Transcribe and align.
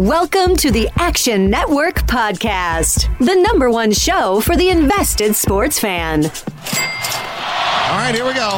Welcome 0.00 0.56
to 0.56 0.70
the 0.70 0.88
Action 0.96 1.50
Network 1.50 1.96
Podcast, 2.06 3.06
the 3.18 3.34
number 3.34 3.68
one 3.68 3.92
show 3.92 4.40
for 4.40 4.56
the 4.56 4.70
invested 4.70 5.36
sports 5.36 5.78
fan. 5.78 6.24
All 6.24 6.30
right, 7.98 8.14
here 8.14 8.24
we 8.24 8.32
go. 8.32 8.48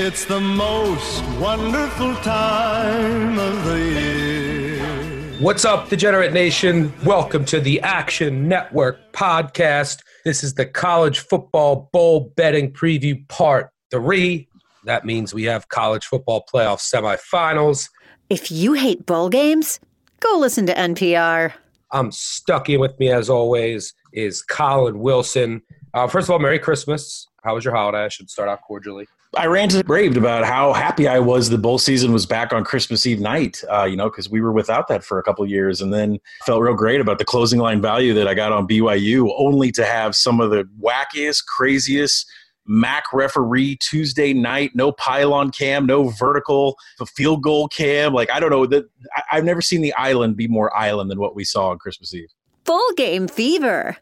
It's 0.00 0.24
the 0.24 0.38
most 0.38 1.24
wonderful 1.40 2.14
time 2.18 3.40
of 3.40 3.64
the 3.64 3.76
year. 3.76 5.40
What's 5.40 5.64
up, 5.64 5.88
Degenerate 5.88 6.32
Nation? 6.32 6.92
Welcome 7.04 7.44
to 7.46 7.58
the 7.58 7.80
Action 7.80 8.46
Network 8.46 9.00
podcast. 9.12 9.98
This 10.24 10.44
is 10.44 10.54
the 10.54 10.66
college 10.66 11.18
football 11.18 11.90
bowl 11.92 12.32
betting 12.36 12.72
preview 12.72 13.26
part 13.26 13.72
three. 13.90 14.47
That 14.88 15.04
means 15.04 15.34
we 15.34 15.44
have 15.44 15.68
college 15.68 16.06
football 16.06 16.46
playoff 16.50 16.80
semifinals. 16.80 17.90
If 18.30 18.50
you 18.50 18.72
hate 18.72 19.04
bowl 19.04 19.28
games, 19.28 19.80
go 20.20 20.38
listen 20.38 20.64
to 20.64 20.72
NPR. 20.74 21.52
I'm 21.92 22.08
Stuckey 22.08 22.80
with 22.80 22.98
me 22.98 23.10
as 23.10 23.28
always 23.28 23.92
is 24.14 24.40
Collin 24.40 25.00
Wilson. 25.00 25.60
Uh, 25.92 26.06
first 26.06 26.26
of 26.26 26.30
all, 26.30 26.38
Merry 26.38 26.58
Christmas. 26.58 27.28
How 27.44 27.54
was 27.54 27.66
your 27.66 27.74
holiday? 27.74 28.06
I 28.06 28.08
should 28.08 28.30
start 28.30 28.48
out 28.48 28.62
cordially. 28.62 29.06
I 29.36 29.44
ranted 29.44 29.80
and 29.80 29.90
raved 29.90 30.16
about 30.16 30.46
how 30.46 30.72
happy 30.72 31.06
I 31.06 31.18
was 31.18 31.50
the 31.50 31.58
bowl 31.58 31.76
season 31.76 32.14
was 32.14 32.24
back 32.24 32.54
on 32.54 32.64
Christmas 32.64 33.04
Eve 33.04 33.20
night, 33.20 33.62
uh, 33.70 33.84
you 33.84 33.94
know, 33.94 34.08
because 34.08 34.30
we 34.30 34.40
were 34.40 34.52
without 34.54 34.88
that 34.88 35.04
for 35.04 35.18
a 35.18 35.22
couple 35.22 35.46
years. 35.46 35.82
And 35.82 35.92
then 35.92 36.18
felt 36.46 36.62
real 36.62 36.72
great 36.72 37.02
about 37.02 37.18
the 37.18 37.26
closing 37.26 37.60
line 37.60 37.82
value 37.82 38.14
that 38.14 38.26
I 38.26 38.32
got 38.32 38.52
on 38.52 38.66
BYU, 38.66 39.34
only 39.36 39.70
to 39.72 39.84
have 39.84 40.16
some 40.16 40.40
of 40.40 40.48
the 40.48 40.66
wackiest, 40.80 41.44
craziest 41.44 42.26
MAC 42.68 43.12
referee 43.12 43.76
Tuesday 43.76 44.32
night, 44.32 44.72
no 44.74 44.92
pylon 44.92 45.50
cam, 45.50 45.86
no 45.86 46.10
vertical, 46.10 46.76
the 46.98 47.06
field 47.06 47.42
goal 47.42 47.68
cam. 47.68 48.12
Like, 48.12 48.30
I 48.30 48.38
don't 48.38 48.50
know. 48.50 48.66
that 48.66 48.84
I've 49.32 49.44
never 49.44 49.62
seen 49.62 49.80
the 49.80 49.94
island 49.94 50.36
be 50.36 50.46
more 50.46 50.74
island 50.76 51.10
than 51.10 51.18
what 51.18 51.34
we 51.34 51.44
saw 51.44 51.70
on 51.70 51.78
Christmas 51.78 52.14
Eve. 52.14 52.28
Full 52.64 52.92
game 52.96 53.26
fever. 53.28 53.96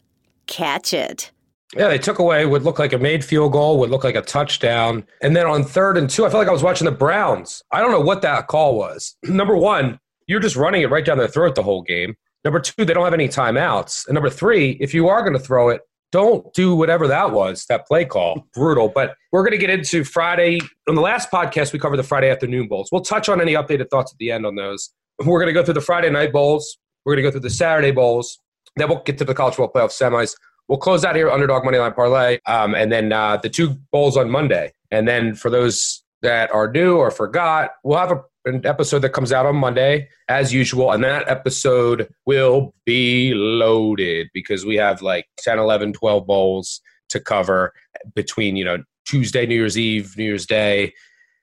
Catch 0.45 0.93
it. 0.93 1.31
Yeah, 1.75 1.89
they 1.89 1.97
took 1.97 2.19
away 2.19 2.45
what 2.45 2.63
looked 2.63 2.79
like 2.79 2.93
a 2.93 2.97
made 2.97 3.25
field 3.25 3.51
goal, 3.51 3.77
would 3.79 3.89
look 3.89 4.03
like 4.03 4.15
a 4.15 4.21
touchdown. 4.21 5.05
And 5.21 5.35
then 5.35 5.45
on 5.45 5.63
third 5.63 5.97
and 5.97 6.09
two, 6.09 6.25
I 6.25 6.29
felt 6.29 6.39
like 6.39 6.47
I 6.47 6.53
was 6.53 6.63
watching 6.63 6.85
the 6.85 6.91
Browns. 6.91 7.61
I 7.71 7.81
don't 7.81 7.91
know 7.91 7.99
what 7.99 8.21
that 8.21 8.47
call 8.47 8.77
was. 8.77 9.15
Number 9.23 9.57
one, 9.57 9.99
you're 10.27 10.39
just 10.39 10.55
running 10.55 10.81
it 10.81 10.89
right 10.89 11.03
down 11.03 11.17
their 11.17 11.27
throat 11.27 11.55
the 11.55 11.63
whole 11.63 11.81
game. 11.81 12.15
Number 12.45 12.59
two, 12.61 12.85
they 12.85 12.93
don't 12.93 13.03
have 13.03 13.13
any 13.13 13.27
timeouts. 13.27 14.07
And 14.07 14.13
number 14.13 14.29
three, 14.29 14.71
if 14.79 14.93
you 14.93 15.09
are 15.09 15.21
going 15.21 15.33
to 15.33 15.39
throw 15.39 15.67
it, 15.69 15.81
don't 16.11 16.53
do 16.53 16.75
whatever 16.75 17.07
that 17.07 17.31
was, 17.31 17.65
that 17.65 17.87
play 17.87 18.05
call. 18.05 18.47
Brutal. 18.53 18.89
But 18.89 19.15
we're 19.31 19.43
going 19.43 19.51
to 19.51 19.57
get 19.57 19.69
into 19.69 20.03
Friday. 20.03 20.59
On 20.87 20.95
the 20.95 21.01
last 21.01 21.31
podcast, 21.31 21.73
we 21.73 21.79
covered 21.79 21.97
the 21.97 22.03
Friday 22.03 22.29
afternoon 22.29 22.67
bowls. 22.67 22.89
We'll 22.91 23.01
touch 23.01 23.29
on 23.29 23.41
any 23.41 23.53
updated 23.53 23.89
thoughts 23.89 24.11
at 24.11 24.17
the 24.17 24.31
end 24.31 24.45
on 24.45 24.55
those. 24.55 24.91
We're 25.19 25.39
going 25.39 25.53
to 25.53 25.53
go 25.53 25.63
through 25.63 25.75
the 25.75 25.81
Friday 25.81 26.09
night 26.09 26.31
bowls. 26.31 26.77
We're 27.05 27.13
going 27.15 27.23
to 27.23 27.27
go 27.27 27.31
through 27.31 27.41
the 27.41 27.49
Saturday 27.49 27.91
bowls. 27.91 28.39
Then 28.75 28.89
we'll 28.89 29.01
get 29.03 29.17
to 29.17 29.25
the 29.25 29.33
college 29.33 29.55
football 29.55 29.87
playoff 29.87 29.91
semis. 29.91 30.35
We'll 30.67 30.77
close 30.77 31.05
out 31.05 31.15
here 31.15 31.29
underdog 31.29 31.63
money 31.63 31.77
line 31.77 31.93
parlay, 31.93 32.39
um, 32.45 32.75
and 32.75 32.91
then 32.91 33.13
uh, 33.13 33.37
the 33.37 33.49
two 33.49 33.77
bowls 33.91 34.17
on 34.17 34.29
Monday. 34.29 34.73
And 34.91 35.07
then 35.07 35.33
for 35.33 35.49
those 35.49 36.03
that 36.21 36.53
are 36.53 36.69
new 36.69 36.97
or 36.97 37.09
forgot, 37.09 37.71
we'll 37.83 37.97
have 37.97 38.11
a, 38.11 38.21
an 38.47 38.65
episode 38.65 38.99
that 38.99 39.09
comes 39.09 39.31
out 39.31 39.45
on 39.45 39.55
Monday 39.55 40.09
as 40.27 40.53
usual, 40.53 40.91
and 40.91 41.03
that 41.03 41.27
episode 41.27 42.07
will 42.25 42.73
be 42.85 43.33
loaded 43.33 44.27
because 44.33 44.65
we 44.65 44.75
have 44.75 45.01
like 45.01 45.25
10, 45.39 45.59
11, 45.59 45.93
12 45.93 46.25
bowls 46.25 46.81
to 47.09 47.19
cover 47.19 47.73
between 48.15 48.55
you 48.55 48.65
know 48.65 48.83
Tuesday, 49.05 49.45
New 49.45 49.55
Year's 49.55 49.77
Eve, 49.77 50.15
New 50.17 50.25
Year's 50.25 50.45
Day, 50.45 50.93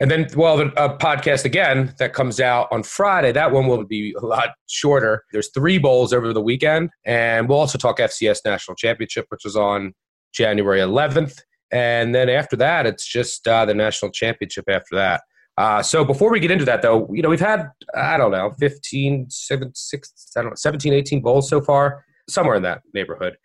and 0.01 0.11
then, 0.11 0.27
well, 0.37 0.61
a 0.61 0.99
podcast 0.99 1.45
again 1.45 1.95
that 1.99 2.13
comes 2.13 2.41
out 2.41 2.69
on 2.73 2.83
Friday. 2.83 3.31
That 3.31 3.53
one 3.53 3.69
will 3.69 3.85
be 3.85 4.15
a 4.21 4.27
lot 4.27 4.51
shorter. 4.69 5.23
There's 5.33 5.51
three 5.55 5.79
bowls 5.79 6.13
over 6.13 6.33
the 6.33 6.41
weekend, 6.41 6.91
and 7.05 7.49
we'll 7.49 7.61
also 7.61 7.79
talk 7.79 7.99
FCS 7.99 8.41
National 8.45 8.75
Championship, 8.75 9.27
which 9.29 9.47
is 9.47 9.57
on 9.57 9.95
January 10.33 10.81
11th. 10.81 11.41
And 11.71 12.15
then 12.15 12.29
after 12.29 12.57
that, 12.57 12.87
it's 12.87 13.07
just 13.07 13.47
uh, 13.47 13.65
the 13.65 13.75
national 13.75 14.11
championship 14.11 14.65
after 14.69 14.97
that. 14.97 15.23
Uh, 15.57 15.83
so 15.83 16.05
before 16.05 16.31
we 16.31 16.41
get 16.41 16.51
into 16.51 16.65
that, 16.65 16.83
though, 16.83 17.09
you 17.13 17.23
know, 17.23 17.29
we've 17.29 17.41
had, 17.41 17.71
I 17.95 18.17
don't 18.17 18.33
know, 18.33 18.53
15, 18.59 19.27
7, 19.31 19.75
6, 19.75 20.33
I 20.37 20.41
don't 20.41 20.51
know, 20.51 20.57
17, 20.57 20.93
18 20.93 21.21
bowls 21.21 21.49
so 21.49 21.61
far, 21.61 22.05
somewhere 22.29 22.57
in 22.57 22.63
that 22.63 22.83
neighborhood. 22.93 23.37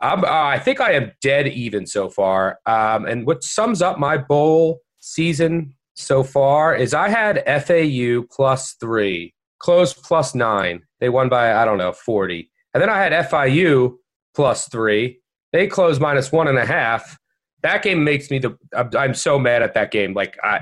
Uh, 0.00 0.22
I 0.24 0.58
think 0.58 0.80
I 0.80 0.92
am 0.92 1.12
dead 1.20 1.48
even 1.48 1.86
so 1.86 2.08
far. 2.08 2.58
Um, 2.66 3.04
and 3.04 3.26
what 3.26 3.42
sums 3.42 3.82
up 3.82 3.98
my 3.98 4.16
bowl 4.16 4.80
season 4.98 5.74
so 5.94 6.22
far 6.22 6.74
is 6.74 6.94
I 6.94 7.08
had 7.08 7.42
FAU 7.64 8.22
plus 8.30 8.76
three, 8.80 9.34
closed 9.58 10.02
plus 10.04 10.34
nine. 10.34 10.82
They 11.00 11.08
won 11.08 11.28
by, 11.28 11.54
I 11.54 11.64
don't 11.64 11.78
know, 11.78 11.92
40. 11.92 12.50
And 12.72 12.82
then 12.82 12.88
I 12.88 12.98
had 12.98 13.12
FIU 13.28 13.94
plus 14.34 14.68
three. 14.68 15.20
They 15.52 15.66
closed 15.66 16.00
minus 16.00 16.30
one 16.30 16.46
and 16.46 16.58
a 16.58 16.66
half. 16.66 17.18
That 17.62 17.82
game 17.82 18.04
makes 18.04 18.30
me 18.30 18.38
the, 18.38 18.56
I'm 18.96 19.14
so 19.14 19.38
mad 19.38 19.62
at 19.62 19.74
that 19.74 19.90
game. 19.90 20.14
Like, 20.14 20.38
I, 20.44 20.60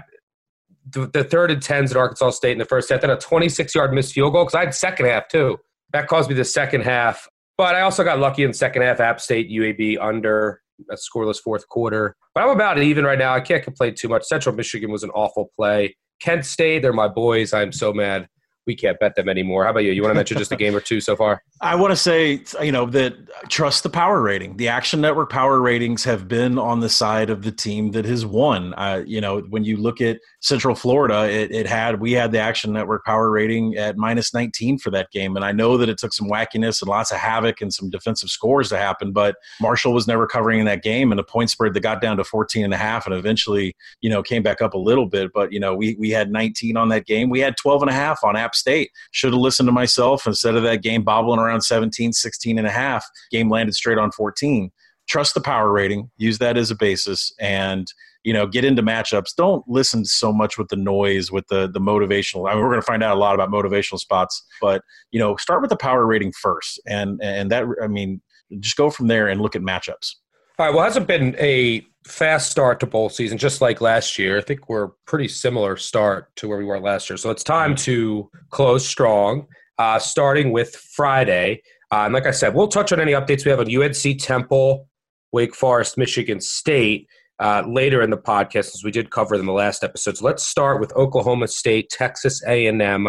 the, 0.90 1.06
the 1.06 1.24
third 1.24 1.50
and 1.50 1.62
tens 1.62 1.90
at 1.90 1.96
Arkansas 1.96 2.30
State 2.30 2.52
in 2.52 2.58
the 2.58 2.64
first 2.64 2.88
half, 2.88 3.00
then 3.00 3.10
a 3.10 3.16
26 3.16 3.74
yard 3.74 3.92
missed 3.92 4.12
field 4.12 4.32
goal 4.32 4.44
because 4.44 4.54
I 4.54 4.64
had 4.64 4.74
second 4.74 5.06
half 5.06 5.28
too. 5.28 5.58
That 5.92 6.08
caused 6.08 6.28
me 6.28 6.34
the 6.34 6.44
second 6.44 6.82
half. 6.82 7.28
But 7.56 7.74
I 7.74 7.80
also 7.80 8.04
got 8.04 8.18
lucky 8.18 8.44
in 8.44 8.52
second 8.52 8.82
half. 8.82 9.00
App 9.00 9.20
State 9.20 9.50
UAB 9.50 9.98
under 10.00 10.60
a 10.90 10.96
scoreless 10.96 11.40
fourth 11.40 11.68
quarter. 11.68 12.14
But 12.34 12.44
I'm 12.44 12.50
about 12.50 12.78
even 12.78 13.04
right 13.04 13.18
now. 13.18 13.34
I 13.34 13.40
can't 13.40 13.62
complain 13.62 13.94
too 13.94 14.08
much. 14.08 14.24
Central 14.24 14.54
Michigan 14.54 14.90
was 14.90 15.02
an 15.02 15.10
awful 15.10 15.50
play. 15.56 15.96
Kent 16.20 16.44
State, 16.44 16.82
they're 16.82 16.92
my 16.92 17.08
boys. 17.08 17.52
I'm 17.52 17.72
so 17.72 17.92
mad 17.92 18.28
we 18.66 18.74
can't 18.74 18.98
bet 18.98 19.14
them 19.14 19.28
anymore. 19.28 19.64
How 19.64 19.70
about 19.70 19.84
you? 19.84 19.92
You 19.92 20.02
want 20.02 20.10
to 20.10 20.16
mention 20.16 20.38
just 20.38 20.50
a 20.50 20.56
game 20.56 20.74
or 20.74 20.80
two 20.80 21.00
so 21.00 21.14
far? 21.14 21.42
I 21.60 21.76
want 21.76 21.92
to 21.92 21.96
say, 21.96 22.42
you 22.60 22.72
know, 22.72 22.86
that 22.86 23.14
trust 23.48 23.84
the 23.84 23.88
power 23.88 24.20
rating. 24.20 24.56
The 24.56 24.68
Action 24.68 25.00
Network 25.00 25.30
power 25.30 25.60
ratings 25.60 26.04
have 26.04 26.26
been 26.28 26.58
on 26.58 26.80
the 26.80 26.88
side 26.88 27.30
of 27.30 27.42
the 27.42 27.52
team 27.52 27.92
that 27.92 28.04
has 28.04 28.26
won. 28.26 28.74
Uh, 28.74 29.04
you 29.06 29.20
know, 29.20 29.40
when 29.40 29.64
you 29.64 29.76
look 29.76 30.00
at 30.00 30.18
Central 30.46 30.76
Florida, 30.76 31.28
it, 31.28 31.50
it, 31.50 31.66
had 31.66 32.00
we 32.00 32.12
had 32.12 32.30
the 32.30 32.38
Action 32.38 32.72
Network 32.72 33.04
power 33.04 33.32
rating 33.32 33.74
at 33.74 33.96
minus 33.96 34.32
19 34.32 34.78
for 34.78 34.92
that 34.92 35.10
game, 35.10 35.34
and 35.34 35.44
I 35.44 35.50
know 35.50 35.76
that 35.76 35.88
it 35.88 35.98
took 35.98 36.12
some 36.12 36.28
wackiness 36.28 36.80
and 36.80 36.88
lots 36.88 37.10
of 37.10 37.18
havoc 37.18 37.60
and 37.60 37.74
some 37.74 37.90
defensive 37.90 38.28
scores 38.30 38.68
to 38.68 38.78
happen. 38.78 39.10
But 39.10 39.34
Marshall 39.60 39.92
was 39.92 40.06
never 40.06 40.24
covering 40.24 40.60
in 40.60 40.66
that 40.66 40.84
game, 40.84 41.10
and 41.10 41.18
a 41.18 41.24
point 41.24 41.50
spread 41.50 41.74
that 41.74 41.80
got 41.80 42.00
down 42.00 42.16
to 42.18 42.22
14 42.22 42.64
and 42.64 42.72
a 42.72 42.76
half, 42.76 43.06
and 43.06 43.14
eventually, 43.16 43.74
you 44.02 44.08
know, 44.08 44.22
came 44.22 44.44
back 44.44 44.62
up 44.62 44.74
a 44.74 44.78
little 44.78 45.06
bit. 45.06 45.32
But 45.34 45.52
you 45.52 45.58
know, 45.58 45.74
we 45.74 45.96
we 45.98 46.10
had 46.10 46.30
19 46.30 46.76
on 46.76 46.90
that 46.90 47.06
game. 47.06 47.28
We 47.28 47.40
had 47.40 47.56
12 47.56 47.82
and 47.82 47.90
a 47.90 47.94
half 47.94 48.20
on 48.22 48.36
App 48.36 48.54
State. 48.54 48.92
Should 49.10 49.32
have 49.32 49.40
listened 49.40 49.66
to 49.66 49.72
myself 49.72 50.28
instead 50.28 50.54
of 50.54 50.62
that 50.62 50.80
game 50.80 51.02
bobbling 51.02 51.40
around 51.40 51.62
17, 51.62 52.12
16 52.12 52.56
and 52.56 52.68
a 52.68 52.70
half. 52.70 53.04
Game 53.32 53.50
landed 53.50 53.74
straight 53.74 53.98
on 53.98 54.12
14. 54.12 54.70
Trust 55.08 55.34
the 55.34 55.40
power 55.40 55.72
rating, 55.72 56.08
use 56.18 56.38
that 56.38 56.56
as 56.56 56.70
a 56.70 56.76
basis, 56.76 57.32
and 57.40 57.92
you 58.26 58.32
know 58.32 58.44
get 58.44 58.64
into 58.64 58.82
matchups. 58.82 59.36
Don't 59.36 59.62
listen 59.68 60.04
so 60.04 60.32
much 60.32 60.58
with 60.58 60.66
the 60.66 60.76
noise, 60.76 61.30
with 61.30 61.46
the 61.46 61.70
the 61.72 61.78
motivational. 61.78 62.50
I 62.50 62.54
mean, 62.54 62.64
we're 62.64 62.70
going 62.70 62.80
to 62.80 62.86
find 62.86 63.04
out 63.04 63.16
a 63.16 63.20
lot 63.20 63.36
about 63.36 63.50
motivational 63.50 64.00
spots, 64.00 64.44
but 64.60 64.82
you 65.12 65.20
know, 65.20 65.36
start 65.36 65.60
with 65.60 65.70
the 65.70 65.76
power 65.76 66.04
rating 66.04 66.32
first, 66.32 66.80
and 66.88 67.20
and 67.22 67.52
that 67.52 67.64
I 67.80 67.86
mean 67.86 68.20
just 68.58 68.76
go 68.76 68.90
from 68.90 69.06
there 69.06 69.28
and 69.28 69.40
look 69.40 69.54
at 69.54 69.62
matchups. 69.62 70.16
All 70.58 70.66
right. 70.66 70.74
Well, 70.74 70.82
hasn't 70.82 71.06
been 71.06 71.36
a 71.38 71.86
fast 72.04 72.50
start 72.50 72.80
to 72.80 72.86
bowl 72.86 73.10
season, 73.10 73.38
just 73.38 73.60
like 73.60 73.80
last 73.80 74.18
year. 74.18 74.38
I 74.38 74.40
think 74.40 74.68
we're 74.68 74.88
pretty 75.06 75.28
similar 75.28 75.76
start 75.76 76.34
to 76.36 76.48
where 76.48 76.58
we 76.58 76.64
were 76.64 76.80
last 76.80 77.08
year. 77.08 77.16
So 77.16 77.30
it's 77.30 77.44
time 77.44 77.76
to 77.76 78.28
close 78.50 78.86
strong, 78.86 79.46
uh, 79.78 80.00
starting 80.00 80.50
with 80.50 80.74
Friday. 80.74 81.62
Uh, 81.92 82.06
and 82.06 82.14
like 82.14 82.26
I 82.26 82.32
said, 82.32 82.54
we'll 82.54 82.68
touch 82.68 82.92
on 82.92 83.00
any 83.00 83.12
updates 83.12 83.44
we 83.44 83.52
have 83.52 83.60
on 83.60 83.72
UNC 83.72 84.18
Temple, 84.18 84.88
Wake 85.30 85.54
Forest, 85.54 85.96
Michigan 85.96 86.40
State 86.40 87.06
uh, 87.38 87.62
later 87.66 88.02
in 88.02 88.10
the 88.10 88.16
podcast, 88.16 88.74
as 88.74 88.82
we 88.84 88.90
did 88.90 89.10
cover 89.10 89.34
in 89.34 89.46
the 89.46 89.52
last 89.52 89.84
episode. 89.84 90.16
So 90.16 90.24
let's 90.24 90.46
start 90.46 90.80
with 90.80 90.94
Oklahoma 90.94 91.48
State, 91.48 91.90
Texas 91.90 92.42
A&M, 92.46 93.08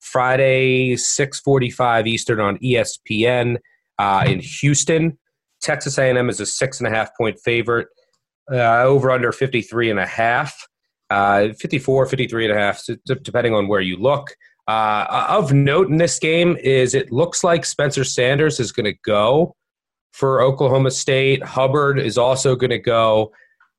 Friday, 0.00 0.94
6:45 0.94 2.06
Eastern 2.06 2.40
on 2.40 2.58
ESPN 2.58 3.58
uh, 3.98 4.24
in 4.26 4.40
Houston. 4.40 5.18
Texas 5.60 5.98
A&M 5.98 6.28
is 6.28 6.40
a 6.40 6.46
six 6.46 6.78
and 6.80 6.86
a 6.86 6.90
half 6.90 7.10
point 7.16 7.38
favorite. 7.44 7.88
Uh, 8.52 8.82
over 8.82 9.10
under 9.10 9.32
53 9.32 9.90
and 9.90 9.98
a 9.98 10.04
half, 10.04 10.68
uh, 11.08 11.48
54, 11.58 12.04
53 12.04 12.44
and 12.44 12.54
a 12.54 12.60
half, 12.60 12.82
depending 13.22 13.54
on 13.54 13.68
where 13.68 13.80
you 13.80 13.96
look. 13.96 14.36
Uh, 14.68 15.26
of 15.30 15.54
note 15.54 15.88
in 15.88 15.96
this 15.96 16.18
game 16.18 16.56
is 16.58 16.94
it 16.94 17.10
looks 17.10 17.42
like 17.42 17.64
Spencer 17.64 18.04
Sanders 18.04 18.60
is 18.60 18.70
going 18.70 18.84
to 18.84 18.98
go 19.04 19.56
for 20.12 20.42
Oklahoma 20.42 20.90
State. 20.90 21.42
Hubbard 21.42 21.98
is 21.98 22.18
also 22.18 22.54
going 22.54 22.70
to 22.70 22.78
go. 22.78 23.32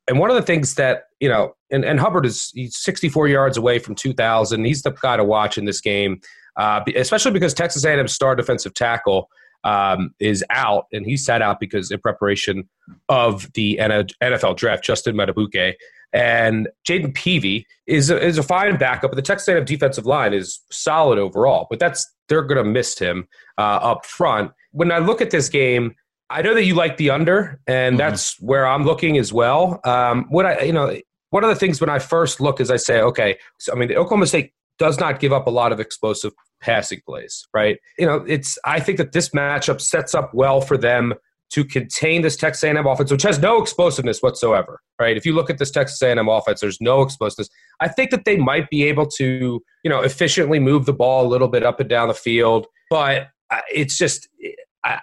And 0.08 0.20
one 0.20 0.30
of 0.30 0.36
the 0.36 0.42
things 0.42 0.76
that, 0.76 1.06
you 1.20 1.30
know, 1.30 1.56
and, 1.72 1.84
and 1.84 2.00
Hubbard 2.00 2.26
is 2.26 2.54
64 2.70 3.28
yards 3.28 3.58
away 3.58 3.80
from 3.80 3.96
2,000. 3.96 4.64
He's 4.64 4.84
the 4.84 4.92
guy 4.92 5.18
to 5.18 5.24
watch 5.24 5.58
in 5.58 5.66
this 5.66 5.82
game, 5.82 6.22
uh, 6.58 6.82
especially 6.96 7.32
because 7.32 7.54
Texas 7.54 7.84
A&M 7.86 8.08
star 8.08 8.36
defensive 8.36 8.74
tackle 8.74 9.30
um, 9.64 10.14
is 10.20 10.46
out, 10.52 10.86
and 10.94 11.06
he 11.06 11.18
sat 11.18 11.42
out 11.42 11.60
because 11.60 11.90
in 11.90 12.00
preparation 12.00 12.70
of 13.10 13.52
the 13.54 13.78
NFL 13.82 14.58
draft, 14.58 14.84
Justin 14.84 15.16
Madubuike. 15.16 15.74
And 16.14 16.70
Jayden 16.88 17.14
Peevy 17.14 17.66
is 17.88 18.10
a, 18.10 18.24
is 18.24 18.38
a 18.38 18.44
fine 18.44 18.78
backup, 18.78 19.12
but 19.12 19.16
the 19.16 19.22
Texas 19.22 19.48
A&M 19.50 19.66
defensive 19.66 20.06
line 20.06 20.34
is 20.34 20.62
solid 20.72 21.20
overall. 21.20 21.68
But 21.70 21.80
that's 21.80 22.10
they're 22.30 22.44
going 22.44 22.64
to 22.64 22.70
miss 22.70 22.98
him 22.98 23.28
uh, 23.58 23.80
up 23.82 24.06
front. 24.06 24.52
When 24.72 24.92
I 24.92 25.00
look 25.00 25.22
at 25.22 25.32
this 25.32 25.50
game, 25.50 25.96
I 26.30 26.42
know 26.42 26.54
that 26.54 26.66
you 26.66 26.74
like 26.76 26.98
the 26.98 27.12
under, 27.12 27.60
and 27.68 27.94
mm-hmm. 27.94 27.98
that's 27.98 28.40
where 28.40 28.66
I'm 28.66 28.84
looking 28.84 29.18
as 29.18 29.32
well. 29.32 29.80
Um, 29.84 30.26
what 30.30 30.46
I, 30.46 30.62
you 30.62 30.74
know, 30.74 30.98
one 31.30 31.44
of 31.44 31.50
the 31.50 31.56
things 31.56 31.80
when 31.82 31.90
I 31.90 32.00
first 32.00 32.40
look 32.40 32.60
is 32.60 32.72
I 32.72 32.78
say, 32.78 33.02
okay, 33.02 33.38
so, 33.60 33.74
I 33.74 33.76
mean, 33.76 33.92
Oklahoma 33.92 34.28
State 34.28 34.54
does 34.80 35.00
not 35.00 35.20
give 35.20 35.32
up 35.32 35.48
a 35.48 35.52
lot 35.52 35.72
of 35.72 35.80
explosive 35.80 36.34
passing 36.62 37.02
plays, 37.06 37.48
right? 37.54 37.78
You 37.98 38.06
know, 38.06 38.24
it's 38.28 38.58
I 38.66 38.80
think 38.80 38.98
that 38.98 39.12
this 39.12 39.30
matchup 39.30 39.82
sets 39.82 40.16
up 40.16 40.34
well 40.34 40.62
for 40.62 40.78
them 40.78 41.14
to 41.52 41.64
contain 41.64 42.22
this 42.22 42.36
Texas 42.36 42.64
A&M 42.64 42.86
offense, 42.86 43.12
which 43.12 43.24
has 43.24 43.40
no 43.40 43.62
explosiveness 43.62 44.20
whatsoever, 44.20 44.82
right? 45.00 45.16
If 45.16 45.26
you 45.26 45.34
look 45.34 45.50
at 45.50 45.58
this 45.58 45.72
Texas 45.72 46.02
A&M 46.02 46.28
offense, 46.28 46.60
there's 46.60 46.82
no 46.82 47.02
explosiveness. 47.02 47.50
I 47.80 47.88
think 47.88 48.10
that 48.12 48.26
they 48.26 48.36
might 48.36 48.70
be 48.70 48.84
able 48.86 49.06
to, 49.08 49.62
you 49.84 49.90
know, 49.90 50.02
efficiently 50.02 50.60
move 50.60 50.86
the 50.86 50.94
ball 50.94 51.26
a 51.26 51.30
little 51.30 51.48
bit 51.48 51.64
up 51.64 51.80
and 51.80 51.90
down 51.90 52.08
the 52.08 52.14
field, 52.16 52.66
but 52.90 53.28
uh, 53.52 53.62
it's 53.74 53.98
just 53.98 54.28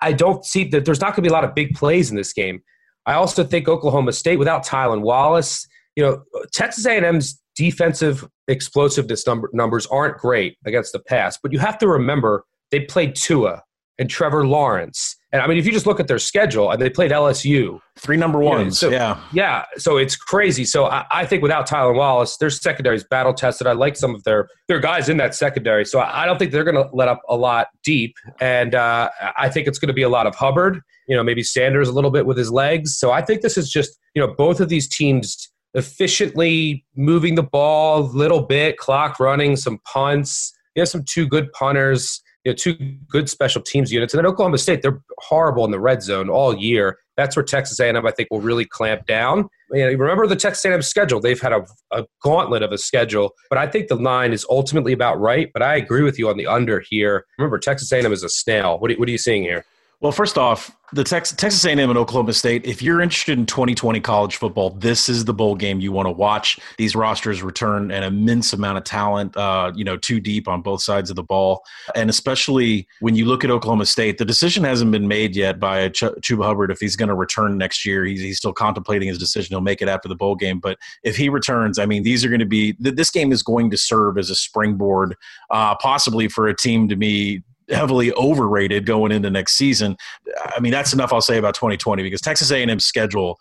I 0.01 0.13
don't 0.13 0.45
see 0.45 0.65
that 0.69 0.85
there's 0.85 1.01
not 1.01 1.09
going 1.09 1.23
to 1.25 1.29
be 1.29 1.29
a 1.29 1.33
lot 1.33 1.45
of 1.45 1.55
big 1.55 1.75
plays 1.75 2.11
in 2.11 2.17
this 2.17 2.33
game. 2.33 2.63
I 3.07 3.15
also 3.15 3.43
think 3.43 3.69
Oklahoma 3.69 4.13
State 4.13 4.39
without 4.39 4.65
Tylan 4.65 5.01
Wallace, 5.01 5.67
you 5.97 6.05
know, 6.05 6.23
Texas 6.53 6.87
A&M's 6.87 7.41
defensive 7.57 8.29
explosiveness 8.49 9.27
number, 9.27 9.51
numbers 9.53 9.87
aren't 9.87 10.19
great 10.19 10.57
against 10.65 10.93
the 10.93 11.01
pass, 11.01 11.39
but 11.43 11.53
you 11.53 11.59
have 11.59 11.79
to 11.79 11.89
remember 11.89 12.45
they 12.71 12.81
played 12.81 13.15
Tua 13.15 13.63
and 13.99 14.09
Trevor 14.09 14.47
Lawrence. 14.47 15.17
And 15.33 15.41
I 15.41 15.47
mean, 15.47 15.57
if 15.57 15.65
you 15.65 15.73
just 15.73 15.87
look 15.87 15.99
at 15.99 16.09
their 16.09 16.19
schedule, 16.19 16.71
and 16.71 16.81
they 16.81 16.91
played 16.91 17.11
LSU, 17.11 17.81
three 17.99 18.19
number 18.19 18.39
ones, 18.39 18.79
so, 18.79 18.91
yeah, 18.91 19.19
yeah. 19.33 19.65
So 19.79 19.97
it's 19.97 20.15
crazy. 20.15 20.65
So 20.65 20.87
I, 20.87 21.07
I, 21.11 21.27
think 21.27 21.43
without 21.43 21.67
Tyler 21.67 21.95
Wallace, 21.95 22.37
their 22.37 22.51
secondary 22.51 22.97
is 22.97 23.05
battle 23.05 23.33
tested. 23.33 23.67
I 23.67 23.73
like 23.73 23.97
some 23.97 24.15
of 24.15 24.23
their 24.25 24.49
their 24.69 24.79
guys 24.79 25.09
in 25.09 25.17
that 25.19 25.35
secondary, 25.35 25.87
so 25.87 26.01
I, 26.01 26.23
I 26.23 26.27
don't 26.27 26.39
think 26.39 26.53
they're 26.53 26.65
going 26.65 26.77
to 26.77 26.89
let 26.95 27.09
up 27.09 27.23
a 27.29 27.37
lot 27.37 27.69
deep. 27.83 28.15
And 28.41 28.75
uh, 28.75 29.09
I 29.39 29.49
think 29.49 29.69
it's 29.69 29.79
going 29.79 29.89
to 29.89 29.95
be 29.95 30.03
a 30.03 30.11
lot 30.11 30.27
of 30.27 30.35
Hubbard. 30.35 30.81
You 31.09 31.17
know, 31.17 31.25
maybe 31.25 31.43
Sanders 31.43 31.89
a 31.89 31.93
little 31.93 32.11
bit 32.11 32.27
with 32.27 32.37
his 32.37 32.51
legs. 32.51 32.99
So 32.99 33.11
I 33.11 33.23
think 33.23 33.41
this 33.41 33.57
is 33.57 33.71
just 33.71 33.99
you 34.15 34.21
know 34.21 34.35
both 34.35 34.61
of 34.61 34.69
these 34.69 34.87
teams 34.87 35.51
efficiently 35.75 36.85
moving 36.95 37.35
the 37.35 37.43
ball 37.43 38.01
a 38.01 38.05
little 38.05 38.43
bit, 38.43 38.77
clock 38.77 39.19
running, 39.19 39.57
some 39.57 39.79
punts. 39.85 40.53
You 40.75 40.81
have 40.81 40.89
some 40.89 41.05
two 41.05 41.27
good 41.27 41.53
punters, 41.53 42.22
you 42.45 42.53
know, 42.53 42.57
two 42.57 42.75
good 43.09 43.29
special 43.29 43.63
teams 43.63 43.93
units. 43.93 44.15
And 44.15 44.19
then 44.19 44.27
Oklahoma 44.27 44.59
State, 44.59 44.83
they're 44.83 45.01
horrible 45.19 45.65
in 45.65 45.71
the 45.71 45.81
red 45.81 46.03
zone 46.03 46.29
all 46.29 46.57
year. 46.57 46.99
That's 47.17 47.37
where 47.37 47.45
Texas 47.45 47.79
A&M, 47.79 48.07
I 48.07 48.11
think, 48.11 48.29
will 48.31 48.41
really 48.41 48.65
clamp 48.65 49.07
down. 49.07 49.49
You 49.71 49.85
know, 49.85 49.93
remember 49.93 50.27
the 50.27 50.37
Texas 50.37 50.65
A&M 50.65 50.83
schedule; 50.83 51.21
they've 51.21 51.41
had 51.41 51.53
a, 51.53 51.65
a 51.91 52.07
gauntlet 52.23 52.63
of 52.63 52.73
a 52.73 52.79
schedule. 52.79 53.33
But 53.51 53.59
I 53.59 53.67
think 53.67 53.89
the 53.89 53.97
line 53.97 54.33
is 54.33 54.47
ultimately 54.49 54.93
about 54.93 55.21
right. 55.21 55.51
But 55.53 55.63
I 55.63 55.77
agree 55.77 56.03
with 56.03 56.19
you 56.19 56.29
on 56.31 56.37
the 56.37 56.47
under 56.47 56.81
here. 56.81 57.27
Remember, 57.39 57.59
Texas 57.59 57.93
A&M 57.93 58.13
is 58.13 58.23
a 58.23 58.29
snail. 58.29 58.79
What 58.79 58.91
are, 58.91 58.95
what 58.95 59.09
are 59.09 59.13
you 59.13 59.19
seeing 59.19 59.43
here? 59.43 59.65
Well, 60.03 60.11
first 60.11 60.37
off, 60.37 60.77
the 60.93 61.05
Texas, 61.05 61.65
A&M 61.65 61.79
and 61.79 61.97
Oklahoma 61.97 62.33
State. 62.33 62.67
If 62.67 62.83
you're 62.83 63.01
interested 63.01 63.39
in 63.39 63.47
2020 63.47 64.01
college 64.01 64.35
football, 64.35 64.71
this 64.71 65.09
is 65.09 65.25
the 65.25 65.33
bowl 65.33 65.55
game 65.55 65.79
you 65.79 65.93
want 65.93 66.07
to 66.07 66.11
watch. 66.11 66.59
These 66.77 66.97
rosters 66.97 67.41
return 67.41 67.93
an 67.93 68.03
immense 68.03 68.53
amount 68.53 68.79
of 68.79 68.85
talent. 68.85 69.37
Uh, 69.37 69.71
you 69.77 69.85
know, 69.85 69.97
too 69.97 70.19
deep 70.19 70.49
on 70.49 70.61
both 70.61 70.83
sides 70.83 71.09
of 71.09 71.15
the 71.15 71.23
ball, 71.23 71.63
and 71.95 72.11
especially 72.11 72.89
when 72.99 73.15
you 73.15 73.27
look 73.27 73.45
at 73.45 73.51
Oklahoma 73.51 73.87
State, 73.87 74.19
the 74.19 74.25
decision 74.25 74.65
hasn't 74.65 74.91
been 74.91 75.07
made 75.07 75.37
yet 75.37 75.61
by 75.61 75.89
Ch- 75.91 76.03
Chuba 76.21 76.47
Hubbard 76.47 76.73
if 76.73 76.81
he's 76.81 76.97
going 76.97 77.09
to 77.09 77.15
return 77.15 77.57
next 77.57 77.87
year. 77.87 78.05
He's, 78.05 78.21
he's 78.21 78.39
still 78.39 78.53
contemplating 78.53 79.07
his 79.07 79.19
decision. 79.19 79.55
He'll 79.55 79.61
make 79.61 79.83
it 79.83 79.89
after 79.89 80.09
the 80.09 80.17
bowl 80.17 80.35
game, 80.35 80.59
but 80.59 80.79
if 81.05 81.17
he 81.17 81.29
returns, 81.29 81.79
I 81.79 81.87
mean, 81.87 82.03
these 82.03 82.25
are 82.25 82.29
going 82.29 82.41
to 82.41 82.45
be. 82.45 82.75
This 82.81 83.13
game 83.13 83.31
is 83.31 83.45
going 83.45 83.71
to 83.71 83.79
serve 83.79 84.19
as 84.19 84.31
a 84.31 84.35
springboard, 84.35 85.15
uh, 85.51 85.77
possibly 85.77 86.27
for 86.27 86.49
a 86.49 86.57
team 86.57 86.89
to 86.89 86.97
be 86.97 87.45
heavily 87.73 88.13
overrated 88.13 88.87
going 88.87 89.13
into 89.13 89.31
next 89.31 89.57
season. 89.57 89.97
I 90.45 90.61
mean, 90.61 90.73
that's 90.73 90.93
enough 90.93 91.13
I'll 91.13 91.21
say 91.21 91.39
about 91.39 91.55
2020 91.55 92.03
because 92.03 92.21
Texas 92.21 92.51
A&M's 92.51 92.85
schedule 92.85 93.39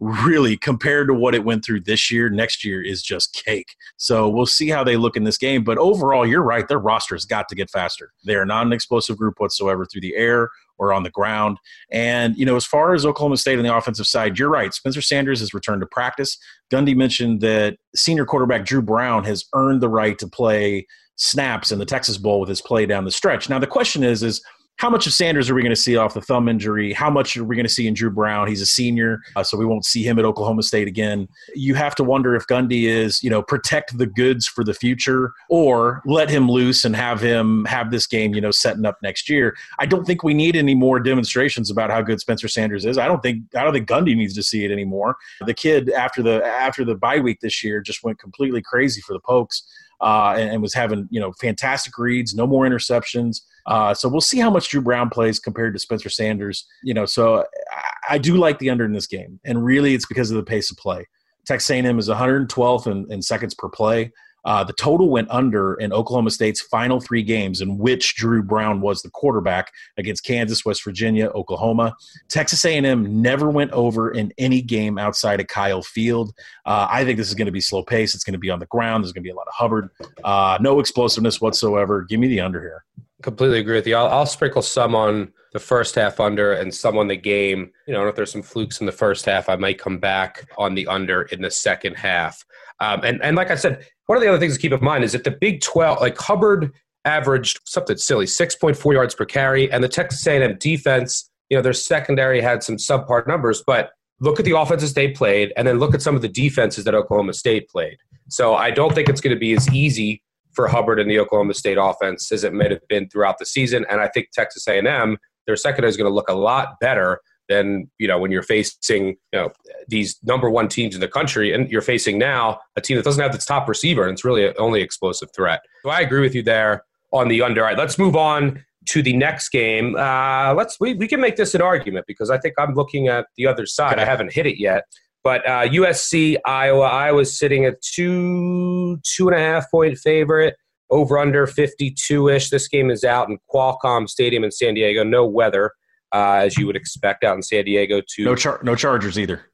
really 0.00 0.56
compared 0.56 1.06
to 1.08 1.14
what 1.14 1.34
it 1.34 1.44
went 1.44 1.64
through 1.64 1.80
this 1.80 2.10
year, 2.10 2.28
next 2.28 2.64
year 2.64 2.82
is 2.82 3.02
just 3.02 3.32
cake. 3.44 3.76
So 3.96 4.28
we'll 4.28 4.46
see 4.46 4.68
how 4.68 4.82
they 4.82 4.96
look 4.96 5.16
in 5.16 5.24
this 5.24 5.38
game. 5.38 5.62
But 5.62 5.78
overall, 5.78 6.26
you're 6.26 6.42
right. 6.42 6.66
Their 6.66 6.80
roster's 6.80 7.24
got 7.24 7.48
to 7.48 7.54
get 7.54 7.70
faster. 7.70 8.12
They 8.26 8.34
are 8.34 8.44
not 8.44 8.66
an 8.66 8.72
explosive 8.72 9.16
group 9.16 9.38
whatsoever 9.38 9.86
through 9.86 10.00
the 10.00 10.16
air 10.16 10.50
or 10.78 10.92
on 10.92 11.04
the 11.04 11.10
ground. 11.10 11.58
And, 11.92 12.36
you 12.36 12.44
know, 12.44 12.56
as 12.56 12.66
far 12.66 12.94
as 12.94 13.06
Oklahoma 13.06 13.36
State 13.36 13.58
on 13.58 13.64
the 13.64 13.74
offensive 13.74 14.06
side, 14.06 14.38
you're 14.38 14.50
right. 14.50 14.74
Spencer 14.74 15.00
Sanders 15.00 15.38
has 15.38 15.54
returned 15.54 15.80
to 15.80 15.86
practice. 15.86 16.36
Gundy 16.72 16.96
mentioned 16.96 17.40
that 17.42 17.76
senior 17.94 18.24
quarterback 18.24 18.64
Dru 18.64 18.82
Brown 18.82 19.22
has 19.24 19.44
earned 19.54 19.80
the 19.80 19.88
right 19.88 20.18
to 20.18 20.26
play– 20.26 20.86
snaps 21.16 21.72
in 21.72 21.78
the 21.78 21.84
Texas 21.84 22.18
Bowl 22.18 22.40
with 22.40 22.48
his 22.48 22.60
play 22.60 22.86
down 22.86 23.04
the 23.04 23.10
stretch. 23.10 23.48
Now 23.48 23.58
the 23.58 23.66
question 23.66 24.02
is 24.02 24.22
is 24.22 24.42
how 24.76 24.90
much 24.90 25.06
of 25.06 25.12
Sanders 25.12 25.48
are 25.48 25.54
we 25.54 25.62
going 25.62 25.74
to 25.74 25.80
see 25.80 25.96
off 25.96 26.14
the 26.14 26.20
thumb 26.20 26.48
injury? 26.48 26.92
How 26.92 27.08
much 27.08 27.36
are 27.36 27.44
we 27.44 27.54
going 27.54 27.66
to 27.66 27.72
see 27.72 27.86
in 27.86 27.94
Dru 27.94 28.10
Brown? 28.10 28.48
He's 28.48 28.60
a 28.60 28.66
senior, 28.66 29.20
uh, 29.36 29.44
so 29.44 29.56
we 29.56 29.64
won't 29.64 29.84
see 29.84 30.02
him 30.02 30.18
at 30.18 30.24
Oklahoma 30.24 30.64
State 30.64 30.88
again. 30.88 31.28
You 31.54 31.74
have 31.76 31.94
to 31.96 32.04
wonder 32.04 32.34
if 32.34 32.46
Gundy 32.48 32.84
is, 32.84 33.22
you 33.22 33.30
know, 33.30 33.40
protect 33.40 33.96
the 33.96 34.06
goods 34.06 34.48
for 34.48 34.64
the 34.64 34.74
future 34.74 35.32
or 35.48 36.02
let 36.06 36.28
him 36.28 36.50
loose 36.50 36.84
and 36.84 36.96
have 36.96 37.20
him 37.20 37.64
have 37.66 37.92
this 37.92 38.06
game, 38.06 38.34
you 38.34 38.40
know, 38.40 38.50
setting 38.50 38.84
up 38.84 38.98
next 39.00 39.28
year. 39.28 39.56
I 39.78 39.86
don't 39.86 40.04
think 40.04 40.24
we 40.24 40.34
need 40.34 40.56
any 40.56 40.74
more 40.74 40.98
demonstrations 40.98 41.70
about 41.70 41.90
how 41.90 42.02
good 42.02 42.18
Spencer 42.18 42.48
Sanders 42.48 42.84
is. 42.84 42.98
I 42.98 43.06
don't 43.06 43.22
think 43.22 43.44
I 43.54 43.62
don't 43.62 43.72
think 43.72 43.88
Gundy 43.88 44.16
needs 44.16 44.34
to 44.34 44.42
see 44.42 44.64
it 44.64 44.72
anymore. 44.72 45.16
The 45.46 45.54
kid 45.54 45.90
after 45.90 46.20
the 46.20 46.44
after 46.44 46.84
the 46.84 46.96
bye 46.96 47.20
week 47.20 47.38
this 47.40 47.62
year 47.62 47.80
just 47.80 48.02
went 48.02 48.18
completely 48.18 48.60
crazy 48.60 49.00
for 49.00 49.12
the 49.12 49.20
Pokes 49.20 49.62
uh, 50.04 50.34
and, 50.36 50.50
and, 50.50 50.62
was 50.62 50.74
having 50.74 51.08
you 51.10 51.18
know 51.18 51.32
fantastic 51.40 51.96
reads, 51.96 52.34
no 52.34 52.46
more 52.46 52.64
interceptions. 52.64 53.38
Uh, 53.66 53.94
so 53.94 54.08
we'll 54.08 54.20
see 54.20 54.38
how 54.38 54.50
much 54.50 54.68
Dru 54.68 54.82
Brown 54.82 55.08
plays 55.08 55.40
compared 55.40 55.72
to 55.72 55.80
Spencer 55.80 56.10
Sanders. 56.10 56.66
You 56.82 56.92
know, 56.92 57.06
so 57.06 57.44
I, 57.72 58.14
I 58.14 58.18
do 58.18 58.36
like 58.36 58.58
the 58.58 58.68
under 58.68 58.84
in 58.84 58.92
this 58.92 59.06
game, 59.06 59.40
and 59.44 59.64
really 59.64 59.94
it's 59.94 60.06
because 60.06 60.30
of 60.30 60.36
the 60.36 60.44
pace 60.44 60.70
of 60.70 60.76
play. 60.76 61.06
Texas 61.46 61.70
A&M 61.70 61.98
is 61.98 62.08
112th 62.08 62.86
in, 62.86 63.10
in 63.10 63.22
seconds 63.22 63.54
per 63.54 63.68
play. 63.68 64.12
Uh, 64.44 64.64
the 64.64 64.72
total 64.74 65.10
went 65.10 65.30
under 65.30 65.74
in 65.74 65.92
Oklahoma 65.92 66.30
State's 66.30 66.60
final 66.60 67.00
three 67.00 67.22
games, 67.22 67.60
in 67.60 67.78
which 67.78 68.16
Dru 68.16 68.42
Brown 68.42 68.80
was 68.80 69.02
the 69.02 69.10
quarterback 69.10 69.72
against 69.96 70.24
Kansas, 70.24 70.64
West 70.64 70.84
Virginia, 70.84 71.28
Oklahoma. 71.28 71.94
Texas 72.28 72.64
A&M 72.64 73.22
never 73.22 73.50
went 73.50 73.70
over 73.72 74.10
in 74.10 74.32
any 74.38 74.60
game 74.62 74.98
outside 74.98 75.40
of 75.40 75.46
Kyle 75.46 75.82
Field. 75.82 76.32
Uh, 76.66 76.86
I 76.90 77.04
think 77.04 77.18
this 77.18 77.28
is 77.28 77.34
going 77.34 77.46
to 77.46 77.52
be 77.52 77.60
slow 77.60 77.82
pace. 77.82 78.14
It's 78.14 78.24
going 78.24 78.32
to 78.32 78.38
be 78.38 78.50
on 78.50 78.58
the 78.58 78.66
ground. 78.66 79.04
There's 79.04 79.12
going 79.12 79.22
to 79.22 79.28
be 79.28 79.32
a 79.32 79.36
lot 79.36 79.48
of 79.48 79.54
Hubbard. 79.54 79.90
Uh, 80.22 80.58
no 80.60 80.80
explosiveness 80.80 81.40
whatsoever. 81.40 82.02
Give 82.02 82.20
me 82.20 82.28
the 82.28 82.40
under 82.40 82.60
here. 82.60 82.84
Completely 83.22 83.58
agree 83.58 83.76
with 83.76 83.86
you. 83.86 83.96
I'll, 83.96 84.08
I'll 84.08 84.26
sprinkle 84.26 84.60
some 84.60 84.94
on 84.94 85.32
the 85.54 85.60
first 85.60 85.94
half 85.94 86.20
under 86.20 86.52
and 86.52 86.74
some 86.74 86.98
on 86.98 87.08
the 87.08 87.16
game. 87.16 87.70
You 87.86 87.94
know, 87.94 88.06
if 88.08 88.16
there's 88.16 88.32
some 88.32 88.42
flukes 88.42 88.80
in 88.80 88.86
the 88.86 88.92
first 88.92 89.24
half, 89.24 89.48
I 89.48 89.56
might 89.56 89.78
come 89.78 89.98
back 89.98 90.46
on 90.58 90.74
the 90.74 90.86
under 90.88 91.22
in 91.22 91.40
the 91.40 91.50
second 91.50 91.94
half. 91.94 92.44
Um, 92.80 93.00
and, 93.04 93.22
and 93.22 93.36
like 93.36 93.50
I 93.50 93.54
said, 93.54 93.86
one 94.06 94.16
of 94.16 94.22
the 94.22 94.28
other 94.28 94.38
things 94.38 94.54
to 94.54 94.60
keep 94.60 94.72
in 94.72 94.82
mind 94.82 95.04
is 95.04 95.12
that 95.12 95.24
the 95.24 95.30
Big 95.30 95.60
12, 95.60 96.00
like 96.00 96.18
Hubbard 96.18 96.72
averaged 97.04 97.60
something 97.64 97.96
silly, 97.96 98.26
6.4 98.26 98.92
yards 98.92 99.14
per 99.14 99.24
carry, 99.24 99.70
and 99.70 99.84
the 99.84 99.88
Texas 99.88 100.26
A&M 100.26 100.56
defense 100.58 101.30
you 101.50 101.56
know, 101.58 101.62
their 101.62 101.72
secondary 101.72 102.40
had 102.40 102.62
some 102.62 102.76
subpar 102.76 103.26
numbers, 103.26 103.62
but 103.66 103.90
look 104.20 104.38
at 104.38 104.44
the 104.44 104.58
offenses 104.58 104.94
they 104.94 105.08
played 105.08 105.52
and 105.56 105.66
then 105.66 105.78
look 105.78 105.94
at 105.94 106.02
some 106.02 106.16
of 106.16 106.22
the 106.22 106.28
defenses 106.28 106.84
that 106.84 106.94
Oklahoma 106.94 107.32
State 107.32 107.68
played. 107.68 107.96
So 108.28 108.54
I 108.54 108.70
don't 108.70 108.94
think 108.94 109.08
it's 109.08 109.20
going 109.20 109.34
to 109.34 109.40
be 109.40 109.54
as 109.54 109.70
easy 109.72 110.22
for 110.52 110.68
Hubbard 110.68 111.00
and 111.00 111.10
the 111.10 111.18
Oklahoma 111.18 111.54
State 111.54 111.78
offense 111.80 112.30
as 112.32 112.44
it 112.44 112.54
may 112.54 112.68
have 112.68 112.86
been 112.88 113.08
throughout 113.08 113.38
the 113.38 113.46
season. 113.46 113.84
And 113.90 114.00
I 114.00 114.08
think 114.08 114.28
Texas 114.32 114.66
A&M, 114.66 115.18
their 115.46 115.56
secondary 115.56 115.90
is 115.90 115.96
going 115.96 116.10
to 116.10 116.14
look 116.14 116.28
a 116.28 116.34
lot 116.34 116.80
better 116.80 117.20
than 117.48 117.90
you 117.98 118.08
know 118.08 118.18
when 118.18 118.30
you're 118.30 118.42
facing 118.42 119.08
you 119.08 119.16
know 119.32 119.52
these 119.88 120.18
number 120.22 120.50
one 120.50 120.68
teams 120.68 120.94
in 120.94 121.00
the 121.00 121.08
country, 121.08 121.52
and 121.52 121.70
you're 121.70 121.82
facing 121.82 122.18
now 122.18 122.60
a 122.76 122.80
team 122.80 122.96
that 122.96 123.04
doesn't 123.04 123.22
have 123.22 123.34
its 123.34 123.46
top 123.46 123.68
receiver, 123.68 124.02
and 124.04 124.12
it's 124.12 124.24
really 124.24 124.44
a, 124.44 124.54
only 124.54 124.80
explosive 124.80 125.28
threat. 125.34 125.62
So 125.82 125.90
I 125.90 126.00
agree 126.00 126.20
with 126.20 126.34
you 126.34 126.42
there 126.42 126.84
on 127.12 127.28
the 127.28 127.42
under. 127.42 127.62
All 127.62 127.68
right, 127.68 127.78
let's 127.78 127.98
move 127.98 128.16
on 128.16 128.64
to 128.86 129.02
the 129.02 129.16
next 129.16 129.48
game. 129.50 129.96
Uh, 129.96 130.54
let's 130.54 130.78
we, 130.80 130.94
we 130.94 131.08
can 131.08 131.20
make 131.20 131.36
this 131.36 131.54
an 131.54 131.62
argument 131.62 132.06
because 132.06 132.30
I 132.30 132.38
think 132.38 132.54
I'm 132.58 132.74
looking 132.74 133.08
at 133.08 133.26
the 133.36 133.46
other 133.46 133.66
side. 133.66 133.98
I 133.98 134.04
haven't 134.04 134.32
hit 134.32 134.46
it 134.46 134.60
yet. 134.60 134.84
But 135.22 135.46
uh, 135.48 135.66
USC, 135.68 136.36
Iowa, 136.44 136.84
Iowa's 136.84 137.36
sitting 137.36 137.64
at 137.64 137.80
two, 137.80 138.98
two 139.02 139.26
and 139.26 139.34
a 139.34 139.40
half 139.40 139.70
point 139.70 139.96
favorite, 139.96 140.54
over 140.90 141.18
under 141.18 141.46
52 141.46 142.28
ish. 142.28 142.50
This 142.50 142.68
game 142.68 142.90
is 142.90 143.04
out 143.04 143.30
in 143.30 143.38
Qualcomm 143.52 144.06
Stadium 144.06 144.44
in 144.44 144.50
San 144.50 144.74
Diego. 144.74 145.02
No 145.02 145.24
weather, 145.24 145.72
uh, 146.14 146.42
as 146.44 146.56
you 146.56 146.66
would 146.66 146.76
expect 146.76 147.24
out 147.24 147.36
in 147.36 147.42
San 147.42 147.64
Diego. 147.64 148.00
To 148.00 148.24
no, 148.24 148.36
char- 148.36 148.60
no 148.62 148.76
Chargers 148.76 149.18
either. 149.18 149.50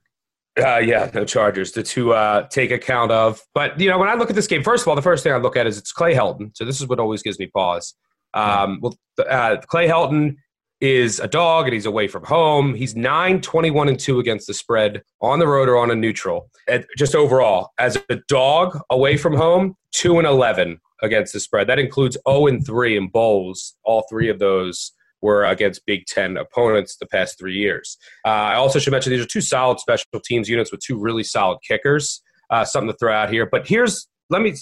Uh, 0.59 0.79
yeah, 0.79 1.11
no 1.15 1.25
Chargers 1.25 1.73
to, 1.73 1.83
to 1.83 2.13
uh, 2.13 2.49
take 2.49 2.71
account 2.71 3.11
of. 3.11 3.41
But, 3.55 3.81
you 3.81 3.89
know, 3.89 3.99
when 3.99 4.09
I 4.09 4.15
look 4.15 4.29
at 4.29 4.37
this 4.37 4.47
game, 4.47 4.63
first 4.63 4.83
of 4.83 4.89
all, 4.89 4.97
the 4.97 5.03
first 5.03 5.25
thing 5.25 5.33
I 5.33 5.37
look 5.37 5.57
at 5.57 5.67
is 5.67 5.79
it's 5.79 5.93
Clay 5.93 6.15
Helton. 6.15 6.55
So 6.55 6.65
this 6.65 6.81
is 6.81 6.87
what 6.87 7.01
always 7.01 7.23
gives 7.23 7.39
me 7.39 7.47
pause. 7.47 7.95
Um, 8.35 8.81
well, 8.83 8.97
uh, 9.19 9.57
Clay 9.69 9.89
Helton 9.89 10.37
is 10.81 11.19
a 11.21 11.29
dog 11.29 11.65
and 11.65 11.75
he's 11.75 11.87
away 11.87 12.09
from 12.09 12.25
home. 12.25 12.75
He's 12.75 12.95
9 12.95 13.41
21 13.41 13.89
and 13.89 13.99
2 13.99 14.19
against 14.19 14.47
the 14.47 14.55
spread 14.55 15.03
on 15.21 15.39
the 15.39 15.47
road 15.47 15.69
or 15.69 15.79
on 15.79 15.91
a 15.91 15.95
neutral. 15.95 16.51
And 16.69 16.85
just 16.99 17.15
overall, 17.15 17.71
as 17.79 17.97
a 18.09 18.17
dog 18.29 18.79
away 18.91 19.17
from 19.17 19.35
home, 19.35 19.77
2 19.93 20.19
and 20.19 20.27
11 20.27 20.79
against 21.03 21.33
the 21.33 21.41
spread. 21.41 21.69
That 21.69 21.79
includes 21.79 22.17
0 22.29 22.49
and 22.49 22.65
3 22.65 22.97
in 22.97 23.09
bowls. 23.09 23.77
All 23.85 24.05
three 24.11 24.29
of 24.29 24.39
those 24.39 24.93
were 25.23 25.45
against 25.45 25.85
Big 25.87 26.07
Ten 26.07 26.37
opponents 26.37 26.97
the 26.97 27.07
past 27.07 27.39
three 27.39 27.55
years. 27.55 27.97
Uh, 28.25 28.29
I 28.29 28.55
also 28.55 28.79
should 28.79 28.93
mention 28.93 29.13
these 29.13 29.23
are 29.23 29.27
two 29.27 29.41
solid 29.41 29.81
special 29.81 30.21
teams 30.25 30.49
units 30.49 30.71
with 30.73 30.81
two 30.81 30.99
really 30.99 31.25
solid 31.25 31.59
kickers. 31.67 32.23
Uh, 32.51 32.65
something 32.65 32.91
to 32.91 32.97
throw 32.97 33.15
out 33.15 33.31
here. 33.31 33.47
But 33.47 33.69
here's, 33.69 34.09
let 34.29 34.43
me 34.43 34.55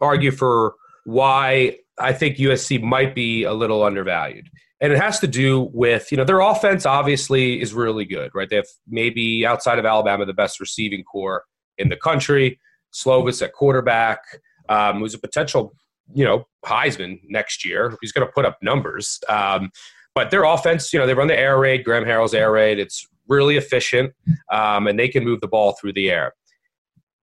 argue 0.00 0.32
for 0.32 0.74
why 1.04 1.76
I 1.98 2.12
think 2.12 2.38
USC 2.38 2.82
might 2.82 3.14
be 3.14 3.44
a 3.44 3.52
little 3.52 3.84
undervalued 3.84 4.50
and 4.80 4.92
it 4.92 4.98
has 4.98 5.18
to 5.20 5.26
do 5.26 5.70
with 5.72 6.10
you 6.10 6.16
know 6.16 6.24
their 6.24 6.40
offense 6.40 6.86
obviously 6.86 7.60
is 7.60 7.72
really 7.74 8.04
good 8.04 8.30
right 8.34 8.48
they 8.50 8.56
have 8.56 8.66
maybe 8.86 9.46
outside 9.46 9.78
of 9.78 9.84
alabama 9.84 10.24
the 10.24 10.34
best 10.34 10.60
receiving 10.60 11.02
corps 11.02 11.44
in 11.78 11.88
the 11.88 11.96
country 11.96 12.58
slovis 12.92 13.42
at 13.42 13.52
quarterback 13.52 14.20
um, 14.68 14.98
who's 14.98 15.14
a 15.14 15.18
potential 15.18 15.74
you 16.14 16.24
know 16.24 16.46
heisman 16.64 17.18
next 17.28 17.64
year 17.64 17.96
he's 18.00 18.12
going 18.12 18.26
to 18.26 18.32
put 18.32 18.44
up 18.44 18.58
numbers 18.62 19.18
um, 19.28 19.70
but 20.16 20.32
their 20.32 20.42
offense 20.42 20.92
you 20.92 20.98
know 20.98 21.06
they 21.06 21.14
run 21.14 21.28
the 21.28 21.38
air 21.38 21.60
raid 21.60 21.84
graham 21.84 22.04
harrell's 22.04 22.34
air 22.34 22.50
raid 22.50 22.80
it's 22.80 23.06
really 23.28 23.56
efficient 23.56 24.12
um, 24.50 24.88
and 24.88 24.98
they 24.98 25.08
can 25.08 25.24
move 25.24 25.40
the 25.40 25.48
ball 25.48 25.76
through 25.80 25.92
the 25.92 26.10
air 26.10 26.32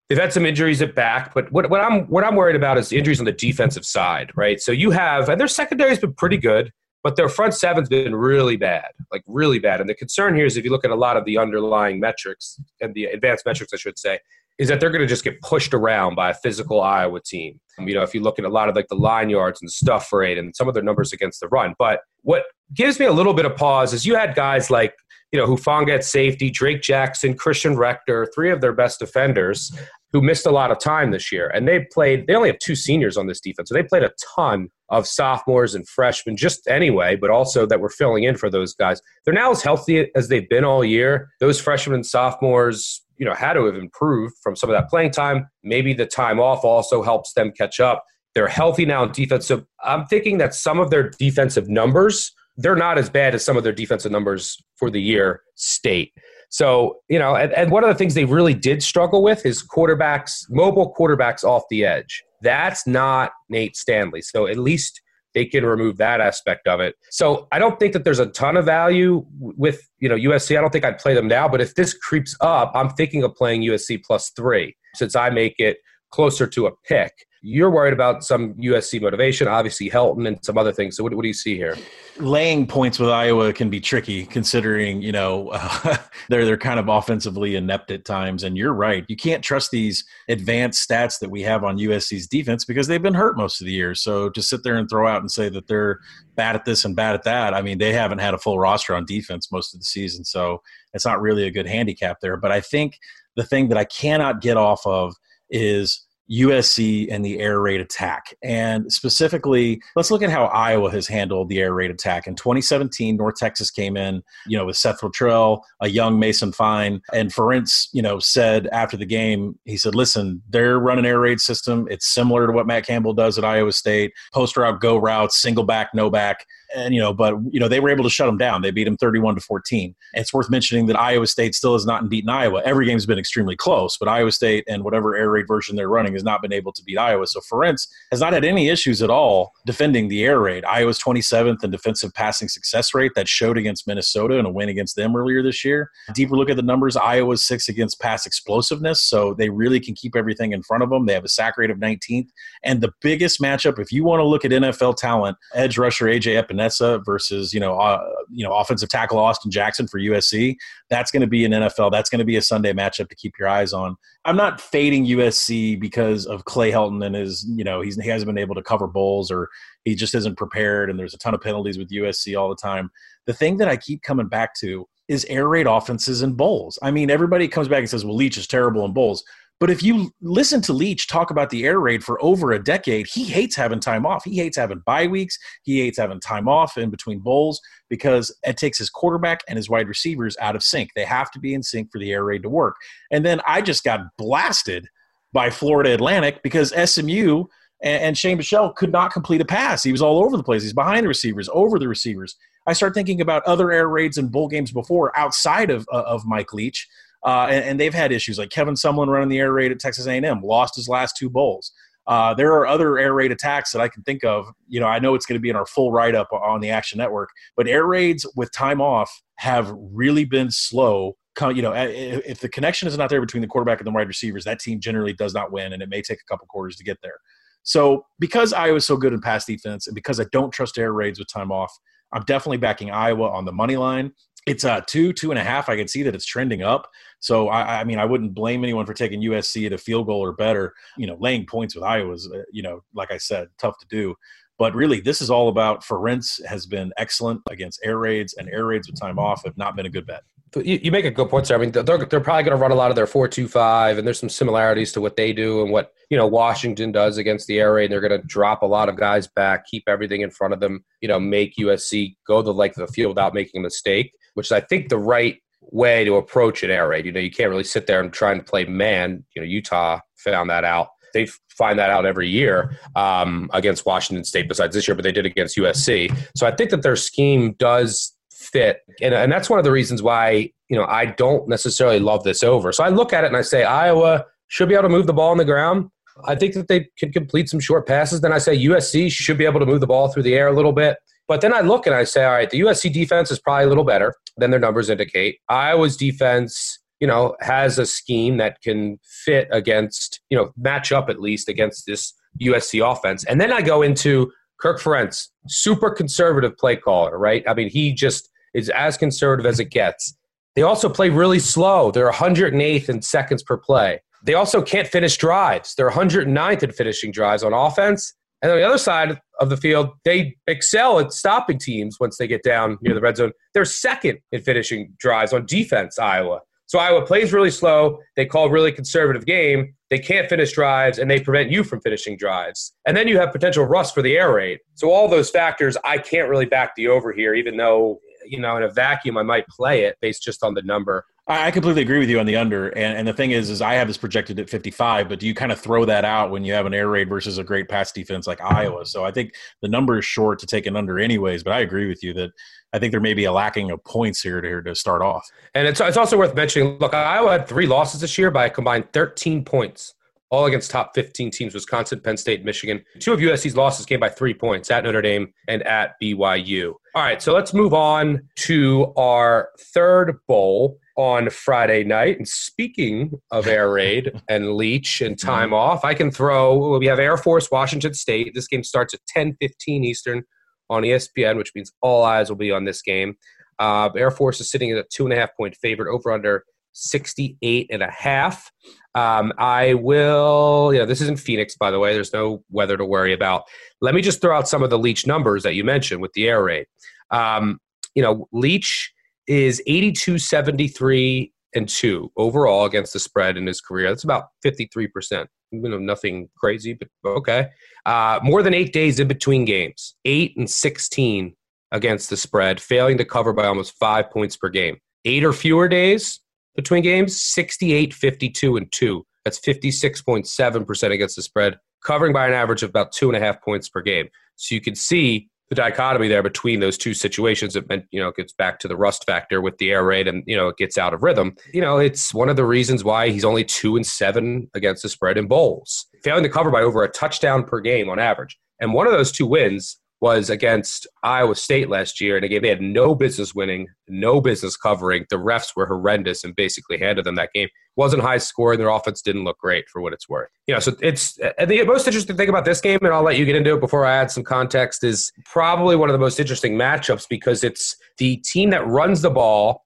They've 0.10 0.22
had 0.22 0.34
some 0.34 0.46
injuries 0.46 0.80
at 0.82 0.94
back, 0.94 1.34
but 1.34 1.52
what, 1.52 1.72
what 1.72 1.82
I'm 1.82 2.02
what 2.08 2.24
I'm 2.24 2.36
worried 2.36 2.56
about 2.56 2.78
is 2.78 2.92
injuries 2.92 3.20
on 3.20 3.26
the 3.26 3.32
defensive 3.32 3.84
side, 3.84 4.32
right? 4.36 4.60
So 4.60 4.72
you 4.72 4.92
have, 4.92 5.28
and 5.28 5.40
their 5.40 5.48
secondary's 5.48 5.98
been 5.98 6.14
pretty 6.14 6.38
good. 6.38 6.72
But 7.04 7.18
their 7.18 7.28
front 7.28 7.54
seven's 7.54 7.90
been 7.90 8.16
really 8.16 8.56
bad, 8.56 8.92
like 9.12 9.24
really 9.28 9.60
bad. 9.60 9.82
And 9.82 9.90
the 9.90 9.96
concern 9.96 10.36
here 10.36 10.46
is 10.46 10.56
if 10.56 10.64
you 10.64 10.72
look 10.72 10.86
at 10.86 10.92
a 10.92 10.96
lot 10.96 11.18
of 11.18 11.26
the 11.26 11.38
underlying 11.38 12.00
metrics 12.00 12.58
and 12.80 12.94
the 12.94 13.06
advanced 13.06 13.46
metrics, 13.46 13.74
I 13.74 13.78
should 13.78 14.00
say, 14.00 14.20
is 14.60 14.68
that 14.68 14.80
they're 14.80 14.92
going 14.92 15.02
to 15.02 15.08
just 15.08 15.24
get 15.24 15.42
pushed 15.42 15.74
around 15.74 16.16
by 16.16 16.30
a 16.30 16.34
physical 16.34 16.82
Iowa 16.82 17.20
team. 17.22 17.60
Um, 17.80 17.88
you 17.88 17.96
know, 17.96 18.04
if 18.04 18.14
you 18.14 18.22
look 18.22 18.38
at 18.40 18.46
a 18.46 18.50
lot 18.50 18.70
of 18.70 18.76
like 18.76 18.88
the 18.88 18.96
line 18.96 19.30
yards 19.30 19.62
and 19.62 19.72
stuff 19.72 20.08
for 20.08 20.20
rate 20.20 20.38
and 20.38 20.56
some 20.56 20.68
of 20.68 20.74
their 20.74 20.84
numbers 20.84 21.12
against 21.12 21.40
the 21.40 21.48
run. 21.48 21.74
But 21.80 22.02
what 22.22 22.44
gives 22.74 23.00
me 23.00 23.06
a 23.06 23.12
little 23.12 23.34
bit 23.34 23.46
of 23.46 23.56
pause 23.56 23.94
is 23.94 24.06
you 24.06 24.16
had 24.16 24.36
guys 24.36 24.70
like, 24.70 24.94
you 25.32 25.40
know, 25.40 25.48
Hufanga 25.48 25.96
at 25.96 26.04
safety, 26.04 26.52
Drake 26.52 26.84
Jackson, 26.84 27.36
Christian 27.36 27.76
Rector, 27.76 28.30
three 28.36 28.52
of 28.52 28.62
their 28.62 28.74
best 28.74 29.00
defenders 29.00 29.76
who 30.12 30.22
missed 30.22 30.46
a 30.46 30.52
lot 30.52 30.70
of 30.70 30.80
time 30.80 31.10
this 31.10 31.32
year. 31.32 31.48
And 31.48 31.68
they 31.68 31.88
played, 31.92 32.28
they 32.28 32.36
only 32.36 32.50
have 32.50 32.60
two 32.60 32.76
seniors 32.76 33.18
on 33.18 33.26
this 33.26 33.42
defense. 33.42 33.70
So 33.70 33.74
they 33.74 33.82
played 33.82 34.04
a 34.04 34.12
ton 34.36 34.70
of 34.90 35.08
sophomores 35.08 35.74
and 35.74 35.90
freshmen 35.90 36.38
just 36.38 36.68
anyway, 36.68 37.16
but 37.16 37.32
also 37.32 37.66
that 37.66 37.82
we're 37.82 37.90
filling 37.90 38.24
in 38.24 38.38
for 38.38 38.48
those 38.48 38.76
guys. 38.76 39.02
They're 39.26 39.34
now 39.34 39.50
as 39.50 39.64
healthy 39.64 40.12
as 40.16 40.28
they've 40.28 40.48
been 40.48 40.64
all 40.64 40.86
year. 40.86 41.30
Those 41.40 41.60
freshmen 41.60 41.96
and 41.96 42.06
sophomores, 42.06 43.03
you 43.18 43.26
know, 43.26 43.34
had 43.34 43.54
to 43.54 43.66
have 43.66 43.76
improved 43.76 44.36
from 44.42 44.56
some 44.56 44.70
of 44.70 44.76
that 44.76 44.90
playing 44.90 45.12
time. 45.12 45.48
Maybe 45.64 45.94
the 45.94 46.06
time 46.06 46.40
off 46.40 46.64
also 46.64 47.04
helps 47.04 47.34
them 47.34 47.52
catch 47.52 47.80
up. 47.80 48.04
They're 48.36 48.48
healthy 48.48 48.86
now 48.86 49.04
in 49.04 49.12
defense. 49.12 49.46
So 49.46 49.64
I'm 49.84 50.06
thinking 50.06 50.38
that 50.40 50.56
some 50.56 50.80
of 50.80 50.90
their 50.90 51.10
defensive 51.10 51.70
numbers, 51.70 52.32
they're 52.58 52.76
not 52.76 52.98
as 52.98 53.10
bad 53.10 53.36
as 53.36 53.46
some 53.46 53.58
of 53.58 53.64
their 53.64 53.74
defensive 53.74 54.12
numbers 54.12 54.58
for 54.76 54.90
the 54.90 55.02
year 55.02 55.42
state. 55.56 56.14
So, 56.50 56.98
you 57.10 57.18
know, 57.18 57.36
and, 57.36 57.52
and 57.54 57.72
one 57.72 57.84
of 57.84 57.90
the 57.90 57.96
things 57.96 58.14
they 58.14 58.26
really 58.26 58.54
did 58.54 58.84
struggle 58.84 59.24
with 59.24 59.46
is 59.46 59.64
quarterbacks, 59.64 60.46
mobile 60.50 60.94
quarterbacks 60.94 61.44
off 61.44 61.64
the 61.70 61.84
edge. 61.86 62.24
That's 62.42 62.86
not 62.86 63.32
Nate 63.50 63.76
Stanley. 63.76 64.22
So 64.22 64.48
at 64.48 64.58
least 64.58 65.02
they 65.34 65.46
can 65.46 65.66
remove 65.66 65.98
that 65.98 66.22
aspect 66.22 66.68
of 66.68 66.80
it. 66.80 66.96
So 67.10 67.48
I 67.52 67.60
don't 67.60 67.80
think 67.80 67.94
that 67.94 68.04
there's 68.04 68.20
a 68.20 68.28
ton 68.28 68.58
of 68.58 68.66
value 68.66 69.26
with 69.40 69.88
you 70.00 70.10
know 70.10 70.16
USC. 70.16 70.58
I 70.58 70.62
don't 70.62 70.72
think 70.72 70.86
I'd 70.86 70.98
play 70.98 71.14
them 71.14 71.28
now, 71.28 71.48
but 71.48 71.62
if 71.62 71.76
this 71.76 71.94
creeps 71.94 72.36
up, 72.42 72.72
I'm 72.76 72.90
thinking 72.90 73.24
of 73.24 73.36
playing 73.36 73.62
USC 73.62 74.02
plus 74.04 74.32
three 74.36 74.76
since 74.96 75.16
I 75.16 75.30
make 75.30 75.56
it 75.60 75.78
closer 76.12 76.48
to 76.48 76.68
a 76.68 76.72
pick. 76.88 77.12
You're 77.46 77.70
worried 77.70 77.92
about 77.92 78.24
some 78.24 78.54
USC 78.54 79.02
motivation, 79.02 79.50
obviously 79.50 79.90
Helton 79.90 80.26
and 80.30 80.44
some 80.46 80.58
other 80.58 80.72
things. 80.72 80.96
So 80.96 81.04
what, 81.04 81.14
what 81.14 81.24
do 81.24 81.28
you 81.28 81.34
see 81.34 81.58
here? 81.58 81.78
Laying 82.18 82.66
points 82.66 83.00
with 83.00 83.10
Iowa 83.10 83.52
can 83.52 83.70
be 83.70 83.82
tricky, 83.82 84.26
considering 84.26 85.02
you 85.02 85.12
know 85.12 85.50
uh, 85.50 85.98
they're 86.30 86.46
they're 86.46 86.56
kind 86.56 86.80
of 86.80 86.88
offensively 86.88 87.58
inept 87.58 87.92
at 87.92 88.06
times. 88.06 88.44
And 88.44 88.58
you're 88.58 88.74
right, 88.74 89.04
you 89.10 89.18
can't 89.18 89.44
trust 89.44 89.72
these 89.72 90.06
advanced 90.30 90.90
stats 90.90 91.20
that 91.20 91.30
we 91.30 91.42
have 91.42 91.66
on 91.66 91.78
USC's 91.78 92.28
defense 92.28 92.64
because 92.64 92.88
they've 92.88 93.02
been 93.02 93.14
hurt 93.14 93.36
most 93.36 93.60
of 93.60 93.66
the 93.66 93.74
year. 93.74 93.94
So 93.94 94.30
to 94.30 94.42
sit 94.42 94.64
there 94.64 94.78
and 94.78 94.90
throw 94.90 95.06
out 95.06 95.20
and 95.20 95.30
say 95.30 95.50
that 95.50 95.68
they're 95.68 96.00
bad 96.36 96.56
at 96.56 96.64
this 96.64 96.86
and 96.86 96.96
bad 96.96 97.14
at 97.14 97.24
that, 97.24 97.54
I 97.54 97.62
mean 97.62 97.78
they 97.78 97.92
haven't 97.92 98.20
had 98.20 98.34
a 98.34 98.40
full 98.40 98.58
roster 98.58 98.96
on 98.96 99.06
defense 99.06 99.52
most 99.52 99.74
of 99.74 99.82
the 99.82 99.86
season, 99.86 100.24
so 100.24 100.62
it's 100.94 101.06
not 101.06 101.22
really 101.22 101.46
a 101.46 101.52
good 101.52 101.68
handicap 101.68 102.22
there. 102.22 102.38
But 102.38 102.54
I 102.54 102.62
think 102.62 103.00
the 103.36 103.44
thing 103.44 103.68
that 103.68 103.78
I 103.78 103.84
cannot 103.84 104.40
get 104.40 104.56
off 104.56 104.86
of 104.86 105.14
is 105.50 106.06
USC 106.34 107.08
and 107.12 107.24
the 107.24 107.40
air 107.40 107.60
raid 107.60 107.82
attack. 107.82 108.36
And 108.44 108.92
specifically, 108.92 109.82
let's 109.96 110.12
look 110.12 110.22
at 110.22 110.30
how 110.30 110.46
Iowa 110.46 110.92
has 110.92 111.08
handled 111.08 111.50
the 111.50 111.60
air 111.60 111.74
raid 111.74 111.92
attack. 111.92 112.28
In 112.28 112.36
2017, 112.36 113.18
North 113.18 113.36
Texas 113.36 113.70
came 113.70 113.98
in, 113.98 114.24
you 114.48 114.58
know, 114.58 114.66
with 114.66 114.78
Seth 114.78 115.02
Littrell, 115.02 115.62
a 115.82 115.90
young 115.90 116.20
Mason 116.20 116.52
Fine, 116.52 117.02
and 117.14 117.34
Ferentz, 117.34 117.90
you 117.94 118.02
know, 118.02 118.20
said 118.20 118.68
after 118.68 118.98
the 118.98 119.06
game, 119.06 119.58
he 119.66 119.78
said, 119.78 119.96
listen, 119.96 120.42
they're 120.50 120.80
running 120.80 121.06
air 121.06 121.20
raid 121.20 121.40
system. 121.40 121.88
It's 121.90 122.08
similar 122.08 122.48
to 122.48 122.54
what 122.54 122.68
Matt 122.68 122.86
Campbell 122.86 123.14
does 123.14 123.38
at 123.38 123.46
Iowa 123.46 123.72
State. 123.72 124.14
Post 124.34 124.58
route, 124.58 124.80
go 124.82 124.98
route, 124.98 125.32
single 125.32 125.64
back, 125.64 125.90
no 125.94 126.10
back 126.10 126.46
and 126.74 126.94
you 126.94 127.02
know, 127.02 127.14
but 127.14 127.36
you 127.52 127.60
know, 127.60 127.68
they 127.68 127.80
were 127.80 127.90
able 127.90 128.04
to 128.04 128.10
shut 128.10 128.28
them 128.28 128.38
down. 128.38 128.62
They 128.62 128.72
beat 128.72 128.86
them 128.86 128.98
31 128.98 129.36
to 129.36 129.42
14. 129.42 129.96
It's 130.14 130.34
worth 130.34 130.50
mentioning 130.50 130.88
that 130.88 131.00
Iowa 131.00 131.28
State 131.28 131.56
still 131.56 131.74
has 131.74 131.86
not 131.86 132.10
beaten 132.10 132.30
Iowa. 132.30 132.62
Every 132.66 132.86
game's 132.86 133.06
been 133.06 133.20
extremely 133.20 133.56
close, 133.56 133.98
but 133.98 134.08
Iowa 134.08 134.32
State 134.32 134.64
and 134.68 134.84
whatever 134.84 135.16
air 135.16 135.30
raid 135.30 135.48
version 135.48 135.76
they're 135.76 135.90
running 135.90 136.14
has 136.14 136.24
not 136.24 136.42
been 136.42 136.54
able 136.54 136.74
to 136.74 136.84
beat 136.84 136.98
Iowa. 136.98 137.28
So 137.28 137.40
Ferentz 137.42 137.88
has 138.12 138.20
not 138.20 138.34
had 138.34 138.44
any 138.44 138.70
issues 138.70 139.02
at 139.02 139.10
all 139.10 139.52
defending 139.66 140.08
the 140.08 140.24
air 140.24 140.40
raid. 140.40 140.66
Iowa's 140.66 141.00
27th 141.00 141.64
in 141.64 141.72
defensive 141.72 142.14
passing 142.14 142.48
success 142.48 142.94
rate 142.94 143.12
that 143.16 143.28
showed 143.28 143.58
against 143.58 143.88
Minnesota 143.88 144.36
in 144.36 144.46
a 144.46 144.52
win 144.52 144.70
against 144.70 144.96
them 144.96 145.16
earlier 145.16 145.44
this 145.44 145.64
year. 145.64 145.90
Deeper 146.14 146.36
look 146.36 146.50
at 146.50 146.56
the 146.56 146.62
numbers, 146.62 146.96
Iowa's 146.98 147.44
six 147.44 147.70
against 147.70 148.00
pass 148.00 148.26
explosiveness, 148.26 149.02
so 149.02 149.34
they 149.34 149.50
really 149.50 149.80
can 149.80 149.94
keep 149.96 150.16
everything 150.16 150.54
in 150.54 150.64
front 150.64 150.84
of 150.84 150.90
them. 150.90 151.06
They 151.06 151.14
have 151.14 151.26
a 151.26 151.30
sack 151.30 151.58
rate 151.58 151.70
of 151.70 151.78
19th, 151.78 152.28
and 152.64 152.82
the 152.82 152.92
biggest 153.02 153.42
matchup, 153.42 153.80
if 153.80 153.92
you 153.92 154.04
want 154.04 154.20
to 154.20 154.26
look 154.26 154.46
at 154.46 154.52
NFL 154.52 154.98
talent, 154.98 155.38
edge 155.54 155.78
rusher 155.78 156.06
AJ 156.06 156.44
Epenesa 156.44 156.63
versus 156.64 157.02
versus 157.06 157.54
you 157.54 157.60
know 157.60 157.80
uh, 157.80 158.04
you 158.30 158.46
know 158.46 158.54
offensive 158.54 158.90
tackle 158.90 159.18
Austin 159.18 159.52
Jackson 159.52 159.88
for 159.88 160.00
USC. 160.00 160.56
That's 160.90 161.12
going 161.12 161.22
to 161.22 161.28
be 161.28 161.46
an 161.46 161.52
NFL. 161.52 161.92
That's 161.92 162.10
going 162.10 162.20
to 162.20 162.26
be 162.26 162.36
a 162.36 162.42
Sunday 162.42 162.74
matchup 162.74 163.10
to 163.10 163.16
keep 163.16 163.34
your 163.40 163.48
eyes 163.48 163.74
on. 163.74 163.96
I'm 164.26 164.38
not 164.38 164.62
fading 164.62 165.06
USC 165.06 165.80
because 165.80 166.26
of 166.26 166.46
Clay 166.46 166.72
Helton 166.72 167.06
and 167.06 167.16
his 167.16 167.46
you 167.50 167.64
know 167.64 167.82
he's, 167.82 168.00
he 168.00 168.10
hasn't 168.10 168.28
been 168.28 168.38
able 168.38 168.56
to 168.56 168.64
cover 168.64 168.88
bowls 168.88 169.32
or 169.32 169.50
he 169.84 169.96
just 169.96 170.16
isn't 170.16 170.38
prepared 170.38 170.90
and 170.90 171.00
there's 171.00 171.14
a 171.14 171.18
ton 171.18 171.34
of 171.34 171.42
penalties 171.42 171.78
with 171.78 171.90
USC 171.90 172.40
all 172.40 172.50
the 172.50 172.56
time. 172.56 172.92
The 173.26 173.34
thing 173.34 173.58
that 173.58 173.68
I 173.68 173.78
keep 173.78 174.02
coming 174.02 174.28
back 174.28 174.56
to 174.56 174.88
is 175.08 175.26
air 175.26 175.48
raid 175.48 175.68
offenses 175.68 176.22
and 176.22 176.38
bowls. 176.38 176.80
I 176.82 176.92
mean, 176.92 177.10
everybody 177.10 177.48
comes 177.48 177.68
back 177.68 177.80
and 177.80 177.90
says, 177.90 178.06
"Well, 178.06 178.16
Leach 178.16 178.38
is 178.38 178.48
terrible 178.48 178.86
in 178.86 178.94
bowls." 178.94 179.24
But 179.64 179.72
if 179.72 179.82
you 179.82 180.12
listen 180.22 180.60
to 180.64 180.74
Leach 180.74 181.08
talk 181.08 181.32
about 181.32 181.50
the 181.50 181.64
air 181.64 181.80
raid 181.80 182.04
for 182.04 182.22
over 182.22 182.52
a 182.52 182.62
decade, 182.62 183.08
he 183.08 183.24
hates 183.24 183.56
having 183.56 183.80
time 183.80 184.06
off. 184.06 184.26
He 184.26 184.36
hates 184.36 184.58
having 184.58 184.80
bye 184.86 185.08
weeks. 185.08 185.40
He 185.64 185.80
hates 185.80 185.98
having 185.98 186.20
time 186.20 186.50
off 186.50 186.78
in 186.78 186.90
between 186.90 187.20
bowls 187.20 187.62
because 187.88 188.38
it 188.44 188.58
takes 188.58 188.78
his 188.78 188.90
quarterback 188.90 189.40
and 189.48 189.56
his 189.56 189.70
wide 189.70 189.88
receivers 189.88 190.36
out 190.42 190.58
of 190.58 190.64
sync. 190.64 190.90
They 190.98 191.06
have 191.06 191.32
to 191.32 191.40
be 191.40 191.54
in 191.54 191.64
sync 191.64 191.94
for 191.94 192.00
the 192.00 192.12
air 192.12 192.26
raid 192.26 192.44
to 192.44 192.50
work. 192.50 192.76
And 193.10 193.26
then 193.26 193.40
I 193.48 193.62
just 193.62 193.86
got 193.86 194.02
blasted 194.18 194.86
by 195.32 195.50
Florida 195.50 195.94
Atlantic 195.94 196.44
because 196.44 196.74
SMU 196.92 197.46
and, 197.82 198.18
Shane 198.18 198.38
Buechele 198.38 198.76
could 198.76 198.92
not 198.92 199.14
complete 199.14 199.40
a 199.40 199.46
pass. 199.46 199.82
He 199.82 199.94
was 199.94 200.02
all 200.02 200.26
over 200.26 200.36
the 200.36 200.44
place. 200.44 200.64
He's 200.64 200.74
behind 200.74 201.06
the 201.06 201.08
receivers, 201.08 201.50
over 201.54 201.80
the 201.80 201.88
receivers. 201.88 202.36
I 202.68 202.74
start 202.74 202.94
thinking 202.94 203.22
about 203.22 203.44
other 203.44 203.72
air 203.72 203.88
raids 203.88 204.18
and 204.18 204.30
bowl 204.30 204.50
games 204.50 204.74
before 204.74 205.18
outside 205.18 205.70
of, 205.70 205.88
uh, 205.90 206.04
of 206.06 206.26
Mike 206.26 206.52
Leach 206.52 206.86
uh, 207.26 207.48
and, 207.50 207.64
and, 207.64 207.80
they've 207.80 207.94
had 207.94 208.12
issues 208.12 208.38
like 208.38 208.50
Kevin 208.50 208.76
Sumlin 208.76 209.08
running 209.08 209.30
the 209.30 209.40
air 209.40 209.54
raid 209.54 209.72
at 209.72 209.80
Texas 209.80 210.08
A&M, 210.08 210.42
lost 210.42 210.76
his 210.76 210.90
last 210.90 211.16
two 211.18 211.30
bowls. 211.30 211.72
Uh, 212.06 212.34
there 212.34 212.52
are 212.52 212.68
other 212.68 212.98
air 212.98 213.14
raid 213.14 213.32
attacks 213.32 213.72
that 213.72 213.82
I 213.82 213.88
can 213.88 214.04
think 214.04 214.24
of. 214.26 214.48
You 214.68 214.80
know, 214.80 214.88
I 214.88 215.00
know 215.00 215.16
it's 215.16 215.26
going 215.26 215.38
to 215.38 215.42
be 215.42 215.50
in 215.50 215.56
our 215.56 215.66
full 215.66 215.92
write 215.92 216.16
up 216.16 216.28
on 216.34 216.60
the 216.60 216.70
Action 216.70 216.98
Network, 216.98 217.30
but 217.56 217.68
air 217.68 217.86
raids 217.86 218.26
with 218.36 218.52
time 218.52 218.82
off 218.82 219.10
have 219.38 219.74
really 219.74 220.26
been 220.26 220.52
slow. 220.52 221.16
You 221.42 221.62
know, 221.62 221.74
if 221.74 222.42
the 222.42 222.50
connection 222.50 222.88
is 222.88 222.98
not 222.98 223.10
there 223.10 223.22
between 223.22 223.42
the 223.42 223.48
quarterback 223.48 223.80
and 223.80 223.88
the 223.88 223.92
wide 223.92 224.08
receivers, 224.08 224.44
that 224.44 224.60
team 224.60 224.80
generally 224.80 225.14
does 225.14 225.34
not 225.34 225.52
win, 225.52 225.74
and 225.74 225.82
it 225.82 225.90
may 225.90 226.02
take 226.02 226.20
a 226.20 226.26
couple 226.32 226.46
quarters 226.48 226.76
to 226.76 226.84
get 226.84 226.98
there. 227.02 227.16
So, 227.64 228.06
because 228.20 228.54
Iowa's 228.54 228.86
so 228.86 228.98
good 228.98 229.14
in 229.14 229.22
pass 229.22 229.46
defense, 229.46 229.88
and 229.88 229.96
because 229.96 230.20
I 230.20 230.26
don't 230.32 230.52
trust 230.52 230.78
air 230.78 230.92
raids 230.92 231.18
with 231.18 231.28
time 231.30 231.52
off, 231.52 231.74
I'm 232.12 232.24
definitely 232.24 232.58
backing 232.58 232.92
Iowa 232.92 233.30
on 233.32 233.46
the 233.46 233.52
money 233.52 233.78
line 233.78 234.12
it's 234.46 234.66
uh 234.66 234.82
two 234.88 235.14
two 235.14 235.32
and 235.32 235.40
a 235.40 235.44
half 235.44 235.70
i 235.70 235.76
can 235.76 235.88
see 235.88 236.04
that 236.04 236.16
it's 236.16 236.26
trending 236.26 236.62
up. 236.62 236.90
So 237.20 237.50
i 237.50 237.82
i 237.82 237.84
mean 237.84 238.00
i 238.00 238.06
wouldn't 238.06 238.34
blame 238.34 238.64
anyone 238.64 238.86
for 238.86 238.94
taking 238.94 239.22
usc 239.22 239.66
at 239.66 239.74
a 239.74 239.78
field 239.78 240.08
goal 240.08 240.24
or 240.24 240.34
better 240.34 240.74
you 240.98 241.08
know 241.08 241.18
laying 241.20 241.46
points 241.46 241.76
with 241.76 241.84
iowa's 241.84 242.30
uh, 242.34 242.44
you 242.52 242.64
know 242.64 242.84
like 242.94 243.12
i 243.12 243.18
said 243.18 243.48
tough 243.58 243.78
to 243.80 243.88
do. 243.90 244.16
But 244.60 244.76
really 244.76 245.00
this 245.02 245.22
is 245.22 245.30
all 245.30 245.50
about 245.50 245.84
Ferentz 245.84 246.44
has 246.46 246.66
been 246.66 246.94
excellent 246.98 247.42
against 247.50 247.82
air 247.84 247.98
raids 247.98 248.36
and 248.36 248.48
air 248.50 248.66
raids 248.66 248.88
with 248.88 249.00
time 249.00 249.18
off 249.18 249.44
have 249.46 249.58
not 249.58 249.76
been 249.76 249.88
a 249.88 249.90
good 249.90 250.06
bet 250.06 250.24
you, 250.56 250.80
you 250.84 250.92
make 250.92 251.06
a 251.06 251.12
good 251.12 251.30
point 251.30 251.48
sir 251.48 251.56
i 251.56 251.58
mean 251.58 251.72
they're, 251.72 251.84
they're 251.84 252.20
probably 252.20 252.44
going 252.44 252.56
to 252.56 252.62
run 252.62 252.72
a 252.72 252.76
lot 252.76 252.90
of 252.90 252.96
their 252.96 253.06
4-2-5 253.06 253.98
and 253.98 254.08
there's 254.08 254.20
some 254.20 254.30
similarities 254.30 254.92
to 254.92 255.02
what 255.02 255.16
they 255.16 255.34
do 255.34 255.62
and 255.62 255.72
what 255.72 255.94
you 256.10 256.18
know 256.18 256.28
washington 256.28 256.92
does 256.92 257.18
against 257.18 257.48
the 257.48 257.60
air 257.60 257.74
raid 257.74 257.92
they're 257.92 258.02
going 258.02 258.12
to 258.22 258.28
drop 258.28 258.62
a 258.62 258.66
lot 258.66 258.90
of 258.90 258.98
guys 258.98 259.28
back 259.28 259.66
keep 259.66 259.84
everything 259.88 260.22
in 260.22 260.30
front 260.30 260.54
of 260.54 260.60
them 260.60 260.84
you 261.02 261.08
know 261.08 261.20
make 261.20 261.56
usc 261.58 262.16
go 262.28 262.42
the 262.42 262.54
length 262.54 262.78
of 262.78 262.88
the 262.88 262.94
field 262.94 263.10
without 263.10 263.34
making 263.34 263.60
a 263.60 263.64
mistake 263.64 264.14
which 264.34 264.48
is 264.48 264.52
I 264.52 264.62
think 264.62 264.90
the 264.90 264.98
right 264.98 265.38
way 265.62 266.04
to 266.04 266.16
approach 266.16 266.64
an 266.64 266.72
air 266.72 266.90
raid. 266.90 267.06
You 267.06 267.12
know, 267.12 267.20
you 267.20 267.32
can't 267.32 267.50
really 267.50 267.64
sit 267.64 267.88
there 267.88 268.02
and 268.02 268.12
try 268.12 268.32
and 268.32 268.46
play 268.46 268.66
man. 268.66 269.24
You 269.36 269.42
know, 269.42 269.48
Utah 269.48 270.00
found 270.18 270.50
that 270.50 270.64
out. 270.64 270.90
They 271.14 271.28
find 271.50 271.78
that 271.78 271.92
out 271.92 272.06
every 272.06 272.28
year 272.28 272.78
um, 272.96 273.50
against 273.54 273.86
Washington 273.86 274.24
State, 274.24 274.48
besides 274.48 274.74
this 274.74 274.88
year, 274.88 274.96
but 274.96 275.04
they 275.04 275.12
did 275.12 275.26
against 275.28 275.58
USC. 275.58 276.16
So 276.36 276.48
I 276.48 276.52
think 276.52 276.72
that 276.72 276.82
their 276.82 276.96
scheme 276.96 277.54
does 277.54 278.14
fit, 278.54 278.80
and, 279.02 279.14
and 279.14 279.32
that's 279.32 279.50
one 279.50 279.60
of 279.60 279.66
the 279.66 279.72
reasons 279.72 280.02
why 280.02 280.50
you 280.70 280.78
know 280.78 280.86
I 280.86 281.08
don't 281.08 281.50
necessarily 281.50 282.00
love 282.00 282.24
this 282.24 282.44
over. 282.44 282.72
So 282.72 282.84
I 282.84 282.90
look 282.90 283.12
at 283.12 283.26
it 283.26 283.28
and 283.28 283.38
I 283.38 283.42
say 283.42 283.64
Iowa 283.64 284.26
should 284.48 284.70
be 284.70 284.76
able 284.76 284.84
to 284.84 284.90
move 284.90 285.08
the 285.08 285.14
ball 285.14 285.32
on 285.32 285.38
the 285.38 285.46
ground. 285.46 285.90
I 286.26 286.36
think 286.36 286.54
that 286.54 286.68
they 286.68 286.90
can 286.98 287.12
complete 287.12 287.50
some 287.50 287.60
short 287.60 287.88
passes. 287.88 288.22
Then 288.22 288.32
I 288.32 288.38
say 288.38 288.58
USC 288.66 289.12
should 289.12 289.38
be 289.38 289.46
able 289.46 289.60
to 289.60 289.66
move 289.66 289.82
the 289.82 289.88
ball 289.88 290.10
through 290.10 290.24
the 290.24 290.36
air 290.36 290.48
a 290.48 290.54
little 290.54 290.72
bit. 290.72 290.98
But 291.28 291.42
then 291.42 291.54
I 291.54 291.62
look 291.62 291.88
and 291.88 291.96
I 291.96 292.04
say, 292.04 292.26
all 292.26 292.34
right, 292.34 292.50
the 292.50 292.60
USC 292.60 292.92
defense 292.92 293.32
is 293.32 293.40
probably 293.40 293.66
a 293.66 293.70
little 293.70 293.84
better 293.84 294.14
than 294.38 294.52
their 294.52 294.60
numbers 294.60 294.90
indicate. 294.90 295.40
Iowa's 295.50 295.98
defense, 295.98 296.80
you 297.00 297.08
know, 297.08 297.36
has 297.40 297.80
a 297.80 297.86
scheme 297.86 298.38
that 298.38 298.62
can 298.62 299.00
fit 299.04 299.48
against, 299.52 300.22
you 300.30 300.38
know, 300.38 300.52
match 300.58 300.92
up 300.92 301.10
at 301.10 301.22
least 301.22 301.48
against 301.48 301.86
this 301.86 302.14
USC 302.42 302.86
offense. 302.86 303.24
And 303.26 303.40
then 303.40 303.54
I 303.54 303.62
go 303.62 303.82
into 303.82 304.32
Kirk 304.60 304.82
Ferentz, 304.82 305.30
super 305.48 305.90
conservative 305.90 306.58
play 306.58 306.76
caller, 306.76 307.18
right? 307.18 307.44
I 307.48 307.54
mean, 307.54 307.70
he 307.70 307.94
just 307.94 308.30
is 308.54 308.70
as 308.70 308.98
conservative 308.98 309.46
as 309.46 309.60
it 309.60 309.72
gets. 309.72 310.16
They 310.56 310.62
also 310.62 310.90
play 310.90 311.10
really 311.10 311.40
slow. 311.40 311.92
They're 311.92 312.12
108th 312.12 312.90
in 312.90 313.02
seconds 313.02 313.44
per 313.44 313.58
play. 313.58 314.02
They 314.24 314.36
also 314.36 314.62
can't 314.62 314.88
finish 314.88 315.18
drives. 315.18 315.76
They're 315.76 315.90
109th 315.90 316.64
in 316.64 316.72
finishing 316.72 317.12
drives 317.12 317.44
on 317.44 317.54
offense. 317.54 318.14
And 318.42 318.52
on 318.52 318.58
the 318.58 318.64
other 318.64 318.78
side 318.78 319.20
of 319.40 319.50
the 319.50 319.58
field, 319.58 319.92
they 320.06 320.36
excel 320.48 321.00
at 321.00 321.14
stopping 321.14 321.58
teams 321.58 321.98
once 322.00 322.18
they 322.18 322.28
get 322.28 322.44
down 322.44 322.78
near 322.82 322.94
the 322.94 323.02
red 323.02 323.18
zone. 323.18 323.32
They're 323.54 323.66
second 323.66 324.20
in 324.32 324.42
finishing 324.42 324.94
drives 325.00 325.34
on 325.34 325.46
defense, 325.46 325.98
Iowa. 325.98 326.42
So 326.66 326.80
Iowa 326.80 327.06
plays 327.06 327.34
really 327.34 327.52
slow. 327.52 328.00
They 328.16 328.26
call 328.26 328.50
really 328.50 328.72
conservative 328.72 329.26
game. 329.26 329.76
They 329.90 330.00
can't 330.00 330.28
finish 330.28 330.54
drives, 330.54 330.98
and 330.98 331.10
they 331.10 331.20
prevent 331.20 331.52
you 331.52 331.64
from 331.64 331.82
finishing 331.82 332.18
drives. 332.18 332.74
And 332.88 332.98
then 332.98 333.08
you 333.08 333.18
have 333.20 333.32
potential 333.32 333.66
rust 333.66 333.94
for 333.94 334.02
the 334.02 334.18
air 334.18 334.34
raid. 334.34 334.60
So 334.76 334.92
all 334.92 335.08
those 335.08 335.30
factors, 335.30 335.78
I 335.86 335.98
can't 335.98 336.30
really 336.30 336.46
back 336.46 336.76
the 336.76 336.88
over 336.88 337.12
here, 337.14 337.36
even 337.36 337.58
though 337.58 338.00
you 338.26 338.40
know 338.40 338.58
in 338.58 338.64
a 338.64 338.70
vacuum 338.70 339.18
I 339.18 339.24
might 339.24 339.48
play 339.48 339.84
it 339.86 339.98
based 340.02 340.24
just 340.24 340.44
on 340.44 340.54
the 340.54 340.62
number. 340.62 341.06
I 341.26 341.52
completely 341.52 341.84
agree 341.84 342.00
with 342.00 342.10
you 342.10 342.20
on 342.20 342.26
the 342.26 342.36
under, 342.36 342.68
and, 342.70 342.98
and 342.98 343.08
the 343.08 343.14
thing 343.14 343.32
is, 343.32 343.50
is 343.50 343.62
I 343.62 343.76
have 343.76 343.88
this 343.88 343.98
projected 343.98 344.40
at 344.42 344.50
55. 344.50 345.08
But 345.08 345.22
do 345.22 345.28
you 345.28 345.34
kind 345.34 345.54
of 345.54 345.60
throw 345.60 345.86
that 345.86 346.04
out 346.04 346.32
when 346.32 346.44
you 346.44 346.52
have 346.52 346.66
an 346.66 346.74
air 346.74 346.90
raid 346.90 347.08
versus 347.08 347.38
a 347.38 347.46
great 347.46 347.70
pass 347.70 347.94
defense 347.94 348.28
like 348.28 348.42
Iowa? 348.42 348.86
So 348.86 349.06
I 349.06 349.12
think 349.12 349.34
the 349.62 349.70
number 349.70 349.98
is 349.98 350.04
short 350.04 350.38
to 350.40 350.46
take 350.46 350.66
an 350.66 350.76
under, 350.76 351.00
anyways. 351.00 351.42
But 351.42 351.54
I 351.54 351.62
agree 351.62 351.88
with 351.88 352.04
you 352.04 352.14
that 352.16 352.32
I 352.74 352.80
think 352.80 352.92
there 352.92 353.00
may 353.00 353.14
be 353.14 353.24
a 353.24 353.32
lacking 353.32 353.72
of 353.72 353.82
points 353.86 354.22
here 354.22 354.42
to 354.42 354.48
here 354.48 354.62
to 354.64 354.76
start 354.76 355.02
off. 355.02 355.26
And 355.56 355.66
it's 355.66 355.80
it's 355.80 355.96
also 355.96 356.18
worth 356.18 356.36
mentioning. 356.36 356.78
Look, 356.80 356.94
Iowa 356.94 357.32
had 357.32 357.48
three 357.48 357.68
losses 357.68 358.02
this 358.02 358.18
year 358.18 358.30
by 358.30 358.48
a 358.48 358.50
combined 358.50 358.92
13 358.92 359.46
points 359.46 359.94
all 360.34 360.48
against 360.48 360.72
top 360.72 360.96
15 360.96 361.30
teams 361.30 361.54
Wisconsin, 361.54 362.00
Penn 362.00 362.18
State, 362.18 362.44
Michigan. 362.44 362.84
Two 362.98 363.14
of 363.14 363.20
USC's 363.20 363.56
losses 363.56 363.86
came 363.86 364.00
by 364.00 364.10
three 364.10 364.34
points 364.34 364.72
at 364.72 364.84
Notre 364.84 365.04
Dame 365.04 365.32
and 365.48 365.62
at 365.68 365.94
BYU. 366.02 366.74
All 366.96 367.04
right, 367.04 367.22
so 367.22 367.34
let's 367.34 367.54
move 367.54 367.72
on 367.72 368.20
to 368.38 368.92
our 368.98 369.50
third 369.60 370.18
bowl 370.28 370.80
on 370.98 371.30
Friday 371.30 371.84
night. 371.84 372.18
And 372.18 372.28
speaking 372.28 373.12
of 373.32 373.46
air 373.46 373.72
raid 373.72 374.12
and 374.28 374.56
Leach 374.56 375.02
and 375.02 375.16
mm-hmm. 375.16 375.28
time 375.28 375.54
off, 375.54 375.86
I 375.86 375.94
can 375.94 376.10
throw 376.10 376.80
we 376.80 376.88
have 376.88 376.98
Air 376.98 377.18
Force 377.18 377.52
Washington 377.52 377.94
State. 377.94 378.32
This 378.34 378.48
game 378.48 378.64
starts 378.64 378.96
at 378.96 379.02
10:15 379.16 379.86
Eastern 379.86 380.24
on 380.68 380.82
ESPN, 380.82 381.38
which 381.38 381.52
means 381.54 381.72
all 381.84 382.04
eyes 382.04 382.30
will 382.30 382.38
be 382.38 382.52
on 382.52 382.66
this 382.66 382.82
game. 382.82 383.18
Uh, 383.60 383.90
Air 383.96 384.10
Force 384.10 384.42
is 384.42 384.50
sitting 384.50 384.72
at 384.72 384.80
a 384.80 384.86
two 384.92 385.04
and 385.04 385.14
a 385.14 385.16
half 385.16 385.30
point 385.38 385.56
favorite 385.62 385.94
over 385.94 386.12
under 386.12 386.44
68 386.74 387.68
and 387.72 387.82
a 387.84 387.92
half. 387.92 388.52
Um, 388.96 389.34
I 389.38 389.74
will, 389.76 390.72
you 390.74 390.80
know, 390.80 390.86
this 390.86 391.02
isn't 391.02 391.20
Phoenix, 391.20 391.56
by 391.56 391.72
the 391.72 391.80
way. 391.80 391.94
There's 391.94 392.14
no 392.14 392.44
weather 392.52 392.78
to 392.78 392.86
worry 392.86 393.14
about. 393.14 393.44
Let 393.82 393.96
me 393.96 394.02
just 394.02 394.22
throw 394.22 394.38
out 394.38 394.48
some 394.48 394.64
of 394.64 394.70
the 394.70 394.78
Leach 394.78 395.08
numbers 395.08 395.44
that 395.44 395.56
you 395.56 395.64
mentioned 395.64 396.02
with 396.02 396.14
the 396.14 396.28
air 396.28 396.44
raid. 396.44 396.68
Um, 397.12 397.60
you 397.96 398.04
know, 398.04 398.28
Leach 398.32 398.92
is 399.28 399.62
82, 399.66 400.18
73, 400.20 401.34
and 401.56 401.70
2 401.70 402.12
overall 402.18 402.66
against 402.66 402.94
the 402.94 403.00
spread 403.00 403.38
in 403.38 403.46
his 403.46 403.62
career. 403.62 403.90
That's 403.90 404.04
about 404.04 404.28
53%. 404.46 405.28
You 405.52 405.62
know, 405.62 405.78
nothing 405.78 406.30
crazy, 406.36 406.74
but 406.74 406.90
okay. 407.06 407.50
Uh, 407.86 408.20
more 408.24 408.42
than 408.42 408.54
eight 408.54 408.74
days 408.74 409.00
in 409.00 409.08
between 409.08 409.46
games, 409.46 409.96
8 410.06 410.36
and 410.38 410.50
16 410.50 411.36
against 411.72 412.10
the 412.10 412.18
spread, 412.18 412.60
failing 412.60 412.98
to 412.98 413.06
cover 413.06 413.34
by 413.34 413.46
almost 413.46 413.78
five 413.78 414.10
points 414.10 414.36
per 414.36 414.50
game. 414.50 414.78
Eight 415.06 415.24
or 415.24 415.34
fewer 415.34 415.68
days, 415.68 416.20
between 416.56 416.84
games 416.84 417.20
68, 417.20 417.94
52, 417.94 418.58
and 418.58 418.72
2. 418.72 419.06
That's 419.26 419.40
56.7% 419.40 420.92
against 420.92 421.16
the 421.16 421.22
spread, 421.22 421.58
covering 421.84 422.14
by 422.14 422.28
an 422.28 422.34
average 422.34 422.64
of 422.64 422.70
about 422.70 422.92
two 422.92 423.10
and 423.10 423.16
a 423.16 423.20
half 423.20 423.42
points 423.42 423.70
per 423.70 423.82
game. 423.82 424.10
So 424.36 424.56
you 424.56 424.62
can 424.62 424.76
see 424.76 425.30
the 425.50 425.56
dichotomy 425.56 426.08
there 426.08 426.24
between 426.24 426.60
those 426.60 426.78
two 426.78 426.94
situations. 426.94 427.56
It 427.56 427.70
meant, 427.70 427.86
you 427.92 428.02
know, 428.02 428.10
it 428.10 428.16
gets 428.16 428.34
back 428.34 428.60
to 428.60 428.68
the 428.68 428.76
rust 428.76 429.06
factor 429.06 429.42
with 429.42 429.58
the 429.58 429.72
air 429.72 429.84
raid 429.84 430.08
and, 430.08 430.24
you 430.26 430.36
know, 430.36 430.48
it 430.48 430.58
gets 430.58 430.78
out 430.78 430.94
of 430.94 431.04
rhythm. 431.04 431.36
You 431.54 431.62
know, 431.62 431.78
it's 431.78 432.14
one 432.14 432.30
of 432.30 432.36
the 432.36 432.46
reasons 432.46 432.84
why 432.84 433.10
he's 433.10 433.26
only 433.26 433.44
two 433.44 433.76
and 433.76 433.86
seven 433.86 434.50
against 434.54 434.84
the 434.84 434.90
spread 434.90 435.18
in 435.18 435.28
bowls, 435.28 435.86
failing 436.04 436.24
to 436.24 436.30
cover 436.30 436.52
by 436.52 436.62
over 436.62 436.84
a 436.84 436.90
touchdown 436.90 437.44
per 437.44 437.60
game 437.60 437.90
on 437.90 438.00
average. 438.00 438.38
And 438.60 438.74
one 438.74 438.88
of 438.88 438.94
those 438.94 439.12
two 439.12 439.26
wins 439.26 439.78
was 440.04 440.30
against 440.30 440.86
Iowa 441.02 441.34
State 441.34 441.70
last 441.70 442.02
year, 442.02 442.18
and 442.18 442.26
again 442.26 442.42
they 442.42 442.50
had 442.50 442.62
no 442.62 442.94
business 442.94 443.34
winning, 443.34 443.70
no 443.88 444.20
business 444.20 444.58
covering. 444.58 445.06
The 445.10 445.16
refs 445.16 445.56
were 445.56 445.66
horrendous 445.66 446.26
and 446.26 446.36
basically 446.36 446.78
handed 446.78 447.06
them 447.06 447.16
that 447.16 447.32
game. 447.34 447.46
It 447.46 447.52
wasn't 447.78 448.04
high 448.04 448.18
scoring. 448.18 448.60
Their 448.60 448.68
offense 448.68 449.02
didn't 449.02 449.24
look 449.24 449.38
great 449.38 449.64
for 449.70 449.82
what 449.82 449.94
it's 449.94 450.10
worth. 450.10 450.28
You 450.46 450.56
know, 450.56 450.60
so 450.60 450.74
it's 450.82 451.14
the 451.14 451.64
most 451.66 451.88
interesting 451.88 452.18
thing 452.18 452.28
about 452.28 452.44
this 452.44 452.60
game, 452.60 452.80
and 452.82 452.94
I'll 452.94 453.02
let 453.02 453.18
you 453.18 453.24
get 453.24 453.38
into 453.38 453.54
it 453.54 453.62
before 453.62 453.86
I 453.86 453.96
add 453.96 454.12
some 454.12 454.26
context, 454.26 454.84
is 454.84 455.10
probably 455.24 455.78
one 455.78 455.88
of 455.88 455.94
the 455.94 456.00
most 456.00 456.20
interesting 456.20 456.58
matchups 456.58 457.08
because 457.10 457.42
it's 457.42 457.78
the 457.98 458.18
team 458.18 458.50
that 458.50 458.68
runs 458.68 459.04
the 459.04 459.10
ball 459.10 459.64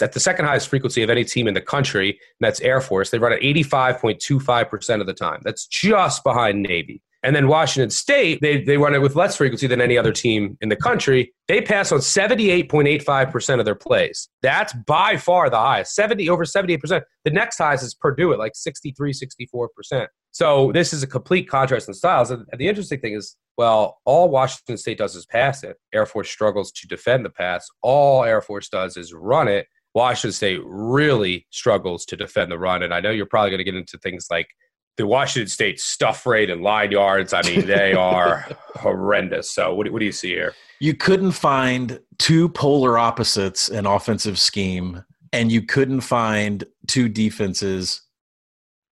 at 0.00 0.12
the 0.12 0.20
second 0.20 0.46
highest 0.46 0.68
frequency 0.68 1.02
of 1.02 1.10
any 1.10 1.24
team 1.24 1.46
in 1.46 1.52
the 1.52 1.60
country, 1.60 2.18
that's 2.40 2.60
Air 2.60 2.80
Force. 2.80 3.10
They 3.10 3.18
run 3.18 3.34
at 3.34 3.40
85.25% 3.40 5.00
of 5.02 5.06
the 5.06 5.12
time. 5.12 5.40
That's 5.44 5.66
just 5.66 6.24
behind 6.24 6.62
Navy. 6.62 7.02
And 7.24 7.34
then 7.34 7.48
Washington 7.48 7.88
State, 7.88 8.40
they, 8.42 8.62
they 8.62 8.76
run 8.76 8.94
it 8.94 9.00
with 9.00 9.16
less 9.16 9.36
frequency 9.36 9.66
than 9.66 9.80
any 9.80 9.96
other 9.96 10.12
team 10.12 10.58
in 10.60 10.68
the 10.68 10.76
country. 10.76 11.32
They 11.48 11.62
pass 11.62 11.90
on 11.90 12.00
78.85% 12.00 13.58
of 13.58 13.64
their 13.64 13.74
plays. 13.74 14.28
That's 14.42 14.74
by 14.86 15.16
far 15.16 15.48
the 15.48 15.56
highest, 15.56 15.94
70 15.94 16.28
over 16.28 16.44
78%. 16.44 17.02
The 17.24 17.30
next 17.30 17.56
highest 17.56 17.82
is 17.82 17.94
Purdue 17.94 18.34
at 18.34 18.38
like 18.38 18.54
63, 18.54 19.12
64%. 19.12 20.06
So 20.32 20.70
this 20.72 20.92
is 20.92 21.02
a 21.02 21.06
complete 21.06 21.48
contrast 21.48 21.88
in 21.88 21.94
styles. 21.94 22.30
And 22.30 22.44
the 22.58 22.68
interesting 22.68 23.00
thing 23.00 23.14
is, 23.14 23.36
well, 23.56 24.00
all 24.04 24.28
Washington 24.28 24.76
State 24.76 24.98
does 24.98 25.16
is 25.16 25.24
pass 25.24 25.62
it. 25.62 25.76
Air 25.94 26.06
Force 26.06 26.28
struggles 26.28 26.72
to 26.72 26.86
defend 26.86 27.24
the 27.24 27.30
pass. 27.30 27.66
All 27.82 28.24
Air 28.24 28.42
Force 28.42 28.68
does 28.68 28.96
is 28.98 29.14
run 29.14 29.48
it. 29.48 29.66
Washington 29.94 30.32
State 30.32 30.60
really 30.64 31.46
struggles 31.50 32.04
to 32.06 32.16
defend 32.16 32.50
the 32.50 32.58
run. 32.58 32.82
And 32.82 32.92
I 32.92 33.00
know 33.00 33.10
you're 33.10 33.26
probably 33.26 33.50
going 33.50 33.58
to 33.58 33.64
get 33.64 33.76
into 33.76 33.96
things 33.98 34.26
like 34.30 34.48
the 34.96 35.06
Washington 35.06 35.48
State 35.48 35.80
stuff 35.80 36.26
rate 36.26 36.50
and 36.50 36.62
line 36.62 36.92
yards, 36.92 37.32
I 37.32 37.42
mean, 37.42 37.66
they 37.66 37.92
are 37.98 38.46
horrendous. 38.76 39.50
So, 39.50 39.74
what, 39.74 39.90
what 39.90 39.98
do 39.98 40.04
you 40.04 40.12
see 40.12 40.30
here? 40.30 40.54
You 40.80 40.94
couldn't 40.94 41.32
find 41.32 42.00
two 42.18 42.48
polar 42.48 42.98
opposites 42.98 43.68
in 43.68 43.86
offensive 43.86 44.38
scheme, 44.38 45.04
and 45.32 45.50
you 45.50 45.62
couldn't 45.62 46.02
find 46.02 46.64
two 46.86 47.08
defenses 47.08 48.02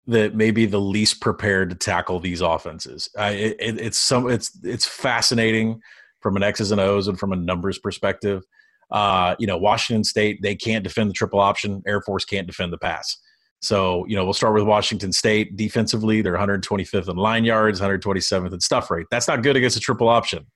that 0.07 0.35
may 0.35 0.51
be 0.51 0.67
the 0.67 0.81
least 0.81 1.21
prepared 1.21 1.71
to 1.71 1.77
tackle 1.77 2.21
these 2.21 2.41
offenses. 2.41 3.09
Uh, 3.19 3.33
it, 3.35 3.57
it, 3.61 3.81
it's 3.81 3.99
some 3.99 4.29
it's 4.29 4.59
it's 4.63 4.87
fascinating 4.87 5.81
from 6.21 6.37
an 6.37 6.43
X's 6.43 6.73
and 6.73 6.81
O's 6.81 7.09
and 7.09 7.19
from 7.19 7.33
a 7.33 7.37
numbers 7.37 7.79
perspective. 7.79 8.43
Uh, 8.91 9.37
you 9.39 9.47
know, 9.47 9.57
Washington 9.57 10.05
State 10.05 10.41
they 10.43 10.57
can't 10.57 10.83
defend 10.83 11.11
the 11.11 11.15
triple 11.15 11.41
option. 11.41 11.83
Air 11.87 12.03
Force 12.03 12.25
can't 12.25 12.47
defend 12.47 12.73
the 12.73 12.79
pass. 12.79 13.19
So, 13.61 14.07
you 14.07 14.17
know, 14.17 14.25
we'll 14.25 14.35
start 14.35 14.55
with 14.55 14.65
Washington 14.65 15.13
State 15.13 15.57
defensively. 15.57 16.23
They're 16.23 16.37
125th 16.37 17.09
in 17.09 17.17
line 17.17 17.45
yards, 17.45 17.81
127th 17.81 18.53
in 18.53 18.61
stuff 18.61 18.91
rate. 18.91 19.07
That's 19.11 19.29
not 19.29 19.43
good 19.43 19.57
against 19.57 19.77
a 19.77 19.81
triple 19.81 20.09
option. 20.09 20.47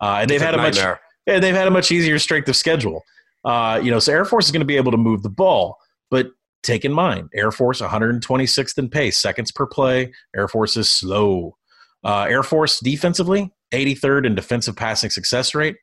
Uh, 0.00 0.18
and 0.22 0.30
they've 0.30 0.40
had 0.40 0.54
a 0.54 0.58
much 0.58 0.78
yeah, 1.26 1.38
they've 1.38 1.54
had 1.54 1.66
a 1.66 1.70
much 1.70 1.90
easier 1.90 2.18
strength 2.18 2.48
of 2.48 2.56
schedule. 2.56 3.02
Uh, 3.44 3.80
you 3.82 3.90
know, 3.90 3.98
so 3.98 4.12
Air 4.12 4.24
Force 4.24 4.46
is 4.46 4.50
going 4.50 4.60
to 4.60 4.66
be 4.66 4.76
able 4.76 4.92
to 4.92 4.98
move 4.98 5.22
the 5.22 5.30
ball, 5.30 5.76
but 6.10 6.28
take 6.62 6.84
in 6.84 6.92
mind, 6.92 7.28
Air 7.34 7.50
Force 7.50 7.80
126th 7.80 8.78
in 8.78 8.88
pace, 8.88 9.18
seconds 9.18 9.52
per 9.52 9.66
play. 9.66 10.12
Air 10.34 10.48
Force 10.48 10.76
is 10.76 10.90
slow. 10.90 11.56
Uh, 12.02 12.26
Air 12.28 12.42
Force 12.42 12.80
defensively, 12.80 13.52
83rd 13.72 14.26
in 14.26 14.34
defensive 14.34 14.76
passing 14.76 15.10
success 15.10 15.54
rate. 15.54 15.76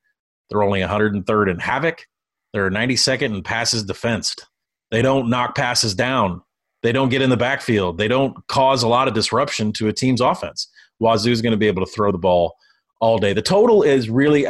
They're 0.50 0.63
only 0.63 0.82
103rd 0.82 1.52
in 1.52 1.60
havoc. 1.60 2.06
They're 2.54 2.70
92nd 2.70 3.36
in 3.36 3.44
passes 3.44 3.84
defensed. 3.84 4.48
They 4.89 5.02
don't 5.02 5.30
knock 5.30 5.56
passes 5.56 5.96
down. 5.96 6.41
They 6.84 6.91
don't 6.91 7.10
get 7.10 7.22
in 7.22 7.30
the 7.30 7.38
backfield. 7.38 7.98
They 7.98 8.08
don't 8.08 8.36
cause 8.48 8.84
a 8.84 8.88
lot 8.88 9.08
of 9.08 9.13
disruption 9.13 9.72
to 9.74 9.88
a 9.88 9.94
team's 9.94 10.22
offense. 10.22 10.67
Wazoo 11.00 11.32
is 11.32 11.41
going 11.41 11.52
to 11.52 11.58
be 11.58 11.67
able 11.67 11.86
to 11.86 11.91
throw 11.91 12.12
the 12.12 12.17
ball 12.17 12.56
all 13.00 13.17
day. 13.17 13.34
The 13.34 13.41
total 13.41 13.84
is 13.84 14.10
really 14.10 14.46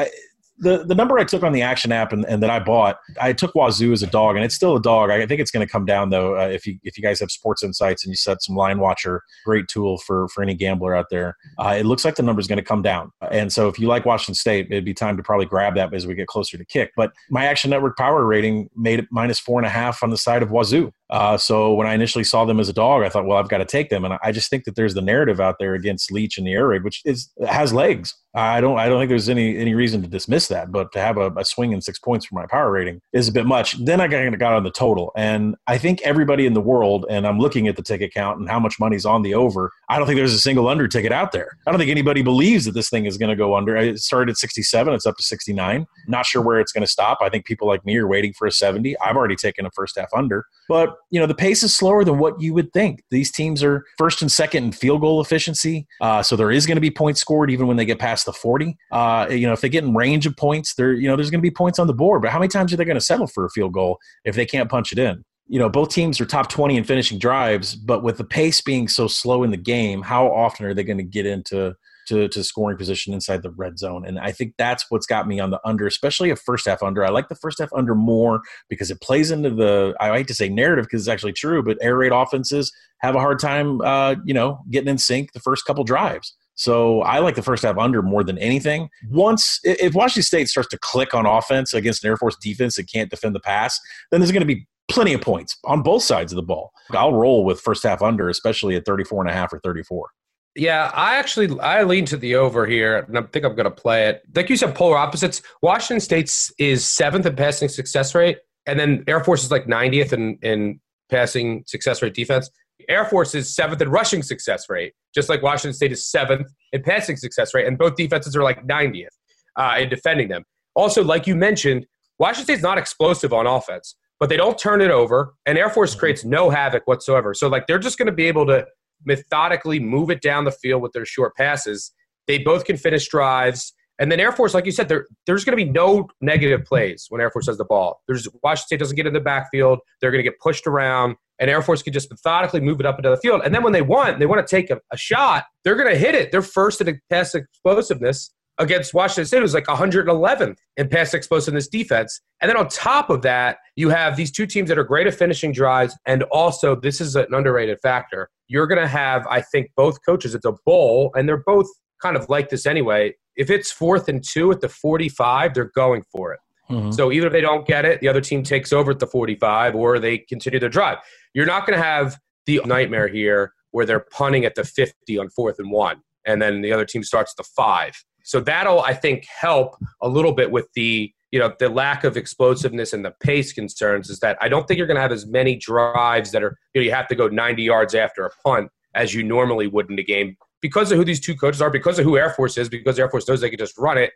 the 0.62 0.84
the 0.86 0.96
number 0.96 1.18
I 1.18 1.24
took 1.24 1.44
on 1.44 1.52
the 1.52 1.64
action 1.64 1.92
app 1.92 2.14
and, 2.14 2.24
and 2.26 2.42
that 2.44 2.50
I 2.50 2.60
bought, 2.60 3.00
I 3.20 3.34
took 3.34 3.54
Wazoo 3.56 3.92
as 3.92 4.04
a 4.04 4.08
dog, 4.08 4.36
and 4.36 4.46
it's 4.46 4.56
still 4.56 4.76
a 4.76 4.82
dog. 4.82 5.10
I 5.10 5.26
think 5.26 5.42
it's 5.42 5.52
going 5.52 5.66
to 5.66 5.72
come 5.72 5.86
down 5.86 6.12
though. 6.12 6.38
Uh, 6.38 6.48
if 6.48 6.66
you 6.66 6.78
if 6.84 6.98
you 6.98 7.04
guys 7.04 7.20
have 7.20 7.32
Sports 7.32 7.64
Insights 7.64 8.06
and 8.06 8.12
you 8.12 8.16
set 8.16 8.42
some 8.44 8.56
Line 8.56 8.80
Watcher, 8.80 9.24
great 9.44 9.68
tool 9.68 9.98
for 9.98 10.28
for 10.30 10.44
any 10.44 10.54
gambler 10.54 10.96
out 10.96 11.08
there. 11.10 11.36
Uh, 11.58 11.76
it 11.80 11.86
looks 11.86 12.06
like 12.06 12.16
the 12.16 12.24
number 12.24 12.40
is 12.40 12.48
going 12.48 12.58
to 12.58 12.64
come 12.64 12.82
down, 12.82 13.12
and 13.32 13.52
so 13.52 13.68
if 13.68 13.80
you 13.80 13.88
like 13.88 14.06
Washington 14.06 14.36
State, 14.36 14.68
it'd 14.70 14.86
be 14.86 14.94
time 14.94 15.18
to 15.18 15.24
probably 15.24 15.48
grab 15.48 15.76
that 15.76 15.94
as 15.94 16.06
we 16.06 16.14
get 16.14 16.28
closer 16.28 16.58
to 16.58 16.66
kick. 16.66 16.92
But 16.96 17.12
my 17.30 17.46
Action 17.46 17.72
Network 17.72 17.98
power 17.98 18.24
rating 18.24 18.70
made 18.76 19.00
it 19.00 19.08
minus 19.10 19.40
four 19.40 19.60
and 19.60 19.66
a 19.66 19.70
half 19.70 20.04
on 20.04 20.12
the 20.12 20.18
side 20.18 20.44
of 20.44 20.50
Wazoo. 20.50 20.94
Uh, 21.12 21.38
so 21.38 21.74
when 21.74 21.88
I 21.88 21.94
initially 21.94 22.24
saw 22.24 22.46
them 22.46 22.60
as 22.60 22.70
a 22.70 22.74
dog, 22.74 23.04
I 23.04 23.10
thought, 23.10 23.26
well, 23.26 23.38
I've 23.38 23.50
got 23.50 23.58
to 23.58 23.66
take 23.66 23.90
them, 23.90 24.06
and 24.06 24.18
I 24.24 24.32
just 24.32 24.50
think 24.50 24.64
that 24.64 24.76
there's 24.76 24.94
the 24.94 25.02
narrative 25.02 25.40
out 25.40 25.58
there 25.60 25.74
against 25.74 26.12
Leach 26.12 26.38
and 26.38 26.48
the 26.48 26.54
air 26.54 26.68
raid, 26.68 26.84
which 26.84 27.02
is 27.06 27.30
has 27.46 27.74
legs. 27.74 28.16
I 28.34 28.62
don't 28.62 28.80
I 28.80 28.88
don't 28.88 29.00
think 29.00 29.10
there's 29.10 29.28
any 29.28 29.58
any 29.58 29.74
reason 29.74 30.02
to 30.04 30.08
dismiss 30.08 30.48
that, 30.48 30.72
but 30.72 30.94
to 30.94 31.00
have 31.00 31.18
a, 31.18 31.32
a 31.32 31.44
swing 31.44 31.74
in 31.74 31.82
six 31.82 32.00
points 32.00 32.26
for 32.26 32.36
my 32.36 32.46
power 32.50 32.72
rating 32.72 33.02
is 33.12 33.28
a 33.28 33.32
bit 33.32 33.46
much. 33.46 33.74
Then 33.84 34.00
I 34.00 34.08
got, 34.08 34.40
got 34.40 34.54
on 34.54 34.64
the 34.64 34.72
total, 34.72 35.12
and 35.18 35.56
I 35.68 35.78
think 35.78 36.02
everybody 36.04 36.46
in 36.46 36.54
the 36.54 36.62
world, 36.62 37.06
and 37.10 37.28
I'm 37.28 37.40
looking 37.40 37.68
at 37.68 37.76
the 37.76 37.84
ticket 37.84 38.14
count 38.14 38.40
and 38.40 38.50
how 38.50 38.60
much 38.60 38.80
money's 38.80 39.06
on 39.06 39.22
the 39.22 39.34
over. 39.34 39.72
I 39.90 39.98
don't 39.98 40.08
think 40.08 40.18
there's 40.18 40.34
a 40.34 40.40
single 40.40 40.70
under 40.70 40.88
ticket 40.88 41.12
out 41.12 41.34
there. 41.34 41.58
I 41.68 41.72
don't 41.72 41.80
think 41.80 41.92
anybody 41.92 42.22
believes 42.22 42.64
that 42.66 42.72
this 42.72 42.90
thing 42.90 43.06
is 43.06 43.18
going 43.18 43.30
to 43.30 43.36
go 43.36 43.56
under. 43.56 43.76
It 43.76 44.00
started 44.00 44.32
at 44.32 44.38
67, 44.38 44.94
it's 44.94 45.06
up 45.06 45.18
to 45.18 45.24
69. 45.24 45.86
Not 46.08 46.26
sure 46.26 46.42
where 46.42 46.62
it's 46.62 46.72
going 46.72 46.86
to 46.86 46.92
stop. 46.92 47.18
I 47.22 47.28
think 47.28 47.46
people 47.46 47.68
like 47.68 47.86
me 47.86 47.98
are 47.98 48.08
waiting 48.08 48.32
for 48.32 48.48
a 48.48 48.52
70. 48.52 48.98
I've 49.00 49.18
already 49.18 49.36
taken 49.36 49.66
a 49.66 49.72
first 49.72 49.98
half 49.98 50.10
under, 50.16 50.46
but 50.72 50.96
you 51.10 51.20
know 51.20 51.26
the 51.26 51.36
pace 51.36 51.64
is 51.64 51.76
slower 51.76 52.06
than 52.06 52.18
what 52.18 52.40
you 52.40 52.54
would 52.54 52.72
think. 52.72 53.04
These 53.12 53.30
teams 53.30 53.62
are 53.62 53.84
first 53.98 54.22
and 54.22 54.32
second 54.32 54.64
in 54.64 54.72
field 54.72 55.02
goal 55.02 55.20
efficiency, 55.20 55.86
uh, 56.00 56.24
so 56.24 56.38
there 56.38 56.50
is 56.50 56.66
going 56.66 56.78
to 56.78 56.82
be 56.82 56.90
points 56.90 57.20
scored 57.20 57.52
even 57.52 57.68
when 57.68 57.76
they 57.76 57.84
get 57.84 58.00
past 58.00 58.26
the 58.26 58.32
40. 58.32 58.78
Uh, 58.90 59.28
you 59.30 59.46
know, 59.46 59.52
if 59.52 59.60
they 59.60 59.68
get 59.68 59.84
in 59.84 59.94
range 59.94 60.26
of 60.26 60.38
points, 60.38 60.76
there 60.76 60.94
you 60.94 61.10
know 61.10 61.18
there's 61.18 61.30
going 61.30 61.42
to 61.42 61.46
be 61.46 61.52
points 61.52 61.78
on 61.78 61.88
the 61.88 61.94
board. 61.94 62.22
But 62.22 62.32
how 62.32 62.40
many 62.40 62.48
times 62.48 62.72
are 62.72 62.78
they 62.78 62.86
going 62.86 62.96
to 62.96 63.02
settle 63.02 63.28
for 63.28 63.44
a 63.44 63.50
field 63.50 63.74
goal 63.74 64.00
if 64.24 64.36
they 64.36 64.46
can't 64.46 64.72
punch 64.72 64.94
it 64.94 64.98
in? 64.98 65.26
You 65.50 65.60
know, 65.60 65.68
both 65.68 65.90
teams 65.90 66.22
are 66.22 66.26
top 66.26 66.48
20 66.48 66.78
in 66.78 66.86
finishing 66.86 67.20
drives, 67.20 67.76
but 67.76 68.02
with 68.02 68.18
the 68.18 68.24
pace 68.24 68.62
being 68.62 68.88
so 68.88 69.10
slow 69.10 69.44
in 69.44 69.52
the 69.52 69.58
game, 69.58 70.02
how 70.02 70.28
often 70.28 70.66
are 70.66 70.74
they 70.74 70.86
going 70.86 71.00
to 71.00 71.04
get 71.04 71.26
into 71.26 71.76
to, 72.12 72.28
to 72.28 72.44
scoring 72.44 72.78
position 72.78 73.14
inside 73.14 73.42
the 73.42 73.52
red 73.52 73.80
zone. 73.80 74.06
And 74.06 74.20
I 74.20 74.34
think 74.34 74.56
that's 74.58 74.86
what's 74.90 75.06
got 75.06 75.28
me 75.28 75.40
on 75.40 75.50
the 75.50 75.62
under, 75.64 75.88
especially 75.88 76.30
a 76.30 76.36
first 76.36 76.68
half 76.68 76.84
under. 76.84 77.06
I 77.06 77.10
like 77.10 77.30
the 77.30 77.36
first 77.36 77.60
half 77.60 77.72
under 77.74 77.96
more 77.96 78.42
because 78.68 78.92
it 78.92 79.00
plays 79.00 79.32
into 79.32 79.50
the, 79.50 79.96
I 80.02 80.18
hate 80.18 80.28
to 80.28 80.34
say 80.34 80.50
narrative 80.50 80.86
because 80.86 81.04
it's 81.04 81.10
actually 81.10 81.32
true, 81.32 81.64
but 81.64 81.78
air 81.80 81.96
raid 81.98 82.12
offenses 82.12 82.74
have 82.98 83.16
a 83.16 83.20
hard 83.20 83.40
time, 83.40 83.80
uh, 83.80 84.16
you 84.26 84.34
know, 84.34 84.60
getting 84.70 84.90
in 84.90 84.98
sync 84.98 85.32
the 85.32 85.40
first 85.40 85.66
couple 85.66 85.86
drives. 85.86 86.36
So 86.56 87.02
I 87.04 87.20
like 87.20 87.36
the 87.36 87.42
first 87.42 87.64
half 87.64 87.78
under 87.78 88.02
more 88.02 88.26
than 88.26 88.38
anything. 88.38 88.90
Once, 89.10 89.60
if 89.64 89.96
Washington 89.96 90.24
State 90.24 90.50
starts 90.50 90.70
to 90.70 90.78
click 90.80 91.14
on 91.14 91.26
offense 91.26 91.74
against 91.74 92.04
an 92.04 92.10
Air 92.10 92.18
Force 92.18 92.36
defense 92.36 92.76
that 92.76 92.92
can't 92.92 93.10
defend 93.10 93.34
the 93.34 93.40
pass, 93.40 93.80
then 94.12 94.20
there's 94.20 94.34
going 94.34 94.42
to 94.42 94.46
be 94.46 94.68
plenty 94.90 95.14
of 95.14 95.22
points 95.22 95.58
on 95.64 95.82
both 95.82 96.04
sides 96.04 96.34
of 96.34 96.36
the 96.36 96.44
ball. 96.44 96.72
I'll 96.92 97.14
roll 97.14 97.46
with 97.46 97.62
first 97.62 97.84
half 97.84 98.02
under, 98.02 98.28
especially 98.28 98.76
at 98.76 98.86
34 98.86 99.22
and 99.22 99.32
a 99.32 99.34
half 99.34 99.54
or 99.54 99.60
34. 99.64 100.10
Yeah, 100.56 100.92
I 100.94 101.16
actually 101.16 101.58
I 101.60 101.84
lean 101.84 102.06
to 102.06 102.18
the 102.18 102.36
over 102.36 102.66
here, 102.66 103.00
and 103.08 103.18
I 103.18 103.22
think 103.22 103.46
I'm 103.46 103.56
going 103.56 103.66
to 103.66 103.72
play 103.72 104.08
it. 104.08 104.24
Like 104.36 104.50
you 104.50 104.58
said, 104.58 104.76
polar 104.76 104.98
opposites. 104.98 105.42
Washington 105.62 106.02
State's 106.02 106.52
is 106.60 106.86
seventh 106.86 107.26
in 107.26 107.36
passing 107.36 107.70
success 107.70 108.14
rate, 108.14 108.40
and 108.66 108.78
then 108.78 109.04
Air 109.08 109.24
Force 109.24 109.44
is 109.44 109.52
like 109.52 109.66
90th 109.66 110.12
in 110.12 110.38
in 110.42 110.82
passing 111.10 111.64
success 111.68 112.02
rate 112.02 112.14
defense. 112.14 112.50
Air 112.90 113.06
Force 113.06 113.34
is 113.34 113.54
seventh 113.54 113.82
in 113.82 113.90
rushing 113.90 114.24
success 114.24 114.66
rate, 114.68 114.94
just 115.16 115.30
like 115.30 115.42
Washington 115.42 115.74
State 115.74 115.94
is 115.94 116.10
seventh 116.10 116.48
in 116.74 116.84
passing 116.84 117.16
success 117.16 117.54
rate, 117.54 117.66
and 117.66 117.78
both 117.78 117.96
defenses 117.96 118.36
are 118.36 118.44
like 118.44 118.66
90th 118.68 119.08
uh, 119.56 119.76
in 119.80 119.88
defending 119.88 120.28
them. 120.28 120.44
Also, 120.76 121.02
like 121.04 121.28
you 121.28 121.36
mentioned, 121.36 121.86
Washington 122.20 122.44
State's 122.46 122.64
not 122.64 122.78
explosive 122.78 123.32
on 123.32 123.48
offense, 123.48 123.96
but 124.20 124.28
they 124.28 124.38
don't 124.38 124.58
turn 124.58 124.82
it 124.82 124.92
over, 124.92 125.34
and 125.46 125.58
Air 125.58 125.70
Force 125.70 125.92
mm-hmm. 125.92 126.00
creates 126.00 126.26
no 126.26 126.50
havoc 126.50 126.84
whatsoever. 126.88 127.34
So, 127.34 127.48
like, 127.48 127.68
they're 127.68 127.80
just 127.80 127.98
going 127.98 128.08
to 128.08 128.12
be 128.12 128.26
able 128.26 128.46
to 128.48 128.66
methodically 129.06 129.80
move 129.80 130.10
it 130.10 130.22
down 130.22 130.46
the 130.46 130.52
field 130.52 130.82
with 130.82 130.94
their 130.94 131.06
short 131.06 131.36
passes. 131.36 131.92
They 132.28 132.38
both 132.38 132.66
can 132.66 132.78
finish 132.78 133.08
drives. 133.08 133.74
And 134.00 134.12
then 134.12 134.20
Air 134.20 134.32
Force, 134.32 134.54
like 134.54 134.66
you 134.66 134.72
said, 134.72 134.90
there, 134.90 135.06
there's 135.28 135.44
going 135.44 135.58
to 135.58 135.64
be 135.64 135.70
no 135.70 136.08
negative 136.22 136.66
plays 136.66 137.06
when 137.10 137.22
Air 137.22 137.30
Force 137.30 137.48
has 137.48 137.58
the 137.58 137.66
ball. 137.66 138.02
There's 138.08 138.28
Washington 138.44 138.66
State 138.66 138.80
doesn't 138.80 138.96
get 138.96 139.06
in 139.06 139.14
the 139.14 139.20
backfield. 139.20 139.80
They're 140.00 140.12
going 140.12 140.24
to 140.24 140.30
get 140.30 140.40
pushed 140.40 140.66
around, 140.66 141.18
and 141.40 141.50
Air 141.50 141.62
Force 141.62 141.84
can 141.84 141.94
just 141.94 142.10
methodically 142.10 142.62
move 142.62 142.80
it 142.80 142.86
up 142.86 142.98
into 142.98 143.10
the 143.10 143.18
field. 143.18 143.42
And 143.46 143.54
then 143.54 143.64
when 143.64 143.74
they 143.74 143.84
want, 143.84 144.18
they 144.20 144.26
want 144.26 144.46
to 144.46 144.56
take 144.56 144.72
a, 144.72 144.80
a 144.92 144.98
shot. 144.98 145.46
They're 145.64 145.76
going 145.76 145.92
to 145.92 145.98
hit 145.98 146.16
it. 146.16 146.32
They're 146.32 146.42
first 146.42 146.82
in 146.82 147.00
pass 147.12 147.36
explosiveness 147.36 148.34
against 148.62 148.94
Washington 148.94 149.26
State. 149.26 149.40
It 149.40 149.42
was 149.42 149.54
like 149.54 149.66
111th 149.66 150.56
in 150.78 150.88
pass 150.88 151.14
explosiveness 151.14 151.68
defense. 151.68 152.22
And 152.40 152.48
then 152.48 152.56
on 152.56 152.70
top 152.70 153.10
of 153.10 153.24
that, 153.24 153.58
you 153.76 153.90
have 153.90 154.16
these 154.16 154.32
two 154.32 154.46
teams 154.46 154.70
that 154.70 154.78
are 154.78 154.84
great 154.84 155.08
at 155.08 155.16
finishing 155.16 155.52
drives. 155.52 155.98
And 156.06 156.24
also, 156.32 156.76
this 156.76 157.02
is 157.02 157.16
an 157.16 157.34
underrated 157.34 157.80
factor. 157.82 158.30
You're 158.48 158.68
going 158.68 158.82
to 158.82 158.88
have, 158.88 159.26
I 159.28 159.42
think, 159.42 159.72
both 159.76 159.98
coaches. 160.06 160.36
It's 160.36 160.46
a 160.46 160.54
bowl, 160.66 161.12
and 161.16 161.28
they're 161.28 161.44
both 161.46 161.68
kind 162.02 162.16
of 162.16 162.30
like 162.30 162.50
this 162.50 162.66
anyway. 162.66 163.16
If 163.36 163.50
it's 163.50 163.72
fourth 163.72 164.08
and 164.08 164.24
two 164.24 164.52
at 164.52 164.62
the 164.62 164.70
45, 164.70 165.54
they're 165.54 165.72
going 165.76 166.04
for 166.12 166.34
it. 166.34 166.40
Mm-hmm. 166.70 166.92
So 166.92 167.12
even 167.12 167.28
if 167.28 167.34
they 167.34 167.42
don't 167.42 167.66
get 167.66 167.84
it, 167.84 168.00
the 168.00 168.08
other 168.08 168.22
team 168.22 168.44
takes 168.44 168.72
over 168.72 168.92
at 168.92 169.00
the 169.00 169.08
45 169.08 169.76
or 169.76 170.00
they 170.00 170.20
continue 170.20 170.60
their 170.60 170.70
drive. 170.70 171.00
You're 171.34 171.46
not 171.46 171.66
going 171.66 171.78
to 171.78 171.84
have 171.84 172.18
the 172.46 172.62
nightmare 172.66 173.08
here 173.08 173.54
where 173.72 173.86
they're 173.86 174.06
punting 174.12 174.46
at 174.46 174.56
the 174.56 174.64
50 174.64 175.18
on 175.18 175.30
fourth 175.30 175.60
and 175.60 175.72
one, 175.72 176.02
and 176.26 176.42
then 176.42 176.62
the 176.62 176.72
other 176.72 176.86
team 176.86 177.04
starts 177.04 177.34
the 177.34 177.44
five. 177.44 178.04
So 178.24 178.40
that'll, 178.40 178.82
I 178.82 178.94
think, 178.94 179.26
help 179.26 179.76
a 180.02 180.08
little 180.08 180.34
bit 180.34 180.52
with 180.52 180.68
the 180.74 181.14
you 181.32 181.40
know 181.40 181.54
the 181.60 181.70
lack 181.70 182.04
of 182.04 182.18
explosiveness 182.18 182.94
and 182.94 183.06
the 183.06 183.12
pace 183.22 183.54
concerns. 183.54 184.10
Is 184.10 184.20
that 184.20 184.38
I 184.42 184.50
don't 184.50 184.68
think 184.68 184.78
you're 184.78 184.88
going 184.88 184.96
to 184.96 185.02
have 185.02 185.12
as 185.12 185.26
many 185.26 185.56
drives 185.56 186.32
that 186.32 186.44
are 186.44 186.58
you 186.74 186.82
know 186.82 186.86
you 186.86 186.92
have 186.92 187.08
to 187.08 187.16
go 187.16 187.28
90 187.28 187.64
yards 187.64 187.96
after 187.96 188.26
a 188.26 188.30
punt 188.44 188.70
as 188.94 189.14
you 189.14 189.24
normally 189.24 189.68
would 189.68 189.90
in 189.90 189.98
a 189.98 190.04
game 190.04 190.36
because 190.62 190.92
of 190.92 190.98
who 190.98 191.06
these 191.06 191.20
two 191.20 191.36
coaches 191.36 191.62
are, 191.62 191.70
because 191.70 191.98
of 191.98 192.06
who 192.06 192.18
Air 192.18 192.32
Force 192.32 192.58
is, 192.58 192.70
because 192.70 193.00
Air 193.00 193.10
Force 193.10 193.28
knows 193.28 193.42
they 193.42 193.50
can 193.50 193.58
just 193.58 193.78
run 193.78 193.98
it, 193.98 194.12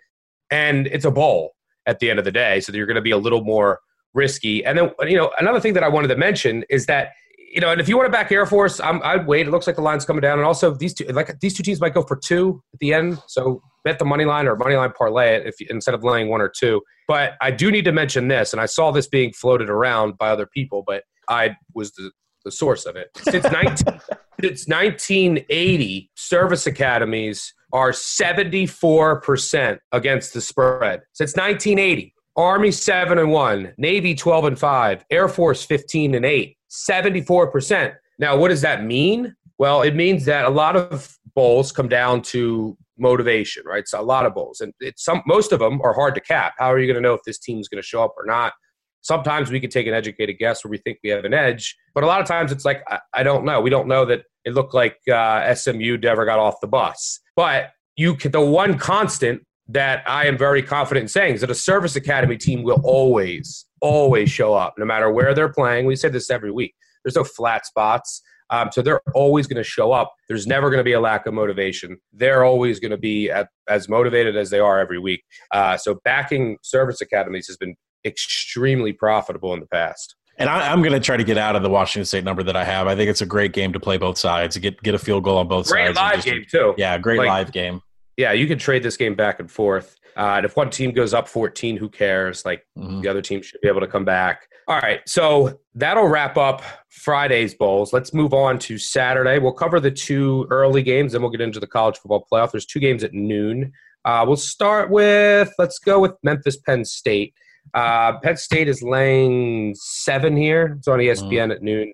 and 0.52 0.88
it's 0.88 1.06
a 1.06 1.12
bowl 1.12 1.56
at 1.86 2.00
the 2.00 2.10
end 2.10 2.20
of 2.20 2.26
the 2.26 2.32
day. 2.32 2.60
So 2.60 2.74
you're 2.74 2.86
going 2.86 2.96
to 2.96 3.02
be 3.02 3.12
a 3.12 3.18
little 3.18 3.44
more 3.44 3.80
risky. 4.13 4.63
And 4.65 4.78
then 4.78 4.91
you 5.08 5.18
know 5.18 5.32
another 5.39 5.60
thing 5.60 5.74
that 5.74 5.84
I 5.84 5.88
wanted 5.88 6.10
to 6.10 6.18
mention 6.18 6.63
is 6.70 6.86
that 6.88 7.10
you 7.56 7.62
know, 7.62 7.72
and 7.72 7.80
if 7.80 7.88
you 7.88 7.96
want 7.96 8.06
to 8.06 8.12
back 8.12 8.34
Air 8.34 8.46
Force, 8.46 8.82
I'm, 8.82 9.02
I'd 9.02 9.26
wait. 9.26 9.48
It 9.48 9.52
looks 9.52 9.65
like 9.65 9.78
the 9.78 9.82
line's 9.82 10.04
coming 10.04 10.20
down, 10.20 10.39
and 10.39 10.46
also 10.46 10.74
these 10.74 10.94
two, 10.94 11.06
like 11.06 11.39
these 11.39 11.54
two 11.54 11.63
teams, 11.63 11.80
might 11.80 11.94
go 11.94 12.04
for 12.04 12.18
two 12.18 12.62
at 12.74 12.80
the 12.80 12.94
end. 12.94 13.18
So 13.28 13.62
bet 13.86 13.98
the 13.98 14.04
money 14.04 14.26
line 14.26 14.46
or 14.46 14.58
money 14.58 14.76
line 14.76 14.91
parlay 14.91 15.38
it 15.38 15.48
if 15.48 15.56
instead 15.70 15.96
of 15.96 16.04
laying 16.04 16.28
one 16.28 16.41
or 16.41 16.50
two. 16.50 16.82
But 17.08 17.36
I 17.39 17.52
do 17.52 17.72
need 17.72 17.86
to 17.86 17.94
mention 17.94 18.28
this, 18.28 18.52
and 18.52 18.62
I 18.62 18.65
saw 18.65 18.91
this 18.91 19.08
being 19.08 19.32
floated 19.32 19.70
around 19.70 20.18
by 20.18 20.32
other 20.32 20.46
people, 20.46 20.84
but 20.86 21.04
I 21.30 21.56
was 21.74 21.94
the, 21.94 22.12
the 22.44 22.52
source 22.52 22.86
of 22.86 22.98
it. 22.98 23.08
Since 23.15 23.46
19, 23.46 23.76
since 24.41 24.68
1980, 24.68 26.12
service 26.15 26.68
academies 26.68 27.54
are 27.72 27.91
74% 27.91 29.78
against 29.94 30.34
the 30.34 30.41
spread. 30.41 31.04
Since 31.13 31.38
1980, 31.38 32.14
Army 32.38 32.71
7 32.71 33.17
and 33.17 33.32
1, 33.32 33.74
Navy 33.78 34.13
12 34.13 34.45
and 34.45 34.60
5, 34.60 35.06
Air 35.10 35.28
Force 35.30 35.63
15 35.63 36.15
and 36.15 36.26
8, 36.26 36.58
74%. 36.69 37.93
Now, 38.19 38.38
what 38.38 38.50
does 38.50 38.62
that 38.62 38.84
mean? 38.84 39.36
Well, 39.58 39.82
it 39.82 39.95
means 39.95 40.26
that 40.26 40.45
a 40.45 40.50
lot 40.50 40.76
of 40.76 41.17
bowls 41.34 41.71
come 41.71 41.88
down 41.88 42.21
to 42.24 42.78
motivation, 42.98 43.63
right? 43.65 43.88
So 43.88 44.00
a 44.00 44.04
lot 44.04 44.26
of 44.26 44.34
bowls, 44.34 44.62
and 44.62 44.74
it's 44.80 45.04
some 45.04 45.21
most 45.26 45.52
of 45.52 45.60
them 45.60 45.82
are 45.82 45.93
hard 45.93 46.15
to 46.15 46.21
cap. 46.21 46.54
How 46.58 46.71
are 46.71 46.80
you 46.80 46.88
going 46.88 47.02
to 47.02 47.08
know 47.08 47.13
if 47.13 47.21
this 47.26 47.39
team's 47.39 47.67
going 47.67 47.82
to 47.82 47.88
show 47.88 48.04
up 48.04 48.15
or 48.17 48.26
not? 48.26 48.54
Sometimes 49.02 49.52
we 49.52 49.60
can 49.60 49.69
take 49.69 49.88
an 49.88 49.93
educated 49.93 50.38
guess 50.39 50.63
where 50.63 50.71
we 50.71 50.78
think 50.80 50.98
we 51.04 51.12
have 51.12 51.26
an 51.26 51.34
edge, 51.34 51.76
but 51.93 52.04
a 52.04 52.08
lot 52.08 52.21
of 52.21 52.28
times 52.28 52.52
it's 52.52 52.65
like 52.65 52.84
I, 52.89 53.00
I 53.13 53.24
don't 53.24 53.45
know. 53.45 53.62
We 53.62 53.69
don't 53.69 53.88
know 53.88 54.04
that 54.06 54.24
it 54.45 54.54
looked 54.54 54.74
like 54.74 54.98
uh, 55.12 55.54
SMU 55.54 55.98
never 55.98 56.26
got 56.26 56.39
off 56.39 56.56
the 56.62 56.67
bus. 56.67 57.19
But 57.36 57.71
you 57.95 58.15
can, 58.15 58.32
the 58.32 58.41
one 58.41 58.78
constant 58.78 59.43
that 59.67 60.04
I 60.08 60.25
am 60.28 60.38
very 60.38 60.62
confident 60.62 61.04
in 61.04 61.08
saying 61.08 61.36
is 61.36 61.41
that 61.41 61.49
a 61.49 61.56
service 61.56 61.95
academy 61.95 62.38
team 62.38 62.63
will 62.63 62.82
always, 62.84 63.65
always 63.82 64.30
show 64.30 64.54
up, 64.54 64.75
no 64.78 64.86
matter 64.86 65.12
where 65.12 65.34
they're 65.34 65.51
playing. 65.51 65.86
We 65.86 65.95
say 65.95 66.10
this 66.10 66.30
every 66.30 66.51
week. 66.51 66.75
There's 67.04 67.15
no 67.15 67.23
flat 67.23 67.65
spots. 67.65 68.21
Um, 68.51 68.69
so 68.71 68.82
they're 68.82 69.01
always 69.15 69.47
going 69.47 69.58
to 69.58 69.63
show 69.63 69.91
up. 69.91 70.13
There's 70.28 70.45
never 70.45 70.69
going 70.69 70.80
to 70.80 70.84
be 70.84 70.93
a 70.93 70.99
lack 70.99 71.25
of 71.25 71.34
motivation. 71.34 71.97
They're 72.13 72.43
always 72.43 72.80
going 72.80 72.91
to 72.91 72.97
be 72.97 73.32
at, 73.32 73.47
as 73.67 73.89
motivated 73.89 74.38
as 74.38 74.51
they 74.51 74.60
are 74.60 74.80
every 74.80 74.99
week. 74.99 75.23
Uh, 75.51 75.78
so 75.78 75.99
backing 76.04 76.58
service 76.62 77.01
academies 77.01 77.47
has 77.47 77.58
been 77.58 77.75
extremely 78.06 78.93
profitable 78.93 79.54
in 79.54 79.60
the 79.60 79.65
past. 79.67 80.15
And 80.38 80.49
I, 80.49 80.71
am 80.71 80.82
going 80.82 80.93
to 80.93 80.99
try 80.99 81.15
to 81.17 81.23
get 81.23 81.38
out 81.38 81.56
of 81.56 81.63
the 81.63 81.69
Washington 81.69 82.06
State 82.06 82.23
number 82.23 82.43
that 82.43 82.58
I 82.58 82.65
have. 82.65 82.88
I 82.88 82.95
think 82.95 83.10
it's 83.10 83.21
a 83.21 83.25
great 83.25 83.54
game 83.54 83.71
to 83.73 83.80
play 83.80 83.97
both 83.97 84.17
sides. 84.17 84.58
Get 84.58 84.82
get 84.84 84.93
a 84.93 84.99
field 84.99 85.23
goal 85.23 85.38
on 85.38 85.47
both 85.47 85.69
great 85.69 85.95
sides. 85.95 85.97
Great 85.97 86.15
live 86.15 86.25
game 86.25 86.45
too. 86.49 86.73
Yeah, 86.78 86.97
great 86.97 87.19
like, 87.19 87.28
live 87.28 87.51
game. 87.54 87.82
Yeah, 88.17 88.32
you 88.32 88.47
can 88.47 88.58
trade 88.58 88.84
this 88.84 88.97
game 88.97 89.15
back 89.15 89.39
and 89.39 89.51
forth. 89.51 89.97
Uh, 90.17 90.36
and 90.38 90.45
if 90.45 90.56
one 90.56 90.69
team 90.69 90.91
goes 90.91 91.13
up 91.13 91.28
14, 91.28 91.75
who 91.75 91.89
cares? 91.89 92.45
Like 92.45 92.65
mm-hmm. 92.78 93.01
the 93.01 93.10
other 93.10 93.21
team 93.21 93.41
should 93.41 93.60
be 93.62 93.67
able 93.67 93.82
to 93.82 93.88
come 93.88 94.06
back. 94.06 94.47
All 94.67 94.80
right, 94.80 95.01
so 95.06 95.60
that'll 95.75 96.08
wrap 96.08 96.38
up 96.38 96.63
Friday's 96.89 97.54
bowls. 97.54 97.93
Let's 97.93 98.13
move 98.13 98.34
on 98.34 98.58
to 98.60 98.80
Saturday. 98.80 99.38
We'll 99.38 99.54
cover 99.54 99.80
the 99.80 99.91
two 99.91 100.47
early 100.49 100.82
games, 100.82 101.12
then 101.12 101.21
we'll 101.21 101.30
get 101.30 101.41
into 101.41 101.60
the 101.60 101.67
college 101.67 101.97
football 101.97 102.25
playoff. 102.32 102.51
There's 102.51 102.65
two 102.65 102.80
games 102.80 103.04
at 103.04 103.13
noon. 103.13 103.73
Uh, 104.06 104.23
we'll 104.25 104.38
start 104.38 104.89
with 104.89 105.54
let's 105.60 105.78
go 105.78 105.99
with 105.99 106.13
Memphis 106.23 106.58
Penn 106.58 106.84
State. 106.86 107.34
Uh, 107.73 108.17
Penn 108.19 108.38
State 108.38 108.67
is 108.67 108.82
laying 108.82 109.75
seven 109.75 110.36
here. 110.38 110.75
It's 110.78 110.88
on 110.88 110.99
ESPN 110.99 111.30
mm-hmm. 111.30 111.51
at 111.51 111.62
noon 111.62 111.93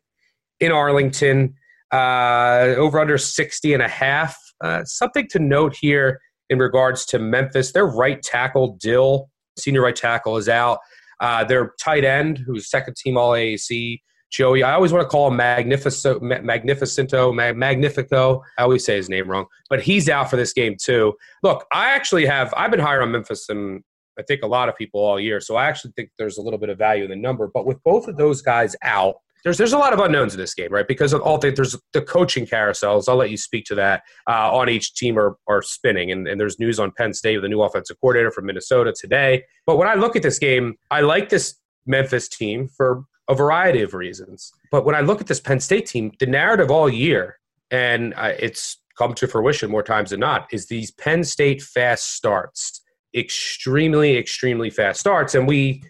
in 0.59 0.71
Arlington. 0.71 1.55
Uh, 1.91 2.75
over 2.77 2.99
under 2.99 3.17
60 3.17 3.73
and 3.73 3.83
a 3.83 3.87
half. 3.87 4.37
Uh, 4.61 4.83
something 4.85 5.27
to 5.29 5.39
note 5.39 5.75
here 5.79 6.19
in 6.49 6.59
regards 6.59 7.05
to 7.07 7.19
Memphis. 7.19 7.71
Their 7.71 7.87
right 7.87 8.21
tackle, 8.21 8.77
Dill, 8.79 9.29
senior 9.57 9.81
right 9.81 9.95
tackle, 9.95 10.37
is 10.37 10.49
out. 10.49 10.79
Uh, 11.19 11.43
their 11.43 11.73
tight 11.79 12.03
end, 12.03 12.39
who's 12.39 12.69
second 12.69 12.95
team 12.95 13.17
All 13.17 13.31
AAC, 13.31 13.99
Joey. 14.31 14.63
I 14.63 14.73
always 14.73 14.93
want 14.93 15.03
to 15.03 15.09
call 15.09 15.27
him 15.27 15.37
Magnifico, 15.37 16.19
Magnificento, 16.19 17.55
Magnifico. 17.55 18.41
I 18.57 18.63
always 18.63 18.85
say 18.85 18.95
his 18.95 19.09
name 19.09 19.29
wrong, 19.29 19.45
but 19.69 19.81
he's 19.81 20.09
out 20.09 20.29
for 20.29 20.37
this 20.37 20.53
game 20.53 20.77
too. 20.81 21.13
Look, 21.43 21.65
I 21.71 21.91
actually 21.91 22.25
have. 22.25 22.53
I've 22.55 22.71
been 22.71 22.79
higher 22.79 23.01
on 23.01 23.11
Memphis 23.11 23.45
than 23.47 23.83
I 24.17 24.23
think 24.23 24.41
a 24.43 24.47
lot 24.47 24.69
of 24.69 24.75
people 24.77 25.01
all 25.01 25.19
year, 25.19 25.41
so 25.41 25.57
I 25.57 25.67
actually 25.67 25.91
think 25.95 26.09
there's 26.17 26.37
a 26.37 26.41
little 26.41 26.59
bit 26.59 26.69
of 26.69 26.77
value 26.77 27.03
in 27.03 27.09
the 27.09 27.15
number. 27.15 27.49
But 27.53 27.65
with 27.65 27.83
both 27.83 28.07
of 28.07 28.17
those 28.17 28.41
guys 28.41 28.75
out, 28.83 29.15
there's 29.43 29.57
there's 29.57 29.73
a 29.73 29.77
lot 29.77 29.93
of 29.93 29.99
unknowns 29.99 30.33
in 30.33 30.39
this 30.39 30.53
game, 30.53 30.71
right? 30.71 30.87
Because 30.87 31.13
of 31.13 31.21
all 31.21 31.37
the, 31.37 31.51
there's 31.51 31.77
the 31.93 32.01
coaching 32.01 32.45
carousels. 32.45 33.09
I'll 33.09 33.15
let 33.15 33.31
you 33.31 33.37
speak 33.37 33.65
to 33.65 33.75
that 33.75 34.03
uh, 34.27 34.55
on 34.55 34.69
each 34.69 34.95
team 34.95 35.17
are, 35.17 35.37
are 35.47 35.61
spinning, 35.61 36.11
and, 36.11 36.27
and 36.27 36.39
there's 36.39 36.59
news 36.59 36.79
on 36.79 36.91
Penn 36.91 37.13
State 37.13 37.37
with 37.37 37.45
a 37.45 37.49
new 37.49 37.61
offensive 37.61 37.97
coordinator 37.99 38.31
from 38.31 38.45
Minnesota 38.45 38.93
today. 38.93 39.43
But 39.65 39.77
when 39.77 39.87
I 39.87 39.95
look 39.95 40.15
at 40.15 40.23
this 40.23 40.39
game, 40.39 40.75
I 40.89 41.01
like 41.01 41.29
this 41.29 41.55
Memphis 41.85 42.27
team 42.27 42.67
for 42.67 43.03
a 43.27 43.35
variety 43.35 43.81
of 43.81 43.93
reasons. 43.93 44.51
But 44.71 44.85
when 44.85 44.95
I 44.95 45.01
look 45.01 45.21
at 45.21 45.27
this 45.27 45.39
Penn 45.39 45.59
State 45.59 45.87
team, 45.87 46.11
the 46.19 46.25
narrative 46.25 46.69
all 46.69 46.89
year, 46.89 47.39
and 47.71 48.13
uh, 48.15 48.33
it's 48.37 48.77
come 48.97 49.13
to 49.15 49.27
fruition 49.27 49.71
more 49.71 49.83
times 49.83 50.09
than 50.11 50.19
not, 50.19 50.47
is 50.51 50.67
these 50.67 50.91
Penn 50.91 51.23
State 51.23 51.61
fast 51.61 52.13
starts, 52.13 52.81
extremely, 53.15 54.17
extremely 54.17 54.69
fast 54.69 54.99
starts, 54.99 55.33
and 55.33 55.47
we 55.47 55.83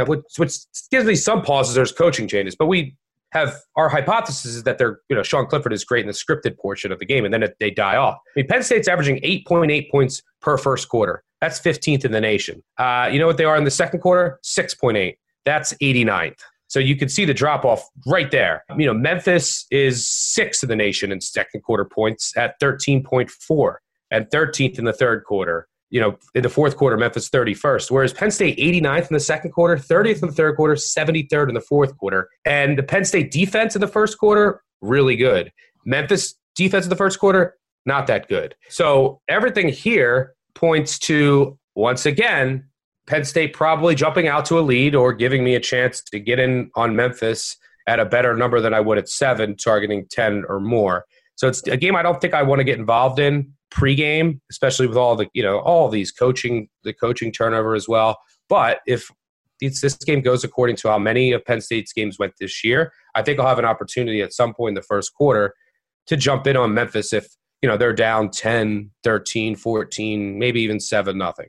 know, 0.00 0.04
which, 0.04 0.24
which 0.36 0.56
gives 0.90 1.06
me 1.06 1.14
some 1.14 1.42
pauses. 1.42 1.74
There's 1.74 1.92
coaching 1.92 2.28
changes, 2.28 2.54
but 2.56 2.66
we 2.66 2.96
have 3.32 3.54
our 3.76 3.88
hypothesis 3.88 4.54
is 4.54 4.62
that 4.64 4.78
they're, 4.78 5.00
you 5.08 5.16
know, 5.16 5.22
Sean 5.22 5.46
Clifford 5.46 5.72
is 5.72 5.84
great 5.84 6.00
in 6.00 6.06
the 6.06 6.12
scripted 6.12 6.56
portion 6.58 6.92
of 6.92 6.98
the 6.98 7.06
game, 7.06 7.24
and 7.24 7.34
then 7.34 7.42
it, 7.42 7.56
they 7.60 7.70
die 7.70 7.96
off. 7.96 8.14
I 8.14 8.40
mean, 8.40 8.46
Penn 8.46 8.62
State's 8.62 8.88
averaging 8.88 9.20
8.8 9.22 9.90
points 9.90 10.22
per 10.40 10.56
first 10.56 10.88
quarter. 10.88 11.22
That's 11.40 11.60
15th 11.60 12.04
in 12.04 12.12
the 12.12 12.20
nation. 12.20 12.62
Uh, 12.78 13.10
you 13.12 13.18
know 13.18 13.26
what 13.26 13.36
they 13.36 13.44
are 13.44 13.56
in 13.56 13.64
the 13.64 13.70
second 13.70 14.00
quarter? 14.00 14.40
6.8. 14.42 15.16
That's 15.44 15.74
89th. 15.74 16.38
So 16.68 16.80
you 16.80 16.96
can 16.96 17.08
see 17.08 17.24
the 17.24 17.34
drop 17.34 17.64
off 17.64 17.86
right 18.06 18.30
there. 18.30 18.64
You 18.76 18.86
know, 18.86 18.94
Memphis 18.94 19.66
is 19.70 20.08
sixth 20.08 20.64
in 20.64 20.68
the 20.68 20.76
nation 20.76 21.12
in 21.12 21.20
second 21.20 21.60
quarter 21.62 21.84
points 21.84 22.36
at 22.36 22.58
13.4 22.60 23.74
and 24.10 24.26
13th 24.26 24.78
in 24.78 24.84
the 24.84 24.92
third 24.92 25.24
quarter 25.24 25.68
you 25.90 26.00
know, 26.00 26.18
in 26.34 26.42
the 26.42 26.48
fourth 26.48 26.76
quarter, 26.76 26.96
Memphis 26.96 27.28
31st, 27.30 27.90
whereas 27.90 28.12
Penn 28.12 28.30
State 28.30 28.58
89th 28.58 29.10
in 29.10 29.14
the 29.14 29.20
second 29.20 29.52
quarter, 29.52 29.76
30th 29.76 30.22
in 30.22 30.28
the 30.28 30.34
third 30.34 30.56
quarter, 30.56 30.74
73rd 30.74 31.48
in 31.48 31.54
the 31.54 31.60
fourth 31.60 31.96
quarter. 31.96 32.28
And 32.44 32.78
the 32.78 32.82
Penn 32.82 33.04
State 33.04 33.30
defense 33.30 33.74
in 33.74 33.80
the 33.80 33.86
first 33.86 34.18
quarter, 34.18 34.62
really 34.80 35.16
good. 35.16 35.52
Memphis 35.84 36.34
defense 36.56 36.84
in 36.86 36.90
the 36.90 36.96
first 36.96 37.20
quarter, 37.20 37.56
not 37.84 38.08
that 38.08 38.28
good. 38.28 38.56
So 38.68 39.20
everything 39.28 39.68
here 39.68 40.34
points 40.54 40.98
to, 41.00 41.58
once 41.74 42.06
again, 42.06 42.66
Penn 43.06 43.24
State 43.24 43.52
probably 43.52 43.94
jumping 43.94 44.26
out 44.26 44.44
to 44.46 44.58
a 44.58 44.60
lead 44.62 44.96
or 44.96 45.12
giving 45.12 45.44
me 45.44 45.54
a 45.54 45.60
chance 45.60 46.02
to 46.02 46.18
get 46.18 46.40
in 46.40 46.70
on 46.74 46.96
Memphis 46.96 47.56
at 47.86 48.00
a 48.00 48.04
better 48.04 48.34
number 48.36 48.60
than 48.60 48.74
I 48.74 48.80
would 48.80 48.98
at 48.98 49.08
seven, 49.08 49.56
targeting 49.56 50.06
10 50.10 50.44
or 50.48 50.58
more. 50.58 51.04
So 51.36 51.46
it's 51.46 51.62
a 51.68 51.76
game 51.76 51.94
I 51.94 52.02
don't 52.02 52.20
think 52.20 52.34
I 52.34 52.42
want 52.42 52.58
to 52.58 52.64
get 52.64 52.78
involved 52.78 53.20
in 53.20 53.52
pregame, 53.70 54.40
especially 54.50 54.86
with 54.86 54.96
all 54.96 55.16
the 55.16 55.28
you 55.34 55.42
know 55.42 55.58
all 55.60 55.88
these 55.88 56.12
coaching 56.12 56.68
the 56.84 56.92
coaching 56.92 57.32
turnover 57.32 57.74
as 57.74 57.88
well. 57.88 58.18
But 58.48 58.78
if 58.86 59.10
this 59.60 59.96
game 59.96 60.20
goes 60.20 60.44
according 60.44 60.76
to 60.76 60.88
how 60.88 60.98
many 60.98 61.32
of 61.32 61.44
Penn 61.44 61.60
State's 61.60 61.92
games 61.92 62.18
went 62.18 62.34
this 62.38 62.62
year, 62.62 62.92
I 63.14 63.22
think 63.22 63.40
I'll 63.40 63.48
have 63.48 63.58
an 63.58 63.64
opportunity 63.64 64.22
at 64.22 64.32
some 64.32 64.54
point 64.54 64.70
in 64.70 64.74
the 64.74 64.82
first 64.82 65.14
quarter 65.14 65.54
to 66.06 66.16
jump 66.16 66.46
in 66.46 66.56
on 66.56 66.74
Memphis 66.74 67.12
if 67.12 67.28
you 67.62 67.68
know 67.68 67.76
they're 67.76 67.92
down 67.92 68.30
10, 68.30 68.90
13, 69.02 69.56
14, 69.56 70.38
maybe 70.38 70.60
even 70.60 70.78
7 70.78 71.16
nothing. 71.16 71.48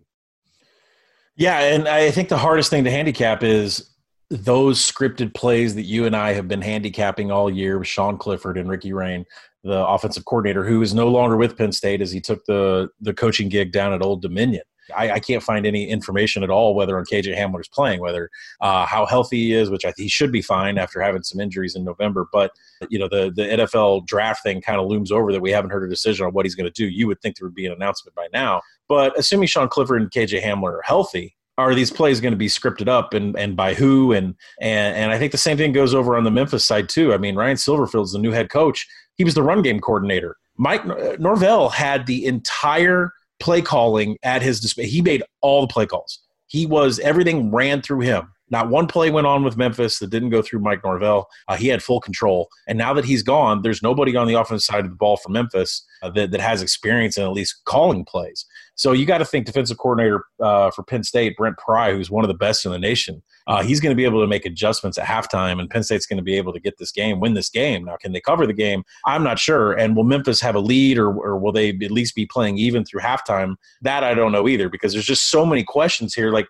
Yeah, 1.36 1.60
and 1.60 1.88
I 1.88 2.10
think 2.10 2.30
the 2.30 2.38
hardest 2.38 2.72
thing 2.72 2.84
to 2.86 2.92
handicap 2.92 3.44
is 3.44 3.94
those 4.30 4.80
scripted 4.80 5.34
plays 5.34 5.76
that 5.76 5.84
you 5.84 6.06
and 6.06 6.16
I 6.16 6.34
have 6.34 6.48
been 6.48 6.62
handicapping 6.62 7.32
all 7.32 7.50
year 7.50 7.80
with 7.80 7.88
Sean 7.88 8.18
Clifford 8.18 8.58
and 8.58 8.70
Ricky 8.70 8.92
Rahne, 8.92 9.26
the 9.64 9.86
offensive 9.86 10.26
coordinator, 10.26 10.66
who 10.66 10.82
is 10.82 10.94
no 10.94 11.08
longer 11.08 11.38
with 11.38 11.58
Penn 11.58 11.72
State 11.72 12.02
as 12.02 12.12
he 12.12 12.20
took 12.20 12.44
the 12.46 12.90
the 13.00 13.14
coaching 13.14 13.50
gig 13.50 13.72
down 13.72 13.94
at 13.94 14.02
Old 14.02 14.22
Dominion. 14.22 14.64
I, 14.96 15.12
I 15.12 15.20
can't 15.20 15.44
find 15.44 15.66
any 15.66 15.90
information 15.90 16.44
at 16.44 16.50
all 16.50 16.76
whether 16.76 16.98
on 16.98 17.06
KJ 17.06 17.36
Hamler 17.36 17.60
is 17.60 17.68
playing, 17.68 18.00
whether 18.00 18.30
uh, 18.62 18.86
how 18.86 19.06
healthy 19.06 19.38
he 19.38 19.54
is, 19.54 19.70
which 19.70 19.86
I 19.86 19.94
he 19.96 20.08
should 20.08 20.32
be 20.32 20.42
fine 20.42 20.78
after 20.78 21.02
having 21.02 21.24
some 21.24 21.40
injuries 21.40 21.76
in 21.76 21.84
November. 21.84 22.28
But 22.32 22.52
you 22.90 23.00
know, 23.00 23.08
the 23.10 23.32
the 23.34 23.44
NFL 23.44 24.08
draft 24.08 24.44
thing 24.44 24.62
kind 24.62 24.80
of 24.80 24.88
looms 24.88 25.12
over 25.12 25.32
that 25.32 25.42
we 25.42 25.52
haven't 25.52 25.72
heard 25.72 25.84
a 25.84 25.90
decision 25.90 26.26
on 26.26 26.34
what 26.34 26.46
he's 26.46 26.56
going 26.56 26.72
to 26.72 26.72
do. 26.72 26.88
You 26.88 27.08
would 27.08 27.22
think 27.22 27.38
there 27.38 27.48
would 27.48 27.56
be 27.56 27.66
an 27.66 27.74
announcement 27.74 28.16
by 28.16 28.28
now, 28.34 28.62
but 28.88 29.18
assuming 29.18 29.48
Sean 29.48 29.70
Clifford 29.70 30.02
and 30.02 30.12
KJ 30.12 30.42
Hamler 30.42 30.74
are 30.74 30.84
healthy, 30.84 31.37
are 31.58 31.74
these 31.74 31.92
plays 31.92 32.22
going 32.22 32.34
to 32.34 32.38
be 32.38 32.48
scripted 32.48 32.88
up 32.88 33.14
and, 33.14 33.38
and 33.38 33.56
by 33.56 33.74
who 33.74 34.14
and, 34.14 34.36
and 34.62 34.96
and 34.96 35.12
I 35.12 35.18
think 35.18 35.32
the 35.32 35.38
same 35.38 35.58
thing 35.58 35.72
goes 35.72 35.94
over 35.94 36.16
on 36.16 36.24
the 36.24 36.32
Memphis 36.32 36.66
side 36.66 36.90
too. 36.90 37.14
I 37.14 37.18
mean 37.18 37.36
Ryan 37.36 37.58
Silverfield's 37.58 38.14
the 38.14 38.20
new 38.20 38.32
head 38.32 38.50
coach. 38.50 38.88
He 39.16 39.24
was 39.24 39.34
the 39.34 39.44
run 39.44 39.62
game 39.62 39.80
coordinator. 39.80 40.38
Mike 40.58 40.86
uh, 40.86 41.18
Norvell 41.20 41.70
had 41.70 42.06
the 42.06 42.26
entire 42.26 43.12
play 43.40 43.62
calling 43.62 44.18
at 44.24 44.42
his 44.42 44.60
display. 44.60 44.88
He 44.88 45.02
made 45.02 45.24
all 45.42 45.62
the 45.62 45.68
play 45.68 45.86
calls. 45.86 46.20
He 46.48 46.66
was 46.66 47.00
everything 47.00 47.52
ran 47.52 47.82
through 47.82 48.02
him. 48.02 48.32
Not 48.50 48.70
one 48.70 48.88
play 48.88 49.10
went 49.10 49.28
on 49.28 49.44
with 49.44 49.58
Memphis 49.58 50.00
that 50.00 50.10
didn't 50.10 50.30
go 50.30 50.42
through 50.42 50.60
Mike 50.60 50.84
Norvell. 50.84 51.28
Uh, 51.48 51.58
he 51.58 51.68
had 51.68 51.84
full 51.84 52.00
control. 52.00 52.50
And 52.68 52.78
now 52.78 52.94
that 52.94 53.06
he's 53.06 53.24
gone, 53.24 53.62
there's 53.62 53.84
nobody 53.84 54.16
on 54.16 54.28
the 54.28 54.36
offensive 54.36 54.64
side 54.64 54.86
of 54.86 54.92
the 54.92 54.96
ball 54.96 55.18
for 55.18 55.30
Memphis 55.30 55.86
uh, 56.02 56.10
that, 56.12 56.32
that 56.32 56.42
has 56.42 56.62
experience 56.62 57.18
in 57.18 57.24
at 57.24 57.34
least 57.34 57.62
calling 57.66 58.06
plays. 58.06 58.46
So 58.76 58.92
you 58.92 59.06
got 59.08 59.18
to 59.18 59.26
think 59.26 59.48
defensive 59.48 59.80
coordinator 59.80 60.26
uh, 60.40 60.70
for 60.70 60.84
Penn 60.84 61.04
State, 61.04 61.36
Brent 61.36 61.58
Pry, 61.58 61.94
who's 61.94 62.12
one 62.12 62.24
of 62.24 62.28
the 62.28 62.36
best 62.36 62.64
in 62.64 62.72
the 62.72 62.78
nation. 62.78 63.24
Uh, 63.48 63.64
he's 63.64 63.80
going 63.80 63.92
to 63.92 63.96
be 63.96 64.06
able 64.06 64.22
to 64.22 64.28
make 64.28 64.46
adjustments 64.46 65.00
at 65.00 65.06
halftime, 65.06 65.60
and 65.60 65.70
Penn 65.70 65.82
State's 65.82 66.06
going 66.06 66.18
to 66.18 66.24
be 66.24 66.38
able 66.38 66.54
to 66.54 66.60
get 66.60 66.78
this 66.78 66.92
game, 66.92 67.20
win 67.20 67.34
this 67.34 67.50
game. 67.50 67.86
Now, 67.86 67.96
can 67.96 68.12
they 68.12 68.22
cover 68.22 68.46
the 68.46 68.54
game? 68.54 68.84
I'm 69.06 69.24
not 69.24 69.40
sure. 69.40 69.74
And 69.74 69.96
will 69.96 70.04
Memphis 70.04 70.40
have 70.42 70.54
a 70.54 70.60
lead, 70.60 71.00
or, 71.00 71.08
or 71.08 71.40
will 71.40 71.52
they 71.52 71.70
at 71.70 71.92
least 71.92 72.14
be 72.14 72.28
playing 72.28 72.60
even 72.60 72.86
through 72.86 73.02
halftime? 73.02 73.56
That 73.82 74.04
I 74.04 74.14
don't 74.14 74.32
know 74.32 74.48
either, 74.48 74.70
because 74.70 74.94
there's 74.94 75.06
just 75.06 75.32
so 75.32 75.46
many 75.46 75.64
questions 75.64 76.14
here. 76.14 76.32
Like, 76.32 76.48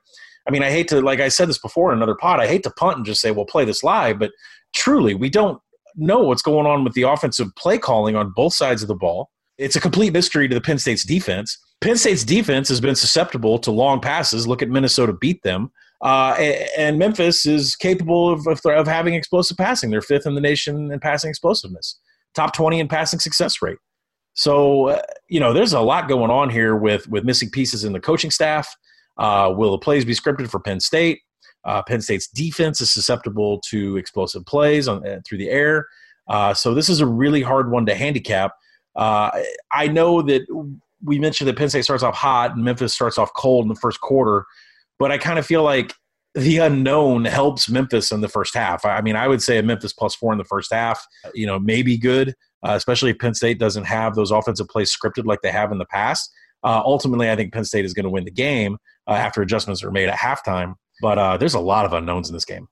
I 0.47 0.51
mean, 0.51 0.63
I 0.63 0.71
hate 0.71 0.87
to, 0.89 1.01
like 1.01 1.19
I 1.19 1.27
said 1.27 1.49
this 1.49 1.57
before 1.57 1.91
in 1.91 1.97
another 1.97 2.15
pod, 2.15 2.39
I 2.39 2.47
hate 2.47 2.63
to 2.63 2.69
punt 2.71 2.97
and 2.97 3.05
just 3.05 3.21
say, 3.21 3.31
well, 3.31 3.45
play 3.45 3.65
this 3.65 3.83
live, 3.83 4.17
but 4.19 4.31
truly, 4.73 5.13
we 5.13 5.29
don't 5.29 5.61
know 5.95 6.19
what's 6.19 6.41
going 6.41 6.65
on 6.65 6.83
with 6.83 6.93
the 6.93 7.01
offensive 7.01 7.53
play 7.57 7.77
calling 7.77 8.15
on 8.15 8.31
both 8.35 8.53
sides 8.53 8.81
of 8.81 8.87
the 8.87 8.95
ball. 8.95 9.29
It's 9.57 9.75
a 9.75 9.81
complete 9.81 10.13
mystery 10.13 10.47
to 10.47 10.55
the 10.55 10.61
Penn 10.61 10.77
State's 10.77 11.03
defense. 11.03 11.57
Penn 11.81 11.97
State's 11.97 12.23
defense 12.23 12.69
has 12.69 12.79
been 12.79 12.95
susceptible 12.95 13.59
to 13.59 13.71
long 13.71 13.99
passes. 13.99 14.47
Look 14.47 14.61
at 14.61 14.69
Minnesota 14.69 15.13
beat 15.13 15.41
them. 15.43 15.71
Uh, 16.01 16.35
and 16.77 16.99
Memphis 16.99 17.45
is 17.47 17.75
capable 17.75 18.31
of, 18.31 18.45
of, 18.45 18.61
of, 18.65 18.87
having 18.87 19.15
explosive 19.15 19.57
passing. 19.57 19.89
They're 19.89 20.01
fifth 20.01 20.27
in 20.27 20.35
the 20.35 20.41
nation 20.41 20.91
in 20.91 20.99
passing 20.99 21.29
explosiveness, 21.29 21.99
top 22.35 22.53
20 22.53 22.79
in 22.79 22.87
passing 22.87 23.19
success 23.19 23.63
rate. 23.63 23.79
So, 24.35 24.89
uh, 24.89 25.01
you 25.27 25.39
know, 25.39 25.53
there's 25.53 25.73
a 25.73 25.81
lot 25.81 26.07
going 26.07 26.29
on 26.29 26.51
here 26.51 26.75
with, 26.75 27.07
with 27.07 27.23
missing 27.23 27.49
pieces 27.49 27.83
in 27.83 27.93
the 27.93 27.99
coaching 27.99 28.29
staff. 28.29 28.71
Uh, 29.17 29.53
will 29.55 29.71
the 29.71 29.77
plays 29.77 30.05
be 30.05 30.13
scripted 30.13 30.49
for 30.49 30.59
Penn 30.59 30.79
State? 30.79 31.21
Uh, 31.65 31.81
Penn 31.83 32.01
State's 32.01 32.27
defense 32.27 32.81
is 32.81 32.91
susceptible 32.91 33.59
to 33.69 33.97
explosive 33.97 34.45
plays 34.45 34.87
on, 34.87 35.05
uh, 35.07 35.19
through 35.25 35.37
the 35.37 35.49
air. 35.49 35.85
Uh, 36.27 36.53
so, 36.53 36.73
this 36.73 36.89
is 36.89 36.99
a 36.99 37.05
really 37.05 37.41
hard 37.41 37.71
one 37.71 37.85
to 37.85 37.95
handicap. 37.95 38.51
I 38.95 39.89
know 39.91 40.21
that 40.23 40.41
we 41.03 41.19
mentioned 41.19 41.47
that 41.47 41.57
Penn 41.57 41.69
State 41.69 41.83
starts 41.83 42.03
off 42.03 42.15
hot 42.15 42.55
and 42.55 42.63
Memphis 42.63 42.93
starts 42.93 43.17
off 43.17 43.31
cold 43.35 43.63
in 43.63 43.69
the 43.69 43.75
first 43.75 44.01
quarter, 44.01 44.45
but 44.97 45.11
I 45.11 45.17
kind 45.17 45.37
of 45.37 45.45
feel 45.45 45.63
like 45.63 45.93
the 46.37 46.57
unknown 46.57 47.25
helps 47.25 47.69
Memphis 47.69 48.11
in 48.11 48.21
the 48.21 48.27
first 48.27 48.53
half. 48.55 48.85
I 48.85 49.01
mean, 49.01 49.15
I 49.15 49.27
would 49.27 49.41
say 49.41 49.57
a 49.57 49.63
Memphis 49.63 49.93
plus 49.93 50.15
four 50.15 50.31
in 50.31 50.37
the 50.37 50.43
first 50.43 50.71
half, 50.71 51.05
you 51.33 51.47
know, 51.47 51.57
may 51.59 51.81
be 51.81 51.97
good, 51.97 52.35
uh, 52.63 52.73
especially 52.73 53.11
if 53.11 53.19
Penn 53.19 53.33
State 53.33 53.59
doesn't 53.59 53.85
have 53.85 54.15
those 54.15 54.31
offensive 54.31 54.67
plays 54.67 54.95
scripted 54.95 55.25
like 55.25 55.41
they 55.41 55.51
have 55.51 55.71
in 55.71 55.79
the 55.79 55.85
past. 55.85 56.31
Uh, 56.63 56.81
ultimately, 56.83 57.29
I 57.29 57.35
think 57.35 57.53
Penn 57.53 57.65
State 57.65 57.85
is 57.85 57.93
going 57.93 58.03
to 58.03 58.09
win 58.09 58.25
the 58.25 58.31
game 58.31 58.77
uh, 59.07 59.13
after 59.13 59.41
adjustments 59.41 59.83
are 59.83 59.91
made 59.91 60.09
at 60.09 60.17
halftime. 60.17 60.75
But 61.01 61.17
uh, 61.17 61.37
there's 61.37 61.53
a 61.53 61.59
lot 61.59 61.85
of 61.85 61.93
unknowns 61.93 62.29
in 62.29 62.33
this 62.33 62.45
game. 62.45 62.67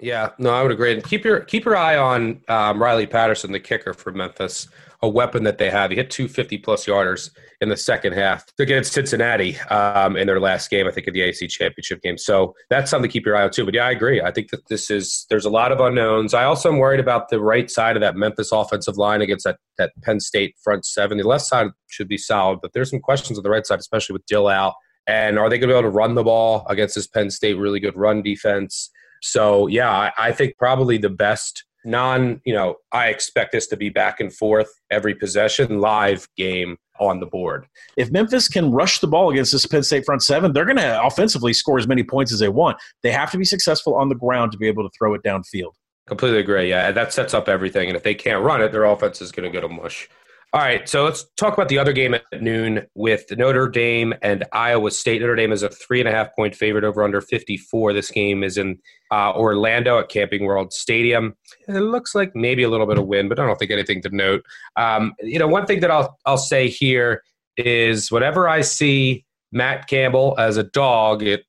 Yeah, 0.00 0.30
no, 0.38 0.50
I 0.50 0.62
would 0.62 0.72
agree. 0.72 0.94
And 0.94 1.04
keep 1.04 1.24
your 1.24 1.40
keep 1.40 1.64
your 1.64 1.76
eye 1.76 1.96
on 1.96 2.40
um, 2.48 2.82
Riley 2.82 3.06
Patterson, 3.06 3.52
the 3.52 3.60
kicker 3.60 3.92
for 3.92 4.12
Memphis 4.12 4.68
a 5.02 5.08
weapon 5.08 5.44
that 5.44 5.58
they 5.58 5.70
have. 5.70 5.90
He 5.90 5.96
hit 5.96 6.10
250 6.10 6.58
plus 6.58 6.84
yarders 6.84 7.30
in 7.60 7.68
the 7.68 7.76
second 7.76 8.12
half 8.12 8.44
against 8.58 8.92
Cincinnati 8.92 9.58
um, 9.70 10.16
in 10.16 10.26
their 10.26 10.40
last 10.40 10.70
game, 10.70 10.86
I 10.86 10.90
think, 10.90 11.06
of 11.06 11.14
the 11.14 11.22
AC 11.22 11.46
championship 11.48 12.02
game. 12.02 12.18
So 12.18 12.54
that's 12.68 12.90
something 12.90 13.08
to 13.08 13.12
keep 13.12 13.24
your 13.24 13.36
eye 13.36 13.44
on 13.44 13.50
too. 13.50 13.64
But 13.64 13.74
yeah, 13.74 13.86
I 13.86 13.90
agree. 13.92 14.20
I 14.20 14.30
think 14.30 14.50
that 14.50 14.68
this 14.68 14.90
is 14.90 15.26
there's 15.30 15.46
a 15.46 15.50
lot 15.50 15.72
of 15.72 15.80
unknowns. 15.80 16.34
I 16.34 16.44
also 16.44 16.70
am 16.70 16.78
worried 16.78 17.00
about 17.00 17.30
the 17.30 17.40
right 17.40 17.70
side 17.70 17.96
of 17.96 18.02
that 18.02 18.16
Memphis 18.16 18.52
offensive 18.52 18.98
line 18.98 19.22
against 19.22 19.44
that 19.44 19.58
that 19.78 19.92
Penn 20.02 20.20
State 20.20 20.54
front 20.62 20.84
seven. 20.84 21.16
The 21.16 21.26
left 21.26 21.46
side 21.46 21.68
should 21.88 22.08
be 22.08 22.18
solid, 22.18 22.58
but 22.60 22.72
there's 22.74 22.90
some 22.90 23.00
questions 23.00 23.38
on 23.38 23.42
the 23.42 23.50
right 23.50 23.66
side, 23.66 23.78
especially 23.78 24.12
with 24.12 24.26
Dill 24.26 24.48
out. 24.48 24.74
And 25.06 25.38
are 25.38 25.48
they 25.48 25.58
going 25.58 25.68
to 25.68 25.74
be 25.74 25.78
able 25.78 25.90
to 25.90 25.96
run 25.96 26.14
the 26.14 26.22
ball 26.22 26.64
against 26.68 26.94
this 26.94 27.06
Penn 27.06 27.30
State 27.30 27.54
really 27.54 27.80
good 27.80 27.96
run 27.96 28.22
defense? 28.22 28.90
So 29.22 29.66
yeah, 29.66 29.90
I, 29.90 30.12
I 30.18 30.32
think 30.32 30.56
probably 30.58 30.98
the 30.98 31.10
best 31.10 31.64
non, 31.84 32.40
you 32.44 32.54
know, 32.54 32.76
I 32.92 33.08
expect 33.08 33.52
this 33.52 33.66
to 33.68 33.76
be 33.76 33.88
back 33.88 34.20
and 34.20 34.32
forth 34.32 34.70
every 34.90 35.14
possession 35.14 35.80
live 35.80 36.28
game 36.36 36.76
on 36.98 37.18
the 37.18 37.26
board. 37.26 37.66
If 37.96 38.10
Memphis 38.10 38.48
can 38.48 38.70
rush 38.70 38.98
the 38.98 39.06
ball 39.06 39.30
against 39.30 39.52
this 39.52 39.66
Penn 39.66 39.82
State 39.82 40.04
front 40.04 40.22
seven, 40.22 40.52
they're 40.52 40.66
going 40.66 40.76
to 40.76 41.02
offensively 41.02 41.52
score 41.52 41.78
as 41.78 41.88
many 41.88 42.02
points 42.02 42.32
as 42.32 42.38
they 42.38 42.48
want. 42.48 42.76
They 43.02 43.10
have 43.10 43.30
to 43.32 43.38
be 43.38 43.44
successful 43.44 43.94
on 43.94 44.08
the 44.08 44.14
ground 44.14 44.52
to 44.52 44.58
be 44.58 44.68
able 44.68 44.88
to 44.88 44.90
throw 44.96 45.14
it 45.14 45.22
downfield. 45.22 45.72
Completely 46.06 46.40
agree. 46.40 46.68
Yeah, 46.68 46.90
that 46.92 47.12
sets 47.12 47.34
up 47.34 47.48
everything. 47.48 47.88
And 47.88 47.96
if 47.96 48.02
they 48.02 48.14
can't 48.14 48.42
run 48.42 48.60
it, 48.60 48.72
their 48.72 48.84
offense 48.84 49.22
is 49.22 49.32
going 49.32 49.50
to 49.50 49.60
go 49.60 49.66
to 49.66 49.72
mush. 49.72 50.08
All 50.52 50.60
right, 50.60 50.88
so 50.88 51.04
let's 51.04 51.26
talk 51.36 51.54
about 51.54 51.68
the 51.68 51.78
other 51.78 51.92
game 51.92 52.12
at 52.12 52.24
noon 52.40 52.84
with 52.96 53.24
Notre 53.38 53.68
Dame 53.68 54.12
and 54.20 54.44
Iowa 54.52 54.90
State. 54.90 55.20
Notre 55.20 55.36
Dame 55.36 55.52
is 55.52 55.62
a 55.62 55.68
three 55.68 56.00
and 56.00 56.08
a 56.08 56.12
half 56.12 56.34
point 56.34 56.56
favorite 56.56 56.82
over 56.82 57.04
under 57.04 57.20
54. 57.20 57.92
This 57.92 58.10
game 58.10 58.42
is 58.42 58.58
in 58.58 58.80
uh, 59.12 59.32
Orlando 59.32 60.00
at 60.00 60.08
Camping 60.08 60.44
World 60.44 60.72
Stadium. 60.72 61.36
It 61.68 61.74
looks 61.74 62.16
like 62.16 62.34
maybe 62.34 62.64
a 62.64 62.68
little 62.68 62.86
bit 62.86 62.98
of 62.98 63.06
wind, 63.06 63.28
but 63.28 63.38
I 63.38 63.46
don't 63.46 63.60
think 63.60 63.70
anything 63.70 64.02
to 64.02 64.10
note. 64.10 64.44
Um, 64.74 65.14
you 65.20 65.38
know, 65.38 65.46
one 65.46 65.66
thing 65.66 65.78
that 65.80 65.90
I'll 65.92 66.18
I'll 66.26 66.36
say 66.36 66.68
here 66.68 67.22
is 67.56 68.10
whenever 68.10 68.48
I 68.48 68.62
see 68.62 69.24
Matt 69.52 69.86
Campbell 69.86 70.34
as 70.36 70.56
a 70.56 70.64
dog, 70.64 71.22
it 71.22 71.44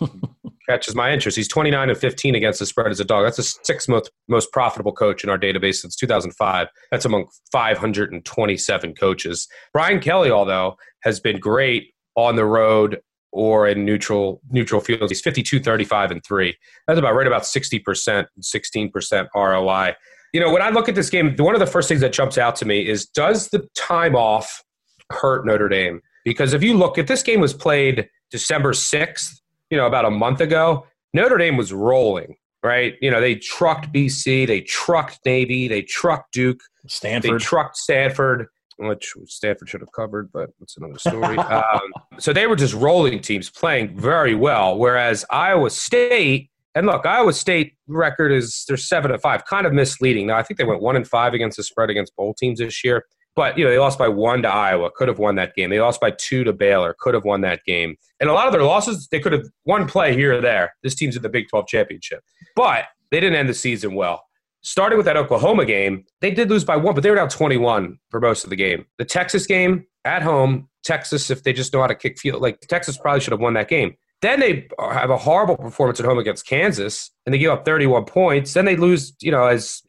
catches 0.68 0.94
my 0.94 1.12
interest. 1.12 1.36
He's 1.36 1.48
29 1.48 1.88
and 1.88 1.98
15 1.98 2.34
against 2.34 2.58
the 2.58 2.66
spread 2.66 2.90
as 2.90 3.00
a 3.00 3.04
dog. 3.04 3.24
That's 3.24 3.36
the 3.36 3.42
sixth 3.64 3.88
most, 3.88 4.10
most 4.28 4.52
profitable 4.52 4.92
coach 4.92 5.24
in 5.24 5.30
our 5.30 5.38
database 5.38 5.76
since 5.76 5.96
2005. 5.96 6.68
That's 6.90 7.04
among 7.04 7.26
527 7.52 8.94
coaches. 8.94 9.48
Brian 9.72 10.00
Kelly, 10.00 10.30
although, 10.30 10.76
has 11.02 11.20
been 11.20 11.38
great 11.38 11.94
on 12.16 12.36
the 12.36 12.44
road 12.44 13.00
or 13.32 13.68
in 13.68 13.84
neutral 13.84 14.40
neutral 14.50 14.80
fields. 14.80 15.10
He's 15.10 15.20
52, 15.20 15.60
35, 15.60 16.10
and 16.10 16.24
3. 16.24 16.56
That's 16.86 16.98
about 16.98 17.14
right 17.14 17.26
about 17.26 17.42
60%, 17.42 18.26
16% 18.40 19.28
ROI. 19.34 19.94
You 20.32 20.40
know, 20.40 20.50
when 20.50 20.62
I 20.62 20.70
look 20.70 20.88
at 20.88 20.94
this 20.94 21.10
game, 21.10 21.34
one 21.38 21.54
of 21.54 21.60
the 21.60 21.66
first 21.66 21.88
things 21.88 22.00
that 22.00 22.12
jumps 22.12 22.38
out 22.38 22.56
to 22.56 22.64
me 22.64 22.88
is 22.88 23.06
does 23.06 23.48
the 23.48 23.68
time 23.74 24.16
off 24.16 24.62
hurt 25.10 25.46
Notre 25.46 25.68
Dame? 25.68 26.00
Because 26.24 26.52
if 26.52 26.62
you 26.62 26.76
look, 26.76 26.98
if 26.98 27.06
this 27.06 27.22
game 27.22 27.40
was 27.40 27.54
played 27.54 28.08
December 28.30 28.72
6th, 28.72 29.40
you 29.70 29.76
know, 29.76 29.86
about 29.86 30.04
a 30.04 30.10
month 30.10 30.40
ago, 30.40 30.86
Notre 31.12 31.38
Dame 31.38 31.56
was 31.56 31.72
rolling, 31.72 32.36
right? 32.62 32.94
You 33.00 33.10
know, 33.10 33.20
they 33.20 33.36
trucked 33.36 33.92
BC, 33.92 34.46
they 34.46 34.60
trucked 34.60 35.20
Navy, 35.24 35.68
they 35.68 35.82
trucked 35.82 36.32
Duke, 36.32 36.60
Stanford, 36.86 37.40
they 37.40 37.44
trucked 37.44 37.76
Stanford, 37.76 38.46
which 38.78 39.14
Stanford 39.26 39.68
should 39.68 39.80
have 39.80 39.92
covered, 39.92 40.30
but 40.32 40.50
that's 40.60 40.76
another 40.76 40.98
story. 40.98 41.38
um, 41.38 41.80
so 42.18 42.32
they 42.32 42.46
were 42.46 42.56
just 42.56 42.74
rolling 42.74 43.20
teams 43.20 43.50
playing 43.50 43.98
very 43.98 44.34
well, 44.34 44.78
whereas 44.78 45.24
Iowa 45.30 45.70
State. 45.70 46.50
And 46.74 46.86
look, 46.86 47.06
Iowa 47.06 47.32
State 47.32 47.74
record 47.86 48.32
is 48.32 48.64
they're 48.68 48.76
seven 48.76 49.10
and 49.10 49.20
five, 49.20 49.46
kind 49.46 49.66
of 49.66 49.72
misleading. 49.72 50.26
Now 50.26 50.36
I 50.36 50.42
think 50.42 50.58
they 50.58 50.64
went 50.64 50.82
one 50.82 50.96
and 50.96 51.08
five 51.08 51.32
against 51.32 51.56
the 51.56 51.62
spread 51.62 51.88
against 51.88 52.14
bowl 52.16 52.34
teams 52.34 52.58
this 52.58 52.84
year. 52.84 53.04
But 53.36 53.58
you 53.58 53.64
know, 53.64 53.70
they 53.70 53.78
lost 53.78 53.98
by 53.98 54.08
one 54.08 54.42
to 54.42 54.48
Iowa, 54.48 54.90
could 54.90 55.08
have 55.08 55.18
won 55.18 55.36
that 55.36 55.54
game. 55.54 55.68
They 55.70 55.80
lost 55.80 56.00
by 56.00 56.10
two 56.10 56.42
to 56.44 56.52
Baylor, 56.54 56.96
could 56.98 57.14
have 57.14 57.24
won 57.24 57.42
that 57.42 57.60
game. 57.66 57.96
And 58.18 58.30
a 58.30 58.32
lot 58.32 58.46
of 58.46 58.52
their 58.52 58.62
losses, 58.62 59.06
they 59.08 59.20
could 59.20 59.32
have 59.32 59.44
one 59.64 59.86
play 59.86 60.14
here 60.14 60.38
or 60.38 60.40
there. 60.40 60.74
This 60.82 60.94
team's 60.94 61.16
in 61.16 61.22
the 61.22 61.28
Big 61.28 61.48
12 61.48 61.66
championship. 61.68 62.24
But 62.56 62.86
they 63.10 63.20
didn't 63.20 63.36
end 63.36 63.48
the 63.48 63.54
season 63.54 63.94
well. 63.94 64.24
Starting 64.62 64.96
with 64.96 65.06
that 65.06 65.16
Oklahoma 65.16 65.64
game, 65.64 66.04
they 66.20 66.30
did 66.30 66.50
lose 66.50 66.64
by 66.64 66.76
one, 66.76 66.94
but 66.94 67.02
they 67.02 67.10
were 67.10 67.16
down 67.16 67.28
21 67.28 67.98
for 68.10 68.20
most 68.20 68.42
of 68.42 68.50
the 68.50 68.56
game. 68.56 68.86
The 68.98 69.04
Texas 69.04 69.46
game 69.46 69.86
at 70.04 70.22
home, 70.22 70.68
Texas, 70.82 71.30
if 71.30 71.42
they 71.42 71.52
just 71.52 71.72
know 71.72 71.82
how 71.82 71.86
to 71.86 71.94
kick 71.94 72.18
field, 72.18 72.42
like 72.42 72.60
Texas 72.62 72.96
probably 72.96 73.20
should 73.20 73.32
have 73.32 73.40
won 73.40 73.54
that 73.54 73.68
game. 73.68 73.96
Then 74.22 74.40
they 74.40 74.66
have 74.80 75.10
a 75.10 75.18
horrible 75.18 75.56
performance 75.56 76.00
at 76.00 76.06
home 76.06 76.18
against 76.18 76.46
Kansas, 76.46 77.10
and 77.26 77.34
they 77.34 77.38
give 77.38 77.50
up 77.50 77.66
31 77.66 78.06
points. 78.06 78.54
Then 78.54 78.64
they 78.64 78.76
lose, 78.76 79.14
you 79.20 79.30
know, 79.30 79.44
as 79.44 79.82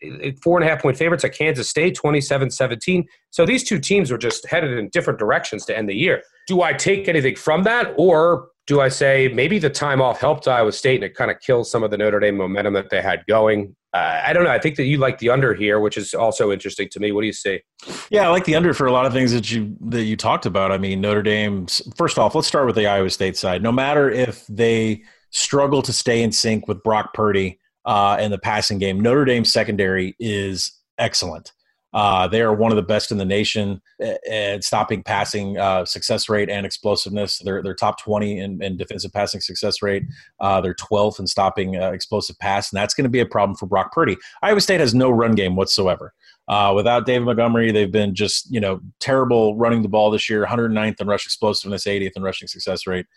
four 0.43 0.59
and 0.59 0.67
a 0.67 0.69
half 0.69 0.81
point 0.81 0.97
favorites 0.97 1.23
at 1.23 1.33
Kansas 1.33 1.69
State, 1.69 1.95
27 1.95 2.51
17. 2.51 3.05
So 3.29 3.45
these 3.45 3.63
two 3.63 3.79
teams 3.79 4.11
are 4.11 4.17
just 4.17 4.45
headed 4.47 4.77
in 4.77 4.89
different 4.89 5.17
directions 5.17 5.65
to 5.65 5.77
end 5.77 5.87
the 5.87 5.95
year. 5.95 6.21
Do 6.47 6.61
I 6.61 6.73
take 6.73 7.07
anything 7.07 7.35
from 7.35 7.63
that, 7.63 7.93
or 7.97 8.49
do 8.67 8.81
I 8.81 8.89
say 8.89 9.29
maybe 9.33 9.59
the 9.59 9.69
time 9.69 10.01
off 10.01 10.19
helped 10.19 10.45
Iowa 10.45 10.73
State 10.73 10.95
and 10.95 11.05
it 11.05 11.15
kind 11.15 11.31
of 11.31 11.39
kills 11.39 11.71
some 11.71 11.83
of 11.83 11.91
the 11.91 11.97
Notre 11.97 12.19
Dame 12.19 12.35
momentum 12.35 12.73
that 12.73 12.89
they 12.89 13.01
had 13.01 13.25
going? 13.27 13.76
Uh, 13.93 14.21
I 14.25 14.33
don't 14.33 14.43
know. 14.43 14.51
I 14.51 14.59
think 14.59 14.75
that 14.75 14.83
you 14.83 14.97
like 14.97 15.19
the 15.19 15.29
under 15.29 15.53
here, 15.53 15.79
which 15.79 15.97
is 15.97 16.13
also 16.13 16.51
interesting 16.51 16.89
to 16.89 16.99
me. 16.99 17.11
What 17.11 17.21
do 17.21 17.27
you 17.27 17.33
say? 17.33 17.63
Yeah, 18.09 18.27
I 18.27 18.29
like 18.29 18.45
the 18.45 18.55
under 18.55 18.73
for 18.73 18.85
a 18.85 18.91
lot 18.91 19.05
of 19.05 19.13
things 19.13 19.31
that 19.31 19.49
you 19.49 19.75
that 19.81 20.03
you 20.03 20.17
talked 20.17 20.45
about. 20.45 20.71
I 20.71 20.77
mean, 20.77 21.01
Notre 21.01 21.23
Dame. 21.23 21.67
first 21.95 22.19
off, 22.19 22.35
let's 22.35 22.47
start 22.47 22.65
with 22.65 22.75
the 22.75 22.85
Iowa 22.85 23.09
State 23.09 23.37
side. 23.37 23.63
No 23.63 23.71
matter 23.71 24.09
if 24.09 24.45
they 24.47 25.03
struggle 25.31 25.81
to 25.81 25.93
stay 25.93 26.21
in 26.21 26.31
sync 26.31 26.67
with 26.67 26.83
Brock 26.83 27.13
Purdy 27.13 27.59
uh, 27.85 28.17
in 28.19 28.29
the 28.29 28.37
passing 28.37 28.77
game, 28.77 28.99
Notre 28.99 29.25
Dame's 29.25 29.51
secondary 29.51 30.15
is 30.19 30.77
excellent. 30.97 31.53
Uh, 31.97 32.27
they 32.27 32.43
are 32.43 32.53
one 32.53 32.71
of 32.71 32.75
the 32.75 32.83
best 32.83 33.11
in 33.11 33.17
the 33.17 33.25
nation 33.25 33.81
at 34.29 34.63
stopping 34.63 35.01
passing 35.01 35.57
uh, 35.57 35.83
success 35.83 36.29
rate 36.29 36.47
and 36.47 36.63
explosiveness. 36.63 37.39
They're, 37.39 37.63
they're 37.63 37.73
top 37.73 37.99
20 37.99 38.37
in, 38.37 38.61
in 38.61 38.77
defensive 38.77 39.11
passing 39.11 39.41
success 39.41 39.81
rate. 39.81 40.03
Uh, 40.39 40.61
they're 40.61 40.75
12th 40.75 41.19
in 41.19 41.25
stopping 41.25 41.75
uh, 41.75 41.89
explosive 41.89 42.37
pass, 42.37 42.71
and 42.71 42.77
that's 42.77 42.93
going 42.93 43.05
to 43.05 43.09
be 43.09 43.19
a 43.19 43.25
problem 43.25 43.55
for 43.57 43.65
Brock 43.65 43.91
Purdy. 43.93 44.15
Iowa 44.43 44.61
State 44.61 44.79
has 44.79 44.93
no 44.93 45.09
run 45.09 45.33
game 45.33 45.55
whatsoever. 45.55 46.13
Uh, 46.47 46.71
without 46.75 47.07
David 47.07 47.25
Montgomery, 47.25 47.71
they've 47.71 47.91
been 47.91 48.13
just 48.13 48.51
you 48.51 48.59
know 48.59 48.79
terrible 48.99 49.57
running 49.57 49.81
the 49.81 49.89
ball 49.89 50.11
this 50.11 50.29
year. 50.29 50.45
109th 50.45 51.01
in 51.01 51.07
rush 51.07 51.25
explosiveness, 51.25 51.85
80th 51.85 52.11
in 52.15 52.21
rushing 52.21 52.47
success 52.47 52.85
rate. 52.85 53.07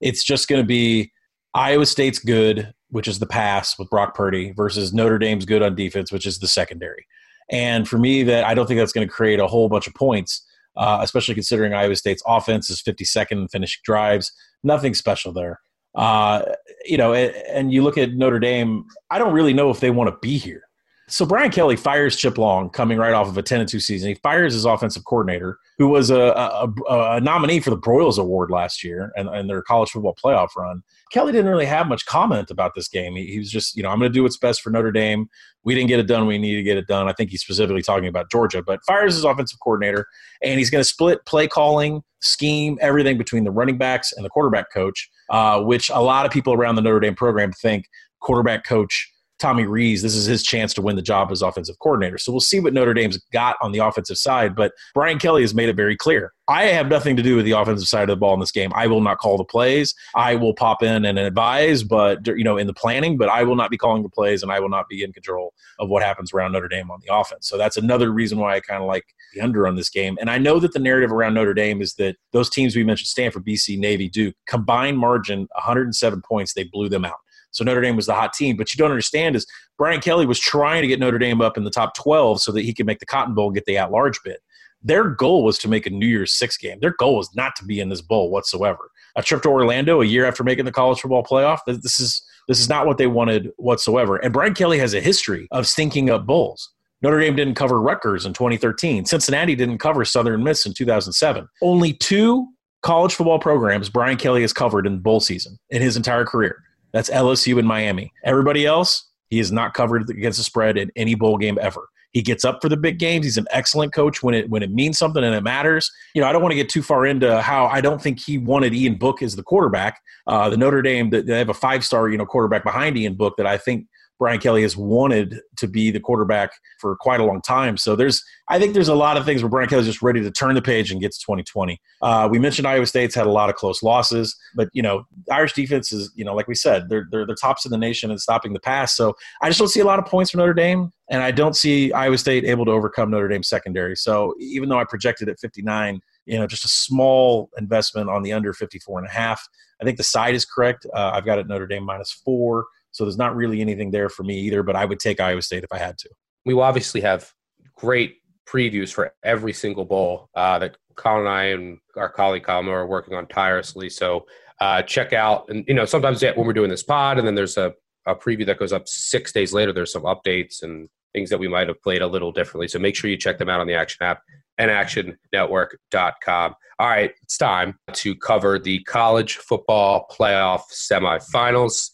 It's 0.00 0.24
just 0.24 0.48
going 0.48 0.62
to 0.62 0.66
be 0.66 1.12
Iowa 1.52 1.84
State's 1.84 2.18
good. 2.18 2.72
which 2.88 3.08
is 3.08 3.18
the 3.18 3.26
pass 3.26 3.78
with 3.78 3.90
Brock 3.90 4.14
Purdy, 4.14 4.52
versus 4.52 4.94
Notre 4.94 5.18
Dame's 5.18 5.44
good 5.44 5.62
on 5.62 5.74
defense, 5.74 6.10
which 6.10 6.26
is 6.26 6.38
the 6.38 6.48
secondary. 6.48 7.06
And 7.50 7.88
for 7.88 7.98
me, 7.98 8.22
that 8.24 8.44
I 8.44 8.54
don't 8.54 8.66
think 8.66 8.78
that's 8.78 8.92
going 8.92 9.06
to 9.06 9.12
create 9.12 9.40
a 9.40 9.46
whole 9.46 9.68
bunch 9.68 9.86
of 9.86 9.94
points, 9.94 10.46
uh, 10.76 10.98
especially 11.02 11.34
considering 11.34 11.74
Iowa 11.74 11.96
State's 11.96 12.22
offense 12.26 12.70
is 12.70 12.82
52nd 12.82 13.32
in 13.32 13.48
finishing 13.48 13.80
drives. 13.84 14.32
Nothing 14.62 14.94
special 14.94 15.32
there. 15.32 15.60
Uh, 15.94 16.42
you 16.84 16.96
know, 16.96 17.12
and, 17.12 17.34
and 17.48 17.72
you 17.72 17.82
look 17.82 17.98
at 17.98 18.14
Notre 18.14 18.38
Dame. 18.38 18.84
I 19.10 19.18
don't 19.18 19.34
really 19.34 19.52
know 19.52 19.70
if 19.70 19.80
they 19.80 19.90
want 19.90 20.08
to 20.10 20.16
be 20.22 20.38
here. 20.38 20.62
So 21.08 21.26
Brian 21.26 21.50
Kelly 21.50 21.76
fires 21.76 22.16
Chip 22.16 22.38
Long 22.38 22.70
coming 22.70 22.96
right 22.96 23.12
off 23.12 23.28
of 23.28 23.36
a 23.36 23.42
10 23.42 23.60
and 23.60 23.68
2 23.68 23.80
season. 23.80 24.08
He 24.08 24.14
fires 24.14 24.54
his 24.54 24.64
offensive 24.64 25.04
coordinator, 25.04 25.58
who 25.76 25.88
was 25.88 26.10
a, 26.10 26.18
a, 26.20 26.72
a 26.88 27.20
nominee 27.20 27.60
for 27.60 27.70
the 27.70 27.76
Broyles 27.76 28.18
Award 28.18 28.50
last 28.50 28.84
year 28.84 29.12
and, 29.16 29.28
and, 29.28 29.50
their 29.50 29.62
college 29.62 29.90
football 29.90 30.16
playoff 30.22 30.50
run. 30.56 30.82
Kelly 31.12 31.32
didn't 31.32 31.50
really 31.50 31.66
have 31.66 31.88
much 31.88 32.06
comment 32.06 32.50
about 32.50 32.74
this 32.74 32.88
game. 32.88 33.14
He, 33.16 33.26
he 33.26 33.38
was 33.38 33.50
just, 33.50 33.76
you 33.76 33.82
know, 33.82 33.90
I'm 33.90 33.98
going 33.98 34.10
to 34.10 34.14
do 34.14 34.22
what's 34.22 34.38
best 34.38 34.62
for 34.62 34.70
Notre 34.70 34.92
Dame. 34.92 35.28
We 35.64 35.74
didn't 35.74 35.88
get 35.88 35.98
it 35.98 36.06
done. 36.06 36.26
We 36.26 36.38
need 36.38 36.54
to 36.54 36.62
get 36.62 36.78
it 36.78 36.86
done. 36.86 37.08
I 37.08 37.12
think 37.12 37.30
he's 37.30 37.42
specifically 37.42 37.82
talking 37.82 38.06
about 38.06 38.30
Georgia, 38.30 38.62
but 38.62 38.80
fires 38.86 39.14
his 39.14 39.24
offensive 39.24 39.58
coordinator, 39.60 40.06
and 40.42 40.58
he's 40.58 40.70
going 40.70 40.80
to 40.80 40.88
split 40.88 41.26
play 41.26 41.48
calling, 41.48 42.02
scheme, 42.20 42.78
everything 42.80 43.18
between 43.18 43.44
the 43.44 43.50
running 43.50 43.76
backs 43.76 44.12
and 44.12 44.24
the 44.24 44.30
quarterback 44.30 44.72
coach, 44.72 45.10
uh, 45.30 45.60
which 45.60 45.90
a 45.90 46.00
lot 46.00 46.24
of 46.24 46.32
people 46.32 46.54
around 46.54 46.76
the 46.76 46.82
Notre 46.82 47.00
Dame 47.00 47.16
program 47.16 47.52
think 47.52 47.86
quarterback 48.20 48.64
coach 48.64 49.11
Tommy 49.42 49.66
Rees, 49.66 50.02
this 50.02 50.14
is 50.14 50.24
his 50.24 50.44
chance 50.44 50.72
to 50.74 50.80
win 50.80 50.94
the 50.94 51.02
job 51.02 51.32
as 51.32 51.42
offensive 51.42 51.76
coordinator. 51.80 52.16
So 52.16 52.30
we'll 52.30 52.40
see 52.40 52.60
what 52.60 52.72
Notre 52.72 52.94
Dame's 52.94 53.18
got 53.32 53.56
on 53.60 53.72
the 53.72 53.80
offensive 53.80 54.16
side. 54.16 54.54
But 54.54 54.70
Brian 54.94 55.18
Kelly 55.18 55.42
has 55.42 55.52
made 55.52 55.68
it 55.68 55.74
very 55.74 55.96
clear. 55.96 56.32
I 56.46 56.66
have 56.66 56.88
nothing 56.88 57.16
to 57.16 57.24
do 57.24 57.34
with 57.34 57.44
the 57.44 57.50
offensive 57.52 57.88
side 57.88 58.04
of 58.04 58.08
the 58.08 58.16
ball 58.16 58.34
in 58.34 58.40
this 58.40 58.52
game. 58.52 58.70
I 58.74 58.86
will 58.86 59.00
not 59.00 59.18
call 59.18 59.36
the 59.36 59.44
plays. 59.44 59.94
I 60.14 60.36
will 60.36 60.54
pop 60.54 60.84
in 60.84 61.04
and 61.04 61.18
advise, 61.18 61.82
but 61.82 62.24
you 62.26 62.44
know, 62.44 62.56
in 62.56 62.68
the 62.68 62.72
planning, 62.72 63.16
but 63.16 63.28
I 63.28 63.42
will 63.42 63.56
not 63.56 63.68
be 63.68 63.76
calling 63.76 64.04
the 64.04 64.08
plays 64.08 64.44
and 64.44 64.52
I 64.52 64.60
will 64.60 64.68
not 64.68 64.88
be 64.88 65.02
in 65.02 65.12
control 65.12 65.54
of 65.80 65.88
what 65.88 66.04
happens 66.04 66.32
around 66.32 66.52
Notre 66.52 66.68
Dame 66.68 66.90
on 66.92 67.00
the 67.04 67.12
offense. 67.12 67.48
So 67.48 67.58
that's 67.58 67.76
another 67.76 68.12
reason 68.12 68.38
why 68.38 68.54
I 68.54 68.60
kind 68.60 68.80
of 68.80 68.86
like 68.86 69.04
the 69.34 69.40
under 69.40 69.66
on 69.66 69.74
this 69.74 69.90
game. 69.90 70.18
And 70.20 70.30
I 70.30 70.38
know 70.38 70.60
that 70.60 70.72
the 70.72 70.78
narrative 70.78 71.10
around 71.10 71.34
Notre 71.34 71.54
Dame 71.54 71.82
is 71.82 71.94
that 71.94 72.14
those 72.32 72.48
teams 72.48 72.76
we 72.76 72.84
mentioned, 72.84 73.08
Stanford, 73.08 73.44
BC, 73.44 73.76
Navy, 73.76 74.08
Duke, 74.08 74.36
combined 74.46 74.98
margin 74.98 75.48
107 75.54 76.22
points, 76.22 76.54
they 76.54 76.64
blew 76.64 76.88
them 76.88 77.04
out. 77.04 77.16
So 77.52 77.64
Notre 77.64 77.80
Dame 77.80 77.96
was 77.96 78.06
the 78.06 78.14
hot 78.14 78.32
team. 78.32 78.56
But 78.56 78.72
you 78.72 78.78
don't 78.78 78.90
understand 78.90 79.36
is 79.36 79.46
Brian 79.78 80.00
Kelly 80.00 80.26
was 80.26 80.40
trying 80.40 80.82
to 80.82 80.88
get 80.88 80.98
Notre 80.98 81.18
Dame 81.18 81.40
up 81.40 81.56
in 81.56 81.64
the 81.64 81.70
top 81.70 81.94
12 81.94 82.40
so 82.42 82.52
that 82.52 82.62
he 82.62 82.74
could 82.74 82.86
make 82.86 82.98
the 82.98 83.06
Cotton 83.06 83.34
Bowl, 83.34 83.46
and 83.46 83.54
get 83.54 83.64
the 83.64 83.78
at 83.78 83.90
large 83.90 84.22
bid. 84.22 84.38
Their 84.82 85.10
goal 85.10 85.44
was 85.44 85.58
to 85.58 85.68
make 85.68 85.86
a 85.86 85.90
New 85.90 86.06
Year's 86.06 86.34
Six 86.34 86.56
game. 86.56 86.78
Their 86.80 86.94
goal 86.98 87.16
was 87.16 87.30
not 87.36 87.54
to 87.56 87.64
be 87.64 87.78
in 87.78 87.88
this 87.88 88.00
bowl 88.00 88.30
whatsoever. 88.30 88.90
A 89.14 89.22
trip 89.22 89.42
to 89.42 89.48
Orlando 89.48 90.00
a 90.00 90.04
year 90.04 90.26
after 90.26 90.42
making 90.42 90.64
the 90.64 90.72
college 90.72 91.00
football 91.00 91.22
playoff. 91.22 91.58
This 91.66 92.00
is 92.00 92.22
this 92.48 92.58
is 92.58 92.68
not 92.68 92.86
what 92.86 92.98
they 92.98 93.06
wanted 93.06 93.50
whatsoever. 93.56 94.16
And 94.16 94.32
Brian 94.32 94.54
Kelly 94.54 94.78
has 94.78 94.94
a 94.94 95.00
history 95.00 95.46
of 95.52 95.66
stinking 95.66 96.10
up 96.10 96.26
bowls. 96.26 96.72
Notre 97.02 97.20
Dame 97.20 97.36
didn't 97.36 97.54
cover 97.54 97.80
Rutgers 97.80 98.26
in 98.26 98.32
2013. 98.32 99.04
Cincinnati 99.06 99.54
didn't 99.54 99.78
cover 99.78 100.04
Southern 100.04 100.42
Miss 100.42 100.66
in 100.66 100.72
2007. 100.72 101.48
Only 101.60 101.92
two 101.94 102.48
college 102.82 103.14
football 103.14 103.38
programs 103.38 103.88
Brian 103.88 104.16
Kelly 104.16 104.42
has 104.42 104.52
covered 104.52 104.86
in 104.86 104.94
the 104.94 105.00
bowl 105.00 105.20
season 105.20 105.58
in 105.70 105.82
his 105.82 105.96
entire 105.96 106.24
career. 106.24 106.62
That's 106.92 107.10
LSU 107.10 107.58
and 107.58 107.66
Miami. 107.66 108.12
Everybody 108.24 108.66
else, 108.66 109.08
he 109.28 109.38
is 109.38 109.50
not 109.50 109.74
covered 109.74 110.08
against 110.10 110.38
the 110.38 110.44
spread 110.44 110.76
in 110.76 110.90
any 110.96 111.14
bowl 111.14 111.38
game 111.38 111.58
ever. 111.60 111.88
He 112.12 112.20
gets 112.20 112.44
up 112.44 112.58
for 112.60 112.68
the 112.68 112.76
big 112.76 112.98
games. 112.98 113.24
He's 113.24 113.38
an 113.38 113.46
excellent 113.50 113.94
coach 113.94 114.22
when 114.22 114.34
it 114.34 114.50
when 114.50 114.62
it 114.62 114.70
means 114.70 114.98
something 114.98 115.24
and 115.24 115.34
it 115.34 115.42
matters. 115.42 115.90
You 116.14 116.20
know, 116.20 116.28
I 116.28 116.32
don't 116.32 116.42
want 116.42 116.52
to 116.52 116.56
get 116.56 116.68
too 116.68 116.82
far 116.82 117.06
into 117.06 117.40
how 117.40 117.66
I 117.66 117.80
don't 117.80 118.02
think 118.02 118.20
he 118.20 118.36
wanted 118.36 118.74
Ian 118.74 118.96
Book 118.96 119.22
as 119.22 119.34
the 119.34 119.42
quarterback. 119.42 119.98
Uh, 120.26 120.50
the 120.50 120.58
Notre 120.58 120.82
Dame, 120.82 121.08
that 121.10 121.26
they 121.26 121.38
have 121.38 121.48
a 121.48 121.54
five 121.54 121.84
star 121.84 122.10
you 122.10 122.18
know 122.18 122.26
quarterback 122.26 122.64
behind 122.64 122.98
Ian 122.98 123.14
Book 123.14 123.36
that 123.38 123.46
I 123.46 123.56
think 123.56 123.86
Brian 124.18 124.38
Kelly 124.38 124.62
has 124.62 124.76
wanted 124.76 125.40
to 125.56 125.66
be 125.66 125.90
the 125.90 126.00
quarterback 126.00 126.52
for 126.80 126.94
quite 126.96 127.20
a 127.20 127.24
long 127.24 127.40
time. 127.42 127.76
So 127.76 127.96
there's, 127.96 128.22
I 128.48 128.58
think 128.58 128.74
there's 128.74 128.88
a 128.88 128.94
lot 128.94 129.16
of 129.16 129.24
things 129.24 129.42
where 129.42 129.50
Brian 129.50 129.68
Kelly's 129.68 129.86
just 129.86 130.02
ready 130.02 130.20
to 130.22 130.30
turn 130.30 130.54
the 130.54 130.62
page 130.62 130.92
and 130.92 131.00
get 131.00 131.12
to 131.12 131.18
2020. 131.18 131.80
Uh, 132.02 132.28
we 132.30 132.38
mentioned 132.38 132.66
Iowa 132.68 132.86
State's 132.86 133.14
had 133.14 133.26
a 133.26 133.32
lot 133.32 133.50
of 133.50 133.56
close 133.56 133.82
losses, 133.82 134.36
but 134.54 134.68
you 134.72 134.82
know, 134.82 135.04
Irish 135.30 135.54
defense 135.54 135.92
is, 135.92 136.12
you 136.14 136.24
know, 136.24 136.34
like 136.34 136.46
we 136.46 136.54
said, 136.54 136.88
they're 136.88 137.06
they're 137.10 137.26
the 137.26 137.34
tops 137.34 137.64
in 137.64 137.70
the 137.70 137.78
nation 137.78 138.10
in 138.10 138.18
stopping 138.18 138.52
the 138.52 138.60
pass. 138.60 138.96
So 138.96 139.14
I 139.40 139.48
just 139.48 139.58
don't 139.58 139.68
see 139.68 139.80
a 139.80 139.84
lot 139.84 139.98
of 139.98 140.06
points 140.06 140.30
for 140.30 140.38
Notre 140.38 140.54
Dame, 140.54 140.92
and 141.10 141.22
I 141.22 141.30
don't 141.30 141.56
see 141.56 141.92
Iowa 141.92 142.18
State 142.18 142.44
able 142.44 142.64
to 142.66 142.70
overcome 142.70 143.10
Notre 143.10 143.28
Dame's 143.28 143.48
secondary. 143.48 143.96
So 143.96 144.34
even 144.38 144.68
though 144.68 144.78
I 144.78 144.84
projected 144.84 145.28
at 145.28 145.38
59, 145.40 146.00
you 146.26 146.38
know, 146.38 146.46
just 146.46 146.64
a 146.64 146.68
small 146.68 147.50
investment 147.58 148.08
on 148.08 148.22
the 148.22 148.32
under 148.32 148.52
54 148.52 149.00
and 149.00 149.08
a 149.08 149.10
half. 149.10 149.48
I 149.80 149.84
think 149.84 149.96
the 149.96 150.04
side 150.04 150.34
is 150.34 150.44
correct. 150.44 150.86
Uh, 150.94 151.10
I've 151.14 151.24
got 151.24 151.38
it 151.38 151.48
Notre 151.48 151.66
Dame 151.66 151.84
minus 151.84 152.12
four. 152.12 152.66
So 152.92 153.04
there's 153.04 153.18
not 153.18 153.34
really 153.34 153.60
anything 153.60 153.90
there 153.90 154.08
for 154.08 154.22
me 154.22 154.38
either, 154.40 154.62
but 154.62 154.76
I 154.76 154.84
would 154.84 155.00
take 155.00 155.20
Iowa 155.20 155.42
State 155.42 155.64
if 155.64 155.72
I 155.72 155.78
had 155.78 155.98
to. 155.98 156.10
We 156.44 156.54
will 156.54 156.62
obviously 156.62 157.00
have 157.00 157.30
great 157.76 158.16
previews 158.46 158.92
for 158.92 159.14
every 159.22 159.52
single 159.52 159.84
bowl 159.84 160.28
uh, 160.34 160.58
that 160.58 160.76
Collin 160.94 161.26
and 161.26 161.28
I 161.28 161.44
and 161.44 161.78
our 161.96 162.08
colleague 162.08 162.44
Colin 162.44 162.68
are 162.68 162.86
working 162.86 163.14
on 163.14 163.26
tirelessly. 163.26 163.88
So 163.88 164.26
uh, 164.60 164.82
check 164.82 165.12
out, 165.12 165.48
and 165.48 165.64
you 165.66 165.74
know, 165.74 165.84
sometimes 165.84 166.22
when 166.22 166.46
we're 166.46 166.52
doing 166.52 166.70
this 166.70 166.82
pod, 166.82 167.18
and 167.18 167.26
then 167.26 167.34
there's 167.34 167.56
a, 167.56 167.72
a 168.06 168.14
preview 168.14 168.46
that 168.46 168.58
goes 168.58 168.72
up 168.72 168.86
six 168.86 169.32
days 169.32 169.52
later. 169.52 169.72
There's 169.72 169.92
some 169.92 170.02
updates 170.02 170.62
and 170.62 170.88
things 171.12 171.30
that 171.30 171.38
we 171.38 171.48
might 171.48 171.68
have 171.68 171.80
played 171.82 172.02
a 172.02 172.06
little 172.06 172.32
differently. 172.32 172.68
So 172.68 172.78
make 172.78 172.96
sure 172.96 173.10
you 173.10 173.16
check 173.16 173.38
them 173.38 173.48
out 173.48 173.60
on 173.60 173.66
the 173.66 173.74
Action 173.74 174.04
app 174.04 174.20
and 174.58 174.70
actionnetwork.com. 174.70 176.54
All 176.78 176.88
right, 176.88 177.12
it's 177.22 177.36
time 177.36 177.74
to 177.92 178.14
cover 178.16 178.58
the 178.58 178.82
college 178.84 179.36
football 179.36 180.06
playoff 180.10 180.62
semifinals. 180.72 181.90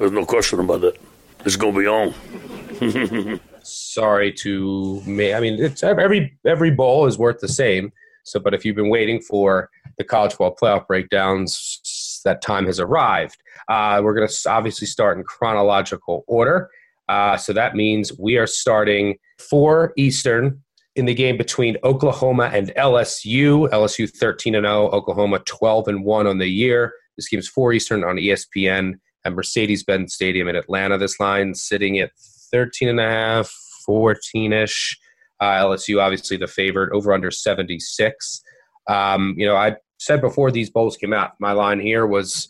There's 0.00 0.12
no 0.12 0.24
question 0.24 0.60
about 0.60 0.80
that. 0.80 0.96
It's 1.44 1.56
gonna 1.56 1.78
be 1.78 1.86
on. 1.86 3.38
Sorry 3.62 4.32
to 4.32 5.02
me. 5.02 5.34
I 5.34 5.40
mean, 5.40 5.62
it's 5.62 5.82
every 5.82 6.38
every 6.46 6.70
bowl 6.70 7.04
is 7.04 7.18
worth 7.18 7.40
the 7.40 7.48
same. 7.48 7.92
So, 8.24 8.40
but 8.40 8.54
if 8.54 8.64
you've 8.64 8.76
been 8.76 8.88
waiting 8.88 9.20
for 9.20 9.68
the 9.98 10.04
college 10.04 10.32
football 10.32 10.56
playoff 10.56 10.86
breakdowns, 10.86 12.22
that 12.24 12.40
time 12.40 12.64
has 12.64 12.80
arrived. 12.80 13.36
Uh, 13.68 14.00
we're 14.02 14.14
going 14.14 14.26
to 14.26 14.50
obviously 14.50 14.86
start 14.86 15.18
in 15.18 15.24
chronological 15.24 16.24
order. 16.26 16.70
Uh, 17.10 17.36
so 17.36 17.52
that 17.52 17.76
means 17.76 18.10
we 18.18 18.38
are 18.38 18.46
starting 18.46 19.18
four 19.38 19.92
Eastern 19.98 20.62
in 20.96 21.04
the 21.04 21.14
game 21.14 21.36
between 21.36 21.76
Oklahoma 21.84 22.50
and 22.54 22.72
LSU. 22.74 23.68
LSU 23.68 24.08
13 24.08 24.54
and 24.54 24.64
0, 24.64 24.88
Oklahoma 24.92 25.40
12 25.40 25.88
and 25.88 26.04
1 26.04 26.26
on 26.26 26.38
the 26.38 26.48
year. 26.48 26.94
This 27.16 27.28
game 27.28 27.40
is 27.40 27.48
four 27.48 27.74
Eastern 27.74 28.02
on 28.02 28.16
ESPN 28.16 28.94
at 29.24 29.32
Mercedes 29.32 29.84
Benz 29.84 30.14
Stadium 30.14 30.48
in 30.48 30.56
Atlanta. 30.56 30.98
This 30.98 31.20
line 31.20 31.54
sitting 31.54 31.98
at 31.98 32.10
13 32.52 32.88
and 32.88 33.00
a 33.00 33.08
half, 33.08 33.48
14 33.86 34.52
ish. 34.52 34.98
Uh, 35.40 35.64
LSU, 35.64 36.02
obviously, 36.02 36.36
the 36.36 36.46
favorite, 36.46 36.92
over 36.92 37.12
under 37.12 37.30
76. 37.30 38.42
Um, 38.88 39.34
you 39.38 39.46
know, 39.46 39.56
I 39.56 39.76
said 39.98 40.20
before 40.20 40.50
these 40.50 40.70
bowls 40.70 40.96
came 40.96 41.12
out, 41.12 41.32
my 41.38 41.52
line 41.52 41.80
here 41.80 42.06
was 42.06 42.48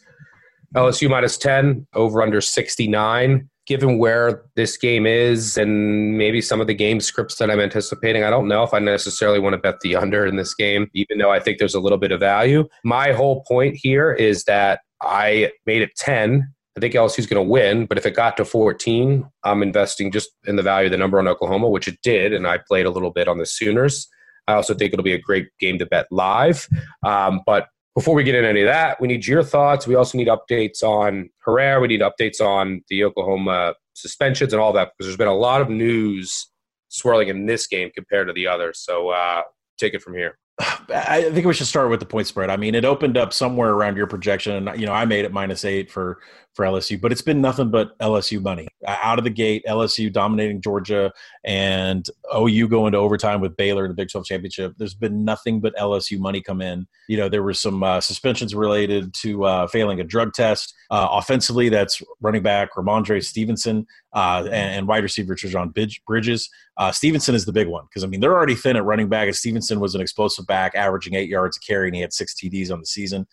LSU 0.75 1.09
minus 1.09 1.37
10, 1.37 1.87
over 1.95 2.23
under 2.23 2.41
69. 2.41 3.49
Given 3.66 3.99
where 3.99 4.43
this 4.57 4.77
game 4.77 5.07
is 5.07 5.57
and 5.57 6.18
maybe 6.18 6.41
some 6.41 6.61
of 6.61 6.66
the 6.66 6.75
game 6.75 6.99
scripts 6.99 7.37
that 7.37 7.53
I'm 7.53 7.61
anticipating, 7.61 8.25
I 8.25 8.31
don't 8.31 8.49
know 8.49 8.64
if 8.64 8.75
I 8.75 8.81
necessarily 8.81 9.39
want 9.39 9.53
to 9.53 9.59
bet 9.59 9.79
the 9.81 9.95
under 9.95 10.27
in 10.27 10.35
this 10.35 10.55
game, 10.55 10.91
even 10.93 11.18
though 11.18 11.31
I 11.31 11.39
think 11.39 11.59
there's 11.59 11.75
a 11.77 11.81
little 11.81 11.99
bit 11.99 12.11
of 12.11 12.18
value. 12.18 12.68
My 12.83 13.12
whole 13.12 13.45
point 13.45 13.77
here 13.81 14.12
is 14.12 14.43
that 14.45 14.81
I 15.03 15.53
made 15.66 15.83
it 15.83 15.95
10 15.97 16.53
I 16.81 16.89
think 16.89 16.95
LSU's 16.95 17.26
going 17.26 17.47
to 17.47 17.51
win, 17.51 17.85
but 17.85 17.99
if 17.99 18.07
it 18.07 18.16
got 18.16 18.39
to 18.39 18.45
14, 18.47 19.28
I'm 19.45 19.62
investing 19.62 20.11
just 20.11 20.31
in 20.47 20.57
the 20.57 20.62
value 20.62 20.87
of 20.87 20.93
the 20.93 20.97
number 20.97 21.18
on 21.18 21.28
Oklahoma, 21.28 21.68
which 21.68 21.87
it 21.87 21.99
did, 22.03 22.33
and 22.33 22.47
I 22.47 22.57
played 22.57 22.87
a 22.87 22.91
little 22.91 23.11
bit 23.11 23.28
on 23.28 23.37
the 23.37 23.45
Sooners. 23.45 24.09
I 24.49 24.55
also 24.55 24.72
think 24.72 24.95
it'll 24.95 25.05
be 25.05 25.12
a 25.12 25.20
great 25.20 25.49
game 25.61 25.78
to 25.78 25.85
bet 25.85 26.07
live. 26.11 26.66
Um, 27.05 27.43
but 27.45 27.66
before 27.95 28.14
we 28.14 28.24
get 28.24 28.35
into 28.35 28.49
any 28.49 28.62
of 28.62 28.66
that, 28.66 28.99
we 28.99 29.09
need 29.09 29.26
your 29.26 29.43
thoughts. 29.43 29.87
We 29.87 29.95
also 29.95 30.16
need 30.16 30.28
updates 30.28 30.83
on 30.83 31.28
Herrera. 31.41 31.81
We 31.81 31.89
need 31.89 32.01
updates 32.01 32.41
on 32.41 32.81
the 32.89 33.05
Oklahoma 33.05 33.74
suspensions 33.93 34.55
and 34.55 34.62
all 34.62 34.72
that 34.72 34.93
because 34.97 35.07
there's 35.07 35.18
been 35.18 35.28
a 35.28 35.35
lot 35.35 35.61
of 35.61 35.68
news 35.68 36.51
swirling 36.89 37.28
in 37.28 37.45
this 37.45 37.66
game 37.66 37.91
compared 37.95 38.26
to 38.28 38.33
the 38.33 38.47
other. 38.47 38.72
So 38.74 39.11
uh, 39.11 39.43
take 39.76 39.93
it 39.93 40.01
from 40.01 40.14
here. 40.14 40.39
I 40.89 41.31
think 41.31 41.47
we 41.47 41.55
should 41.55 41.66
start 41.66 41.91
with 41.91 42.01
the 42.01 42.07
point 42.07 42.26
spread. 42.26 42.51
I 42.51 42.57
mean, 42.57 42.74
it 42.74 42.85
opened 42.85 43.16
up 43.16 43.33
somewhere 43.33 43.70
around 43.70 43.97
your 43.97 44.07
projection, 44.07 44.68
and 44.68 44.81
you 44.81 44.87
know, 44.87 44.93
I 44.93 45.05
made 45.05 45.24
it 45.24 45.33
minus 45.33 45.64
eight 45.64 45.91
for 45.91 46.18
for 46.55 46.64
LSU, 46.64 47.01
but 47.01 47.12
it's 47.12 47.22
been 47.22 47.40
nothing 47.40 47.70
but 47.70 47.96
LSU 47.98 48.42
money 48.42 48.66
out 48.86 49.18
of 49.18 49.24
the 49.24 49.30
gate. 49.30 49.64
LSU 49.68 50.12
dominating 50.12 50.61
Georgia 50.61 51.12
and 51.44 52.07
OU 52.36 52.68
going 52.68 52.92
to 52.92 52.98
overtime 52.98 53.40
with 53.40 53.57
Baylor 53.57 53.84
in 53.84 53.90
the 53.90 53.94
Big 53.94 54.09
12 54.11 54.26
championship. 54.26 54.74
There's 54.76 54.94
been 54.94 55.24
nothing 55.24 55.61
but 55.61 55.74
LSU 55.76 56.18
money 56.18 56.40
come 56.40 56.61
in. 56.61 56.86
You 57.09 57.18
know, 57.18 57.28
there 57.28 57.42
were 57.42 57.55
some 57.55 57.82
uh, 57.82 58.01
suspensions 58.01 58.55
related 58.55 59.14
to 59.22 59.44
uh, 59.44 59.66
failing 59.68 60.01
a 60.01 60.05
drug 60.05 60.32
test. 60.32 60.74
Uh, 60.90 61.09
offensively, 61.12 61.68
that's 61.68 62.03
running 62.20 62.42
back 62.42 62.74
Rhamondre 62.74 63.24
Stevenson 63.24 63.86
uh, 64.12 64.42
and, 64.46 64.55
and, 64.55 64.88
wide 64.88 65.05
receiver 65.05 65.36
Trejan 65.36 65.72
Bridges. 66.07 66.51
Uh, 66.76 66.90
Stevenson 66.90 67.34
is 67.34 67.44
the 67.44 67.53
big 67.53 67.68
one 67.68 67.84
because 67.84 68.03
I 68.03 68.09
mean 68.09 68.20
they're 68.20 68.34
already 68.34 68.57
thin 68.57 68.76
at 68.76 68.84
running 68.84 69.09
back. 69.09 69.26
And 69.26 69.36
Stevenson 69.36 69.78
was 69.78 69.94
an 69.94 70.01
explosive 70.01 70.46
back, 70.46 70.74
averaging 70.74 71.14
eight 71.14 71.28
yards 71.28 71.57
a 71.57 71.61
carry, 71.61 71.88
and 71.88 71.94
he 71.94 72.01
had 72.01 72.12
six 72.12 72.34
TDs 72.34 72.72
on 72.72 72.80
the 72.80 72.86
season. 72.86 73.26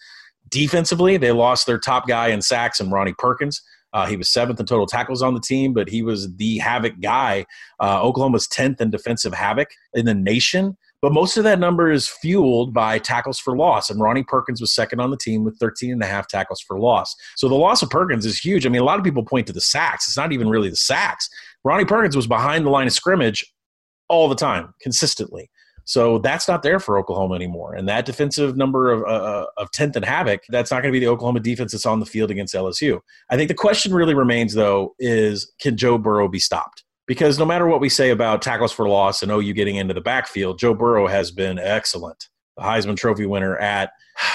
Defensively, 0.49 1.17
they 1.17 1.31
lost 1.31 1.65
their 1.65 1.79
top 1.79 2.07
guy 2.07 2.27
in 2.27 2.41
sacks 2.41 2.79
and 2.79 2.91
Ronnie 2.91 3.15
Perkins. 3.17 3.61
Uh, 3.93 4.05
he 4.05 4.17
was 4.17 4.29
seventh 4.29 4.59
in 4.59 4.65
total 4.65 4.85
tackles 4.85 5.21
on 5.21 5.33
the 5.33 5.39
team, 5.39 5.73
but 5.73 5.89
he 5.89 6.03
was 6.03 6.35
the 6.35 6.57
havoc 6.59 6.99
guy. 7.01 7.45
Uh, 7.81 8.01
Oklahoma's 8.03 8.47
10th 8.47 8.81
in 8.81 8.89
defensive 8.89 9.33
havoc 9.33 9.69
in 9.93 10.05
the 10.05 10.13
nation. 10.13 10.77
But 11.01 11.13
most 11.13 11.37
of 11.37 11.43
that 11.43 11.59
number 11.59 11.91
is 11.91 12.09
fueled 12.09 12.73
by 12.73 12.97
tackles 12.97 13.39
for 13.39 13.55
loss. 13.55 13.89
And 13.89 14.01
Ronnie 14.01 14.23
Perkins 14.23 14.59
was 14.59 14.73
second 14.73 14.99
on 14.99 15.11
the 15.11 15.17
team 15.17 15.43
with 15.43 15.57
13 15.59 15.91
and 15.91 16.01
a 16.01 16.07
half 16.07 16.27
tackles 16.27 16.59
for 16.59 16.79
loss. 16.79 17.15
So 17.35 17.47
the 17.47 17.55
loss 17.55 17.83
of 17.83 17.89
Perkins 17.89 18.25
is 18.25 18.39
huge. 18.39 18.65
I 18.65 18.69
mean, 18.69 18.81
a 18.81 18.85
lot 18.85 18.97
of 18.97 19.05
people 19.05 19.23
point 19.23 19.47
to 19.47 19.53
the 19.53 19.61
sacks. 19.61 20.07
It's 20.07 20.17
not 20.17 20.31
even 20.31 20.49
really 20.49 20.69
the 20.69 20.75
sacks. 20.75 21.29
Ronnie 21.63 21.85
Perkins 21.85 22.15
was 22.15 22.27
behind 22.27 22.65
the 22.65 22.71
line 22.71 22.87
of 22.87 22.93
scrimmage 22.93 23.45
all 24.09 24.27
the 24.27 24.35
time, 24.35 24.73
consistently. 24.81 25.49
So 25.87 26.17
that's 26.19 26.49
not 26.49 26.63
there 26.63 26.81
for 26.81 26.97
Oklahoma 26.97 27.35
anymore. 27.35 27.73
And 27.73 27.87
that 27.87 28.05
defensive 28.05 28.57
number 28.57 28.91
of, 28.91 29.03
uh, 29.03 29.47
of 29.55 29.71
10th 29.71 29.95
and 29.95 30.03
havoc, 30.03 30.43
that's 30.49 30.69
not 30.69 30.81
going 30.81 30.91
to 30.91 30.99
be 30.99 31.03
the 31.03 31.09
Oklahoma 31.09 31.39
defense 31.39 31.71
that's 31.71 31.85
on 31.85 32.01
the 32.01 32.05
field 32.05 32.29
against 32.29 32.53
LSU. 32.53 32.99
I 33.29 33.37
think 33.37 33.47
the 33.47 33.53
question 33.53 33.93
really 33.93 34.13
remains, 34.13 34.53
though, 34.53 34.95
is 34.99 35.49
can 35.61 35.77
Joe 35.77 35.97
Burrow 35.97 36.27
be 36.27 36.39
stopped? 36.39 36.83
Because 37.07 37.39
no 37.39 37.45
matter 37.45 37.67
what 37.67 37.79
we 37.79 37.87
say 37.87 38.09
about 38.09 38.41
tackles 38.41 38.73
for 38.73 38.89
loss 38.89 39.23
and 39.23 39.31
OU 39.31 39.53
getting 39.53 39.77
into 39.77 39.93
the 39.93 40.01
backfield, 40.01 40.59
Joe 40.59 40.73
Burrow 40.73 41.07
has 41.07 41.31
been 41.31 41.57
excellent. 41.57 42.27
The 42.57 42.63
Heisman 42.63 42.97
Trophy 42.97 43.25
winner 43.25 43.57
at 43.57 43.91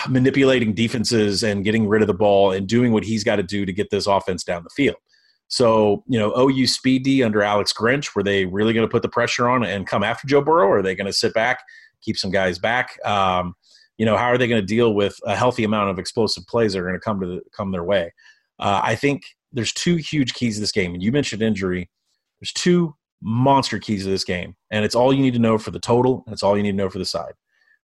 manipulating 0.08 0.72
defenses 0.72 1.42
and 1.42 1.64
getting 1.64 1.86
rid 1.86 2.00
of 2.00 2.08
the 2.08 2.14
ball 2.14 2.52
and 2.52 2.66
doing 2.66 2.92
what 2.92 3.04
he's 3.04 3.24
got 3.24 3.36
to 3.36 3.42
do 3.42 3.66
to 3.66 3.74
get 3.74 3.90
this 3.90 4.06
offense 4.06 4.42
down 4.42 4.64
the 4.64 4.70
field. 4.70 4.96
So, 5.52 6.02
you 6.08 6.18
know, 6.18 6.32
OU 6.34 6.66
speed 6.66 7.04
D 7.04 7.22
under 7.22 7.42
Alex 7.42 7.74
Grinch, 7.74 8.16
were 8.16 8.22
they 8.22 8.46
really 8.46 8.72
going 8.72 8.88
to 8.88 8.90
put 8.90 9.02
the 9.02 9.08
pressure 9.10 9.50
on 9.50 9.62
and 9.62 9.86
come 9.86 10.02
after 10.02 10.26
Joe 10.26 10.40
Burrow? 10.40 10.66
Or 10.66 10.78
are 10.78 10.82
they 10.82 10.94
going 10.94 11.08
to 11.08 11.12
sit 11.12 11.34
back, 11.34 11.62
keep 12.00 12.16
some 12.16 12.30
guys 12.30 12.58
back? 12.58 12.98
Um, 13.04 13.54
you 13.98 14.06
know, 14.06 14.16
how 14.16 14.28
are 14.28 14.38
they 14.38 14.48
going 14.48 14.62
to 14.62 14.66
deal 14.66 14.94
with 14.94 15.20
a 15.26 15.36
healthy 15.36 15.64
amount 15.64 15.90
of 15.90 15.98
explosive 15.98 16.46
plays 16.46 16.72
that 16.72 16.78
are 16.78 16.86
going 16.86 16.94
to 16.94 17.00
come 17.00 17.20
to 17.20 17.26
the, 17.26 17.42
come 17.54 17.70
their 17.70 17.84
way? 17.84 18.14
Uh, 18.58 18.80
I 18.82 18.94
think 18.94 19.24
there's 19.52 19.74
two 19.74 19.96
huge 19.96 20.32
keys 20.32 20.54
to 20.54 20.62
this 20.62 20.72
game, 20.72 20.94
and 20.94 21.02
you 21.02 21.12
mentioned 21.12 21.42
injury. 21.42 21.90
There's 22.40 22.54
two 22.54 22.96
monster 23.20 23.78
keys 23.78 24.04
to 24.04 24.10
this 24.10 24.24
game, 24.24 24.56
and 24.70 24.86
it's 24.86 24.94
all 24.94 25.12
you 25.12 25.20
need 25.20 25.34
to 25.34 25.38
know 25.38 25.58
for 25.58 25.70
the 25.70 25.78
total, 25.78 26.22
and 26.24 26.32
it's 26.32 26.42
all 26.42 26.56
you 26.56 26.62
need 26.62 26.70
to 26.70 26.78
know 26.78 26.88
for 26.88 26.98
the 26.98 27.04
side. 27.04 27.34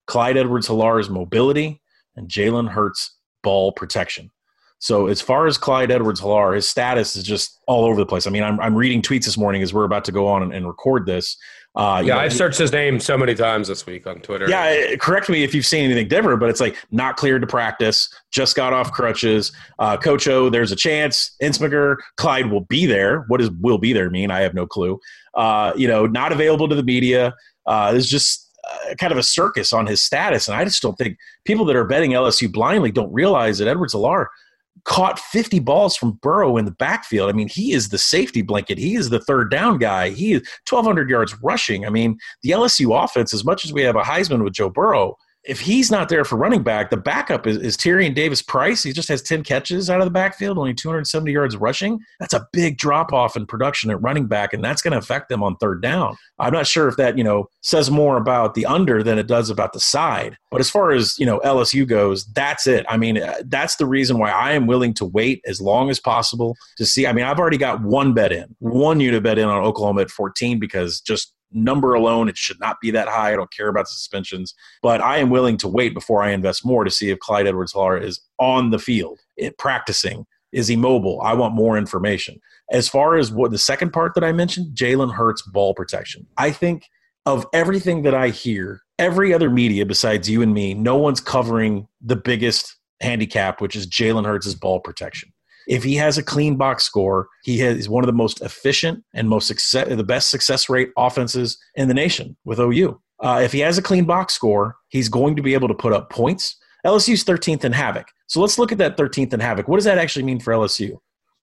Clyde 0.05 0.37
Edwards-Helaire's 0.37 1.09
mobility 1.09 1.81
and 2.15 2.29
Jalen 2.29 2.69
Hurts' 2.69 3.17
ball 3.43 3.73
protection. 3.73 4.31
So 4.79 5.07
as 5.07 5.21
far 5.21 5.47
as 5.47 5.57
Clyde 5.57 5.91
Edwards-Helaire, 5.91 6.55
his 6.55 6.69
status 6.69 7.15
is 7.15 7.23
just 7.23 7.59
all 7.67 7.85
over 7.85 7.99
the 7.99 8.05
place. 8.05 8.27
I 8.27 8.29
mean, 8.29 8.43
I'm, 8.43 8.59
I'm 8.59 8.75
reading 8.75 9.01
tweets 9.01 9.25
this 9.25 9.37
morning 9.37 9.63
as 9.63 9.73
we're 9.73 9.85
about 9.85 10.05
to 10.05 10.11
go 10.11 10.27
on 10.27 10.43
and, 10.43 10.53
and 10.53 10.67
record 10.67 11.05
this. 11.05 11.37
Uh, 11.75 12.01
yeah, 12.03 12.15
know, 12.15 12.19
I've 12.21 12.33
searched 12.33 12.57
his 12.57 12.71
name 12.71 12.99
so 12.99 13.17
many 13.17 13.35
times 13.35 13.67
this 13.67 13.85
week 13.85 14.07
on 14.07 14.19
Twitter. 14.19 14.49
Yeah, 14.49 14.95
correct 14.95 15.29
me 15.29 15.43
if 15.43 15.53
you've 15.53 15.65
seen 15.65 15.85
anything 15.85 16.07
different, 16.07 16.39
but 16.39 16.49
it's 16.49 16.59
like 16.59 16.75
not 16.89 17.17
cleared 17.17 17.41
to 17.41 17.47
practice, 17.47 18.11
just 18.31 18.55
got 18.55 18.73
off 18.73 18.91
crutches. 18.91 19.51
Uh, 19.77 19.95
Coach 19.95 20.27
O, 20.27 20.49
there's 20.49 20.71
a 20.71 20.75
chance. 20.75 21.35
Ensminger, 21.41 21.97
Clyde 22.15 22.49
will 22.49 22.61
be 22.61 22.87
there. 22.87 23.25
What 23.27 23.39
does 23.39 23.51
will 23.61 23.77
be 23.77 23.93
there 23.93 24.09
mean? 24.09 24.31
I 24.31 24.41
have 24.41 24.55
no 24.55 24.65
clue. 24.65 24.99
Uh, 25.35 25.71
you 25.75 25.87
know, 25.87 26.07
not 26.07 26.31
available 26.31 26.67
to 26.67 26.75
the 26.75 26.83
media. 26.83 27.35
Uh, 27.67 27.91
there's 27.91 28.09
just 28.09 28.51
uh, 28.63 28.95
kind 28.95 29.11
of 29.11 29.19
a 29.19 29.23
circus 29.23 29.71
on 29.71 29.85
his 29.85 30.01
status, 30.01 30.47
and 30.47 30.57
I 30.57 30.63
just 30.63 30.81
don't 30.81 30.97
think 30.97 31.17
people 31.45 31.65
that 31.65 31.75
are 31.75 31.85
betting 31.85 32.11
LSU 32.11 32.51
blindly 32.51 32.91
don't 32.91 33.13
realize 33.13 33.57
that 33.57 33.67
Edwards-Helaire– 33.67 34.27
caught 34.83 35.19
50 35.19 35.59
balls 35.59 35.95
from 35.95 36.19
Burrow 36.21 36.57
in 36.57 36.65
the 36.65 36.71
backfield. 36.71 37.29
I 37.29 37.33
mean, 37.33 37.47
he 37.47 37.73
is 37.73 37.89
the 37.89 37.97
safety 37.97 38.41
blanket. 38.41 38.77
He 38.77 38.95
is 38.95 39.09
the 39.09 39.19
third 39.19 39.51
down 39.51 39.77
guy. 39.77 40.09
He 40.09 40.33
is 40.33 40.41
1,200 40.69 41.09
yards 41.09 41.35
rushing. 41.41 41.85
I 41.85 41.89
mean, 41.89 42.17
the 42.43 42.51
LSU 42.51 43.03
offense, 43.03 43.33
as 43.33 43.45
much 43.45 43.65
as 43.65 43.73
we 43.73 43.83
have 43.83 43.95
a 43.95 44.01
Heisman 44.01 44.43
with 44.43 44.53
Joe 44.53 44.69
Burrow, 44.69 45.17
if 45.47 45.61
he's 45.61 45.89
not 45.89 46.09
there 46.09 46.25
for 46.25 46.35
running 46.35 46.61
back, 46.61 46.89
the 46.89 46.97
backup 46.97 47.47
is, 47.47 47.57
is 47.57 47.77
Tyrion 47.77 48.13
Davis 48.13 48.41
Price. 48.41 48.83
He 48.83 48.91
just 48.91 49.07
has 49.07 49.21
10 49.21 49.43
catches 49.43 49.89
out 49.89 50.01
of 50.01 50.05
the 50.05 50.11
backfield, 50.11 50.57
only 50.57 50.73
270 50.73 51.31
yards 51.31 51.55
rushing. 51.55 51.99
That's 52.19 52.33
a 52.33 52.45
big 52.51 52.77
drop 52.77 53.13
off 53.13 53.37
in 53.37 53.45
production 53.45 53.89
at 53.89 54.01
running 54.01 54.27
back, 54.27 54.53
and 54.53 54.63
that's 54.63 54.81
going 54.81 54.91
to 54.91 54.97
affect 54.97 55.29
them 55.29 55.43
on 55.43 55.55
third 55.55 55.81
down. 55.81 56.17
I'm 56.37 56.51
not 56.51 56.67
sure 56.67 56.89
if 56.89 56.97
that, 56.97 57.17
you 57.17 57.23
know, 57.23 57.49
says 57.61 57.89
more 57.89 58.17
about 58.17 58.55
the 58.55 58.65
under 58.65 59.01
than 59.01 59.17
it 59.17 59.27
does 59.27 59.49
about 59.49 59.71
the 59.71 59.79
side. 59.79 60.37
But 60.51 60.59
as 60.59 60.69
far 60.69 60.91
as, 60.91 61.15
you 61.17 61.25
know, 61.25 61.39
LSU 61.39 61.87
goes, 61.87 62.25
that's 62.25 62.67
it. 62.67 62.85
I 62.89 62.97
mean, 62.97 63.21
uh, 63.21 63.35
that's 63.45 63.77
the 63.77 63.85
reason 63.85 64.19
why 64.19 64.31
I 64.31 64.51
am 64.51 64.67
willing 64.67 64.93
to 64.95 65.05
wait 65.05 65.41
as 65.47 65.61
long 65.61 65.89
as 65.89 65.99
possible 65.99 66.57
to 66.77 66.85
see. 66.85 67.07
I 67.07 67.13
mean, 67.13 67.25
I've 67.25 67.39
already 67.39 67.57
got 67.57 67.81
one 67.81 68.13
bet 68.13 68.31
in, 68.31 68.55
one 68.59 68.99
unit 68.99 69.23
bet 69.23 69.39
in 69.39 69.47
on 69.47 69.63
Oklahoma 69.63 70.01
at 70.01 70.11
14 70.11 70.59
because 70.59 70.99
just 70.99 71.33
number 71.51 71.93
alone, 71.93 72.29
it 72.29 72.37
should 72.37 72.59
not 72.59 72.77
be 72.81 72.91
that 72.91 73.07
high. 73.07 73.33
I 73.33 73.35
don't 73.35 73.51
care 73.51 73.69
about 73.69 73.87
suspensions, 73.87 74.53
but 74.81 75.01
I 75.01 75.17
am 75.17 75.29
willing 75.29 75.57
to 75.57 75.67
wait 75.67 75.93
before 75.93 76.21
I 76.21 76.31
invest 76.31 76.65
more 76.65 76.83
to 76.83 76.91
see 76.91 77.09
if 77.09 77.19
Clyde 77.19 77.47
Edwards-Helaire 77.47 78.03
is 78.03 78.21
on 78.39 78.71
the 78.71 78.79
field, 78.79 79.19
practicing. 79.57 80.25
Is 80.51 80.67
he 80.67 80.75
mobile? 80.75 81.21
I 81.21 81.33
want 81.33 81.55
more 81.55 81.77
information. 81.77 82.39
As 82.71 82.87
far 82.87 83.15
as 83.15 83.31
what 83.31 83.51
the 83.51 83.57
second 83.57 83.91
part 83.91 84.13
that 84.15 84.23
I 84.23 84.31
mentioned, 84.31 84.75
Jalen 84.75 85.13
Hurts 85.13 85.41
ball 85.41 85.73
protection. 85.73 86.25
I 86.37 86.51
think 86.51 86.83
of 87.25 87.45
everything 87.53 88.03
that 88.03 88.13
I 88.13 88.29
hear, 88.29 88.81
every 88.97 89.33
other 89.33 89.49
media 89.49 89.85
besides 89.85 90.29
you 90.29 90.41
and 90.41 90.53
me, 90.53 90.73
no 90.73 90.95
one's 90.95 91.19
covering 91.19 91.87
the 92.01 92.15
biggest 92.15 92.77
handicap, 93.01 93.61
which 93.61 93.75
is 93.75 93.87
Jalen 93.87 94.25
Hurts' 94.25 94.53
ball 94.53 94.79
protection. 94.79 95.33
If 95.67 95.83
he 95.83 95.95
has 95.95 96.17
a 96.17 96.23
clean 96.23 96.55
box 96.55 96.83
score, 96.83 97.27
he 97.43 97.61
is 97.61 97.89
one 97.89 98.03
of 98.03 98.07
the 98.07 98.13
most 98.13 98.41
efficient 98.41 99.03
and 99.13 99.29
most 99.29 99.47
success, 99.47 99.87
the 99.89 100.03
best 100.03 100.29
success 100.29 100.69
rate 100.69 100.91
offenses 100.97 101.57
in 101.75 101.87
the 101.87 101.93
nation 101.93 102.37
with 102.45 102.59
OU. 102.59 102.99
Uh, 103.19 103.41
if 103.43 103.51
he 103.51 103.59
has 103.59 103.77
a 103.77 103.81
clean 103.81 104.05
box 104.05 104.33
score, 104.33 104.75
he's 104.89 105.09
going 105.09 105.35
to 105.35 105.41
be 105.41 105.53
able 105.53 105.67
to 105.67 105.73
put 105.73 105.93
up 105.93 106.09
points. 106.09 106.55
LSU's 106.85 107.23
13th 107.23 107.65
in 107.65 107.73
Havoc. 107.73 108.07
So 108.27 108.39
let's 108.39 108.57
look 108.57 108.71
at 108.71 108.77
that 108.77 108.97
13th 108.97 109.33
in 109.33 109.39
Havoc. 109.39 109.67
What 109.67 109.77
does 109.77 109.85
that 109.85 109.97
actually 109.97 110.23
mean 110.23 110.39
for 110.39 110.53
LSU? 110.53 110.97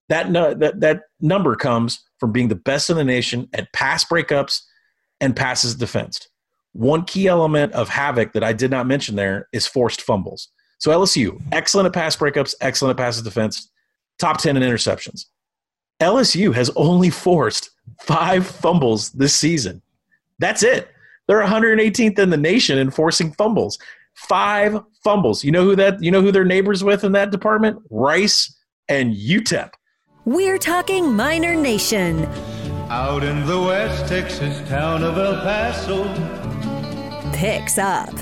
That, 0.09 0.33
that, 0.33 0.81
that 0.81 1.03
number 1.21 1.57
comes 1.57 2.03
from 2.21 2.33
being 2.33 2.49
the 2.49 2.55
best 2.55 2.91
in 2.91 2.97
the 2.97 3.05
nation 3.05 3.49
at 3.53 3.73
pass 3.73 4.05
breakups 4.05 4.61
and 5.21 5.35
passes 5.35 5.75
defensed. 5.75 6.29
One 6.73 7.05
key 7.05 7.27
element 7.27 7.73
of 7.73 7.89
Havoc 7.89 8.33
that 8.33 8.45
I 8.45 8.53
did 8.53 8.71
not 8.71 8.87
mention 8.87 9.17
there 9.17 9.49
is 9.53 9.67
forced 9.67 10.03
fumbles. 10.03 10.49
So 10.79 10.91
LSU, 10.91 11.41
excellent 11.53 11.87
at 11.87 11.93
pass 11.93 12.17
breakups, 12.17 12.55
excellent 12.61 12.99
at 12.99 13.03
passes 13.03 13.23
defense, 13.23 13.71
top 14.19 14.39
10 14.39 14.57
in 14.57 14.63
interceptions. 14.63 15.27
LSU 16.01 16.55
has 16.55 16.71
only 16.77 17.11
forced 17.11 17.71
five 18.01 18.47
fumbles 18.47 19.11
this 19.13 19.35
season. 19.35 19.83
That's 20.39 20.63
it. 20.63 20.89
They're 21.27 21.43
118th 21.43 22.19
in 22.19 22.31
the 22.31 22.37
nation 22.37 22.79
in 22.79 22.91
forcing 22.91 23.33
fumbles. 23.33 23.79
Five 24.15 24.79
fumbles. 25.03 25.43
You 25.45 25.53
know 25.53 25.65
who 25.65 25.77
that 25.77 26.03
you 26.03 26.11
know 26.11 26.21
who 26.21 26.31
they're 26.31 26.45
neighbors 26.45 26.85
with 26.85 27.05
in 27.05 27.13
that 27.13 27.31
department? 27.31 27.83
Rice 27.91 28.55
and 28.89 29.15
UTEP. 29.15 29.71
We're 30.25 30.59
talking 30.59 31.15
Miner 31.15 31.55
Nation. 31.55 32.25
Out 32.89 33.25
in 33.25 33.45
the 33.47 33.61
West 33.61 34.09
Texas 34.09 34.69
town 34.69 35.03
of 35.03 35.19
El 35.19 35.35
Paso. 35.43 36.05
Picks 37.33 37.79
up. 37.79 38.15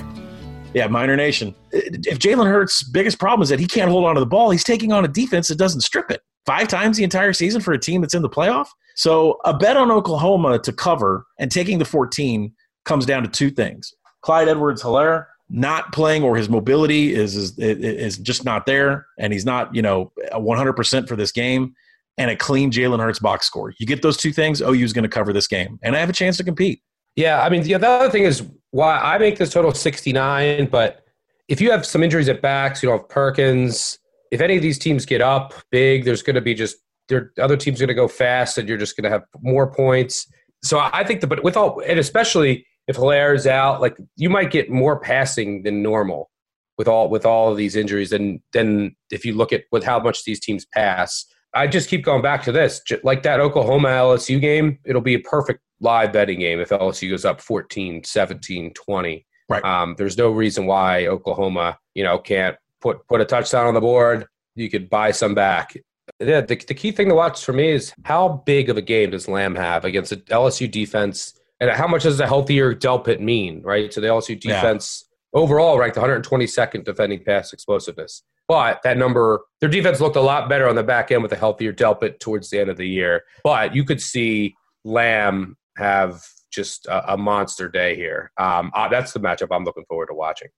Yeah, 0.74 0.86
Miner 0.86 1.16
Nation. 1.16 1.54
If 1.70 2.18
Jalen 2.18 2.46
Hurts' 2.46 2.82
biggest 2.82 3.18
problem 3.18 3.42
is 3.42 3.48
that 3.50 3.60
he 3.60 3.66
can't 3.66 3.90
hold 3.90 4.04
on 4.04 4.14
to 4.14 4.20
the 4.20 4.26
ball, 4.26 4.50
he's 4.50 4.64
taking 4.64 4.92
on 4.92 5.04
a 5.04 5.08
defense 5.08 5.48
that 5.48 5.58
doesn't 5.58 5.82
strip 5.82 6.10
it 6.10 6.22
five 6.46 6.68
times 6.68 6.96
the 6.96 7.04
entire 7.04 7.32
season 7.32 7.60
for 7.60 7.72
a 7.72 7.78
team 7.78 8.00
that's 8.00 8.14
in 8.14 8.22
the 8.22 8.30
playoff. 8.30 8.68
So 8.96 9.38
a 9.44 9.54
bet 9.56 9.76
on 9.76 9.90
Oklahoma 9.90 10.58
to 10.60 10.72
cover 10.72 11.26
and 11.38 11.50
taking 11.50 11.78
the 11.78 11.84
14 11.84 12.52
comes 12.84 13.06
down 13.06 13.22
to 13.22 13.28
two 13.28 13.50
things. 13.50 13.92
Clyde 14.22 14.48
Edwards-Helaire 14.48 15.26
not 15.48 15.92
playing 15.92 16.22
or 16.22 16.36
his 16.36 16.48
mobility 16.48 17.14
is, 17.14 17.36
is 17.36 17.58
is 17.58 18.16
just 18.18 18.44
not 18.44 18.64
there 18.64 19.06
and 19.18 19.32
he's 19.32 19.44
not, 19.44 19.74
you 19.74 19.82
know, 19.82 20.10
100% 20.32 21.08
for 21.08 21.16
this 21.16 21.32
game 21.32 21.74
and 22.16 22.30
a 22.30 22.36
clean 22.36 22.70
Jalen 22.70 23.00
Hurts 23.00 23.18
box 23.18 23.46
score. 23.46 23.74
You 23.78 23.86
get 23.86 24.02
those 24.02 24.16
two 24.16 24.32
things, 24.32 24.62
OU's 24.62 24.92
going 24.92 25.02
to 25.02 25.08
cover 25.08 25.32
this 25.32 25.46
game 25.46 25.78
and 25.82 25.94
I 25.94 26.00
have 26.00 26.08
a 26.08 26.14
chance 26.14 26.36
to 26.38 26.44
compete. 26.44 26.80
Yeah, 27.16 27.42
I 27.42 27.48
mean, 27.48 27.62
the 27.62 27.74
other 27.74 28.10
thing 28.10 28.24
is 28.24 28.42
why 28.70 28.98
I 28.98 29.18
make 29.18 29.38
this 29.38 29.50
total 29.50 29.72
69, 29.72 30.66
but 30.66 31.04
if 31.48 31.60
you 31.60 31.70
have 31.70 31.84
some 31.84 32.02
injuries 32.02 32.28
at 32.28 32.40
backs, 32.40 32.82
you 32.82 32.88
don't 32.88 32.98
have 32.98 33.08
Perkins. 33.08 33.98
If 34.30 34.40
any 34.40 34.56
of 34.56 34.62
these 34.62 34.78
teams 34.78 35.04
get 35.04 35.20
up 35.20 35.52
big, 35.70 36.04
there's 36.04 36.22
going 36.22 36.36
to 36.36 36.40
be 36.40 36.54
just 36.54 36.76
there 37.08 37.32
other 37.38 37.56
teams 37.56 37.80
going 37.80 37.88
to 37.88 37.94
go 37.94 38.08
fast, 38.08 38.58
and 38.58 38.68
you're 38.68 38.78
just 38.78 38.96
going 38.96 39.04
to 39.04 39.10
have 39.10 39.24
more 39.40 39.70
points. 39.70 40.26
So 40.62 40.78
I 40.80 41.04
think 41.04 41.20
the 41.20 41.26
but 41.26 41.44
with 41.44 41.56
all 41.56 41.80
and 41.86 41.98
especially 41.98 42.66
if 42.88 42.96
is 42.98 43.46
out, 43.46 43.80
like 43.80 43.96
you 44.16 44.30
might 44.30 44.50
get 44.50 44.70
more 44.70 44.98
passing 44.98 45.62
than 45.62 45.82
normal 45.82 46.30
with 46.78 46.88
all 46.88 47.08
with 47.08 47.26
all 47.26 47.50
of 47.50 47.56
these 47.56 47.76
injuries 47.76 48.12
and 48.12 48.40
then 48.52 48.96
if 49.10 49.24
you 49.24 49.34
look 49.34 49.52
at 49.52 49.64
with 49.70 49.84
how 49.84 50.00
much 50.00 50.24
these 50.24 50.40
teams 50.40 50.64
pass. 50.64 51.26
I 51.54 51.66
just 51.66 51.88
keep 51.88 52.04
going 52.04 52.22
back 52.22 52.42
to 52.44 52.52
this, 52.52 52.82
like 53.02 53.22
that 53.24 53.40
Oklahoma 53.40 53.88
LSU 53.88 54.40
game. 54.40 54.78
It'll 54.84 55.02
be 55.02 55.14
a 55.14 55.20
perfect 55.20 55.60
live 55.80 56.12
betting 56.12 56.38
game 56.38 56.60
if 56.60 56.70
LSU 56.70 57.10
goes 57.10 57.24
up 57.24 57.40
14, 57.40 58.04
17, 58.04 58.72
20. 58.72 59.26
Right. 59.48 59.64
Um, 59.64 59.94
there's 59.98 60.16
no 60.16 60.30
reason 60.30 60.66
why 60.66 61.06
Oklahoma, 61.06 61.78
you 61.94 62.04
know, 62.04 62.18
can't 62.18 62.56
put 62.80 63.06
put 63.06 63.20
a 63.20 63.24
touchdown 63.24 63.66
on 63.66 63.74
the 63.74 63.80
board. 63.80 64.26
You 64.54 64.70
could 64.70 64.88
buy 64.88 65.10
some 65.10 65.34
back. 65.34 65.76
Yeah, 66.20 66.40
the, 66.40 66.56
the 66.56 66.74
key 66.74 66.92
thing 66.92 67.08
to 67.08 67.14
watch 67.14 67.44
for 67.44 67.52
me 67.52 67.70
is 67.70 67.92
how 68.04 68.42
big 68.46 68.68
of 68.68 68.76
a 68.76 68.82
game 68.82 69.10
does 69.10 69.28
Lamb 69.28 69.54
have 69.54 69.84
against 69.84 70.10
the 70.10 70.16
LSU 70.16 70.70
defense, 70.70 71.34
and 71.60 71.70
how 71.70 71.86
much 71.86 72.02
does 72.02 72.20
a 72.20 72.26
healthier 72.26 72.74
Delpit 72.74 73.20
mean, 73.20 73.62
right? 73.62 73.92
So 73.92 74.00
the 74.00 74.08
LSU 74.08 74.38
defense 74.38 75.04
yeah. 75.34 75.40
overall 75.40 75.78
ranked 75.78 75.96
122nd 75.96 76.84
defending 76.84 77.24
pass 77.24 77.52
explosiveness. 77.52 78.22
But 78.48 78.80
that 78.82 78.98
number, 78.98 79.40
their 79.60 79.70
defense 79.70 80.00
looked 80.00 80.16
a 80.16 80.20
lot 80.20 80.48
better 80.48 80.68
on 80.68 80.74
the 80.74 80.82
back 80.82 81.10
end 81.10 81.22
with 81.22 81.32
a 81.32 81.36
healthier 81.36 81.72
Delpit 81.72 82.18
towards 82.18 82.50
the 82.50 82.60
end 82.60 82.70
of 82.70 82.76
the 82.76 82.88
year. 82.88 83.22
But 83.44 83.74
you 83.74 83.84
could 83.84 84.00
see 84.00 84.54
Lamb 84.84 85.56
have 85.78 86.22
just 86.52 86.86
a, 86.86 87.14
a 87.14 87.16
monster 87.16 87.68
day 87.68 87.96
here. 87.96 88.30
Um, 88.38 88.70
uh, 88.74 88.88
that's 88.88 89.12
the 89.12 89.20
matchup 89.20 89.48
I'm 89.50 89.64
looking 89.64 89.84
forward 89.88 90.06
to 90.08 90.14
watching. 90.14 90.48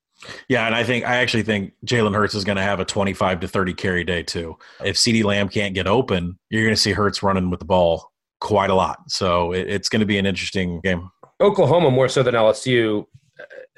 Yeah, 0.49 0.67
and 0.67 0.75
I 0.75 0.85
think 0.85 1.05
I 1.05 1.17
actually 1.17 1.43
think 1.43 1.73
Jalen 1.87 2.15
Hurts 2.15 2.35
is 2.35 2.45
going 2.45 2.57
to 2.57 2.63
have 2.63 2.81
a 2.81 2.85
25 2.85 3.41
to 3.41 3.49
30 3.49 3.75
carry 3.75 4.05
day 4.05 4.23
too. 4.23 4.57
If 4.83 4.97
CeeDee 4.97 5.25
Lamb 5.25 5.49
can't 5.49 5.75
get 5.75 5.87
open, 5.87 6.39
you're 6.51 6.63
going 6.63 6.75
to 6.75 6.81
see 6.81 6.93
Hurts 6.93 7.23
running 7.23 7.51
with 7.51 7.61
the 7.61 7.67
ball 7.67 8.13
quite 8.41 8.71
a 8.71 8.75
lot. 8.75 8.99
So 9.09 9.53
it, 9.53 9.69
it's 9.69 9.89
going 9.89 10.01
to 10.01 10.07
be 10.07 10.19
an 10.19 10.27
interesting 10.27 10.81
game. 10.81 11.11
Oklahoma 11.41 11.91
more 11.91 12.09
so 12.09 12.23
than 12.23 12.35
LSU, 12.35 13.07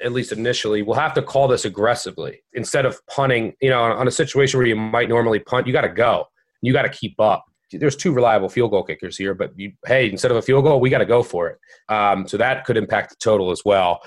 at 0.03 0.11
least 0.11 0.31
initially, 0.31 0.81
will 0.81 0.93
have 0.93 1.13
to 1.15 1.21
call 1.21 1.47
this 1.47 1.65
aggressively 1.65 2.41
instead 2.53 2.85
of 2.85 2.99
punting. 3.07 3.53
You 3.61 3.69
know, 3.69 3.81
on 3.81 4.07
a 4.07 4.11
situation 4.11 4.59
where 4.59 4.67
you 4.67 4.75
might 4.75 5.09
normally 5.09 5.39
punt, 5.39 5.67
you 5.67 5.73
got 5.73 5.81
to 5.81 5.89
go. 5.89 6.25
You 6.61 6.73
got 6.73 6.83
to 6.83 6.89
keep 6.89 7.19
up. 7.19 7.45
There's 7.71 7.97
two 7.97 8.13
reliable 8.13 8.47
field 8.47 8.71
goal 8.71 8.83
kickers 8.83 9.17
here, 9.17 9.33
but 9.33 9.51
you, 9.57 9.73
hey, 9.85 10.09
instead 10.09 10.31
of 10.31 10.37
a 10.37 10.41
field 10.41 10.63
goal, 10.63 10.79
we 10.79 10.89
got 10.89 10.99
to 10.99 11.05
go 11.05 11.21
for 11.21 11.49
it. 11.49 11.59
Um, 11.93 12.27
so 12.27 12.37
that 12.37 12.65
could 12.65 12.77
impact 12.77 13.09
the 13.09 13.17
total 13.19 13.51
as 13.51 13.61
well. 13.65 13.99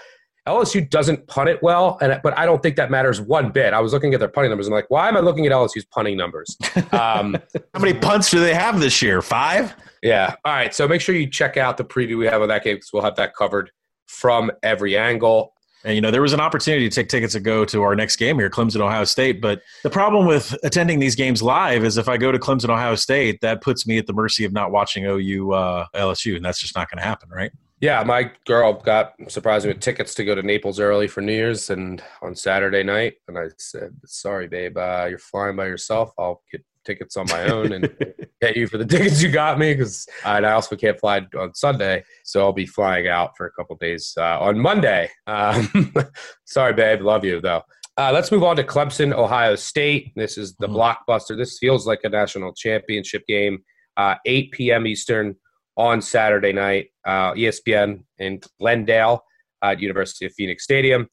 LSU 0.48 0.88
doesn't 0.88 1.26
punt 1.26 1.50
it 1.50 1.62
well, 1.62 1.98
and 2.00 2.18
but 2.22 2.36
I 2.38 2.46
don't 2.46 2.62
think 2.62 2.76
that 2.76 2.90
matters 2.90 3.20
one 3.20 3.50
bit. 3.50 3.74
I 3.74 3.80
was 3.80 3.92
looking 3.92 4.14
at 4.14 4.20
their 4.20 4.28
punting 4.28 4.50
numbers. 4.50 4.66
I'm 4.66 4.72
like, 4.72 4.90
why 4.90 5.08
am 5.08 5.16
I 5.16 5.20
looking 5.20 5.46
at 5.46 5.52
LSU's 5.52 5.84
punting 5.84 6.16
numbers? 6.16 6.56
Um, 6.92 7.36
How 7.74 7.80
many 7.80 7.94
punts 7.94 8.30
do 8.30 8.40
they 8.40 8.54
have 8.54 8.80
this 8.80 9.02
year? 9.02 9.20
Five. 9.20 9.74
Yeah. 10.02 10.34
All 10.44 10.52
right. 10.52 10.74
So 10.74 10.88
make 10.88 11.02
sure 11.02 11.14
you 11.14 11.28
check 11.28 11.56
out 11.56 11.76
the 11.76 11.84
preview 11.84 12.18
we 12.18 12.26
have 12.26 12.40
of 12.40 12.48
that 12.48 12.64
game 12.64 12.76
because 12.76 12.90
we'll 12.92 13.02
have 13.02 13.16
that 13.16 13.34
covered 13.34 13.70
from 14.06 14.50
every 14.62 14.96
angle. 14.96 15.52
And 15.84 15.94
you 15.94 16.00
know, 16.00 16.10
there 16.10 16.22
was 16.22 16.32
an 16.32 16.40
opportunity 16.40 16.88
to 16.88 16.94
take 16.94 17.08
tickets 17.08 17.32
to 17.32 17.40
go 17.40 17.64
to 17.64 17.82
our 17.82 17.94
next 17.94 18.16
game 18.16 18.38
here, 18.38 18.50
Clemson, 18.50 18.80
Ohio 18.80 19.04
State. 19.04 19.40
But 19.40 19.62
the 19.82 19.90
problem 19.90 20.26
with 20.26 20.56
attending 20.62 20.98
these 20.98 21.14
games 21.14 21.42
live 21.42 21.84
is 21.84 21.96
if 21.96 22.08
I 22.08 22.16
go 22.16 22.30
to 22.32 22.38
Clemson, 22.38 22.68
Ohio 22.68 22.94
State, 22.94 23.40
that 23.40 23.62
puts 23.62 23.86
me 23.86 23.98
at 23.98 24.06
the 24.06 24.12
mercy 24.12 24.44
of 24.44 24.52
not 24.52 24.70
watching 24.70 25.04
OU 25.04 25.52
uh, 25.52 25.86
LSU, 25.94 26.36
and 26.36 26.44
that's 26.44 26.60
just 26.60 26.76
not 26.76 26.90
going 26.90 26.98
to 26.98 27.04
happen, 27.04 27.28
right? 27.30 27.52
Yeah, 27.80 28.02
my 28.04 28.30
girl 28.46 28.74
got 28.74 29.14
surprised 29.28 29.66
with 29.66 29.80
tickets 29.80 30.14
to 30.16 30.24
go 30.24 30.34
to 30.34 30.42
Naples 30.42 30.78
early 30.78 31.08
for 31.08 31.22
New 31.22 31.32
Year's 31.32 31.70
and 31.70 32.02
on 32.20 32.34
Saturday 32.34 32.82
night, 32.82 33.14
and 33.26 33.38
I 33.38 33.44
said, 33.56 33.96
"Sorry, 34.04 34.48
babe, 34.48 34.76
uh, 34.76 35.06
you're 35.08 35.18
flying 35.18 35.56
by 35.56 35.66
yourself. 35.66 36.12
I'll 36.18 36.42
get 36.52 36.62
tickets 36.90 37.16
on 37.16 37.26
my 37.28 37.44
own 37.44 37.72
and 37.72 37.88
pay 38.40 38.52
you 38.56 38.66
for 38.66 38.78
the 38.78 38.84
tickets 38.84 39.22
you 39.22 39.30
got 39.30 39.58
me 39.58 39.74
because 39.74 40.08
I 40.24 40.42
also 40.44 40.74
can't 40.74 40.98
fly 40.98 41.24
on 41.38 41.54
Sunday, 41.54 42.02
so 42.24 42.40
I'll 42.40 42.52
be 42.52 42.66
flying 42.66 43.06
out 43.06 43.36
for 43.36 43.46
a 43.46 43.52
couple 43.52 43.76
days 43.76 44.12
uh, 44.18 44.40
on 44.40 44.58
Monday. 44.58 45.08
Um, 45.26 45.94
sorry, 46.46 46.74
babe, 46.74 47.02
love 47.02 47.24
you 47.24 47.40
though. 47.40 47.62
Uh, 47.96 48.10
let's 48.12 48.32
move 48.32 48.42
on 48.42 48.56
to 48.56 48.64
Clemson, 48.64 49.12
Ohio 49.12 49.54
State. 49.54 50.12
This 50.16 50.36
is 50.36 50.54
the 50.56 50.66
mm-hmm. 50.66 50.76
blockbuster. 50.76 51.36
This 51.36 51.58
feels 51.58 51.86
like 51.86 52.00
a 52.02 52.08
national 52.08 52.54
championship 52.54 53.24
game. 53.26 53.62
Uh, 53.96 54.14
8 54.24 54.52
p.m. 54.52 54.86
Eastern 54.86 55.36
on 55.76 56.00
Saturday 56.00 56.52
night. 56.52 56.88
Uh, 57.06 57.34
ESPN 57.34 58.02
in 58.18 58.40
Glendale 58.58 59.22
at 59.62 59.80
University 59.80 60.24
of 60.26 60.32
Phoenix 60.32 60.64
Stadium. 60.64 61.08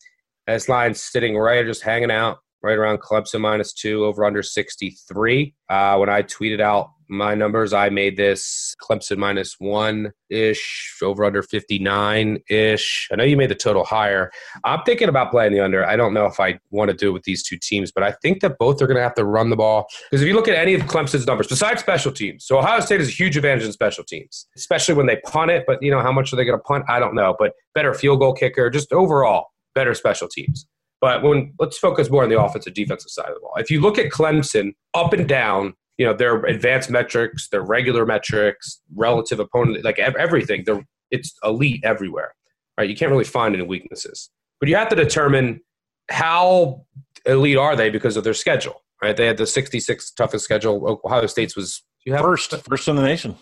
This 0.47 0.69
line's 0.69 1.01
sitting 1.01 1.35
right, 1.37 1.65
just 1.65 1.83
hanging 1.83 2.11
out 2.11 2.37
right 2.61 2.77
around 2.77 2.99
Clemson 2.99 3.41
minus 3.41 3.73
two, 3.73 4.05
over 4.05 4.25
under 4.25 4.43
63. 4.43 5.53
Uh, 5.69 5.97
when 5.97 6.09
I 6.09 6.23
tweeted 6.23 6.59
out 6.59 6.91
my 7.09 7.35
numbers, 7.35 7.73
I 7.73 7.89
made 7.89 8.17
this 8.17 8.75
Clemson 8.81 9.17
minus 9.17 9.55
one 9.59 10.11
ish, 10.29 10.97
over 11.01 11.23
under 11.23 11.41
59 11.41 12.39
ish. 12.49 13.07
I 13.11 13.15
know 13.15 13.23
you 13.23 13.37
made 13.37 13.49
the 13.49 13.55
total 13.55 13.83
higher. 13.83 14.31
I'm 14.63 14.83
thinking 14.83 15.07
about 15.07 15.31
playing 15.31 15.53
the 15.53 15.61
under. 15.61 15.85
I 15.85 15.95
don't 15.95 16.13
know 16.13 16.25
if 16.25 16.39
I 16.39 16.59
want 16.71 16.91
to 16.91 16.97
do 16.97 17.09
it 17.09 17.13
with 17.13 17.23
these 17.23 17.43
two 17.43 17.57
teams, 17.57 17.91
but 17.91 18.03
I 18.03 18.11
think 18.21 18.41
that 18.41 18.57
both 18.57 18.81
are 18.81 18.87
going 18.87 18.97
to 18.97 19.03
have 19.03 19.15
to 19.15 19.25
run 19.25 19.49
the 19.49 19.55
ball. 19.55 19.87
Because 20.09 20.21
if 20.21 20.27
you 20.27 20.33
look 20.33 20.47
at 20.47 20.55
any 20.55 20.73
of 20.73 20.81
Clemson's 20.81 21.25
numbers, 21.25 21.47
besides 21.47 21.79
special 21.79 22.11
teams, 22.11 22.45
so 22.45 22.57
Ohio 22.57 22.79
State 22.81 22.99
has 22.99 23.09
a 23.09 23.11
huge 23.11 23.37
advantage 23.37 23.63
in 23.63 23.71
special 23.71 24.03
teams, 24.03 24.47
especially 24.55 24.95
when 24.95 25.05
they 25.05 25.17
punt 25.25 25.51
it. 25.51 25.63
But, 25.65 25.81
you 25.81 25.91
know, 25.91 26.01
how 26.01 26.11
much 26.11 26.33
are 26.33 26.35
they 26.35 26.45
going 26.45 26.57
to 26.57 26.63
punt? 26.63 26.85
I 26.89 26.99
don't 26.99 27.15
know. 27.15 27.35
But 27.37 27.53
better 27.73 27.93
field 27.93 28.19
goal 28.19 28.33
kicker, 28.33 28.69
just 28.69 28.91
overall, 28.91 29.47
better 29.73 29.93
special 29.93 30.27
teams. 30.27 30.67
But 30.99 31.21
when 31.23 31.53
let's 31.59 31.77
focus 31.77 32.09
more 32.09 32.23
on 32.23 32.29
the 32.29 32.41
offensive 32.41 32.73
defensive 32.73 33.11
side 33.11 33.27
of 33.27 33.35
the 33.35 33.39
ball. 33.39 33.53
If 33.57 33.69
you 33.69 33.81
look 33.81 33.99
at 33.99 34.11
Clemson 34.11 34.73
up 34.93 35.13
and 35.13 35.27
down, 35.27 35.73
you 35.97 36.05
know 36.05 36.13
their 36.13 36.43
advanced 36.45 36.89
metrics, 36.89 37.49
their 37.49 37.61
regular 37.61 38.05
metrics, 38.05 38.81
relative 38.95 39.39
opponent, 39.39 39.83
like 39.83 39.99
everything, 39.99 40.63
they're 40.65 40.83
it's 41.11 41.33
elite 41.43 41.81
everywhere. 41.83 42.33
Right? 42.77 42.89
You 42.89 42.95
can't 42.95 43.11
really 43.11 43.23
find 43.23 43.55
any 43.55 43.63
weaknesses, 43.63 44.29
but 44.59 44.69
you 44.69 44.75
have 44.75 44.89
to 44.89 44.95
determine 44.95 45.61
how 46.09 46.85
elite 47.25 47.57
are 47.57 47.75
they 47.75 47.89
because 47.89 48.17
of 48.17 48.23
their 48.23 48.33
schedule. 48.33 48.81
Right? 49.01 49.15
They 49.15 49.27
had 49.27 49.37
the 49.37 49.45
66 49.47 50.11
toughest 50.11 50.45
schedule. 50.45 50.99
Ohio 51.05 51.27
State's 51.27 51.55
was 51.55 51.83
you 52.05 52.13
have 52.13 52.21
first, 52.21 52.55
first 52.67 52.87
in 52.87 52.95
the 52.95 53.03
nation. 53.03 53.35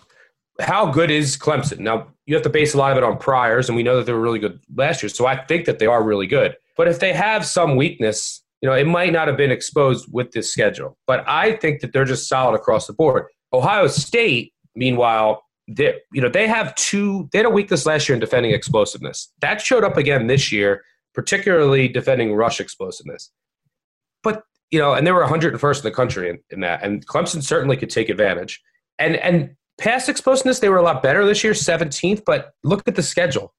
How 0.59 0.85
good 0.85 1.11
is 1.11 1.37
Clemson? 1.37 1.79
Now 1.79 2.07
you 2.25 2.35
have 2.35 2.43
to 2.43 2.49
base 2.49 2.73
a 2.73 2.77
lot 2.77 2.91
of 2.91 2.97
it 2.97 3.03
on 3.03 3.17
priors, 3.17 3.69
and 3.69 3.75
we 3.75 3.83
know 3.83 3.97
that 3.97 4.05
they 4.05 4.13
were 4.13 4.21
really 4.21 4.39
good 4.39 4.59
last 4.75 5.03
year. 5.03 5.09
So 5.09 5.25
I 5.25 5.37
think 5.45 5.65
that 5.65 5.79
they 5.79 5.85
are 5.85 6.03
really 6.03 6.27
good. 6.27 6.55
But 6.77 6.87
if 6.87 6.99
they 6.99 7.13
have 7.13 7.45
some 7.45 7.75
weakness, 7.75 8.41
you 8.61 8.69
know, 8.69 8.75
it 8.75 8.87
might 8.87 9.13
not 9.13 9.27
have 9.27 9.37
been 9.37 9.51
exposed 9.51 10.07
with 10.11 10.31
this 10.31 10.51
schedule. 10.51 10.97
But 11.07 11.23
I 11.27 11.57
think 11.57 11.81
that 11.81 11.93
they're 11.93 12.05
just 12.05 12.27
solid 12.27 12.55
across 12.55 12.87
the 12.87 12.93
board. 12.93 13.25
Ohio 13.53 13.87
State, 13.87 14.53
meanwhile, 14.75 15.43
they 15.67 15.95
you 16.13 16.21
know 16.21 16.29
they 16.29 16.47
have 16.47 16.73
two. 16.75 17.29
They 17.31 17.39
had 17.39 17.45
a 17.45 17.49
weakness 17.49 17.85
last 17.85 18.07
year 18.07 18.13
in 18.13 18.19
defending 18.19 18.51
explosiveness. 18.51 19.31
That 19.41 19.61
showed 19.61 19.83
up 19.83 19.97
again 19.97 20.27
this 20.27 20.51
year, 20.51 20.83
particularly 21.13 21.87
defending 21.87 22.33
rush 22.33 22.59
explosiveness. 22.59 23.31
But 24.23 24.43
you 24.71 24.79
know, 24.79 24.93
and 24.93 25.05
they 25.05 25.11
were 25.11 25.23
101st 25.23 25.77
in 25.77 25.83
the 25.83 25.91
country 25.91 26.29
in, 26.29 26.39
in 26.49 26.59
that. 26.61 26.83
And 26.83 27.05
Clemson 27.07 27.43
certainly 27.43 27.77
could 27.77 27.89
take 27.89 28.09
advantage. 28.09 28.61
And 28.99 29.15
and 29.17 29.55
pass 29.77 30.09
explosiveness, 30.09 30.59
they 30.59 30.69
were 30.69 30.77
a 30.77 30.83
lot 30.83 31.03
better 31.03 31.25
this 31.25 31.43
year, 31.43 31.53
17th. 31.53 32.23
But 32.25 32.53
look 32.63 32.87
at 32.87 32.95
the 32.95 33.03
schedule 33.03 33.53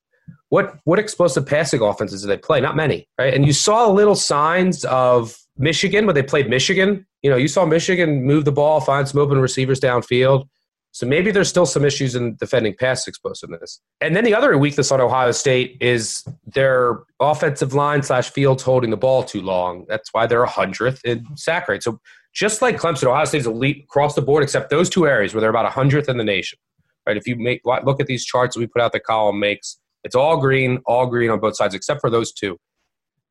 what 0.48 0.78
what 0.84 0.98
explosive 0.98 1.46
passing 1.46 1.80
offenses 1.82 2.22
do 2.22 2.28
they 2.28 2.36
play? 2.36 2.60
Not 2.60 2.76
many, 2.76 3.08
right? 3.18 3.34
And 3.34 3.46
you 3.46 3.52
saw 3.52 3.90
little 3.90 4.14
signs 4.14 4.84
of 4.84 5.36
Michigan 5.58 6.06
when 6.06 6.14
they 6.14 6.22
played 6.22 6.48
Michigan. 6.48 7.06
You 7.22 7.30
know, 7.30 7.36
you 7.36 7.48
saw 7.48 7.64
Michigan 7.64 8.24
move 8.24 8.44
the 8.44 8.52
ball, 8.52 8.80
find 8.80 9.08
some 9.08 9.20
open 9.20 9.40
receivers 9.40 9.80
downfield. 9.80 10.48
So 10.92 11.06
maybe 11.06 11.30
there's 11.30 11.48
still 11.48 11.66
some 11.66 11.84
issues 11.84 12.14
in 12.14 12.36
defending 12.36 12.74
pass 12.74 13.06
explosiveness. 13.06 13.82
And 14.00 14.16
then 14.16 14.24
the 14.24 14.34
other 14.34 14.56
weakness 14.56 14.90
on 14.90 14.98
Ohio 14.98 15.30
State 15.32 15.76
is 15.78 16.24
their 16.46 17.00
offensive 17.20 17.74
line 17.74 18.02
slash 18.02 18.30
Fields 18.30 18.62
holding 18.62 18.88
the 18.88 18.96
ball 18.96 19.22
too 19.22 19.42
long. 19.42 19.84
That's 19.88 20.08
why 20.14 20.26
they're 20.26 20.44
a 20.44 20.48
hundredth 20.48 21.04
in 21.04 21.26
sack 21.36 21.68
rate. 21.68 21.82
So 21.82 22.00
just 22.36 22.60
like 22.60 22.76
Clemson, 22.76 23.04
Ohio 23.04 23.24
State's 23.24 23.46
elite 23.46 23.84
across 23.84 24.14
the 24.14 24.20
board, 24.20 24.42
except 24.42 24.68
those 24.68 24.90
two 24.90 25.06
areas 25.06 25.32
where 25.32 25.40
they're 25.40 25.50
about 25.50 25.64
a 25.64 25.70
hundredth 25.70 26.08
in 26.08 26.18
the 26.18 26.24
nation. 26.24 26.58
Right? 27.06 27.16
If 27.16 27.26
you 27.26 27.36
make 27.36 27.62
look 27.64 27.98
at 27.98 28.06
these 28.06 28.24
charts 28.24 28.56
we 28.56 28.66
put 28.66 28.82
out, 28.82 28.92
the 28.92 29.00
column 29.00 29.40
makes 29.40 29.78
it's 30.04 30.14
all 30.14 30.36
green, 30.36 30.82
all 30.84 31.06
green 31.06 31.30
on 31.30 31.40
both 31.40 31.56
sides, 31.56 31.74
except 31.74 32.00
for 32.00 32.10
those 32.10 32.32
two. 32.32 32.58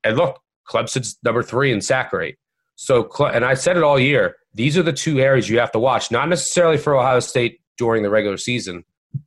And 0.04 0.18
look, 0.18 0.40
Clemson's 0.68 1.18
number 1.24 1.44
three 1.44 1.72
in 1.72 1.82
sack 1.82 2.12
rate. 2.12 2.36
So, 2.76 3.10
and 3.20 3.46
I 3.46 3.54
said 3.54 3.78
it 3.78 3.84
all 3.84 4.00
year. 4.00 4.36
These 4.54 4.78
are 4.78 4.84
the 4.84 4.92
two 4.92 5.20
areas 5.20 5.50
you 5.50 5.60
have 5.60 5.72
to 5.74 5.80
watch, 5.80 6.10
not 6.10 6.28
necessarily 6.28 6.78
for 6.78 6.96
Ohio 6.96 7.20
State 7.20 7.60
during 7.78 8.04
the 8.04 8.10
regular 8.10 8.38
season, 8.38 8.84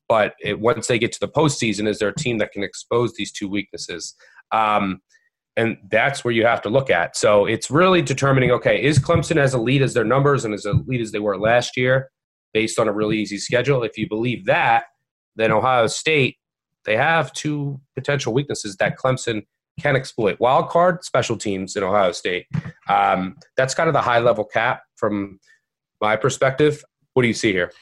but 0.08 0.34
it, 0.40 0.60
once 0.60 0.88
they 0.88 0.98
get 0.98 1.12
to 1.12 1.20
the 1.20 1.28
postseason, 1.28 1.86
is 1.86 1.98
there 1.98 2.08
a 2.08 2.14
team 2.14 2.38
that 2.38 2.52
can 2.52 2.62
expose 2.62 3.14
these 3.14 3.32
two 3.32 3.48
weaknesses? 3.48 4.14
Um, 4.50 5.00
and 5.58 5.76
that's 5.90 6.24
where 6.24 6.32
you 6.32 6.46
have 6.46 6.62
to 6.62 6.70
look 6.70 6.88
at. 6.88 7.16
So 7.16 7.44
it's 7.44 7.70
really 7.70 8.00
determining 8.00 8.52
okay, 8.52 8.82
is 8.82 8.98
Clemson 8.98 9.36
as 9.36 9.54
elite 9.54 9.82
as 9.82 9.92
their 9.92 10.04
numbers 10.04 10.44
and 10.44 10.54
as 10.54 10.64
elite 10.64 11.00
as 11.00 11.12
they 11.12 11.18
were 11.18 11.36
last 11.36 11.76
year 11.76 12.10
based 12.54 12.78
on 12.78 12.88
a 12.88 12.92
really 12.92 13.18
easy 13.18 13.38
schedule? 13.38 13.82
If 13.82 13.98
you 13.98 14.08
believe 14.08 14.46
that, 14.46 14.84
then 15.36 15.52
Ohio 15.52 15.88
State 15.88 16.36
they 16.84 16.96
have 16.96 17.32
two 17.34 17.78
potential 17.94 18.32
weaknesses 18.32 18.76
that 18.76 18.96
Clemson 18.96 19.42
can 19.78 19.94
exploit. 19.94 20.40
Wild 20.40 20.70
card 20.70 21.04
special 21.04 21.36
teams 21.36 21.76
in 21.76 21.82
Ohio 21.82 22.12
State. 22.12 22.46
Um, 22.88 23.36
that's 23.56 23.74
kind 23.74 23.88
of 23.88 23.92
the 23.92 24.00
high 24.00 24.20
level 24.20 24.44
cap 24.44 24.82
from 24.96 25.38
my 26.00 26.16
perspective. 26.16 26.82
What 27.12 27.22
do 27.22 27.28
you 27.28 27.34
see 27.34 27.52
here? 27.52 27.72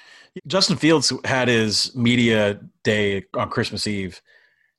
Justin 0.47 0.77
Fields 0.77 1.13
had 1.25 1.47
his 1.49 1.95
media 1.95 2.59
day 2.83 3.25
on 3.35 3.49
Christmas 3.49 3.87
Eve, 3.87 4.21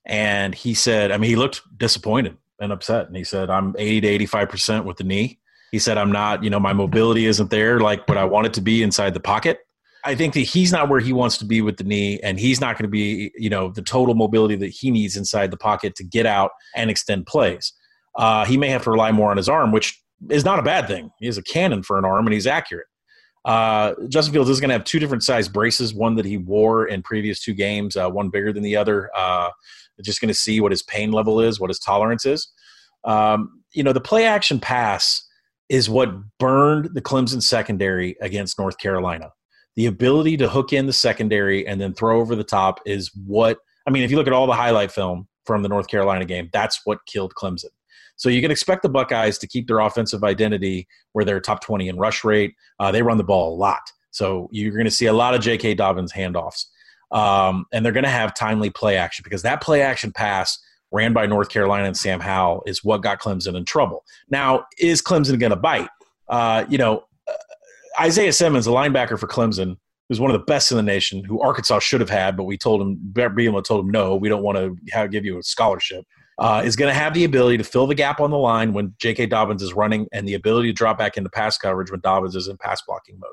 and 0.04 0.54
he 0.54 0.74
said, 0.74 1.10
I 1.10 1.16
mean, 1.16 1.30
he 1.30 1.36
looked 1.36 1.62
disappointed 1.78 2.36
and 2.60 2.72
upset. 2.72 3.06
And 3.06 3.16
he 3.16 3.24
said, 3.24 3.50
I'm 3.50 3.74
80 3.78 4.18
to 4.18 4.26
85% 4.26 4.84
with 4.84 4.96
the 4.96 5.04
knee. 5.04 5.38
He 5.70 5.78
said, 5.78 5.98
I'm 5.98 6.10
not, 6.10 6.42
you 6.42 6.50
know, 6.50 6.60
my 6.60 6.72
mobility 6.72 7.26
isn't 7.26 7.50
there 7.50 7.80
like 7.80 8.08
what 8.08 8.16
I 8.16 8.24
want 8.24 8.46
it 8.46 8.54
to 8.54 8.60
be 8.60 8.82
inside 8.82 9.14
the 9.14 9.20
pocket. 9.20 9.58
I 10.04 10.14
think 10.14 10.34
that 10.34 10.40
he's 10.40 10.72
not 10.72 10.88
where 10.88 11.00
he 11.00 11.12
wants 11.12 11.38
to 11.38 11.44
be 11.44 11.60
with 11.60 11.76
the 11.76 11.84
knee, 11.84 12.20
and 12.20 12.38
he's 12.38 12.60
not 12.60 12.76
going 12.76 12.84
to 12.84 12.90
be, 12.90 13.32
you 13.36 13.50
know, 13.50 13.70
the 13.70 13.82
total 13.82 14.14
mobility 14.14 14.56
that 14.56 14.68
he 14.68 14.90
needs 14.90 15.16
inside 15.16 15.50
the 15.50 15.56
pocket 15.56 15.94
to 15.96 16.04
get 16.04 16.24
out 16.24 16.52
and 16.74 16.88
extend 16.88 17.26
plays. 17.26 17.72
Uh, 18.16 18.44
he 18.44 18.56
may 18.56 18.68
have 18.68 18.84
to 18.84 18.90
rely 18.90 19.12
more 19.12 19.30
on 19.30 19.36
his 19.36 19.48
arm, 19.48 19.72
which 19.72 20.00
is 20.30 20.44
not 20.44 20.58
a 20.58 20.62
bad 20.62 20.86
thing. 20.86 21.10
He 21.18 21.26
has 21.26 21.36
a 21.36 21.42
cannon 21.42 21.82
for 21.82 21.98
an 21.98 22.04
arm, 22.04 22.26
and 22.26 22.32
he's 22.32 22.46
accurate. 22.46 22.86
Uh, 23.44 23.94
Justin 24.08 24.34
Fields 24.34 24.50
is 24.50 24.60
going 24.60 24.68
to 24.68 24.74
have 24.74 24.84
two 24.84 24.98
different 24.98 25.22
size 25.22 25.48
braces, 25.48 25.94
one 25.94 26.16
that 26.16 26.24
he 26.24 26.36
wore 26.36 26.86
in 26.86 27.02
previous 27.02 27.40
two 27.40 27.54
games, 27.54 27.96
uh, 27.96 28.08
one 28.08 28.30
bigger 28.30 28.52
than 28.52 28.62
the 28.62 28.76
other. 28.76 29.10
Uh, 29.16 29.50
just 30.02 30.20
going 30.20 30.28
to 30.28 30.34
see 30.34 30.60
what 30.60 30.72
his 30.72 30.82
pain 30.82 31.12
level 31.12 31.40
is, 31.40 31.58
what 31.58 31.70
his 31.70 31.78
tolerance 31.78 32.26
is. 32.26 32.50
Um, 33.04 33.62
you 33.72 33.82
know, 33.82 33.92
the 33.92 34.00
play 34.00 34.26
action 34.26 34.60
pass 34.60 35.24
is 35.68 35.90
what 35.90 36.10
burned 36.38 36.90
the 36.94 37.02
Clemson 37.02 37.42
secondary 37.42 38.16
against 38.20 38.58
North 38.58 38.78
Carolina. 38.78 39.32
The 39.76 39.86
ability 39.86 40.36
to 40.38 40.48
hook 40.48 40.72
in 40.72 40.86
the 40.86 40.92
secondary 40.92 41.66
and 41.66 41.80
then 41.80 41.94
throw 41.94 42.20
over 42.20 42.34
the 42.34 42.44
top 42.44 42.80
is 42.86 43.10
what 43.26 43.58
I 43.86 43.90
mean. 43.90 44.02
If 44.02 44.10
you 44.10 44.16
look 44.16 44.26
at 44.26 44.32
all 44.32 44.46
the 44.46 44.54
highlight 44.54 44.90
film 44.90 45.28
from 45.46 45.62
the 45.62 45.68
North 45.68 45.88
Carolina 45.88 46.24
game, 46.24 46.50
that's 46.52 46.80
what 46.84 46.98
killed 47.06 47.34
Clemson. 47.34 47.70
So 48.18 48.28
you 48.28 48.42
can 48.42 48.50
expect 48.50 48.82
the 48.82 48.88
Buckeyes 48.88 49.38
to 49.38 49.46
keep 49.46 49.66
their 49.68 49.78
offensive 49.78 50.24
identity 50.24 50.86
where 51.12 51.24
they're 51.24 51.40
top 51.40 51.62
20 51.62 51.88
in 51.88 51.96
rush 51.96 52.24
rate. 52.24 52.54
Uh, 52.78 52.92
they 52.92 53.02
run 53.02 53.16
the 53.16 53.24
ball 53.24 53.54
a 53.54 53.56
lot. 53.56 53.80
So 54.10 54.48
you're 54.50 54.72
going 54.72 54.84
to 54.84 54.90
see 54.90 55.06
a 55.06 55.12
lot 55.12 55.34
of 55.34 55.40
J.K. 55.40 55.74
Dobbins 55.74 56.12
handoffs. 56.12 56.66
Um, 57.12 57.64
and 57.72 57.84
they're 57.84 57.92
going 57.92 58.04
to 58.04 58.10
have 58.10 58.34
timely 58.34 58.70
play 58.70 58.96
action 58.96 59.22
because 59.22 59.42
that 59.42 59.62
play 59.62 59.82
action 59.82 60.12
pass 60.12 60.58
ran 60.90 61.12
by 61.12 61.26
North 61.26 61.48
Carolina 61.48 61.86
and 61.86 61.96
Sam 61.96 62.20
Howell 62.20 62.62
is 62.66 62.82
what 62.82 63.02
got 63.02 63.20
Clemson 63.20 63.56
in 63.56 63.64
trouble. 63.64 64.04
Now, 64.28 64.64
is 64.78 65.00
Clemson 65.00 65.38
going 65.38 65.50
to 65.50 65.56
bite? 65.56 65.88
Uh, 66.28 66.64
you 66.68 66.76
know, 66.76 67.04
uh, 67.28 68.02
Isaiah 68.02 68.32
Simmons, 68.32 68.66
a 68.66 68.70
linebacker 68.70 69.18
for 69.18 69.26
Clemson, 69.26 69.76
who's 70.08 70.20
one 70.20 70.30
of 70.30 70.38
the 70.38 70.44
best 70.44 70.70
in 70.70 70.76
the 70.76 70.82
nation, 70.82 71.22
who 71.24 71.40
Arkansas 71.40 71.80
should 71.80 72.00
have 72.00 72.10
had, 72.10 72.36
but 72.36 72.44
we 72.44 72.56
told 72.56 72.80
him, 72.80 72.98
Bielema 73.12 73.62
told 73.62 73.84
him, 73.84 73.90
no, 73.90 74.16
we 74.16 74.28
don't 74.28 74.42
want 74.42 74.56
to 74.58 75.08
give 75.08 75.24
you 75.24 75.38
a 75.38 75.42
scholarship. 75.42 76.04
Uh, 76.38 76.62
is 76.64 76.76
going 76.76 76.88
to 76.88 76.98
have 76.98 77.14
the 77.14 77.24
ability 77.24 77.58
to 77.58 77.64
fill 77.64 77.88
the 77.88 77.94
gap 77.96 78.20
on 78.20 78.30
the 78.30 78.38
line 78.38 78.72
when 78.72 78.94
J.K. 78.98 79.26
Dobbins 79.26 79.62
is 79.62 79.72
running, 79.72 80.06
and 80.12 80.26
the 80.26 80.34
ability 80.34 80.68
to 80.68 80.72
drop 80.72 80.96
back 80.96 81.16
into 81.16 81.28
pass 81.30 81.58
coverage 81.58 81.90
when 81.90 82.00
Dobbins 82.00 82.36
is 82.36 82.46
in 82.46 82.56
pass 82.58 82.80
blocking 82.86 83.18
mode. 83.18 83.30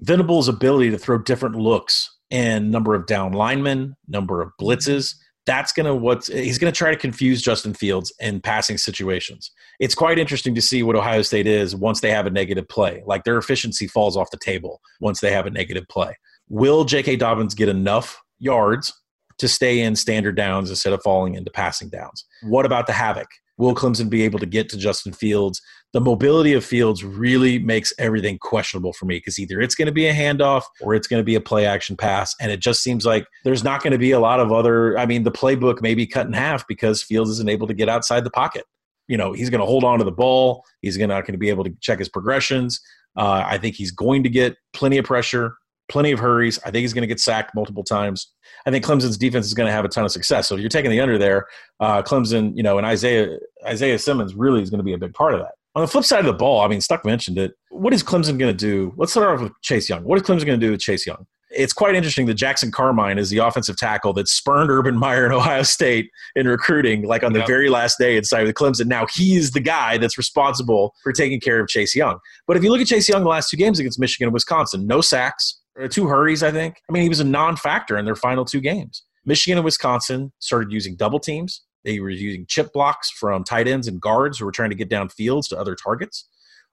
Venable's 0.00 0.48
ability 0.48 0.90
to 0.90 0.98
throw 0.98 1.18
different 1.18 1.54
looks 1.54 2.18
and 2.32 2.70
number 2.70 2.94
of 2.94 3.06
down 3.06 3.32
linemen, 3.32 3.94
number 4.08 4.42
of 4.42 4.50
blitzes, 4.60 5.14
that's 5.44 5.72
going 5.72 5.86
to 5.86 5.94
what 5.94 6.26
he's 6.26 6.58
going 6.58 6.72
to 6.72 6.76
try 6.76 6.90
to 6.90 6.96
confuse 6.96 7.42
Justin 7.42 7.74
Fields 7.74 8.12
in 8.20 8.40
passing 8.40 8.78
situations. 8.78 9.50
It's 9.80 9.94
quite 9.94 10.18
interesting 10.18 10.54
to 10.54 10.62
see 10.62 10.82
what 10.82 10.96
Ohio 10.96 11.22
State 11.22 11.46
is 11.46 11.74
once 11.74 12.00
they 12.00 12.10
have 12.10 12.26
a 12.26 12.30
negative 12.30 12.68
play. 12.68 13.02
Like 13.06 13.24
their 13.24 13.38
efficiency 13.38 13.88
falls 13.88 14.16
off 14.16 14.30
the 14.30 14.36
table 14.36 14.80
once 15.00 15.20
they 15.20 15.32
have 15.32 15.46
a 15.46 15.50
negative 15.50 15.86
play. 15.88 16.16
Will 16.48 16.84
J.K. 16.84 17.16
Dobbins 17.16 17.54
get 17.54 17.68
enough 17.68 18.20
yards 18.38 18.92
to 19.38 19.48
stay 19.48 19.80
in 19.80 19.96
standard 19.96 20.36
downs 20.36 20.70
instead 20.70 20.92
of 20.92 21.02
falling 21.02 21.34
into 21.34 21.50
passing 21.50 21.88
downs? 21.88 22.24
What 22.42 22.66
about 22.66 22.86
the 22.86 22.92
havoc? 22.92 23.28
Will 23.58 23.74
Clemson 23.74 24.08
be 24.08 24.22
able 24.22 24.38
to 24.38 24.46
get 24.46 24.68
to 24.70 24.76
Justin 24.76 25.12
Fields? 25.12 25.60
The 25.92 26.00
mobility 26.00 26.54
of 26.54 26.64
Fields 26.64 27.04
really 27.04 27.58
makes 27.58 27.92
everything 27.98 28.38
questionable 28.38 28.94
for 28.94 29.04
me 29.04 29.18
because 29.18 29.38
either 29.38 29.60
it's 29.60 29.74
going 29.74 29.86
to 29.86 29.92
be 29.92 30.06
a 30.06 30.14
handoff 30.14 30.62
or 30.80 30.94
it's 30.94 31.06
going 31.06 31.20
to 31.20 31.24
be 31.24 31.34
a 31.34 31.40
play 31.40 31.66
action 31.66 31.96
pass. 31.96 32.34
And 32.40 32.50
it 32.50 32.60
just 32.60 32.82
seems 32.82 33.04
like 33.04 33.26
there's 33.44 33.62
not 33.62 33.82
going 33.82 33.92
to 33.92 33.98
be 33.98 34.12
a 34.12 34.20
lot 34.20 34.40
of 34.40 34.52
other. 34.52 34.98
I 34.98 35.04
mean, 35.04 35.22
the 35.22 35.30
playbook 35.30 35.82
may 35.82 35.94
be 35.94 36.06
cut 36.06 36.26
in 36.26 36.32
half 36.32 36.66
because 36.66 37.02
Fields 37.02 37.30
isn't 37.30 37.48
able 37.48 37.66
to 37.66 37.74
get 37.74 37.90
outside 37.90 38.24
the 38.24 38.30
pocket. 38.30 38.64
You 39.06 39.18
know, 39.18 39.32
he's 39.32 39.50
going 39.50 39.60
to 39.60 39.66
hold 39.66 39.84
on 39.84 39.98
to 39.98 40.04
the 40.04 40.12
ball. 40.12 40.64
He's 40.80 40.96
not 40.96 41.26
going 41.26 41.32
to 41.34 41.38
be 41.38 41.50
able 41.50 41.64
to 41.64 41.74
check 41.80 41.98
his 41.98 42.08
progressions. 42.08 42.80
Uh, 43.16 43.44
I 43.46 43.58
think 43.58 43.76
he's 43.76 43.90
going 43.90 44.22
to 44.22 44.30
get 44.30 44.56
plenty 44.72 44.96
of 44.96 45.04
pressure, 45.04 45.56
plenty 45.88 46.12
of 46.12 46.18
hurries. 46.18 46.58
I 46.64 46.70
think 46.70 46.82
he's 46.82 46.92
going 46.92 47.02
to 47.02 47.08
get 47.08 47.20
sacked 47.20 47.54
multiple 47.54 47.84
times. 47.84 48.32
I 48.66 48.70
think 48.70 48.84
Clemson's 48.84 49.18
defense 49.18 49.46
is 49.46 49.54
going 49.54 49.66
to 49.66 49.72
have 49.72 49.84
a 49.84 49.88
ton 49.88 50.04
of 50.04 50.12
success. 50.12 50.48
So 50.48 50.54
if 50.54 50.60
you're 50.60 50.70
taking 50.70 50.90
the 50.90 51.00
under 51.00 51.18
there, 51.18 51.46
uh, 51.80 52.02
Clemson, 52.02 52.56
you 52.56 52.62
know, 52.62 52.78
and 52.78 52.86
Isaiah 52.86 53.38
Isaiah 53.66 53.98
Simmons 53.98 54.34
really 54.34 54.62
is 54.62 54.70
going 54.70 54.78
to 54.78 54.84
be 54.84 54.92
a 54.92 54.98
big 54.98 55.14
part 55.14 55.34
of 55.34 55.40
that. 55.40 55.52
On 55.74 55.80
the 55.80 55.88
flip 55.88 56.04
side 56.04 56.20
of 56.20 56.26
the 56.26 56.34
ball, 56.34 56.60
I 56.60 56.68
mean, 56.68 56.80
Stuck 56.80 57.04
mentioned 57.04 57.38
it. 57.38 57.54
What 57.70 57.94
is 57.94 58.02
Clemson 58.02 58.38
going 58.38 58.52
to 58.52 58.52
do? 58.52 58.92
Let's 58.96 59.12
start 59.12 59.28
off 59.28 59.42
with 59.42 59.52
Chase 59.62 59.88
Young. 59.88 60.04
What 60.04 60.18
is 60.18 60.22
Clemson 60.22 60.44
going 60.44 60.60
to 60.60 60.66
do 60.66 60.70
with 60.70 60.80
Chase 60.80 61.06
Young? 61.06 61.26
It's 61.54 61.72
quite 61.72 61.94
interesting 61.94 62.26
that 62.26 62.34
Jackson 62.34 62.70
Carman 62.70 63.18
is 63.18 63.30
the 63.30 63.38
offensive 63.38 63.76
tackle 63.76 64.12
that 64.14 64.28
spurned 64.28 64.70
Urban 64.70 64.96
Meyer 64.96 65.26
in 65.26 65.32
Ohio 65.32 65.62
State 65.62 66.10
in 66.36 66.46
recruiting, 66.46 67.06
like 67.06 67.22
on 67.22 67.32
the 67.32 67.40
yep. 67.40 67.48
very 67.48 67.68
last 67.70 67.98
day 67.98 68.16
inside 68.16 68.46
of 68.46 68.54
Clemson. 68.54 68.86
Now 68.86 69.06
he's 69.12 69.52
the 69.52 69.60
guy 69.60 69.98
that's 69.98 70.18
responsible 70.18 70.94
for 71.02 71.12
taking 71.12 71.40
care 71.40 71.60
of 71.60 71.68
Chase 71.68 71.94
Young. 71.94 72.18
But 72.46 72.56
if 72.56 72.62
you 72.62 72.70
look 72.70 72.80
at 72.80 72.86
Chase 72.86 73.08
Young 73.08 73.22
the 73.22 73.30
last 73.30 73.50
two 73.50 73.56
games 73.56 73.78
against 73.78 73.98
Michigan 73.98 74.28
and 74.28 74.34
Wisconsin, 74.34 74.86
no 74.86 75.00
sacks, 75.00 75.61
two 75.90 76.06
hurries, 76.06 76.42
I 76.42 76.50
think. 76.50 76.76
I 76.88 76.92
mean, 76.92 77.02
he 77.02 77.08
was 77.08 77.20
a 77.20 77.24
non 77.24 77.56
factor 77.56 77.96
in 77.96 78.04
their 78.04 78.16
final 78.16 78.44
two 78.44 78.60
games. 78.60 79.04
Michigan 79.24 79.58
and 79.58 79.64
Wisconsin 79.64 80.32
started 80.38 80.72
using 80.72 80.96
double 80.96 81.20
teams. 81.20 81.62
They 81.84 82.00
were 82.00 82.10
using 82.10 82.46
chip 82.46 82.72
blocks 82.72 83.10
from 83.10 83.44
tight 83.44 83.68
ends 83.68 83.88
and 83.88 84.00
guards 84.00 84.38
who 84.38 84.44
were 84.44 84.52
trying 84.52 84.70
to 84.70 84.76
get 84.76 84.88
down 84.88 85.08
fields 85.08 85.48
to 85.48 85.58
other 85.58 85.74
targets. 85.74 86.28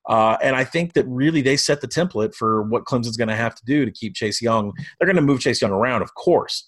Uh, 0.07 0.37
and 0.41 0.55
I 0.55 0.63
think 0.63 0.93
that 0.93 1.05
really 1.07 1.41
they 1.41 1.57
set 1.57 1.81
the 1.81 1.87
template 1.87 2.33
for 2.33 2.63
what 2.63 2.85
Clemson's 2.85 3.17
going 3.17 3.27
to 3.27 3.35
have 3.35 3.55
to 3.55 3.65
do 3.65 3.85
to 3.85 3.91
keep 3.91 4.15
Chase 4.15 4.41
Young. 4.41 4.73
They're 4.97 5.07
going 5.07 5.15
to 5.15 5.21
move 5.21 5.39
Chase 5.39 5.61
Young 5.61 5.71
around, 5.71 6.01
of 6.01 6.13
course. 6.15 6.67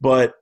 But, 0.00 0.34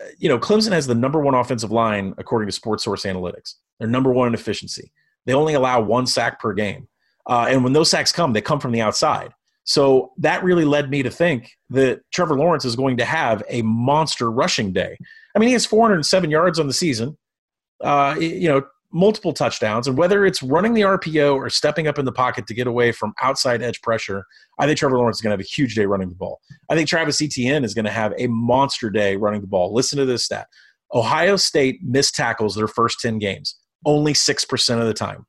uh, 0.00 0.08
you 0.18 0.28
know, 0.28 0.38
Clemson 0.38 0.72
has 0.72 0.86
the 0.86 0.94
number 0.94 1.20
one 1.20 1.34
offensive 1.34 1.72
line 1.72 2.14
according 2.18 2.50
to 2.50 2.60
SportSource 2.60 3.04
Analytics. 3.04 3.54
They're 3.78 3.88
number 3.88 4.12
one 4.12 4.28
in 4.28 4.34
efficiency. 4.34 4.92
They 5.26 5.34
only 5.34 5.54
allow 5.54 5.80
one 5.80 6.06
sack 6.06 6.40
per 6.40 6.52
game. 6.52 6.88
Uh, 7.26 7.46
and 7.48 7.64
when 7.64 7.72
those 7.72 7.90
sacks 7.90 8.12
come, 8.12 8.32
they 8.32 8.40
come 8.40 8.60
from 8.60 8.72
the 8.72 8.80
outside. 8.80 9.32
So 9.68 10.12
that 10.16 10.42
really 10.42 10.64
led 10.64 10.88
me 10.88 11.02
to 11.02 11.10
think 11.10 11.52
that 11.68 12.00
Trevor 12.10 12.38
Lawrence 12.38 12.64
is 12.64 12.74
going 12.74 12.96
to 12.96 13.04
have 13.04 13.42
a 13.50 13.60
monster 13.60 14.30
rushing 14.30 14.72
day. 14.72 14.96
I 15.36 15.38
mean, 15.38 15.48
he 15.48 15.52
has 15.52 15.66
407 15.66 16.30
yards 16.30 16.58
on 16.58 16.68
the 16.68 16.72
season, 16.72 17.18
uh, 17.84 18.16
you 18.18 18.48
know, 18.48 18.62
multiple 18.94 19.34
touchdowns. 19.34 19.86
And 19.86 19.98
whether 19.98 20.24
it's 20.24 20.42
running 20.42 20.72
the 20.72 20.80
RPO 20.80 21.34
or 21.34 21.50
stepping 21.50 21.86
up 21.86 21.98
in 21.98 22.06
the 22.06 22.12
pocket 22.12 22.46
to 22.46 22.54
get 22.54 22.66
away 22.66 22.92
from 22.92 23.12
outside 23.20 23.62
edge 23.62 23.82
pressure, 23.82 24.24
I 24.58 24.64
think 24.64 24.78
Trevor 24.78 24.96
Lawrence 24.96 25.18
is 25.18 25.20
going 25.20 25.32
to 25.32 25.34
have 25.34 25.46
a 25.46 25.54
huge 25.54 25.74
day 25.74 25.84
running 25.84 26.08
the 26.08 26.14
ball. 26.14 26.40
I 26.70 26.74
think 26.74 26.88
Travis 26.88 27.20
Etienne 27.20 27.62
is 27.62 27.74
going 27.74 27.84
to 27.84 27.90
have 27.90 28.14
a 28.16 28.26
monster 28.28 28.88
day 28.88 29.16
running 29.16 29.42
the 29.42 29.46
ball. 29.46 29.74
Listen 29.74 29.98
to 29.98 30.06
this 30.06 30.24
stat 30.24 30.46
Ohio 30.94 31.36
State 31.36 31.80
missed 31.82 32.14
tackles 32.14 32.54
their 32.54 32.68
first 32.68 33.00
10 33.00 33.18
games, 33.18 33.54
only 33.84 34.14
6% 34.14 34.80
of 34.80 34.86
the 34.86 34.94
time. 34.94 35.26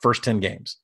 First 0.00 0.22
10 0.22 0.38
games. 0.38 0.76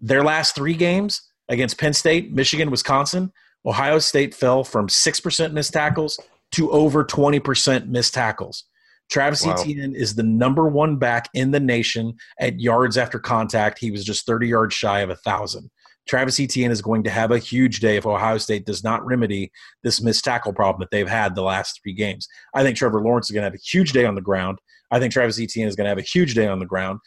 Their 0.00 0.22
last 0.22 0.54
three 0.54 0.74
games, 0.74 1.20
against 1.48 1.78
Penn 1.78 1.92
State, 1.92 2.32
Michigan, 2.32 2.70
Wisconsin, 2.70 3.32
Ohio 3.64 3.98
State 3.98 4.34
fell 4.34 4.64
from 4.64 4.88
6% 4.88 5.52
missed 5.52 5.72
tackles 5.72 6.18
to 6.52 6.70
over 6.70 7.04
20% 7.04 7.88
missed 7.88 8.14
tackles. 8.14 8.64
Travis 9.10 9.44
wow. 9.44 9.54
Etienne 9.54 9.94
is 9.94 10.14
the 10.14 10.22
number 10.22 10.68
one 10.68 10.96
back 10.96 11.28
in 11.34 11.50
the 11.50 11.60
nation 11.60 12.14
at 12.38 12.60
yards 12.60 12.98
after 12.98 13.18
contact. 13.18 13.78
He 13.78 13.90
was 13.90 14.04
just 14.04 14.26
30 14.26 14.48
yards 14.48 14.74
shy 14.74 15.00
of 15.00 15.08
a 15.08 15.12
1,000. 15.12 15.70
Travis 16.06 16.40
Etienne 16.40 16.70
is 16.70 16.80
going 16.80 17.02
to 17.04 17.10
have 17.10 17.30
a 17.30 17.38
huge 17.38 17.80
day 17.80 17.96
if 17.96 18.06
Ohio 18.06 18.38
State 18.38 18.64
does 18.64 18.82
not 18.82 19.04
remedy 19.04 19.52
this 19.82 20.00
missed 20.00 20.24
tackle 20.24 20.54
problem 20.54 20.80
that 20.80 20.90
they've 20.90 21.08
had 21.08 21.34
the 21.34 21.42
last 21.42 21.80
three 21.82 21.92
games. 21.92 22.26
I 22.54 22.62
think 22.62 22.76
Trevor 22.76 23.02
Lawrence 23.02 23.28
is 23.28 23.34
going 23.34 23.42
to 23.42 23.46
have 23.46 23.54
a 23.54 23.58
huge 23.58 23.92
day 23.92 24.06
on 24.06 24.14
the 24.14 24.22
ground. 24.22 24.58
I 24.90 24.98
think 24.98 25.12
Travis 25.12 25.38
Etienne 25.38 25.68
is 25.68 25.76
going 25.76 25.84
to 25.84 25.90
have 25.90 25.98
a 25.98 26.02
huge 26.02 26.34
day 26.34 26.46
on 26.46 26.58
the 26.58 26.66
ground. 26.66 27.00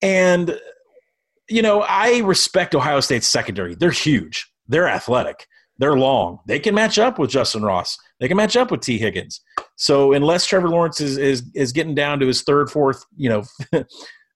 And 0.00 0.58
you 1.48 1.62
know, 1.62 1.82
I 1.82 2.18
respect 2.18 2.74
Ohio 2.74 3.00
State's 3.00 3.26
secondary. 3.26 3.74
They're 3.74 3.90
huge. 3.90 4.46
They're 4.68 4.88
athletic. 4.88 5.46
They're 5.78 5.96
long. 5.96 6.40
They 6.46 6.58
can 6.58 6.74
match 6.74 6.98
up 6.98 7.18
with 7.18 7.30
Justyn 7.30 7.62
Ross. 7.62 7.96
They 8.20 8.28
can 8.28 8.36
match 8.36 8.56
up 8.56 8.70
with 8.70 8.80
Tee 8.80 8.98
Higgins. 8.98 9.40
So 9.76 10.12
unless 10.12 10.44
Trevor 10.44 10.68
Lawrence 10.68 11.00
is 11.00 11.16
is 11.16 11.44
is 11.54 11.72
getting 11.72 11.94
down 11.94 12.18
to 12.20 12.26
his 12.26 12.42
third, 12.42 12.68
fourth, 12.70 13.04
you 13.16 13.28
know, 13.28 13.44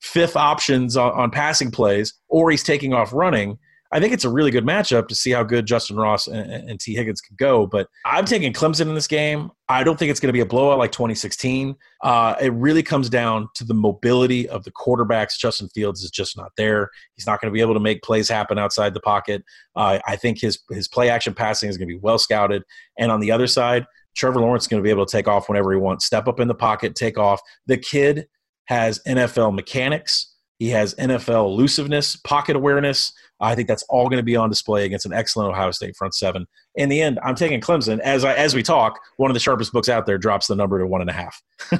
fifth 0.00 0.36
options 0.36 0.96
on, 0.96 1.12
on 1.12 1.30
passing 1.30 1.70
plays, 1.70 2.14
or 2.28 2.50
he's 2.50 2.62
taking 2.62 2.94
off 2.94 3.12
running, 3.12 3.58
I 3.92 4.00
think 4.00 4.14
it's 4.14 4.24
a 4.24 4.30
really 4.30 4.50
good 4.50 4.64
matchup 4.64 5.06
to 5.08 5.14
see 5.14 5.30
how 5.30 5.42
good 5.42 5.66
Justyn 5.66 5.98
Ross 5.98 6.26
and, 6.26 6.50
and 6.50 6.80
Tee 6.80 6.94
Higgins 6.94 7.20
can 7.20 7.36
go. 7.36 7.66
But 7.66 7.88
I'm 8.06 8.24
taking 8.24 8.52
Clemson 8.52 8.88
in 8.88 8.94
this 8.94 9.06
game. 9.06 9.50
I 9.68 9.84
don't 9.84 9.98
think 9.98 10.10
it's 10.10 10.18
going 10.18 10.28
to 10.28 10.32
be 10.32 10.40
a 10.40 10.46
blowout 10.46 10.78
like 10.78 10.92
2016. 10.92 11.76
Uh, 12.02 12.34
it 12.40 12.52
really 12.54 12.82
comes 12.82 13.10
down 13.10 13.48
to 13.54 13.64
the 13.64 13.74
mobility 13.74 14.48
of 14.48 14.64
the 14.64 14.72
quarterbacks. 14.72 15.38
Justin 15.38 15.68
Fields 15.74 16.02
is 16.02 16.10
just 16.10 16.36
not 16.36 16.52
there. 16.56 16.88
He's 17.16 17.26
not 17.26 17.40
going 17.40 17.50
to 17.50 17.54
be 17.54 17.60
able 17.60 17.74
to 17.74 17.80
make 17.80 18.02
plays 18.02 18.28
happen 18.28 18.58
outside 18.58 18.94
the 18.94 19.00
pocket. 19.00 19.44
Uh, 19.76 19.98
I 20.06 20.16
think 20.16 20.40
his 20.40 20.58
his 20.70 20.88
play 20.88 21.10
action 21.10 21.34
passing 21.34 21.68
is 21.68 21.76
going 21.76 21.88
to 21.88 21.94
be 21.94 22.00
well 22.00 22.18
scouted. 22.18 22.62
And 22.98 23.12
on 23.12 23.20
the 23.20 23.30
other 23.30 23.46
side, 23.46 23.86
Trevor 24.14 24.40
Lawrence 24.40 24.64
is 24.64 24.68
going 24.68 24.82
to 24.82 24.86
be 24.86 24.90
able 24.90 25.06
to 25.06 25.12
take 25.12 25.28
off 25.28 25.48
whenever 25.48 25.72
he 25.72 25.78
wants. 25.78 26.06
Step 26.06 26.28
up 26.28 26.40
in 26.40 26.48
the 26.48 26.54
pocket, 26.54 26.94
take 26.94 27.18
off. 27.18 27.40
The 27.66 27.76
kid 27.76 28.26
has 28.66 29.00
NFL 29.06 29.54
mechanics. 29.54 30.34
He 30.58 30.68
has 30.68 30.94
NFL 30.94 31.46
elusiveness, 31.46 32.16
pocket 32.16 32.54
awareness. 32.54 33.12
I 33.42 33.54
think 33.54 33.68
that's 33.68 33.82
all 33.88 34.08
going 34.08 34.18
to 34.18 34.24
be 34.24 34.36
on 34.36 34.48
display 34.48 34.84
against 34.84 35.04
an 35.04 35.12
excellent 35.12 35.50
Ohio 35.50 35.72
State 35.72 35.96
front 35.96 36.14
seven. 36.14 36.46
In 36.76 36.88
the 36.88 37.02
end, 37.02 37.18
I'm 37.22 37.34
taking 37.34 37.60
Clemson. 37.60 37.98
As 38.00 38.24
I, 38.24 38.34
as 38.34 38.54
we 38.54 38.62
talk, 38.62 38.98
one 39.16 39.30
of 39.30 39.34
the 39.34 39.40
sharpest 39.40 39.72
books 39.72 39.88
out 39.88 40.06
there 40.06 40.16
drops 40.16 40.46
the 40.46 40.54
number 40.54 40.78
to 40.78 40.86
one 40.86 41.00
and 41.00 41.10
a 41.10 41.12
half. 41.12 41.42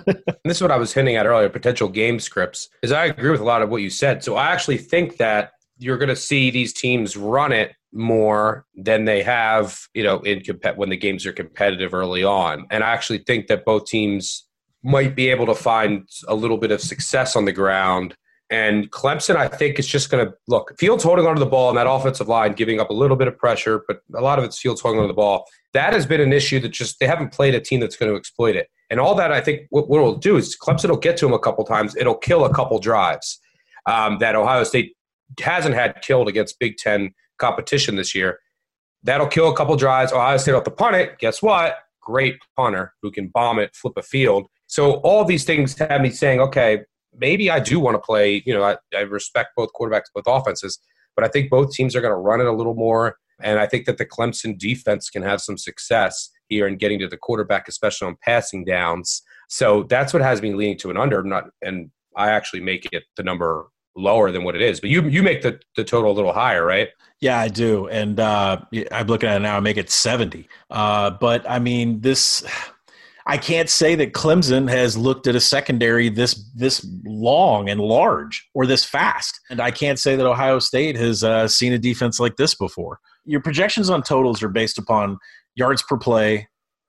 this 0.45 0.57
is 0.57 0.61
what 0.61 0.73
I 0.73 0.77
was 0.77 0.93
hinting 0.93 1.17
at 1.17 1.27
earlier: 1.27 1.49
potential 1.49 1.89
game 1.89 2.19
scripts. 2.19 2.69
Is 2.83 2.93
I 2.93 3.07
agree 3.07 3.31
with 3.31 3.41
a 3.41 3.45
lot 3.45 3.63
of 3.63 3.71
what 3.71 3.83
you 3.83 3.91
said. 3.91 4.25
So 4.25 4.37
I 4.37 4.51
actually 4.51 4.79
think 4.79 5.19
that 5.19 5.53
you're 5.79 5.99
going 5.99 6.09
to 6.09 6.17
see 6.17 6.51
these 6.51 6.73
teams 6.73 7.17
run 7.17 7.53
it 7.53 7.73
more 7.93 8.67
than 8.75 9.05
they 9.05 9.23
have, 9.23 9.79
you 9.95 10.03
know, 10.03 10.21
in 10.21 10.43
comp- 10.43 10.77
when 10.77 10.89
the 10.89 10.97
games 10.97 11.27
are 11.27 11.33
competitive 11.33 11.95
early 11.95 12.25
on. 12.25 12.67
And 12.71 12.83
I 12.83 12.91
actually 12.91 13.19
think 13.19 13.47
that 13.49 13.65
both 13.65 13.87
teams 13.87 14.47
might 14.83 15.15
be 15.15 15.29
able 15.29 15.47
to 15.47 15.55
find 15.55 16.09
a 16.27 16.35
little 16.35 16.59
bit 16.59 16.73
of 16.73 16.81
success 16.81 17.37
on 17.37 17.45
the 17.45 17.53
ground 17.53 18.17
and 18.53 18.91
Clemson, 18.91 19.35
I 19.35 19.49
think, 19.49 19.79
is 19.79 19.87
just 19.87 20.11
going 20.11 20.27
to 20.27 20.35
look. 20.47 20.79
Fields 20.79 21.03
holding 21.03 21.27
onto 21.27 21.41
the 21.41 21.47
ball 21.47 21.71
and 21.71 21.79
that 21.79 21.89
offensive 21.89 22.29
line, 22.29 22.53
giving 22.53 22.81
up 22.81 22.91
a 22.91 22.93
little 22.93 23.17
bit 23.17 23.27
of 23.27 23.39
pressure, 23.39 23.83
but 23.89 24.03
a 24.15 24.21
lot 24.21 24.39
of 24.39 24.45
it's 24.45 24.61
Fields 24.61 24.83
holding 24.83 25.01
onto 25.01 25.09
the 25.09 25.15
ball. 25.15 25.47
That 25.73 25.95
has 25.95 26.05
been 26.05 26.21
an 26.21 26.35
issue 26.35 26.61
that 26.61 26.69
just 26.69 27.01
they 27.01 27.07
haven't 27.07 27.33
played 27.33 27.55
a 27.55 27.61
team 27.61 27.81
that's 27.81 27.97
going 27.97 28.13
to 28.13 28.17
exploit 28.17 28.55
it. 28.55 28.69
And 28.91 29.01
all 29.01 29.15
that, 29.15 29.33
I 29.33 29.41
think, 29.41 29.63
what, 29.71 29.89
what 29.89 30.01
it'll 30.01 30.17
do 30.17 30.37
is 30.37 30.55
Clemson 30.55 30.91
will 30.91 30.99
get 30.99 31.17
to 31.17 31.27
him 31.27 31.33
a 31.33 31.39
couple 31.39 31.65
times. 31.65 31.97
It'll 31.97 32.15
kill 32.15 32.45
a 32.45 32.53
couple 32.53 32.79
drives 32.79 33.41
um, 33.87 34.19
that 34.19 34.35
Ohio 34.35 34.65
State 34.65 34.97
hasn't 35.41 35.75
had 35.75 36.03
killed 36.03 36.29
against 36.29 36.59
Big 36.59 36.77
Ten 36.77 37.15
competition 37.39 37.97
this 37.97 38.15
year. 38.15 38.39
That'll 39.03 39.29
kill 39.29 39.51
a 39.51 39.57
couple 39.57 39.75
drives. 39.77 40.13
Ohio 40.13 40.37
State 40.37 40.53
off 40.53 40.65
the 40.65 40.71
punt 40.71 40.95
it. 40.97 41.19
Guess 41.19 41.41
what? 41.41 41.77
Great 42.03 42.37
punter 42.55 42.93
who 43.01 43.11
can 43.11 43.29
bomb 43.29 43.59
it, 43.59 43.75
flip 43.75 43.95
a 43.97 44.03
field. 44.03 44.47
So 44.67 44.97
all 44.97 45.25
these 45.25 45.45
things 45.45 45.79
have 45.79 46.03
me 46.03 46.11
saying, 46.11 46.41
okay, 46.41 46.83
maybe 47.17 47.51
I 47.51 47.61
do 47.61 47.81
want 47.81 47.95
to 47.95 48.01
play. 48.01 48.43
You 48.47 48.55
know, 48.55 48.63
I, 48.63 48.77
I 48.95 49.01
respect 49.01 49.51
both 49.57 49.71
quarterbacks, 49.79 50.05
both 50.15 50.25
offenses, 50.27 50.79
but 51.17 51.25
I 51.25 51.29
think 51.29 51.51
both 51.51 51.73
teams 51.73 51.95
are 51.95 52.01
going 52.01 52.13
to 52.13 52.17
run 52.17 52.41
it 52.41 52.47
a 52.47 52.53
little 52.53 52.75
more. 52.75 53.17
And 53.41 53.59
I 53.59 53.67
think 53.67 53.87
that 53.87 53.99
the 53.99 54.07
Clemson 54.07 54.57
defense 54.59 55.11
can 55.11 55.23
have 55.23 55.41
some 55.41 55.59
success 55.59 56.31
here 56.49 56.67
in 56.67 56.77
getting 56.77 56.99
to 57.01 57.09
the 57.09 57.17
quarterback, 57.17 57.67
especially 57.69 58.09
on 58.09 58.17
passing 58.23 58.65
downs. 58.65 59.23
So 59.49 59.85
that's 59.85 60.13
what 60.13 60.23
has 60.23 60.41
me 60.41 60.55
leaning 60.55 60.79
to 60.79 60.91
an 60.91 60.97
under. 60.97 61.23
Not, 61.23 61.45
and 61.61 61.91
I 62.17 62.31
actually 62.31 62.61
make 62.61 62.89
it 62.93 63.05
the 63.17 63.23
number 63.23 63.69
lower 63.97 64.31
than 64.31 64.45
what 64.45 64.55
it 64.55 64.63
is. 64.63 64.81
But 64.81 64.91
you 64.91 65.03
you 65.09 65.23
make 65.23 65.43
the, 65.43 65.61
the 65.77 65.85
total 65.85 66.13
a 66.13 66.15
little 66.15 66.33
higher, 66.33 66.65
right? 66.65 66.89
Yeah, 67.21 67.39
I 67.39 67.49
do. 67.49 67.89
And 67.89 68.19
uh, 68.19 68.61
I'm 68.91 69.07
looking 69.07 69.29
at 69.29 69.37
it 69.37 69.41
now. 69.41 69.57
I 69.57 69.61
make 69.61 69.77
it 69.77 69.91
70. 69.91 70.49
Uh, 70.71 71.11
but 71.11 71.49
I 71.49 71.59
mean, 71.59 72.01
this. 72.01 72.45
I 73.25 73.39
can't 73.39 73.71
say 73.71 73.95
that 73.95 74.15
Clemson 74.15 74.69
has 74.69 74.97
looked 74.97 75.29
at 75.29 75.37
a 75.37 75.41
secondary 75.41 76.09
this 76.09 76.51
this 76.57 76.85
long 77.23 77.69
and 77.69 77.81
large 77.81 78.49
or 78.55 78.67
this 78.67 78.85
fast, 78.85 79.39
and 79.49 79.61
I 79.61 79.71
can't 79.71 79.99
say 79.99 80.17
that 80.17 80.27
Ohio 80.27 80.59
State 80.59 80.97
has 80.97 81.23
uh, 81.23 81.49
seen 81.49 81.73
a 81.73 81.79
defense 81.79 82.19
like 82.19 82.37
this 82.37 82.55
before. 82.55 82.99
Your 83.25 83.41
projections 83.41 83.89
on 83.89 84.03
totals 84.03 84.43
are 84.43 84.49
based 84.49 84.79
upon 84.79 85.19
yards 85.55 85.83
per 85.83 85.97
play, 85.97 86.49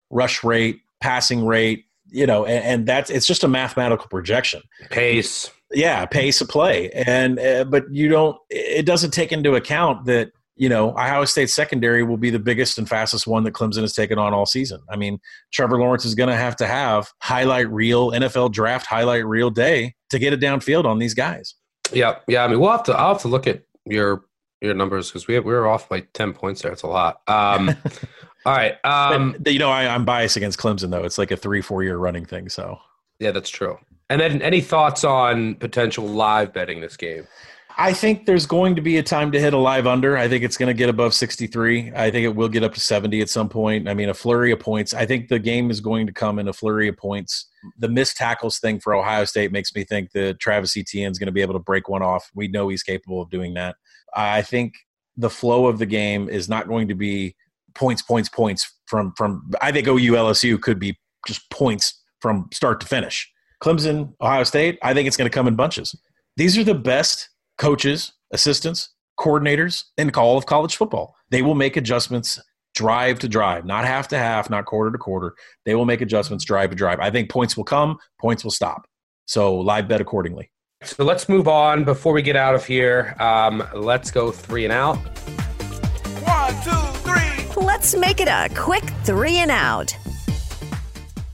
rush 0.10 0.44
rate, 0.44 0.80
passing 1.02 1.46
rate, 1.46 1.86
you 2.08 2.26
know, 2.26 2.46
and, 2.46 2.64
and 2.64 2.88
that's 2.88 3.10
it's 3.10 3.28
just 3.28 3.44
a 3.44 3.48
mathematical 3.48 4.08
projection. 4.08 4.62
Pace, 4.90 5.50
yeah, 5.72 6.06
pace 6.06 6.42
of 6.42 6.50
play, 6.50 6.90
and 6.92 7.40
uh, 7.40 7.64
but 7.66 7.86
you 7.92 8.08
don't. 8.08 8.38
It 8.50 8.86
doesn't 8.86 9.12
take 9.12 9.32
into 9.32 9.56
account 9.56 10.06
that 10.06 10.32
you 10.56 10.70
know 10.70 10.90
Ohio 10.90 11.26
State 11.26 11.50
secondary 11.50 12.04
will 12.04 12.18
be 12.18 12.30
the 12.30 12.40
biggest 12.40 12.78
and 12.78 12.88
fastest 12.88 13.28
one 13.28 13.44
that 13.44 13.54
Clemson 13.54 13.82
has 13.82 13.94
taken 13.94 14.18
on 14.18 14.34
all 14.34 14.46
season. 14.46 14.82
I 14.90 14.96
mean, 14.96 15.20
Trevor 15.52 15.80
Lawrence 15.80 16.06
is 16.06 16.16
going 16.16 16.30
to 16.30 16.36
have 16.36 16.56
to 16.58 16.68
have 16.68 17.12
highlight 17.22 17.70
reel 17.70 18.12
NFL 18.12 18.52
draft 18.52 18.86
highlight 18.86 19.26
reel 19.26 19.50
day 19.50 19.96
to 20.10 20.20
get 20.20 20.34
it 20.34 20.40
downfield 20.40 20.86
on 20.86 21.00
these 21.00 21.14
guys. 21.14 21.56
Yeah, 21.92 22.20
yeah. 22.28 22.44
I 22.44 22.48
mean, 22.48 22.60
we'll 22.60 22.72
have 22.72 22.84
to. 22.84 22.94
I'll 22.94 23.14
have 23.14 23.22
to 23.24 23.28
look 23.28 23.48
at 23.48 23.64
your 23.86 24.26
your 24.62 24.74
numbers 24.74 25.10
because 25.10 25.28
we 25.28 25.40
we 25.40 25.52
were 25.54 25.68
off 25.68 25.90
by 25.90 26.02
ten 26.14 26.34
points 26.34 26.62
there. 26.62 26.72
It's 26.72 26.84
a 26.84 26.88
lot. 26.88 27.22
Um, 27.28 27.70
all 28.46 28.54
right. 28.54 28.74
Um, 28.86 29.36
but, 29.40 29.54
you 29.54 29.60
know, 29.60 29.70
I, 29.70 29.88
I'm 29.88 30.06
biased 30.06 30.38
against 30.38 30.60
Clemson 30.60 30.90
though. 30.90 31.04
It's 31.04 31.18
like 31.18 31.32
a 31.32 31.38
three 31.38 31.62
four 31.62 31.84
year 31.84 31.98
running 31.98 32.26
thing. 32.26 32.50
So 32.50 32.80
yeah, 33.20 33.32
that's 33.32 33.50
true. 33.50 33.78
And 34.10 34.20
then 34.22 34.42
any 34.42 34.62
thoughts 34.62 35.04
on 35.04 35.56
potential 35.56 36.06
live 36.06 36.54
betting 36.54 36.82
this 36.82 36.98
game? 36.98 37.28
I 37.78 37.94
think 37.94 38.26
there's 38.26 38.46
going 38.46 38.76
to 38.76 38.82
be 38.82 38.98
a 38.98 39.04
time 39.04 39.32
to 39.32 39.40
hit 39.40 39.54
a 39.54 39.58
live 39.58 39.88
under. 39.88 40.18
I 40.18 40.28
think 40.28 40.44
it's 40.44 40.58
going 40.58 40.68
to 40.68 40.74
get 40.74 40.90
above 40.90 41.14
63. 41.14 41.92
I 41.96 42.12
think 42.12 42.26
it 42.26 42.36
will 42.36 42.50
get 42.50 42.64
up 42.64 42.74
to 42.74 42.80
70 42.80 43.22
at 43.22 43.30
some 43.30 43.50
point. 43.50 43.90
I 43.90 43.94
mean, 43.94 44.10
a 44.10 44.14
flurry 44.14 44.52
of 44.52 44.60
points. 44.60 44.94
I 44.94 45.06
think 45.06 45.28
the 45.28 45.40
game 45.40 45.72
is 45.72 45.80
going 45.80 46.06
to 46.08 46.14
come 46.14 46.40
in 46.40 46.48
a 46.48 46.54
flurry 46.54 46.88
of 46.88 46.98
points. 46.98 47.50
The 47.80 47.88
missed 47.88 48.18
tackles 48.18 48.60
thing 48.60 48.80
for 48.80 48.94
Ohio 48.94 49.26
State 49.26 49.52
makes 49.52 49.74
me 49.74 49.84
think 49.84 50.12
that 50.12 50.40
Travis 50.40 50.78
Etienne 50.78 51.12
is 51.12 51.18
going 51.18 51.28
to 51.28 51.34
be 51.34 51.42
able 51.42 51.54
to 51.54 51.60
break 51.60 51.90
one 51.90 52.04
off. 52.04 52.30
We 52.36 52.48
know 52.48 52.68
he's 52.68 52.84
capable 52.84 53.22
of 53.22 53.30
doing 53.30 53.54
that. 53.56 53.76
I 54.16 54.42
think 54.44 54.74
the 55.18 55.30
flow 55.30 55.68
of 55.68 55.80
the 55.80 55.86
game 55.86 56.30
is 56.30 56.48
not 56.48 56.68
going 56.68 56.88
to 56.90 56.96
be 56.96 57.36
points, 57.74 58.02
points, 58.02 58.30
points 58.30 58.72
from 58.86 59.14
from. 59.18 59.52
I 59.62 59.72
think 59.72 59.88
OU 59.88 60.14
LSU 60.14 60.62
could 60.62 60.80
be 60.80 61.00
just 61.28 61.50
points 61.50 62.04
from 62.20 62.50
start 62.54 62.80
to 62.82 62.88
finish. 62.88 63.32
Clemson, 63.64 64.14
Ohio 64.22 64.44
State. 64.44 64.78
I 64.82 64.94
think 64.94 65.08
it's 65.08 65.18
going 65.18 65.30
to 65.30 65.34
come 65.34 65.48
in 65.48 65.56
bunches. 65.56 65.96
These 66.36 66.58
are 66.58 66.64
the 66.64 66.76
best 66.76 67.30
coaches, 67.58 68.14
assistants, 68.32 68.90
coordinators 69.20 69.86
in 69.98 70.10
all 70.12 70.38
of 70.38 70.46
college 70.46 70.76
football. 70.76 71.16
They 71.30 71.42
will 71.42 71.56
make 71.56 71.78
adjustments 71.78 72.40
drive 72.74 73.20
to 73.20 73.28
drive, 73.28 73.66
not 73.66 73.86
half 73.86 74.08
to 74.10 74.18
half, 74.18 74.50
not 74.50 74.66
quarter 74.66 74.92
to 74.92 74.98
quarter. 74.98 75.36
They 75.66 75.76
will 75.76 75.86
make 75.86 76.02
adjustments 76.02 76.44
drive 76.44 76.72
to 76.72 76.76
drive. 76.76 77.00
I 77.00 77.12
think 77.12 77.30
points 77.30 77.56
will 77.56 77.64
come, 77.64 77.98
points 78.20 78.44
will 78.44 78.52
stop. 78.52 78.88
So 79.26 79.56
live 79.56 79.88
bet 79.88 80.02
accordingly. 80.02 80.50
So 80.84 81.06
let's 81.06 81.30
move 81.30 81.48
on 81.48 81.86
before 81.86 82.12
we 82.12 82.22
get 82.22 82.36
out 82.36 82.56
of 82.56 82.66
here. 82.66 83.16
Um, 83.20 83.66
let's 83.74 84.12
go 84.12 84.32
three 84.32 84.66
and 84.66 84.74
out. 84.74 84.98
One, 86.26 86.54
two, 86.62 86.72
three. 87.00 87.64
Let's 87.64 87.96
make 87.96 88.20
it 88.20 88.28
a 88.28 88.50
quick 88.54 88.84
three 89.04 89.38
and 89.38 89.52
out. 89.52 89.96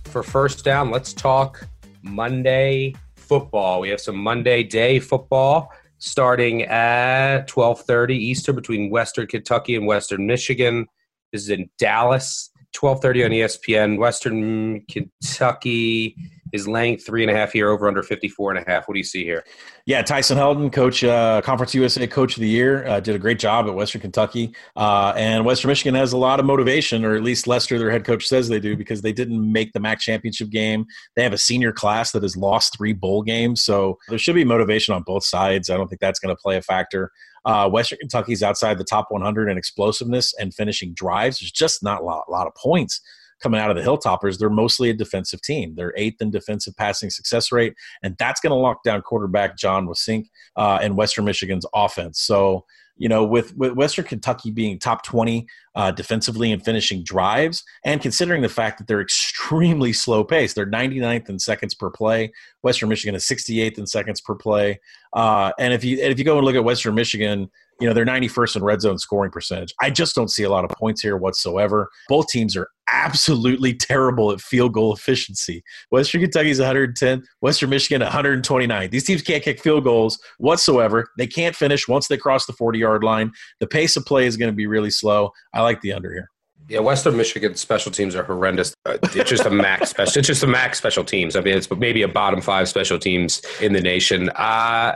For 0.06 0.22
first 0.22 0.64
down, 0.64 0.92
let's 0.92 1.14
talk 1.14 1.68
Monday 2.04 2.94
football. 3.16 3.80
We 3.80 3.90
have 3.90 4.02
some 4.02 4.18
Monday 4.18 4.64
day 4.64 5.00
football 5.00 5.72
starting 6.00 6.64
at 6.64 7.48
12:30 7.48 8.16
Eastern 8.16 8.56
between 8.56 8.90
Western 8.90 9.28
Kentucky 9.28 9.76
and 9.76 9.86
Western 9.86 10.26
Michigan. 10.26 10.88
This 11.32 11.44
is 11.44 11.50
in 11.50 11.70
Dallas. 11.78 12.50
12:30 12.74 13.26
on 13.26 13.32
ESPN. 13.32 13.98
Western 13.98 14.82
Kentucky 14.88 16.16
is 16.54 16.68
laying 16.68 16.98
three 16.98 17.24
and 17.24 17.32
a 17.32 17.36
half 17.36 17.52
here 17.52 17.70
over 17.70 17.88
under 17.88 18.04
54 18.04 18.56
and 18.56 18.66
a 18.66 18.70
half. 18.70 18.88
What 18.88 18.94
do 18.94 18.98
you 18.98 19.04
see 19.04 19.24
here? 19.24 19.44
Yeah, 19.86 20.02
Tyson 20.02 20.38
Helton, 20.38 20.72
coach, 20.72 21.04
uh, 21.04 21.42
Conference 21.42 21.74
USA 21.74 22.06
Coach 22.08 22.36
of 22.38 22.42
the 22.42 22.48
Year, 22.48 22.88
uh, 22.88 23.00
did 23.00 23.16
a 23.16 23.20
great 23.20 23.40
job 23.40 23.68
at 23.68 23.74
Western 23.74 24.02
Kentucky. 24.02 24.54
Uh, 24.76 25.14
and 25.16 25.46
Western 25.46 25.70
Michigan 25.70 25.96
has 25.96 26.14
a 26.14 26.18
lot 26.18 26.40
of 26.40 26.46
motivation, 26.46 27.04
or 27.04 27.16
at 27.16 27.24
least 27.24 27.48
Lester, 27.48 27.80
their 27.80 27.92
head 27.92 28.06
coach, 28.06 28.28
says 28.28 28.50
they 28.50 28.60
do, 28.60 28.76
because 28.76 29.02
they 29.02 29.14
didn't 29.14 29.52
make 29.52 29.74
the 29.74 29.80
MAC 29.80 30.00
championship 30.00 30.50
game. 30.50 30.86
They 31.16 31.24
have 31.24 31.34
a 31.34 31.38
senior 31.38 31.72
class 31.72 32.12
that 32.12 32.24
has 32.24 32.38
lost 32.38 32.78
three 32.78 32.94
bowl 32.94 33.24
games. 33.24 33.64
So 33.64 33.98
there 34.10 34.20
should 34.20 34.36
be 34.36 34.46
motivation 34.46 34.94
on 34.94 35.04
both 35.04 35.24
sides. 35.24 35.70
I 35.70 35.78
don't 35.78 35.88
think 35.88 36.02
that's 36.02 36.20
going 36.20 36.36
to 36.36 36.42
play 36.42 36.58
a 36.58 36.62
factor. 36.62 37.12
Uh, 37.46 37.70
Western 37.70 38.00
Kentucky's 38.00 38.44
outside 38.44 38.78
the 38.78 38.84
top 38.84 39.08
100 39.10 39.50
in 39.50 39.58
explosiveness 39.58 40.34
and 40.40 40.54
finishing 40.54 40.94
drives. 40.94 41.40
There's 41.40 41.52
just 41.52 41.82
not 41.84 42.02
a 42.02 42.04
lot, 42.04 42.26
a 42.28 42.32
lot 42.32 42.48
of 42.48 42.54
points 42.56 43.02
coming 43.42 43.60
out 43.60 43.70
of 43.70 43.76
the 43.76 43.84
Hilltoppers, 43.84 44.38
they're 44.38 44.50
mostly 44.50 44.90
a 44.90 44.94
defensive 44.94 45.42
team. 45.42 45.76
They're 45.76 45.94
eighth 45.98 46.22
in 46.22 46.32
defensive 46.32 46.76
passing 46.76 47.10
success 47.10 47.52
rate, 47.52 47.74
and 48.04 48.16
that's 48.18 48.40
going 48.40 48.52
to 48.52 48.56
lock 48.56 48.84
down 48.84 49.02
quarterback 49.02 49.58
Jon 49.58 49.88
Wassink 49.88 50.26
uh, 50.56 50.80
and 50.82 50.96
Western 50.96 51.26
Michigan's 51.26 51.66
offense. 51.74 52.20
So, 52.20 52.66
you 53.00 53.10
know, 53.10 53.24
with, 53.24 53.56
with 53.58 53.72
Western 53.74 54.06
Kentucky 54.06 54.52
being 54.52 54.78
top 54.78 55.04
20 55.04 55.48
uh, 55.76 55.92
defensively 55.92 56.52
and 56.52 56.64
finishing 56.64 57.02
drives, 57.04 57.64
and 57.86 58.02
considering 58.02 58.42
the 58.42 58.50
fact 58.50 58.78
that 58.78 58.88
they're 58.88 59.02
extremely 59.02 59.94
slow 59.94 60.24
pace, 60.24 60.54
they're 60.54 60.70
99th 60.70 61.30
in 61.30 61.40
seconds 61.40 61.74
per 61.74 61.90
play. 61.90 62.32
Western 62.62 62.90
Michigan 62.90 63.16
is 63.16 63.26
68th 63.26 63.78
in 63.78 63.88
seconds 63.88 64.20
per 64.22 64.36
play. 64.36 64.80
Uh, 65.14 65.52
and 65.58 65.74
if 65.74 65.84
you 65.84 65.98
if 65.98 66.20
you 66.20 66.26
go 66.26 66.38
and 66.38 66.46
look 66.46 66.56
at 66.56 66.64
Western 66.64 66.94
Michigan, 66.94 67.50
you 67.80 67.88
know 67.88 67.94
they're 67.94 68.06
91st 68.06 68.58
in 68.58 68.64
red 68.64 68.82
zone 68.82 68.98
scoring 68.98 69.32
percentage. 69.32 69.74
I 69.82 69.90
just 69.90 70.16
don't 70.16 70.30
see 70.30 70.44
a 70.44 70.50
lot 70.50 70.66
of 70.66 70.72
points 70.72 71.02
here 71.02 71.18
whatsoever. 71.18 71.90
Both 72.10 72.28
teams 72.28 72.56
are 72.58 72.70
absolutely 72.92 73.74
terrible 73.76 74.32
at 74.32 74.42
field 74.42 74.74
goal 74.74 74.94
efficiency. 74.94 75.64
Western 75.90 76.22
Kentucky's 76.22 76.60
110, 76.60 77.24
Western 77.42 77.70
Michigan 77.70 78.02
129. 78.02 78.90
These 78.90 79.06
teams 79.06 79.22
can't 79.22 79.44
kick 79.44 79.62
field 79.62 79.84
goals 79.84 80.20
whatsoever. 80.38 81.10
They 81.18 81.28
can't 81.28 81.56
finish 81.56 81.88
once 81.88 82.08
they 82.08 82.18
cross 82.18 82.46
the 82.46 82.54
40 82.54 82.80
yard 82.80 82.89
line. 82.98 83.32
The 83.60 83.68
pace 83.68 83.96
of 83.96 84.06
play 84.06 84.26
is 84.26 84.38
going 84.38 84.52
to 84.52 84.56
be 84.56 84.68
really 84.68 84.92
slow. 84.92 85.32
I 85.54 85.62
like 85.62 85.82
the 85.82 85.94
under 85.94 86.12
here. 86.12 86.30
Yeah, 86.68 86.80
Western 86.80 87.18
Michigan 87.18 87.56
special 87.56 87.92
teams 87.92 88.16
are 88.16 88.24
horrendous. 88.24 88.76
Uh, 88.86 88.98
it's 89.02 89.30
just 89.30 89.46
a 89.46 89.50
max 89.50 89.90
special. 89.92 90.20
It's 90.20 90.28
just 90.28 90.44
a 90.44 90.48
max 90.48 90.78
special 90.78 91.04
teams. 91.04 91.36
I 91.36 91.42
mean, 91.42 91.58
it's 91.58 91.70
maybe 91.72 92.04
a 92.04 92.08
bottom 92.08 92.42
five 92.42 92.70
special 92.70 93.00
teams 93.00 93.42
in 93.60 93.74
the 93.74 93.82
nation. 93.82 94.30
Uh, 94.30 94.34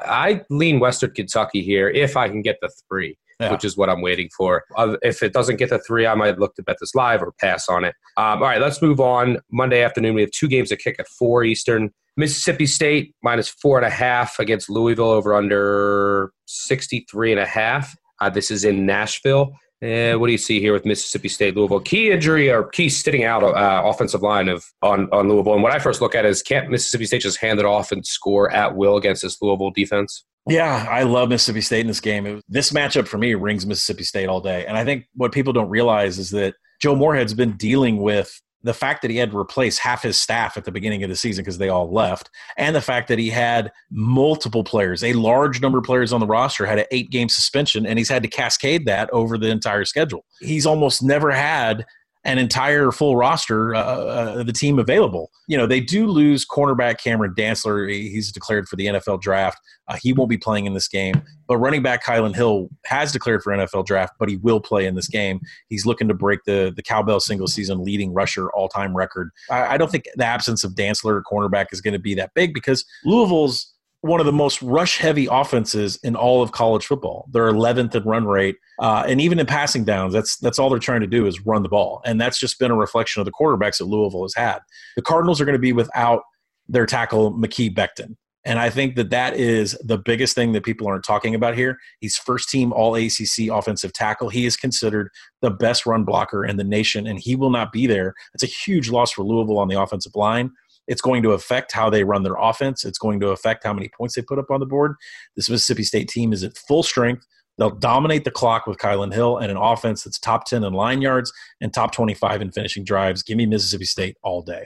I 0.06 0.42
lean 0.52 0.80
Western 0.80 1.12
Kentucky 1.12 1.64
here 1.64 1.90
if 1.90 2.16
I 2.16 2.30
can 2.30 2.44
get 2.44 2.58
the 2.62 2.72
three 2.88 3.18
yeah. 3.40 3.52
which 3.52 3.66
is 3.66 3.78
what 3.78 3.90
I'm 3.90 4.02
waiting 4.02 4.30
for. 4.36 4.64
Uh, 4.76 4.98
if 5.02 5.24
it 5.24 5.34
doesn't 5.34 5.58
get 5.58 5.70
the 5.70 5.80
three, 5.80 6.06
I 6.06 6.16
might 6.16 6.40
look 6.40 6.56
to 6.56 6.64
bet 6.64 6.78
this 6.80 6.96
live 6.96 7.22
or 7.22 7.32
pass 7.40 7.70
on 7.70 7.84
it. 7.84 7.96
Um, 8.18 8.42
all 8.42 8.50
right, 8.50 8.62
let's 8.62 8.82
move 8.82 9.00
on. 9.00 9.40
Monday 9.52 9.84
afternoon, 9.84 10.16
we 10.16 10.22
have 10.22 10.32
two 10.32 10.48
games 10.48 10.70
to 10.70 10.78
kick 10.78 10.96
at 11.00 11.08
four 11.08 11.44
Eastern. 11.44 11.92
Mississippi 12.16 12.66
State 12.66 13.16
minus 13.24 13.50
four 13.50 13.78
and 13.78 13.86
a 13.86 13.90
half 13.90 14.40
against 14.40 14.70
Louisville 14.70 15.10
over 15.10 15.34
under 15.34 16.32
63 16.46 17.32
and 17.32 17.42
a 17.42 17.46
half. 17.46 17.96
Uh, 18.22 18.30
this 18.30 18.52
is 18.52 18.64
in 18.64 18.86
Nashville. 18.86 19.54
Uh, 19.84 20.14
what 20.14 20.28
do 20.28 20.32
you 20.32 20.38
see 20.38 20.62
here 20.62 20.72
with 20.72 20.86
Mississippi 20.86 21.28
State, 21.28 21.58
Louisville? 21.58 21.82
Key 21.82 22.12
injury 22.12 22.50
or 22.50 22.64
key 22.64 22.88
sitting 22.88 23.26
out 23.26 23.44
uh, 23.44 23.82
offensive 23.84 24.22
line 24.22 24.48
of 24.48 24.64
on, 24.82 25.10
on 25.12 25.28
Louisville. 25.28 25.56
And 25.56 25.64
what 25.64 25.74
I 25.74 25.80
first 25.80 26.00
look 26.00 26.16
at 26.16 26.26
is 26.26 26.42
can't 26.42 26.70
Mississippi 26.70 27.06
State 27.06 27.22
just 27.22 27.40
hand 27.40 27.60
it 27.60 27.66
off 27.66 27.92
and 27.92 28.06
score 28.06 28.50
at 28.52 28.76
will 28.76 28.96
against 28.96 29.24
this 29.24 29.42
Louisville 29.42 29.72
defense? 29.72 30.26
Yeah, 30.48 30.88
I 30.90 31.04
love 31.04 31.30
Mississippi 31.30 31.62
State 31.62 31.82
in 31.82 31.88
this 31.88 32.00
game. 32.00 32.24
Was, 32.24 32.44
this 32.48 32.72
matchup 32.72 33.08
for 33.08 33.18
me 33.18 33.34
rings 33.34 33.66
Mississippi 33.66 34.04
State 34.04 34.28
all 34.28 34.40
day. 34.40 34.66
And 34.66 34.78
I 34.78 34.86
think 34.86 35.06
what 35.16 35.34
people 35.34 35.52
don't 35.52 35.70
realize 35.70 36.18
is 36.18 36.30
that 36.30 36.56
Joe 36.82 36.96
Moorhead's 36.96 37.34
been 37.34 37.58
dealing 37.58 37.98
with 37.98 38.42
the 38.64 38.74
fact 38.74 39.02
that 39.02 39.12
he 39.12 39.18
had 39.18 39.32
to 39.32 39.38
replace 39.38 39.78
half 39.78 40.04
his 40.04 40.18
staff 40.18 40.58
at 40.58 40.64
the 40.64 40.72
beginning 40.72 41.04
of 41.04 41.10
the 41.10 41.16
season 41.16 41.44
because 41.44 41.58
they 41.58 41.70
all 41.70 41.92
left, 41.92 42.30
and 42.58 42.76
the 42.76 42.82
fact 42.82 43.08
that 43.10 43.20
he 43.20 43.30
had 43.30 43.72
multiple 43.92 44.64
players, 44.64 45.04
a 45.04 45.14
large 45.14 45.62
number 45.62 45.78
of 45.78 45.84
players 45.84 46.14
on 46.14 46.20
the 46.20 46.28
roster, 46.28 46.66
had 46.66 46.80
an 46.80 46.86
eight 46.92 47.10
game 47.10 47.30
suspension, 47.30 47.86
and 47.86 48.00
he's 48.00 48.10
had 48.10 48.24
to 48.24 48.30
cascade 48.30 48.86
that 48.86 49.10
over 49.12 49.38
the 49.38 49.50
entire 49.50 49.86
schedule. 49.86 50.26
He's 50.40 50.66
almost 50.66 51.04
never 51.04 51.32
had 51.32 51.86
an 52.26 52.38
entire 52.38 52.92
full 52.92 53.18
roster, 53.18 53.76
uh, 53.76 53.80
uh, 53.80 54.44
the 54.44 54.54
team 54.54 54.80
available. 54.80 55.30
You 55.48 55.58
know, 55.58 55.68
they 55.68 55.82
do 55.82 56.08
lose 56.08 56.46
cornerback 56.46 56.98
Cameron 56.98 57.34
Dantzler. 57.36 57.92
He's 57.92 58.32
declared 58.32 58.68
for 58.70 58.78
the 58.78 58.88
NFL 58.88 59.22
draft. 59.22 59.60
Uh, 59.90 59.98
he 60.02 60.14
won't 60.14 60.30
be 60.30 60.38
playing 60.38 60.66
in 60.66 60.74
this 60.74 60.88
game. 60.88 61.22
But 61.48 61.58
running 61.58 61.84
back 61.84 62.04
Kylan 62.06 62.34
Hill 62.34 62.70
has 62.86 63.12
declared 63.12 63.44
for 63.44 63.52
NFL 63.52 63.86
draft, 63.86 64.14
but 64.18 64.30
he 64.30 64.38
will 64.38 64.62
play 64.62 64.86
in 64.86 64.96
this 64.96 65.10
game. 65.10 65.42
He's 65.68 65.86
looking 65.86 66.08
to 66.08 66.14
break 66.14 66.40
the 66.46 66.72
the 66.74 66.82
cowbell 66.82 67.20
single 67.20 67.48
season 67.48 67.84
leading 67.84 68.14
rusher 68.14 68.50
all 68.52 68.70
time 68.70 68.96
record. 68.96 69.30
I, 69.50 69.74
I 69.74 69.78
don't 69.78 69.92
think 69.92 70.06
the 70.16 70.26
absence 70.26 70.64
of 70.64 70.74
Dantzler 70.74 71.22
cornerback 71.30 71.68
is 71.72 71.82
going 71.82 71.94
to 71.94 72.00
be 72.00 72.16
that 72.16 72.34
big 72.34 72.54
because 72.54 72.86
Louisville's 73.04 73.73
one 74.04 74.20
of 74.20 74.26
the 74.26 74.34
most 74.34 74.62
rush 74.62 74.98
heavy 74.98 75.30
offenses 75.32 75.98
in 76.04 76.14
all 76.14 76.44
of 76.44 76.52
college 76.52 76.86
football. 76.86 77.26
They're 77.32 77.50
11th 77.50 77.96
in 77.96 78.04
run 78.04 78.26
rate, 78.26 78.58
uh, 78.80 79.06
and 79.08 79.22
even 79.22 79.40
in 79.40 79.46
passing 79.46 79.86
downs, 79.86 80.12
that's 80.12 80.36
that's 80.38 80.60
all 80.60 80.70
they're 80.70 80.78
trying 80.78 81.02
to 81.02 81.08
do 81.08 81.26
is 81.26 81.46
run 81.46 81.64
the 81.64 81.70
ball, 81.70 82.02
and 82.06 82.20
that's 82.20 82.38
just 82.38 82.60
been 82.60 82.70
a 82.70 82.76
reflection 82.76 83.22
of 83.22 83.26
the 83.26 83.32
quarterbacks 83.32 83.78
that 83.78 83.86
Louisville 83.86 84.24
has 84.24 84.36
had. 84.36 84.60
The 84.98 85.02
Cardinals 85.02 85.40
are 85.40 85.46
going 85.46 85.54
to 85.54 85.60
be 85.60 85.72
without 85.72 86.24
their 86.68 86.86
tackle 86.86 87.32
Mekhi 87.34 87.74
Becton, 87.74 88.18
and 88.44 88.60
I 88.60 88.70
think 88.70 88.96
that 88.96 89.10
that 89.12 89.38
is 89.38 89.78
the 89.82 89.98
biggest 89.98 90.36
thing 90.36 90.52
that 90.52 90.66
people 90.66 90.86
aren't 90.86 91.06
talking 91.06 91.34
about 91.34 91.56
here. 91.56 91.78
He's 92.02 92.18
first 92.18 92.50
team 92.50 92.74
All 92.74 92.96
ACC 92.96 93.48
offensive 93.50 93.94
tackle. 93.94 94.28
He 94.28 94.46
is 94.46 94.58
considered 94.58 95.10
the 95.42 95.50
best 95.50 95.86
run 95.86 96.04
blocker 96.04 96.44
in 96.44 96.58
the 96.58 96.66
nation, 96.66 97.08
and 97.08 97.20
he 97.20 97.38
will 97.38 97.52
not 97.52 97.72
be 97.72 97.88
there. 97.88 98.14
It's 98.34 98.44
a 98.44 98.48
huge 98.48 98.90
loss 98.90 99.14
for 99.14 99.24
Louisville 99.24 99.60
on 99.60 99.70
the 99.70 99.82
offensive 99.82 100.16
line. 100.16 100.52
It's 100.88 101.02
going 101.02 101.24
to 101.24 101.32
affect 101.32 101.72
how 101.72 101.90
they 101.90 102.04
run 102.04 102.24
their 102.24 102.36
offense. 102.36 102.86
It's 102.86 102.98
going 102.98 103.20
to 103.22 103.30
affect 103.30 103.64
how 103.64 103.74
many 103.74 103.90
points 103.90 104.16
they 104.16 104.22
put 104.22 104.40
up 104.40 104.52
on 104.52 104.60
the 104.60 104.66
board. 104.66 104.96
This 105.36 105.50
Mississippi 105.50 105.84
State 105.84 106.10
team 106.10 106.34
is 106.34 106.44
at 106.44 106.58
full 106.58 106.84
strength. 106.84 107.26
They'll 107.58 107.70
dominate 107.70 108.24
the 108.24 108.32
clock 108.32 108.66
with 108.66 108.80
Kylan 108.80 109.14
Hill 109.14 109.38
and 109.38 109.52
an 109.52 109.58
offense 109.58 110.04
that's 110.04 110.20
top 110.20 110.46
10 110.46 110.64
in 110.64 110.74
line 110.74 111.02
yards 111.02 111.32
and 111.62 111.74
top 111.74 111.92
25 111.92 112.42
in 112.42 112.52
finishing 112.52 112.84
drives. 112.84 113.22
Give 113.22 113.38
me 113.38 113.46
Mississippi 113.46 113.86
State 113.86 114.18
all 114.24 114.42
day. 114.42 114.66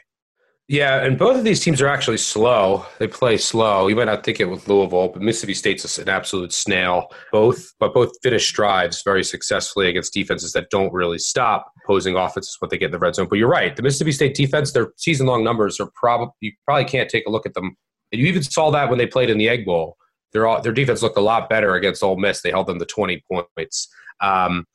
Yeah, 0.70 1.06
and 1.06 1.18
both 1.18 1.38
of 1.38 1.46
these 1.46 1.62
teams 1.62 1.82
are 1.82 1.88
actually 1.88 2.18
slow. 2.18 2.86
They 3.00 3.08
play 3.08 3.38
slow. 3.38 3.88
You 3.88 3.96
might 3.96 4.06
not 4.06 4.26
think 4.26 4.42
it 4.42 4.46
with 4.46 4.68
Louisville, 4.68 5.08
but 5.08 5.22
Mississippi 5.22 5.54
State's 5.54 5.98
an 5.98 6.10
absolute 6.10 6.52
snail. 6.52 7.08
Both, 7.32 7.74
but 7.80 7.94
both 7.94 8.12
finish 8.22 8.52
drives 8.52 9.02
very 9.02 9.24
successfully 9.24 9.88
against 9.88 10.14
defenses 10.14 10.52
that 10.52 10.70
don't 10.70 10.92
really 10.92 11.20
stop 11.20 11.72
opposing 11.86 12.18
offenses. 12.18 12.58
What 12.60 12.70
they 12.70 12.78
get 12.78 12.88
in 12.88 12.92
the 12.92 13.00
red 13.00 13.16
zone. 13.16 13.28
But 13.30 13.38
you're 13.38 13.48
right. 13.48 13.74
The 13.78 13.82
Mississippi 13.82 14.12
State 14.12 14.36
defense, 14.36 14.74
their 14.74 14.92
season-long 14.98 15.42
numbers 15.42 15.80
are 15.80 15.90
probably 15.96 16.34
you 16.42 16.52
probably 16.66 16.84
can't 16.84 17.10
take 17.10 17.26
a 17.28 17.32
look 17.32 17.46
at 17.46 17.54
them. 17.54 17.78
And 18.12 18.22
you 18.22 18.28
even 18.28 18.44
saw 18.44 18.70
that 18.72 18.90
when 18.90 18.98
they 18.98 19.08
played 19.08 19.30
in 19.30 19.38
the 19.38 19.48
Egg 19.48 19.66
Bowl. 19.66 19.96
Their 20.34 20.60
their 20.62 20.74
defense 20.74 21.02
looked 21.02 21.18
a 21.18 21.22
lot 21.22 21.50
better 21.50 21.76
against 21.76 22.04
Ole 22.04 22.18
Miss. 22.18 22.42
They 22.42 22.52
held 22.52 22.68
them 22.68 22.80
to 22.80 22.86
20 22.86 23.24
points. 23.32 23.88
Um, 24.20 24.66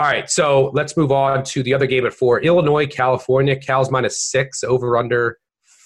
all 0.00 0.06
right, 0.06 0.30
so 0.30 0.70
let's 0.72 0.96
move 0.96 1.12
on 1.12 1.44
to 1.44 1.62
the 1.62 1.74
other 1.74 1.84
game 1.84 2.06
at 2.06 2.14
four. 2.14 2.40
Illinois, 2.40 2.86
California. 2.86 3.54
Cal's 3.54 3.90
minus 3.90 4.18
six, 4.18 4.64
over 4.64 4.96
under 4.96 5.36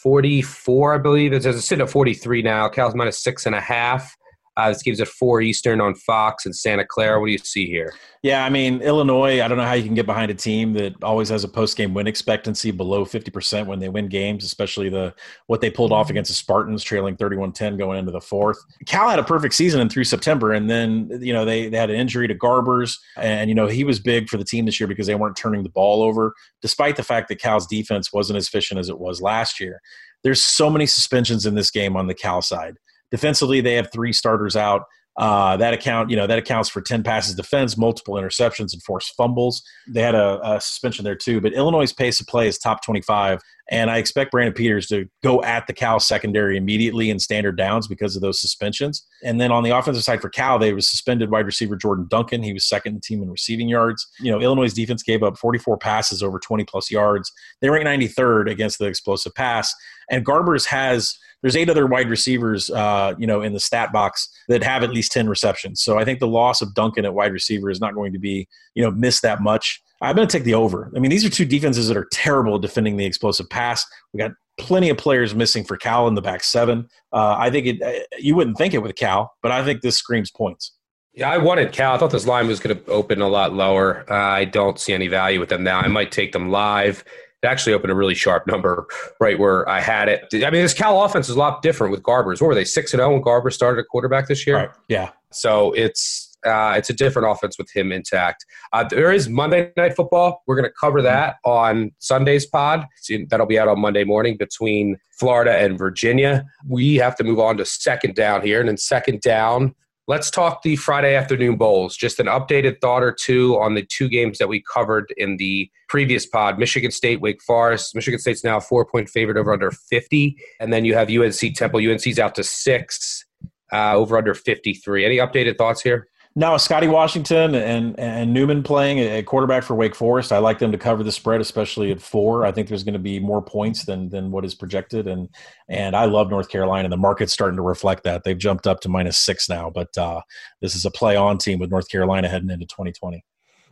44, 0.05 0.95
I 0.95 0.99
believe. 0.99 1.33
It's, 1.33 1.45
it's 1.45 1.65
sitting 1.65 1.83
at 1.83 1.91
43 1.91 2.41
now. 2.41 2.69
Cal's 2.69 2.95
minus 2.95 3.19
six 3.19 3.45
and 3.45 3.57
a 3.57 3.61
half. 3.61 4.15
Uh, 4.57 4.69
this 4.69 4.83
game's 4.83 5.01
at 5.01 5.09
four 5.09 5.41
Eastern 5.41 5.81
on 5.81 5.95
Fox 5.95 6.47
and 6.47 6.55
Santa 6.55 6.85
Clara. 6.85 7.19
What 7.21 7.27
do 7.27 7.33
you 7.33 7.39
see 7.39 7.67
here? 7.67 7.93
Yeah, 8.23 8.45
I 8.45 8.49
mean 8.49 8.81
Illinois. 8.81 9.43
I 9.43 9.49
don't 9.49 9.59
know 9.59 9.67
how 9.67 9.75
you 9.75 9.85
can 9.85 9.95
get 9.95 10.07
behind 10.07 10.31
a 10.31 10.35
team 10.35 10.73
that 10.75 10.95
always 11.03 11.29
has 11.29 11.45
a 11.45 11.49
post 11.49 11.77
game 11.77 11.93
win 11.93 12.07
expectancy 12.07 12.71
below 12.71 13.05
fifty 13.05 13.31
percent 13.31 13.69
when 13.69 13.81
they 13.81 13.89
win 13.89 14.09
games, 14.09 14.45
especially 14.45 14.89
the 14.89 15.15
what 15.47 15.61
they 15.61 15.71
pulled 15.71 15.93
off 15.93 16.09
against 16.09 16.31
the 16.31 16.35
Spartans, 16.35 16.83
trailing 16.83 17.17
31-10 17.17 17.77
going 17.77 17.99
into 17.99 18.13
the 18.13 18.21
fourth. 18.21 18.59
Cal 18.87 19.09
had 19.09 19.19
a 19.19 19.25
perfect 19.25 19.55
season 19.55 19.81
and 19.81 19.91
through 19.91 20.05
September, 20.05 20.53
and 20.53 20.71
then 20.71 21.11
you 21.21 21.33
know 21.33 21.45
they, 21.45 21.69
they 21.69 21.77
had 21.77 21.91
an 21.91 21.97
injury 21.97 22.29
to 22.29 22.35
Garbers, 22.35 22.99
and 23.17 23.51
you 23.51 23.55
know 23.55 23.67
he 23.67 23.85
was 23.85 23.99
big 23.99 24.29
for 24.29 24.37
the 24.37 24.45
team 24.45 24.65
this 24.65 24.81
year 24.81 24.87
because 24.87 25.07
they 25.07 25.15
weren't 25.15 25.37
turning 25.37 25.63
the 25.63 25.69
ball 25.69 26.03
over, 26.03 26.35
despite 26.63 26.97
the 26.97 27.03
fact 27.03 27.29
that 27.29 27.41
Cal's 27.41 27.67
defense 27.67 28.13
wasn't 28.13 28.37
as 28.37 28.47
efficient 28.47 28.81
as 28.81 28.89
it 28.89 28.99
was 28.99 29.21
last 29.21 29.61
year. 29.61 29.81
There's 30.23 30.41
so 30.41 30.71
many 30.71 30.87
suspensions 30.87 31.45
in 31.45 31.55
this 31.55 31.71
game 31.71 31.97
on 31.97 32.07
the 32.07 32.15
Cal 32.15 32.41
side. 32.41 32.79
Defensively, 33.15 33.61
they 33.61 33.75
have 33.75 33.93
three 33.93 34.13
starters 34.13 34.57
out. 34.57 34.87
Uh, 35.17 35.57
that 35.57 35.73
account, 35.73 36.11
you 36.11 36.17
know, 36.17 36.27
that 36.27 36.39
accounts 36.39 36.69
for 36.69 36.81
10 36.81 37.05
passes 37.05 37.37
defense, 37.37 37.79
multiple 37.79 38.15
interceptions, 38.15 38.73
and 38.73 38.83
forced 38.83 39.15
fumbles. 39.17 39.63
They 39.87 40.03
had 40.03 40.17
a, 40.17 40.41
a, 40.43 40.61
suspension 40.61 41.05
there 41.05 41.15
too. 41.15 41.41
But 41.41 41.53
Illinois' 41.53 41.93
pace 41.93 42.19
of 42.19 42.27
play 42.27 42.49
is 42.49 42.59
top 42.59 42.85
25, 42.85 43.41
and 43.71 43.93
I 43.93 43.99
expect 43.99 44.33
Brandon 44.33 44.53
Peters 44.53 44.89
to 44.89 45.07
go 45.23 45.41
at 45.45 45.69
the 45.69 45.73
Cal 45.73 46.01
secondary 46.01 46.57
immediately 46.57 47.11
in 47.11 47.21
standard 47.21 47.57
downs 47.57 47.87
because 47.87 48.17
of 48.17 48.23
those 48.23 48.41
suspensions. 48.41 49.07
And 49.23 49.41
then 49.41 49.53
on 49.53 49.63
the 49.63 49.71
offensive 49.71 50.03
side 50.03 50.21
for 50.21 50.31
Cal, 50.31 50.59
they 50.59 50.73
was 50.73 50.89
suspended 50.89 51.31
wide 51.31 51.47
receiver 51.47 51.77
Jordan 51.77 52.09
Duncan. 52.11 52.43
He 52.43 52.53
was 52.53 52.69
second 52.69 53.05
team 53.05 53.23
in 53.23 53.31
receiving 53.31 53.69
yards. 53.69 54.05
You 54.19 54.33
know, 54.33 54.41
Illinois' 54.41 54.73
defense 54.73 55.05
gave 55.05 55.23
up 55.23 55.39
44 55.39 55.79
passes 55.79 56.25
over 56.25 56.41
20 56.41 56.65
plus 56.65 56.91
yards. 56.91 57.31
They 57.61 57.71
ranked 57.71 57.87
93rd 57.87 58.51
against 58.51 58.81
the 58.81 58.87
explosive 58.87 59.33
pass. 59.37 59.73
And 60.11 60.27
Garbers 60.27 60.67
has 60.67 61.17
there's 61.45 61.57
eight 61.57 61.69
other 61.69 61.87
wide 61.87 62.09
receivers, 62.09 62.71
uh, 62.71 63.13
you 63.19 63.27
know, 63.27 63.43
in 63.43 63.53
the 63.53 63.61
stat 63.61 63.93
box 63.93 64.31
that 64.49 64.63
have 64.63 64.83
at 64.83 64.89
least 64.89 65.13
10 65.13 65.29
receptions. 65.29 65.83
So 65.83 65.99
I 65.99 66.05
think 66.05 66.19
the 66.19 66.27
loss 66.27 66.63
of 66.63 66.73
Duncan 66.73 67.05
at 67.05 67.13
wide 67.13 67.35
receiver 67.35 67.69
is 67.69 67.83
not 67.83 67.95
going 67.95 68.15
to 68.15 68.19
be, 68.19 68.49
you 68.75 68.83
know, 68.83 68.91
missed 68.91 69.21
that 69.21 69.43
much. 69.43 69.83
I'm 70.01 70.17
going 70.17 70.27
to 70.27 70.33
take 70.33 70.45
the 70.45 70.55
over. 70.55 70.91
I 70.97 71.01
mean, 71.01 71.11
these 71.11 71.23
are 71.23 71.29
two 71.29 71.45
defenses 71.45 71.87
that 71.89 71.99
are 71.99 72.09
terrible 72.11 72.59
defending 72.59 72.97
the 72.97 73.05
explosive 73.05 73.51
pass. 73.51 73.85
We 74.15 74.19
got 74.19 74.31
plenty 74.57 74.89
of 74.89 74.97
players 74.97 75.35
missing 75.35 75.65
for 75.65 75.77
Cal 75.77 76.09
in 76.09 76.15
the 76.15 76.23
back 76.23 76.43
seven. 76.43 76.89
Uh, 77.13 77.37
I 77.39 77.51
think 77.51 77.67
it. 77.67 77.83
Uh, 77.83 78.01
you 78.19 78.35
wouldn't 78.35 78.57
think 78.57 78.73
it 78.73 78.79
with 78.79 78.97
Cal, 78.97 79.35
but 79.43 79.53
I 79.53 79.63
think 79.63 79.83
this 79.83 79.99
screams 79.99 80.31
points. 80.31 80.73
Yeah, 81.13 81.31
I 81.31 81.37
wanted 81.37 81.73
Cal. 81.73 81.95
I 81.95 81.99
thought 81.99 82.11
this 82.11 82.27
line 82.27 82.47
was 82.47 82.59
going 82.59 82.75
to 82.75 82.87
open 82.87 83.21
a 83.21 83.29
lot 83.29 83.53
lower. 83.53 84.11
Uh, 84.11 84.15
I 84.15 84.47
don't 84.47 84.81
see 84.81 84.95
any 84.95 85.09
value 85.09 85.41
with 85.41 85.51
them 85.51 85.63
now. 85.63 85.81
I 85.81 85.89
might 85.89 86.11
take 86.11 86.33
them 86.33 86.51
live 86.51 87.05
actually 87.45 87.75
opened 87.75 87.93
a 87.93 87.95
really 87.95 88.15
sharp 88.15 88.47
number 88.49 88.87
right 89.21 89.39
where 89.39 89.69
I 89.69 89.81
had 89.81 90.09
it. 90.09 90.27
I 90.33 90.51
mean, 90.51 90.63
this 90.63 90.75
Cal 90.75 91.03
offense 91.03 91.29
is 91.29 91.37
a 91.37 91.39
lot 91.39 91.63
different 91.63 91.91
with 91.91 92.03
Garbers. 92.03 92.41
What 92.41 92.49
were 92.49 92.55
they 92.55 92.65
six 92.65 92.93
and 92.93 93.01
zero 93.01 93.13
when 93.13 93.23
Garber 93.23 93.51
started 93.51 93.81
at 93.81 93.89
quarterback 93.89 94.29
this 94.29 94.47
year? 94.47 94.57
Right. 94.57 94.71
Yeah. 94.89 95.11
So 95.31 95.73
it's 95.73 96.31
uh, 96.45 96.75
it's 96.77 96.91
a 96.91 96.93
different 96.93 97.31
offense 97.31 97.57
with 97.59 97.75
him 97.75 97.91
intact. 97.91 98.45
Uh, 98.73 98.85
there 98.85 99.11
is 99.11 99.29
Monday 99.29 99.73
Night 99.77 99.97
Football. 99.97 100.43
We're 100.47 100.57
going 100.57 100.69
to 100.69 100.75
cover 100.79 101.01
that 101.03 101.37
on 101.45 101.93
Sunday's 102.01 102.45
pod. 102.45 102.87
That'll 103.29 103.47
be 103.47 103.59
out 103.59 103.69
on 103.69 103.81
Monday 103.81 104.05
morning 104.05 104.37
between 104.37 104.99
Florida 105.19 105.57
and 105.57 105.79
Virginia. 105.79 106.45
We 106.69 106.97
have 106.97 107.17
to 107.17 107.25
move 107.25 107.39
on 107.39 107.57
to 107.57 107.65
second 107.65 108.15
down 108.15 108.43
here, 108.43 108.61
and 108.61 108.69
then 108.69 108.77
second 108.77 109.23
down 109.23 109.75
Let's 110.07 110.31
talk 110.31 110.61
the 110.61 110.77
Friday 110.77 111.15
afternoon 111.15 111.57
bowls. 111.57 111.97
Just 111.97 112.21
an 112.21 112.27
updated 112.27 112.79
thought 112.83 113.03
or 113.03 113.11
two 113.11 113.59
on 113.59 113.73
the 113.73 113.83
two 113.83 114.11
games 114.11 114.37
that 114.37 114.49
we 114.49 114.63
covered 114.71 115.15
in 115.17 115.39
the 115.39 115.71
previous 115.89 116.27
pod 116.27 116.59
Michigan 116.59 116.91
State, 116.91 117.23
Wake 117.23 117.41
Forest. 117.41 117.95
Michigan 117.95 118.21
State's 118.21 118.45
now 118.45 118.61
four 118.61 118.85
point 118.85 119.09
favorite 119.09 119.39
over 119.39 119.51
under 119.51 119.71
50. 119.71 120.37
And 120.61 120.75
then 120.75 120.85
you 120.85 120.95
have 120.95 121.09
UNC 121.09 121.55
Temple. 121.55 121.81
UNC's 121.81 122.19
out 122.19 122.35
to 122.35 122.45
six, 122.45 123.25
uh, 123.73 123.95
over 123.95 124.19
under 124.19 124.35
53. 124.35 125.07
Any 125.07 125.17
updated 125.17 125.57
thoughts 125.57 125.81
here? 125.81 126.09
No, 126.37 126.57
Scotty 126.57 126.89
Washington 126.89 127.55
and 127.55 127.99
and 127.99 128.35
Newman 128.35 128.65
playing 128.65 128.99
a 128.99 129.23
quarterback 129.23 129.63
for 129.63 129.77
Wake 129.77 129.95
Forest. 129.95 130.33
I 130.33 130.39
like 130.39 130.59
them 130.59 130.73
to 130.73 130.79
cover 130.79 131.05
the 131.05 131.13
spread, 131.13 131.41
especially 131.41 131.93
at 131.93 132.01
four. 132.01 132.45
I 132.45 132.51
think 132.51 132.67
there's 132.67 132.83
going 132.83 132.95
to 132.95 132.99
be 132.99 133.21
more 133.21 133.41
points 133.41 133.85
than 133.85 134.09
than 134.09 134.33
what 134.33 134.45
is 134.45 134.53
projected, 134.53 135.07
and 135.07 135.29
and 135.69 135.95
I 135.95 136.07
love 136.07 136.31
North 136.31 136.49
Carolina. 136.49 136.87
and 136.87 136.93
The 136.93 136.97
market's 136.97 137.33
starting 137.33 137.57
to 137.57 137.63
reflect 137.63 138.03
that. 138.03 138.25
They've 138.25 138.37
jumped 138.37 138.67
up 138.67 138.81
to 138.81 138.89
minus 138.89 139.17
six 139.17 139.49
now, 139.49 139.71
but 139.71 139.97
uh, 139.97 140.23
this 140.61 140.75
is 140.75 140.85
a 140.85 140.91
play 140.91 141.15
on 141.15 141.39
team 141.39 141.61
with 141.61 141.71
North 141.71 141.89
Carolina 141.89 142.29
heading 142.29 142.51
into 142.51 142.67
2020. 142.67 143.25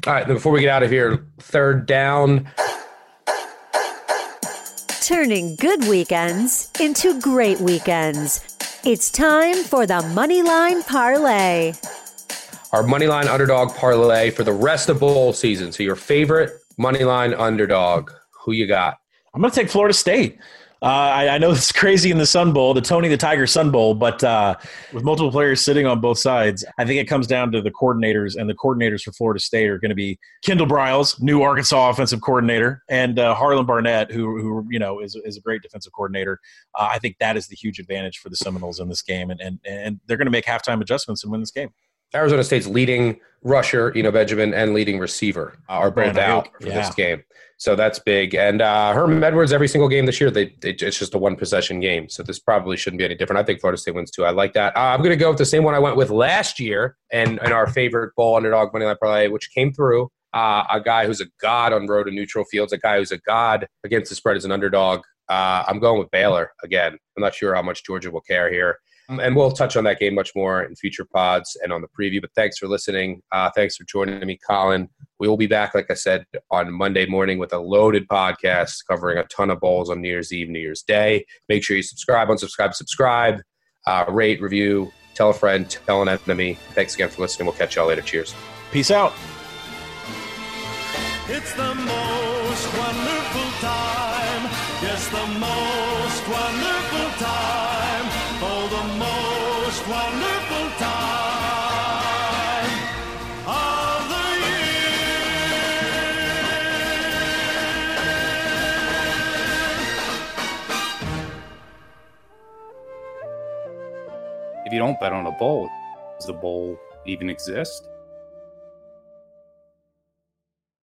All 0.07 0.13
right, 0.13 0.27
before 0.27 0.53
we 0.53 0.61
get 0.61 0.71
out 0.71 0.85
of 0.85 0.91
here, 0.91 1.27
third 1.41 1.87
down. 1.87 2.49
Turning 5.01 5.57
good 5.57 5.89
weekends 5.89 6.71
into 6.81 7.21
great 7.21 7.59
weekends. 7.59 8.57
It's 8.85 9.11
time 9.11 9.57
for 9.57 9.85
the 9.85 9.95
Moneyline 10.15 10.87
Parlay 10.87 11.73
our 12.73 12.83
moneyline 12.83 13.27
underdog 13.27 13.75
parlay 13.75 14.31
for 14.31 14.45
the 14.45 14.53
rest 14.53 14.89
of 14.89 15.01
bowl 15.01 15.33
season. 15.33 15.73
So 15.73 15.83
your 15.83 15.97
favorite 15.97 16.51
moneyline 16.81 17.39
underdog, 17.39 18.11
who 18.45 18.53
you 18.53 18.67
got? 18.67 18.97
I'm 19.35 19.41
going 19.41 19.51
to 19.51 19.61
take 19.61 19.69
Florida 19.69 19.95
State. 19.95 20.39
Uh, 20.81 20.87
I, 20.87 21.29
I, 21.29 21.39
know 21.39 21.53
it's 21.53 21.71
crazy 21.73 22.11
in 22.11 22.19
the 22.19 22.27
Sun 22.27 22.53
Bowl, 22.53 22.75
the 22.75 22.81
Tony 22.81 23.07
the 23.09 23.17
Tiger 23.17 23.47
Sun 23.47 23.71
Bowl, 23.71 23.95
but 23.95 24.25
uh, 24.25 24.57
with 24.93 25.05
multiple 25.05 25.31
players 25.31 25.61
sitting 25.61 25.87
on 25.87 26.01
both 26.01 26.19
sides, 26.19 26.65
I 26.77 26.85
think 26.85 26.99
it 26.99 27.07
comes 27.07 27.29
down 27.29 27.53
to 27.53 27.63
the 27.63 27.71
coordinators, 27.71 28.35
and 28.35 28.51
the 28.51 28.55
coordinators 28.55 29.03
for 29.03 29.13
Florida 29.13 29.39
State 29.39 29.69
are 29.69 29.79
going 29.79 29.91
to 29.91 29.95
be 29.95 30.19
Kendall 30.45 30.67
Briles, 30.67 31.23
new 31.23 31.41
Arkansas 31.43 31.91
offensive 31.91 32.21
coordinator, 32.21 32.83
and 32.91 33.21
uh, 33.21 33.33
Harlon 33.33 33.65
Barnett, 33.65 34.11
who, 34.11 34.41
who 34.41 34.67
you 34.71 34.81
know 34.81 34.99
is, 34.99 35.15
is 35.25 35.37
a 35.37 35.41
great 35.41 35.63
defensive 35.63 35.93
coordinator. 35.93 36.41
Uh, 36.75 36.89
I 36.91 36.99
think 36.99 37.17
that 37.21 37.37
is 37.37 37.47
the 37.47 37.55
huge 37.55 37.79
advantage 37.79 38.19
for 38.19 38.29
the 38.29 38.37
Seminoles 38.37 38.81
in 38.81 38.89
this 38.89 39.03
game, 39.03 39.31
and 39.31 39.41
and, 39.41 39.61
and 39.65 40.01
they're 40.09 40.17
going 40.17 40.27
to 40.27 40.33
make 40.33 40.47
halftime 40.47 40.81
adjustments 40.81 41.23
and 41.23 41.31
win 41.31 41.41
this 41.41 41.53
game. 41.53 41.71
Arizona 42.15 42.45
State's 42.45 42.67
leading 42.67 43.21
rusher, 43.43 43.93
you 43.95 44.03
know, 44.03 44.13
Benjamin, 44.13 44.55
and 44.55 44.75
leading 44.75 44.99
receiver 44.99 45.59
are 45.69 45.91
both 45.91 46.17
out 46.17 46.49
for 46.61 46.69
yeah. 46.69 46.75
this 46.75 46.95
game. 46.95 47.23
So 47.57 47.77
that's 47.77 47.99
big. 48.01 48.35
And 48.35 48.61
uh, 48.61 48.93
Herman 48.93 49.23
Edwards, 49.23 49.53
every 49.53 49.69
single 49.69 49.89
game 49.89 50.05
this 50.05 50.21
year, 50.21 50.31
they, 50.31 50.47
they, 50.61 50.71
it's 50.71 50.99
just 50.99 51.15
a 51.15 51.19
one 51.19 51.37
possession 51.37 51.79
game. 51.79 52.09
So 52.09 52.23
this 52.25 52.41
probably 52.41 52.77
shouldn't 52.77 52.99
be 52.99 53.05
any 53.05 53.15
different. 53.15 53.39
I 53.39 53.45
think 53.45 53.61
Florida 53.61 53.79
State 53.79 53.95
wins 53.95 54.11
too. 54.11 54.25
I 54.25 54.31
like 54.31 54.53
that. 54.55 54.77
Uh, 54.77 54.81
I'm 54.81 54.99
going 54.99 55.11
to 55.11 55.17
go 55.17 55.29
with 55.29 55.39
the 55.39 55.45
same 55.45 55.63
one 55.63 55.75
I 55.75 55.79
went 55.79 55.97
with 55.97 56.11
last 56.11 56.59
year 56.59 56.97
and, 57.13 57.39
and 57.41 57.53
our 57.53 57.69
favorite 57.69 58.15
bowl 58.17 58.37
underdog 58.37 58.73
money 58.73 58.85
line 58.85 58.97
parlay, 59.01 59.29
which 59.29 59.51
came 59.55 59.73
through. 59.73 60.09
uh, 60.35 60.65
a 60.71 60.81
guy 60.81 61.07
who's 61.07 61.21
a 61.21 61.27
god 61.41 61.73
on 61.73 61.87
road 61.87 62.07
and 62.07 62.17
neutral 62.17 62.45
fields, 62.45 62.73
a 62.73 62.79
guy 62.79 62.99
who's 62.99 63.13
a 63.13 63.19
god 63.19 63.67
against 63.85 64.09
the 64.09 64.15
spread 64.15 64.37
as 64.37 64.45
an 64.45 64.53
underdog. 64.53 65.01
Uh, 65.29 65.65
I'm 65.67 65.79
going 65.79 65.99
with 65.99 66.11
Baylor 66.11 66.53
again. 66.63 66.93
I'm 66.93 67.23
not 67.23 67.35
sure 67.35 67.55
how 67.55 67.63
much 67.63 67.85
Georgia 67.85 68.11
will 68.11 68.21
care 68.23 68.51
here. 68.51 68.79
And 69.21 69.37
we'll 69.37 69.51
touch 69.53 69.77
on 69.77 69.85
that 69.85 69.99
game 69.99 70.15
much 70.15 70.33
more 70.35 70.63
in 70.63 70.75
future 70.77 71.07
pods 71.13 71.57
and 71.63 71.73
on 71.73 71.83
the 71.83 71.89
preview. 71.89 72.21
But 72.21 72.31
thanks 72.35 72.59
for 72.59 72.69
listening. 72.69 73.23
Uh, 73.33 73.51
thanks 73.55 73.77
for 73.77 73.85
joining 73.85 74.27
me, 74.27 74.39
Collin. 74.39 74.89
We 75.19 75.29
will 75.29 75.37
be 75.37 75.47
back, 75.47 75.75
like 75.75 75.91
I 75.91 75.95
said, 75.95 76.25
on 76.51 76.73
Monday 76.73 77.07
morning 77.07 77.39
with 77.39 77.53
a 77.53 77.59
loaded 77.59 78.09
podcast 78.09 78.79
covering 78.89 79.19
a 79.19 79.25
ton 79.25 79.51
of 79.51 79.61
bowls 79.61 79.91
on 79.91 80.01
New 80.01 80.09
Year's 80.09 80.33
Eve, 80.33 80.49
New 80.49 80.59
Year's 80.59 80.83
Day. 80.83 81.25
Make 81.49 81.63
sure 81.63 81.77
you 81.77 81.83
subscribe, 81.83 82.29
unsubscribe, 82.29 82.75
subscribe, 82.75 83.41
uh, 83.87 84.05
rate, 84.09 84.41
review, 84.41 84.93
tell 85.15 85.31
a 85.31 85.35
friend, 85.35 85.69
tell 85.71 86.03
an 86.03 86.09
enemy. 86.09 86.55
Thanks 86.71 86.95
again 86.95 87.09
for 87.09 87.23
listening. 87.23 87.47
We'll 87.47 87.57
catch 87.57 87.77
y'all 87.77 87.89
later. 87.89 88.03
Cheers. 88.03 88.35
Peace 88.73 88.91
out. 88.91 89.13
It's 91.29 91.55
the 91.55 91.75
most 91.75 92.12
If 114.73 114.77
you 114.77 114.81
don't 114.81 114.99
bet 114.99 115.13
on 115.13 115.27
a 115.27 115.33
bowl, 115.33 115.69
does 116.19 116.29
the 116.29 116.33
bowl 116.33 116.79
even 117.05 117.29
exist? 117.29 117.91